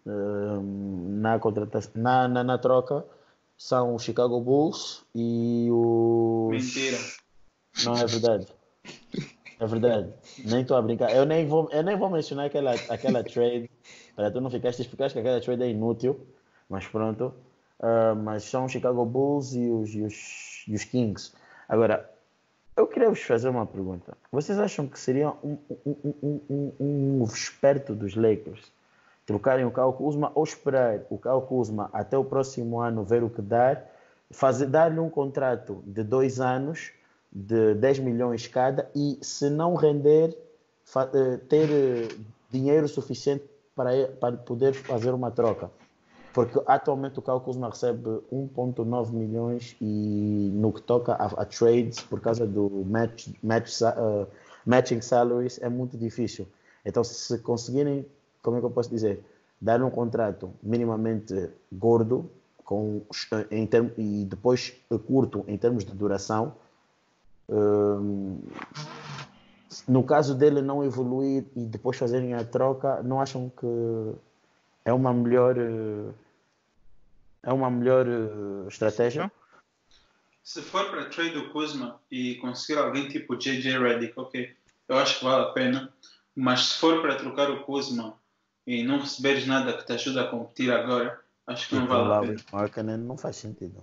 um, 0.05 1.19
na, 1.19 1.37
contratação, 1.39 1.91
na, 1.95 2.27
na, 2.27 2.43
na 2.43 2.57
troca 2.57 3.05
são 3.57 3.95
o 3.95 3.99
Chicago 3.99 4.39
Bulls 4.39 5.03
e 5.13 5.67
o. 5.71 6.49
Mentira. 6.51 6.97
Não 7.83 7.95
é 7.95 8.05
verdade. 8.05 8.47
É 9.59 9.65
verdade. 9.65 10.13
Nem 10.45 10.61
estou 10.61 10.77
a 10.77 10.81
brincar. 10.81 11.15
Eu 11.15 11.25
nem 11.25 11.47
vou, 11.47 11.69
eu 11.71 11.81
nem 11.83 11.97
vou 11.97 12.09
mencionar 12.09 12.45
aquela, 12.45 12.71
aquela 12.89 13.23
trade 13.23 13.69
para 14.15 14.31
tu 14.31 14.41
não 14.41 14.49
ficaste 14.49 14.81
explicar 14.81 15.11
que 15.11 15.19
aquela 15.19 15.41
trade 15.41 15.63
é 15.63 15.69
inútil, 15.69 16.19
mas 16.69 16.85
pronto. 16.87 17.33
Uh, 17.79 18.15
mas 18.15 18.43
são 18.43 18.65
os 18.65 18.71
Chicago 18.71 19.05
Bulls 19.05 19.53
e 19.53 19.69
os, 19.69 19.93
e 19.93 20.01
os, 20.01 20.65
e 20.67 20.73
os 20.73 20.83
Kings. 20.83 21.31
Agora, 21.69 22.09
eu 22.75 22.87
queria 22.87 23.09
vos 23.09 23.21
fazer 23.21 23.49
uma 23.49 23.65
pergunta. 23.65 24.17
Vocês 24.31 24.59
acham 24.59 24.87
que 24.87 24.99
seria 24.99 25.29
um, 25.43 25.57
um, 25.85 26.41
um, 26.49 26.71
um, 26.79 27.23
esperto 27.23 27.95
dos 27.95 28.15
Lakers 28.15 28.71
trocarem 29.25 29.65
o 29.65 29.71
Kyle 29.71 29.93
Kuzma 29.93 30.31
ou 30.33 30.43
esperar 30.43 31.01
o 31.09 31.17
Kyle 31.17 31.41
Kuzma 31.41 31.89
até 31.91 32.17
o 32.17 32.23
próximo 32.23 32.79
ano 32.79 33.03
ver 33.03 33.23
o 33.23 33.29
que 33.29 33.41
dar, 33.41 33.83
dar-lhe 34.69 34.99
um 34.99 35.09
contrato 35.09 35.83
de 35.85 36.03
dois 36.03 36.39
anos 36.39 36.91
de 37.37 37.75
10 37.75 37.99
milhões 37.99 38.47
cada 38.47 38.89
e 38.95 39.19
se 39.21 39.49
não 39.49 39.75
render, 39.75 40.35
eh, 40.95 41.37
ter 41.47 41.69
eh, 41.69 42.07
dinheiro 42.49 42.87
suficiente 42.87 43.43
para, 43.75 44.07
para 44.19 44.37
poder 44.37 44.73
fazer 44.73 45.11
uma 45.11 45.29
troca. 45.29 45.69
Porque 46.33 46.59
atualmente 46.65 47.19
o 47.19 47.21
Calcusma 47.21 47.69
recebe 47.69 48.21
1,9 48.31 49.11
milhões 49.11 49.75
e 49.79 50.49
no 50.53 50.71
que 50.71 50.81
toca 50.81 51.13
a, 51.13 51.25
a, 51.25 51.45
trades, 51.45 51.99
por 52.01 52.19
causa 52.19 52.45
do 52.45 52.69
match, 52.85 53.29
match, 53.43 53.81
uh, 53.81 54.27
matching 54.65 55.01
salaries, 55.01 55.59
é 55.61 55.69
muito 55.69 55.97
difícil. 55.97 56.47
Então, 56.85 57.03
se 57.03 57.39
conseguirem, 57.39 58.05
como 58.41 58.57
é 58.57 58.59
que 58.59 58.65
eu 58.65 58.71
posso 58.71 58.89
dizer, 58.89 59.23
dar 59.59 59.81
um 59.81 59.89
contrato 59.89 60.51
minimamente 60.61 61.49
gordo 61.71 62.29
com, 62.63 63.01
em 63.49 63.65
term, 63.65 63.89
e 63.97 64.25
depois 64.25 64.73
curto 65.07 65.43
em 65.47 65.57
termos 65.57 65.83
de 65.83 65.93
duração, 65.93 66.53
no 69.87 70.03
caso 70.03 70.35
dele 70.35 70.61
não 70.61 70.83
evoluir 70.83 71.45
e 71.55 71.65
depois 71.65 71.97
fazerem 71.97 72.33
a 72.33 72.43
troca, 72.43 73.01
não 73.03 73.21
acham 73.21 73.49
que 73.49 74.13
é 74.83 74.91
uma 74.91 75.13
melhor 75.13 75.55
é 77.43 77.53
uma 77.53 77.71
melhor 77.71 78.05
estratégia? 78.67 79.31
Se 80.43 80.61
for 80.61 80.89
para 80.89 81.09
trade 81.09 81.37
o 81.37 81.49
Kuzma 81.51 81.99
e 82.09 82.35
conseguir 82.35 82.79
alguém 82.79 83.07
tipo 83.07 83.35
JJ 83.35 83.79
Redick, 83.79 84.13
ok, 84.17 84.55
eu 84.87 84.97
acho 84.97 85.19
que 85.19 85.25
vale 85.25 85.43
a 85.43 85.51
pena. 85.51 85.93
Mas 86.35 86.67
se 86.67 86.77
for 86.79 87.01
para 87.01 87.15
trocar 87.15 87.49
o 87.49 87.63
Kuzma 87.63 88.13
e 88.65 88.83
não 88.83 88.99
receberes 88.99 89.47
nada 89.47 89.73
que 89.73 89.85
te 89.85 89.93
ajude 89.93 90.19
a 90.19 90.27
competir 90.27 90.71
agora, 90.71 91.19
acho 91.47 91.67
que 91.67 91.75
não 91.75 91.87
vale 91.87 92.13
a 92.13 92.19
pena. 92.19 92.43
Markkanen 92.51 92.97
não 92.97 93.17
faz 93.17 93.37
sentido. 93.37 93.81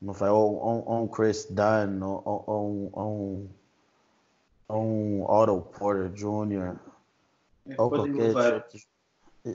Não 0.00 0.12
vai 0.12 0.30
ou, 0.30 0.54
ou, 0.54 0.84
ou 0.86 1.04
um 1.04 1.08
Chris 1.08 1.46
Dunn, 1.50 2.02
ou, 2.02 2.22
ou, 2.24 2.90
ou, 2.92 3.50
ou 4.68 4.82
um 4.82 5.24
Otto 5.24 5.60
Porter 5.76 6.10
Jr. 6.10 6.78
É, 7.66 7.80
ou 7.80 7.90
qualquer 7.90 8.64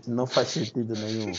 Não 0.07 0.28
faz 0.28 0.49
sentido 0.49 0.94
nenhum. 0.95 1.32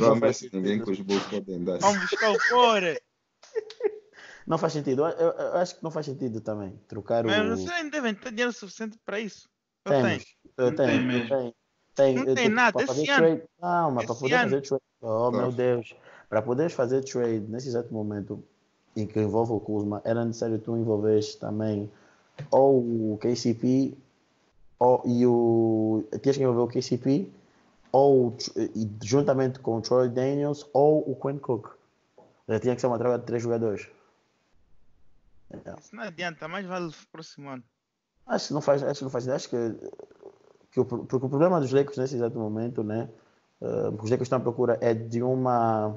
não 0.00 0.18
faz 0.18 0.38
sentido. 0.38 0.56
ninguém 0.56 0.80
com 0.80 0.90
os 0.90 1.00
bolsos 1.00 1.26
podem 1.28 1.62
dar. 1.62 1.78
Vamos 1.78 2.00
buscar 2.00 2.30
o 2.30 2.38
Porter. 2.48 3.02
Não 4.46 4.58
faz 4.58 4.72
sentido. 4.72 5.06
Eu, 5.06 5.30
eu, 5.30 5.54
acho 5.54 5.76
que 5.76 5.84
não 5.84 5.90
faz 5.92 6.04
sentido 6.06 6.40
também 6.40 6.76
trocar 6.88 7.24
Mas 7.24 7.38
o. 7.38 7.50
Mas 7.50 7.60
vocês 7.60 7.70
nem 7.70 7.90
devem 7.90 8.14
ter 8.14 8.30
dinheiro 8.30 8.52
suficiente 8.52 8.98
para 9.04 9.20
isso. 9.20 9.48
Eu 9.84 9.92
tenho. 9.92 10.20
Eu 10.56 10.74
tenho, 10.74 11.12
eu 11.12 11.28
tenho. 11.28 11.54
Tem, 11.94 12.14
não 12.14 12.24
tem 12.24 12.34
tipo, 12.34 12.48
nada 12.48 12.82
esse 12.82 13.10
ano. 13.10 13.26
Trade, 13.26 13.42
não, 13.60 13.90
mas 13.92 14.06
para 14.06 14.14
poder 14.14 14.34
ano. 14.34 14.50
fazer 14.50 14.62
trade. 14.62 14.82
Oh, 15.00 15.06
Nossa. 15.06 15.36
meu 15.36 15.52
Deus. 15.52 15.94
Para 16.32 16.40
poderes 16.40 16.72
fazer 16.72 17.04
trade 17.04 17.40
nesse 17.40 17.68
exato 17.68 17.92
momento 17.92 18.42
em 18.96 19.06
que 19.06 19.20
envolve 19.20 19.52
o 19.52 19.60
Kuzma, 19.60 20.00
era 20.02 20.24
necessário 20.24 20.58
tu 20.58 20.74
envolveres 20.74 21.34
também 21.34 21.92
ou 22.50 22.78
o 22.78 23.18
KCP 23.20 23.94
ou, 24.78 25.02
e 25.04 25.26
o. 25.26 26.02
Tinhas 26.22 26.38
que 26.38 26.42
envolver 26.42 26.62
o 26.62 26.68
KCP 26.68 27.30
ou 27.92 28.34
juntamente 29.02 29.58
com 29.58 29.76
o 29.76 29.82
Troy 29.82 30.08
Daniels 30.08 30.66
ou 30.72 31.00
o 31.00 31.14
Quinn 31.14 31.38
Cook. 31.38 31.68
Já 32.48 32.58
tinha 32.58 32.74
que 32.74 32.80
ser 32.80 32.86
uma 32.86 32.98
troca 32.98 33.18
de 33.18 33.26
três 33.26 33.42
jogadores. 33.42 33.86
Então. 35.52 35.76
Isso 35.78 35.94
não 35.94 36.04
adianta, 36.04 36.48
mais 36.48 36.64
vale 36.64 36.86
o 36.86 36.94
próximo 37.12 37.50
ano. 37.50 37.62
Acho 38.26 38.48
que 38.48 38.54
não 38.54 38.62
faz, 38.62 38.82
acho 38.82 39.00
que 39.00 39.04
não 39.04 39.10
faz. 39.10 39.28
Acho 39.28 39.50
que, 39.50 39.74
que 40.70 40.80
o, 40.80 40.86
porque 40.86 41.26
o 41.26 41.28
problema 41.28 41.60
dos 41.60 41.72
Lakers 41.72 41.98
nesse 41.98 42.14
exato 42.14 42.38
momento, 42.38 42.82
né? 42.82 43.06
Uh, 43.60 43.90
os 44.02 44.10
Lakers 44.10 44.22
estão 44.22 44.38
à 44.38 44.40
procura 44.40 44.78
é 44.80 44.94
de 44.94 45.22
uma 45.22 45.94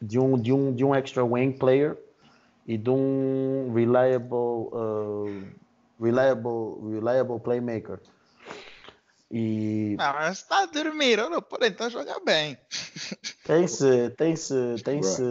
de 0.00 0.18
um 0.18 0.38
de 0.38 0.52
um 0.52 0.72
de 0.72 0.84
um 0.84 0.94
extra 0.94 1.24
wing 1.24 1.52
player 1.52 1.96
e 2.66 2.76
de 2.76 2.90
um 2.90 3.72
reliable 3.74 4.68
uh, 4.72 5.44
reliable 6.00 6.92
reliable 6.92 7.40
playmaker. 7.40 8.00
E... 9.30 9.94
Ah, 9.98 10.14
mas 10.14 10.38
está 10.38 10.62
a 10.62 10.66
dormir, 10.66 11.18
não 11.28 11.42
pode 11.42 11.66
então 11.66 11.90
jogar 11.90 12.18
bem. 12.20 12.56
Tem-se 13.44 14.10
tem 14.16 14.34
-se, 14.34 14.82
tem 14.82 15.02
-se, 15.02 15.22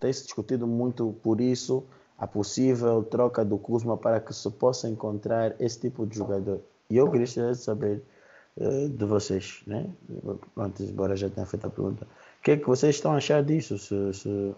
tem 0.00 0.12
-se 0.12 0.24
discutido 0.24 0.66
muito 0.66 1.12
por 1.22 1.40
isso 1.40 1.86
a 2.18 2.26
possível 2.26 3.02
troca 3.04 3.44
do 3.44 3.58
Kuzma 3.58 3.96
para 3.96 4.20
que 4.20 4.32
se 4.32 4.50
possa 4.50 4.88
encontrar 4.88 5.54
esse 5.60 5.80
tipo 5.80 6.06
de 6.06 6.16
jogador. 6.16 6.60
E 6.88 6.96
eu 6.96 7.10
queria 7.10 7.54
saber 7.54 8.02
uh, 8.56 8.88
de 8.88 9.04
vocês, 9.04 9.62
né? 9.66 9.88
Antes, 10.56 10.88
embora 10.88 11.14
já 11.14 11.28
tenha 11.28 11.46
feito 11.46 11.66
a 11.66 11.70
pergunta. 11.70 12.06
O 12.46 12.48
que 12.48 12.52
é 12.52 12.56
que 12.58 12.66
vocês 12.66 12.94
estão 12.94 13.12
a 13.12 13.16
achar 13.16 13.42
disso? 13.42 13.76
Se, 13.76 14.12
se, 14.14 14.54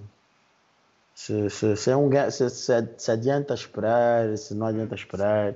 se, 1.15 1.49
se, 1.49 1.75
se, 1.75 1.91
é 1.91 1.97
um, 1.97 2.11
se, 2.31 2.51
se, 2.51 2.89
se 2.99 3.11
adianta 3.11 3.55
esperar, 3.55 4.37
se 4.37 4.53
não 4.53 4.67
adianta 4.67 4.95
esperar. 4.95 5.55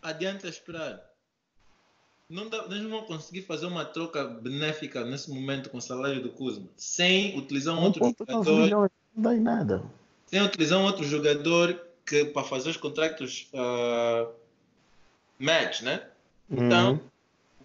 Adianta 0.00 0.46
esperar. 0.46 1.02
Não 2.30 2.48
dá, 2.48 2.68
nós 2.68 2.80
não 2.80 2.90
vamos 2.90 3.08
conseguir 3.08 3.42
fazer 3.42 3.66
uma 3.66 3.84
troca 3.84 4.22
benéfica 4.28 5.04
nesse 5.04 5.28
momento 5.32 5.68
com 5.68 5.78
o 5.78 5.82
salário 5.82 6.22
do 6.22 6.30
Kuzma 6.30 6.68
sem 6.76 7.36
utilizar 7.36 7.74
um 7.74 7.82
outro 7.82 8.14
jogador. 8.16 8.60
Milhões, 8.60 8.90
não 9.16 9.22
dá 9.24 9.34
em 9.34 9.40
nada. 9.40 9.82
Sem 10.26 10.40
utilizar 10.40 10.78
um 10.78 10.84
outro 10.84 11.02
jogador 11.02 11.84
que 12.06 12.26
para 12.26 12.44
fazer 12.44 12.70
os 12.70 12.76
contratos 12.76 13.50
uh, 13.54 14.32
match, 15.36 15.82
né? 15.82 16.06
Então, 16.48 16.92
uhum. 16.92 17.11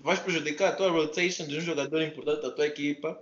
Vais 0.02 0.20
prejudicar 0.20 0.70
a 0.70 0.76
tua 0.76 0.90
rotation 0.90 1.46
de 1.46 1.58
um 1.58 1.62
jogador 1.62 2.02
importante 2.02 2.42
da 2.42 2.52
tua 2.52 2.68
equipa 2.68 3.20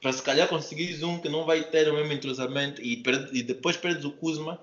para 0.00 0.12
se 0.12 0.22
calhar 0.22 0.48
conseguires 0.48 1.02
um 1.02 1.18
que 1.18 1.28
não 1.28 1.44
vai 1.44 1.62
ter 1.62 1.88
o 1.88 1.94
mesmo 1.94 2.12
entrosamento 2.12 2.82
e, 2.82 3.02
e 3.32 3.42
depois 3.42 3.76
perdes 3.76 4.04
o 4.04 4.12
Kuzma 4.12 4.60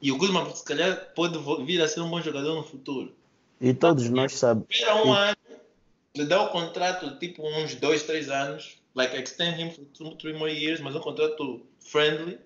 e 0.00 0.12
o 0.12 0.18
Kuzma, 0.18 0.54
se 0.54 0.64
calhar, 0.64 1.12
pode 1.14 1.38
vir 1.64 1.80
a 1.80 1.88
ser 1.88 2.00
um 2.00 2.10
bom 2.10 2.20
jogador 2.20 2.54
no 2.54 2.62
futuro. 2.62 3.14
E 3.60 3.72
todos 3.72 4.08
nós 4.10 4.34
sabemos. 4.34 4.68
Espera 4.70 4.94
um 4.96 5.14
e... 5.14 5.16
ano, 5.16 5.36
lhe 6.14 6.24
dá 6.26 6.42
o 6.42 6.50
contrato 6.50 7.18
tipo 7.18 7.42
uns 7.46 7.74
dois, 7.74 8.02
três 8.02 8.28
anos, 8.28 8.76
like 8.94 9.16
extend 9.16 9.60
him 9.60 9.70
for 9.70 9.84
two, 9.86 10.14
three 10.16 10.34
more 10.34 10.52
years, 10.52 10.80
mas 10.80 10.94
um 10.94 11.00
contrato 11.00 11.62
friendly, 11.80 12.38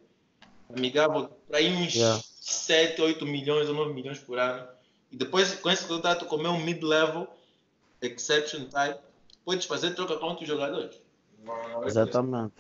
amigável, 0.75 1.29
para 1.49 1.61
uns 1.63 1.95
yeah. 1.95 2.23
7, 2.41 3.01
8 3.01 3.27
milhões 3.27 3.69
ou 3.69 3.75
9 3.75 3.93
milhões 3.93 4.19
por 4.19 4.39
ano. 4.39 4.67
E 5.11 5.17
depois, 5.17 5.55
com 5.55 5.71
esse 5.71 5.87
contrato, 5.87 6.27
como 6.27 6.47
é 6.47 6.51
um 6.51 6.61
mid-level, 6.61 7.29
exception 8.03 8.67
type, 8.67 9.01
podes 9.45 9.67
fazer 9.67 9.95
troca 9.95 10.17
com 10.17 10.27
outros 10.27 10.49
jogadores. 10.49 11.01
Exatamente. 11.85 12.55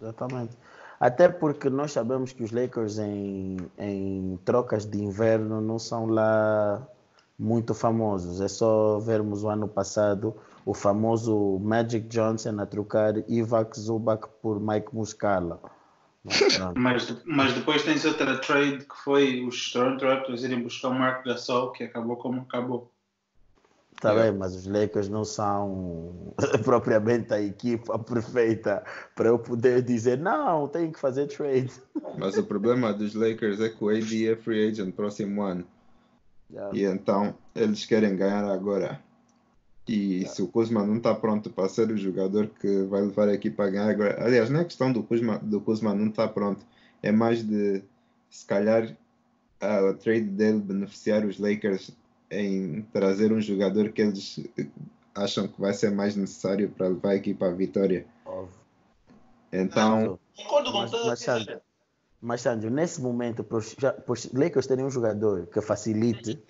Exatamente. 0.00 0.56
Até 0.98 1.28
porque 1.28 1.70
nós 1.70 1.92
sabemos 1.92 2.32
que 2.32 2.42
os 2.42 2.50
Lakers 2.52 2.98
em, 2.98 3.56
em 3.78 4.38
trocas 4.44 4.84
de 4.84 5.02
inverno 5.02 5.60
não 5.60 5.78
são 5.78 6.06
lá 6.06 6.86
muito 7.38 7.72
famosos. 7.72 8.40
É 8.40 8.48
só 8.48 8.98
vermos 8.98 9.42
o 9.42 9.48
ano 9.48 9.66
passado 9.66 10.34
o 10.64 10.74
famoso 10.74 11.58
Magic 11.58 12.06
Johnson 12.08 12.60
a 12.60 12.66
trocar 12.66 13.14
Ivac 13.28 13.78
Zubac 13.78 14.28
por 14.42 14.60
Mike 14.60 14.94
Muscala. 14.94 15.60
Mas, 16.76 17.16
mas 17.24 17.54
depois 17.54 17.82
tens 17.82 18.04
outra 18.04 18.36
trade 18.36 18.84
que 18.84 18.94
foi 18.94 19.42
os 19.42 19.72
Toronto 19.72 20.04
Raptors 20.04 20.44
irem 20.44 20.62
buscar 20.62 20.88
o 20.88 20.94
Mark 20.94 21.24
Gasol, 21.24 21.72
que 21.72 21.84
acabou 21.84 22.16
como 22.16 22.42
acabou. 22.42 22.92
Está 24.00 24.14
bem, 24.14 24.32
mas 24.32 24.56
os 24.56 24.66
Lakers 24.66 25.10
não 25.10 25.26
são 25.26 26.32
propriamente 26.64 27.34
a 27.34 27.42
equipa 27.42 27.98
perfeita 27.98 28.82
para 29.14 29.28
eu 29.28 29.38
poder 29.38 29.82
dizer 29.82 30.16
não, 30.16 30.66
tenho 30.68 30.90
que 30.90 30.98
fazer 30.98 31.26
trade. 31.26 31.70
Mas 32.16 32.34
o 32.38 32.42
problema 32.42 32.94
dos 32.94 33.14
Lakers 33.14 33.60
é 33.60 33.68
que 33.68 33.84
o 33.84 33.90
AD 33.90 34.26
é 34.26 34.36
free 34.36 34.68
agent 34.68 34.94
próximo 34.94 35.42
ano. 35.42 35.66
Yeah. 36.50 36.74
E 36.74 36.84
então 36.84 37.34
eles 37.54 37.84
querem 37.84 38.16
ganhar 38.16 38.42
agora. 38.50 38.98
E 39.86 40.20
yeah. 40.20 40.34
se 40.34 40.40
o 40.40 40.48
Kuzma 40.48 40.82
não 40.86 40.96
está 40.96 41.14
pronto 41.14 41.50
para 41.50 41.68
ser 41.68 41.90
o 41.90 41.96
jogador 41.98 42.46
que 42.58 42.84
vai 42.84 43.02
levar 43.02 43.28
a 43.28 43.34
equipa 43.34 43.64
a 43.64 43.68
ganhar 43.68 43.90
agora. 43.90 44.24
Aliás, 44.24 44.48
não 44.48 44.60
é 44.60 44.64
questão 44.64 44.90
do 44.90 45.02
Kuzma, 45.02 45.38
do 45.42 45.60
Kuzma 45.60 45.92
não 45.92 46.08
estar 46.08 46.28
tá 46.28 46.32
pronto. 46.32 46.64
É 47.02 47.12
mais 47.12 47.42
de 47.42 47.82
se 48.30 48.46
calhar 48.46 48.96
a 49.60 49.92
trade 49.92 50.24
dele 50.24 50.58
beneficiar 50.58 51.26
os 51.26 51.38
Lakers 51.38 51.90
em 52.30 52.82
trazer 52.92 53.32
um 53.32 53.40
jogador 53.40 53.90
que 53.90 54.02
eles 54.02 54.40
acham 55.14 55.48
que 55.48 55.60
vai 55.60 55.72
ser 55.72 55.90
mais 55.90 56.14
necessário 56.14 56.70
para 56.70 56.88
levar 56.88 57.10
a 57.10 57.16
equipa 57.16 57.46
à 57.46 57.50
vitória. 57.50 58.06
Então. 59.52 60.18
Concordo 60.36 60.72
com 60.72 60.78
mas, 60.78 61.20
Sandro, 61.20 61.60
mas, 62.20 62.40
Sandro, 62.40 62.70
nesse 62.70 63.00
momento, 63.00 63.42
para 63.42 63.58
os 63.58 64.32
Lakers 64.32 64.66
terem 64.66 64.84
um 64.84 64.90
jogador 64.90 65.46
que 65.46 65.60
facilite, 65.60 66.40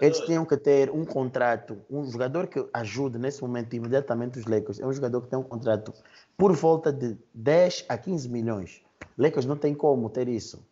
eles 0.00 0.20
tinham 0.20 0.44
que 0.44 0.56
ter 0.56 0.90
um 0.90 1.04
contrato, 1.04 1.78
um 1.90 2.04
jogador 2.10 2.48
que 2.48 2.66
ajude 2.72 3.18
nesse 3.18 3.40
momento 3.42 3.74
imediatamente 3.74 4.38
os 4.38 4.46
Lakers. 4.46 4.80
É 4.80 4.86
um 4.86 4.92
jogador 4.92 5.22
que 5.22 5.28
tem 5.28 5.38
um 5.38 5.44
contrato 5.44 5.92
por 6.36 6.52
volta 6.52 6.92
de 6.92 7.16
10 7.32 7.86
a 7.88 7.96
15 7.96 8.28
milhões. 8.28 8.82
Lakers 9.16 9.46
não 9.46 9.56
tem 9.56 9.74
como 9.74 10.10
ter 10.10 10.28
isso. 10.28 10.64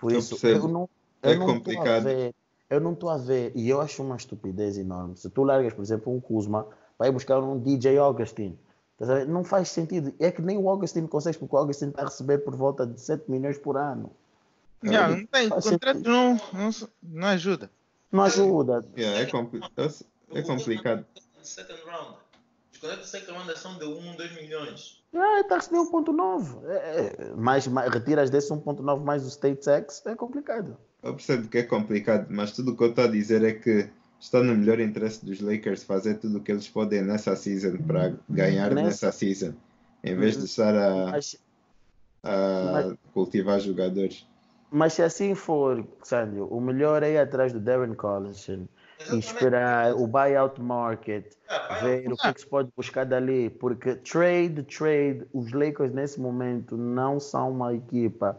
Por 0.00 0.12
eu 0.12 0.18
isso, 0.18 0.46
eu 0.46 0.68
não, 0.68 0.88
eu 1.22 1.30
é 1.30 1.36
não 1.36 1.46
complicado. 1.46 2.04
Ver, 2.04 2.34
eu 2.68 2.80
não 2.80 2.92
estou 2.92 3.08
a 3.08 3.16
ver, 3.16 3.52
e 3.54 3.68
eu 3.68 3.80
acho 3.80 4.02
uma 4.02 4.16
estupidez 4.16 4.76
enorme. 4.76 5.16
Se 5.16 5.30
tu 5.30 5.42
largas, 5.42 5.72
por 5.72 5.82
exemplo, 5.82 6.12
um 6.12 6.20
Kuzma, 6.20 6.66
vai 6.98 7.10
buscar 7.10 7.40
um 7.40 7.58
DJ 7.58 7.98
Augustin. 7.98 8.58
Não 9.28 9.44
faz 9.44 9.68
sentido. 9.68 10.14
É 10.18 10.30
que 10.30 10.40
nem 10.40 10.56
o 10.56 10.68
Augustin 10.68 11.06
consegue, 11.06 11.38
porque 11.38 11.54
o 11.54 11.58
Augustin 11.58 11.88
está 11.88 12.02
a 12.02 12.04
receber 12.06 12.38
por 12.38 12.56
volta 12.56 12.86
de 12.86 13.00
7 13.00 13.30
milhões 13.30 13.58
por 13.58 13.76
ano. 13.76 14.10
Yeah, 14.84 15.16
não 15.16 15.26
tem, 15.26 15.48
o 15.48 15.50
contrato 15.50 16.00
não, 16.00 16.40
não, 16.52 16.70
não 17.02 17.28
ajuda. 17.28 17.70
Não 18.12 18.22
ajuda. 18.22 18.84
Yeah, 18.96 19.20
é, 19.20 19.26
compli 19.26 19.60
é, 19.76 20.38
é 20.38 20.42
complicado. 20.42 21.04
Second 21.42 21.80
round. 21.86 22.16
Os 22.72 22.78
contratos 22.78 23.04
de 23.04 23.10
second 23.10 23.38
round 23.38 23.58
são 23.58 23.78
de 23.78 23.84
1, 23.84 24.16
2 24.16 24.34
milhões. 24.36 25.02
Ah, 25.14 25.40
está 25.40 25.56
a 25.56 25.58
receber 25.58 25.78
1.9. 25.78 26.64
É, 26.66 27.16
é, 27.18 27.34
mais, 27.34 27.66
mais, 27.66 27.90
retiras 27.90 28.30
desse 28.30 28.52
1.9 28.52 29.02
mais 29.02 29.24
o 29.24 29.28
State 29.28 29.64
Tax, 29.64 30.04
é 30.06 30.14
complicado. 30.14 30.76
Eu 31.06 31.14
percebo 31.14 31.48
que 31.48 31.58
é 31.58 31.62
complicado, 31.62 32.26
mas 32.30 32.52
tudo 32.52 32.72
o 32.72 32.76
que 32.76 32.82
eu 32.82 32.90
estou 32.90 33.04
a 33.04 33.08
dizer 33.08 33.44
é 33.44 33.52
que 33.52 33.88
está 34.18 34.42
no 34.42 34.56
melhor 34.56 34.80
interesse 34.80 35.24
dos 35.24 35.40
Lakers 35.40 35.84
fazer 35.84 36.14
tudo 36.14 36.38
o 36.38 36.40
que 36.42 36.50
eles 36.50 36.68
podem 36.68 37.02
nessa 37.02 37.36
season 37.36 37.76
para 37.78 38.14
ganhar 38.28 38.70
nessa, 38.70 38.86
nessa 38.86 39.12
season, 39.12 39.54
em 40.02 40.16
vez 40.16 40.36
de 40.36 40.46
estar 40.46 40.74
a, 40.74 41.16
a 42.24 42.94
cultivar 43.12 43.60
jogadores. 43.60 44.26
Mas 44.70 44.94
se 44.94 45.02
assim 45.02 45.34
for, 45.34 45.86
Sandro, 46.02 46.48
o 46.48 46.60
melhor 46.60 47.02
é 47.02 47.12
ir 47.12 47.18
atrás 47.18 47.52
do 47.52 47.60
Darren 47.60 47.94
Collison 47.94 48.66
e 49.12 49.18
esperar 49.18 49.94
o 49.94 50.08
buyout 50.08 50.60
market, 50.60 51.34
é, 51.48 51.82
ver 51.82 52.12
o 52.12 52.16
que, 52.16 52.32
que 52.32 52.40
se 52.40 52.46
pode 52.46 52.70
buscar 52.76 53.04
dali, 53.04 53.48
porque 53.48 53.94
trade, 53.94 54.64
trade, 54.64 55.24
os 55.32 55.52
Lakers 55.52 55.92
nesse 55.92 56.18
momento 56.18 56.76
não 56.76 57.20
são 57.20 57.52
uma 57.52 57.74
equipa 57.74 58.36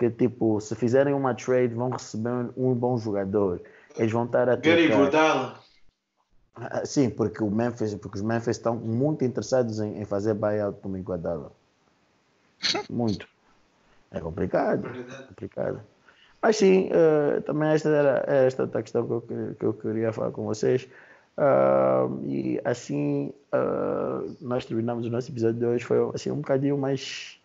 que 0.00 0.08
tipo, 0.08 0.58
se 0.62 0.74
fizerem 0.74 1.12
uma 1.12 1.34
trade 1.34 1.74
vão 1.74 1.90
receber 1.90 2.48
um 2.56 2.72
bom 2.72 2.96
jogador. 2.96 3.60
Eles 3.98 4.10
vão 4.10 4.24
estar 4.24 4.48
a 4.48 4.56
Gary 4.56 4.86
Iguodala. 4.86 5.60
Ah, 6.56 6.86
sim, 6.86 7.10
porque 7.10 7.44
o 7.44 7.50
Memphis, 7.50 7.94
porque 7.94 8.16
os 8.16 8.22
Memphis 8.22 8.56
estão 8.56 8.74
muito 8.76 9.26
interessados 9.26 9.78
em, 9.78 10.00
em 10.00 10.04
fazer 10.06 10.32
buyout 10.32 10.80
como 10.80 10.96
Iguodala. 10.96 11.52
Muito. 12.88 13.28
É 14.10 14.20
complicado. 14.20 14.88
É 14.88 15.22
complicado. 15.28 15.80
Mas 16.40 16.56
sim, 16.56 16.88
uh, 16.88 17.42
também 17.42 17.68
esta 17.68 17.88
era 17.90 18.24
esta 18.26 18.64
a 18.64 18.82
questão 18.82 19.06
que 19.06 19.12
eu, 19.12 19.54
que 19.58 19.64
eu 19.64 19.74
queria 19.74 20.12
falar 20.12 20.30
com 20.30 20.44
vocês. 20.44 20.88
Uh, 21.36 22.24
e 22.26 22.60
assim 22.64 23.32
uh, 23.54 24.36
nós 24.40 24.64
terminamos 24.64 25.06
o 25.06 25.10
nosso 25.10 25.30
episódio 25.30 25.60
de 25.60 25.66
hoje. 25.66 25.84
Foi 25.84 25.98
assim, 26.14 26.30
um 26.30 26.36
bocadinho 26.36 26.78
mais 26.78 27.38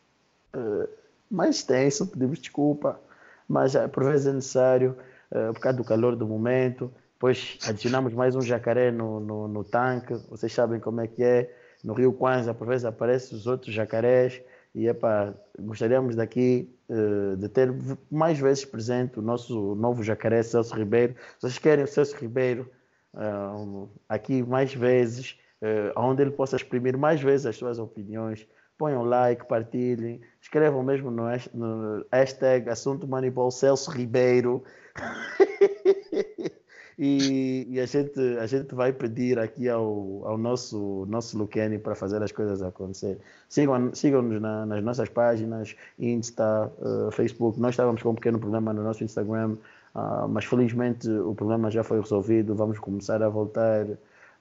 mais 1.30 1.64
tenso, 1.64 2.08
pedimos 2.08 2.40
desculpa, 2.40 3.00
mas 3.48 3.74
por 3.92 4.04
vezes 4.06 4.28
é 4.28 4.34
necessário. 4.34 4.98
uh, 5.32 5.54
por 5.54 5.60
causa 5.60 5.78
do 5.78 5.84
calor 5.84 6.16
do 6.16 6.28
momento. 6.28 6.92
Depois 7.14 7.58
adicionamos 7.68 8.14
mais 8.14 8.36
um 8.36 8.42
jacaré 8.42 8.92
no, 8.92 9.20
no, 9.20 9.48
no 9.48 9.64
tanque, 9.64 10.14
vocês 10.30 10.52
sabem 10.52 10.80
como 10.80 11.02
é 11.02 11.08
que 11.08 11.24
é. 11.24 11.54
No 11.84 11.94
Rio 11.94 12.12
Kwanza, 12.12 12.54
por 12.54 12.68
vezes 12.68 12.84
aparecem 12.84 13.38
os 13.38 13.46
outros 13.46 13.74
jacarés. 13.74 14.42
E 14.74 14.88
epa, 14.88 15.34
gostaríamos 15.58 16.16
daqui 16.16 16.70
uh, 16.90 17.38
de 17.38 17.48
ter 17.48 17.74
mais 18.12 18.38
vezes 18.38 18.66
presente 18.66 19.20
o 19.20 19.22
nosso 19.22 19.76
novo 19.76 20.04
jacaré 20.04 20.44
Celso 20.44 20.76
Ribeiro. 20.76 21.16
Vocês 21.40 21.58
querem 21.58 21.86
o 21.86 21.88
Celso 21.88 22.18
Ribeiro 22.18 22.70
uh, 23.14 23.88
aqui 24.10 24.44
mais 24.44 24.74
vezes, 24.74 25.40
uh, 25.62 25.98
onde 25.98 26.24
ele 26.24 26.32
possa 26.32 26.58
exprimir 26.58 26.98
mais 26.98 27.22
vezes 27.22 27.46
as 27.46 27.56
suas 27.56 27.80
opiniões, 27.80 28.46
ponham 28.78 29.04
like, 29.04 29.46
partilhem, 29.46 30.22
escrevam 30.42 30.84
mesmo 30.84 31.10
no, 31.12 31.24
no 31.54 32.06
hashtag 32.12 32.70
assunto 32.70 33.08
Moneyball 33.08 33.52
Celso 33.52 33.92
Ribeiro. 33.92 34.64
E, 36.98 37.68
e, 37.70 37.80
a, 37.82 37.86
gente, 37.86 38.20
a 38.40 38.46
gente 38.48 38.74
vai 38.74 38.94
pedir 38.94 39.38
aqui 39.38 39.68
ao, 39.68 40.26
ao 40.26 40.38
nosso, 40.38 41.06
nosso 41.10 41.38
Luqueni 41.38 41.78
para 41.78 41.94
fazer 41.94 42.24
as 42.24 42.32
coisas 42.32 42.62
acontecer. 42.62 43.20
Sigam-nos 43.50 44.00
sigam 44.00 44.22
na, 44.22 44.66
nas 44.66 44.82
nossas 44.82 45.10
páginas, 45.10 45.76
Insta, 46.00 46.72
uh, 46.80 47.12
Facebook. 47.12 47.60
Nós 47.60 47.72
estávamos 47.72 48.02
com 48.02 48.12
um 48.12 48.16
pequeno 48.16 48.40
problema 48.40 48.72
no 48.72 48.82
nosso 48.82 49.04
Instagram, 49.04 49.58
uh, 49.94 50.28
mas 50.30 50.46
felizmente 50.46 51.10
o 51.10 51.36
problema 51.36 51.70
já 51.70 51.84
foi 51.84 52.00
resolvido. 52.00 52.56
Vamos 52.56 52.80
começar 52.80 53.22
a 53.22 53.28
voltar 53.28 53.86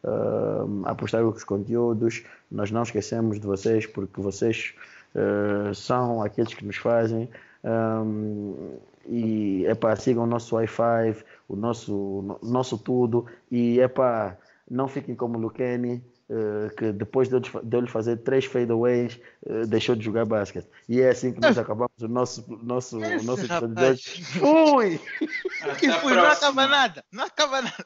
uh, 0.04 0.82
a 0.84 0.94
postar 0.94 1.24
os 1.24 1.44
conteúdos. 1.44 2.22
Nós 2.50 2.70
não 2.70 2.82
esquecemos 2.82 3.40
de 3.40 3.46
vocês, 3.46 3.86
porque 3.86 4.20
vocês 4.20 4.74
são 5.74 6.20
aqueles 6.20 6.52
que 6.52 6.64
nos 6.64 6.76
fazem. 6.76 7.30
Um, 7.62 8.78
e 9.06 9.64
é 9.66 9.74
para 9.74 9.96
sigam 9.96 10.24
o 10.24 10.26
nosso 10.26 10.56
Wi-Fi, 10.56 11.16
o 11.48 11.56
nosso, 11.56 12.38
nosso 12.42 12.76
tudo. 12.78 13.26
E 13.50 13.80
é 13.80 13.88
para 13.88 14.36
não 14.70 14.88
fiquem 14.88 15.14
como 15.14 15.36
o 15.36 15.40
Luqueni, 15.40 16.02
uh, 16.28 16.74
que 16.76 16.92
depois 16.92 17.28
de 17.28 17.34
eu 17.36 17.80
lhe 17.80 17.88
fazer 17.88 18.16
três 18.18 18.44
fadeaways, 18.44 19.20
uh, 19.46 19.66
deixou 19.66 19.94
de 19.94 20.04
jogar 20.04 20.24
basquete. 20.24 20.66
E 20.88 21.00
é 21.00 21.10
assim 21.10 21.32
que 21.32 21.40
nós 21.40 21.58
acabamos 21.58 21.92
o 22.00 22.08
nosso, 22.08 22.44
nosso, 22.62 23.02
Esse 23.04 23.26
nosso 23.26 23.44
episódio 23.44 23.74
de 23.74 23.84
hoje. 23.84 24.24
Fui! 24.24 25.00
que 25.78 25.90
fui, 25.92 26.14
não 26.14 26.24
acaba 26.24 26.66
nada, 26.66 27.04
não 27.12 27.24
acaba 27.24 27.62
nada. 27.62 27.84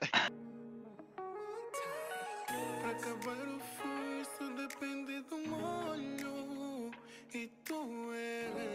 Depende 7.39 7.39
do 7.39 7.39
molho 7.39 7.45
e 7.45 7.51
tu 7.65 8.13
eres 8.13 8.68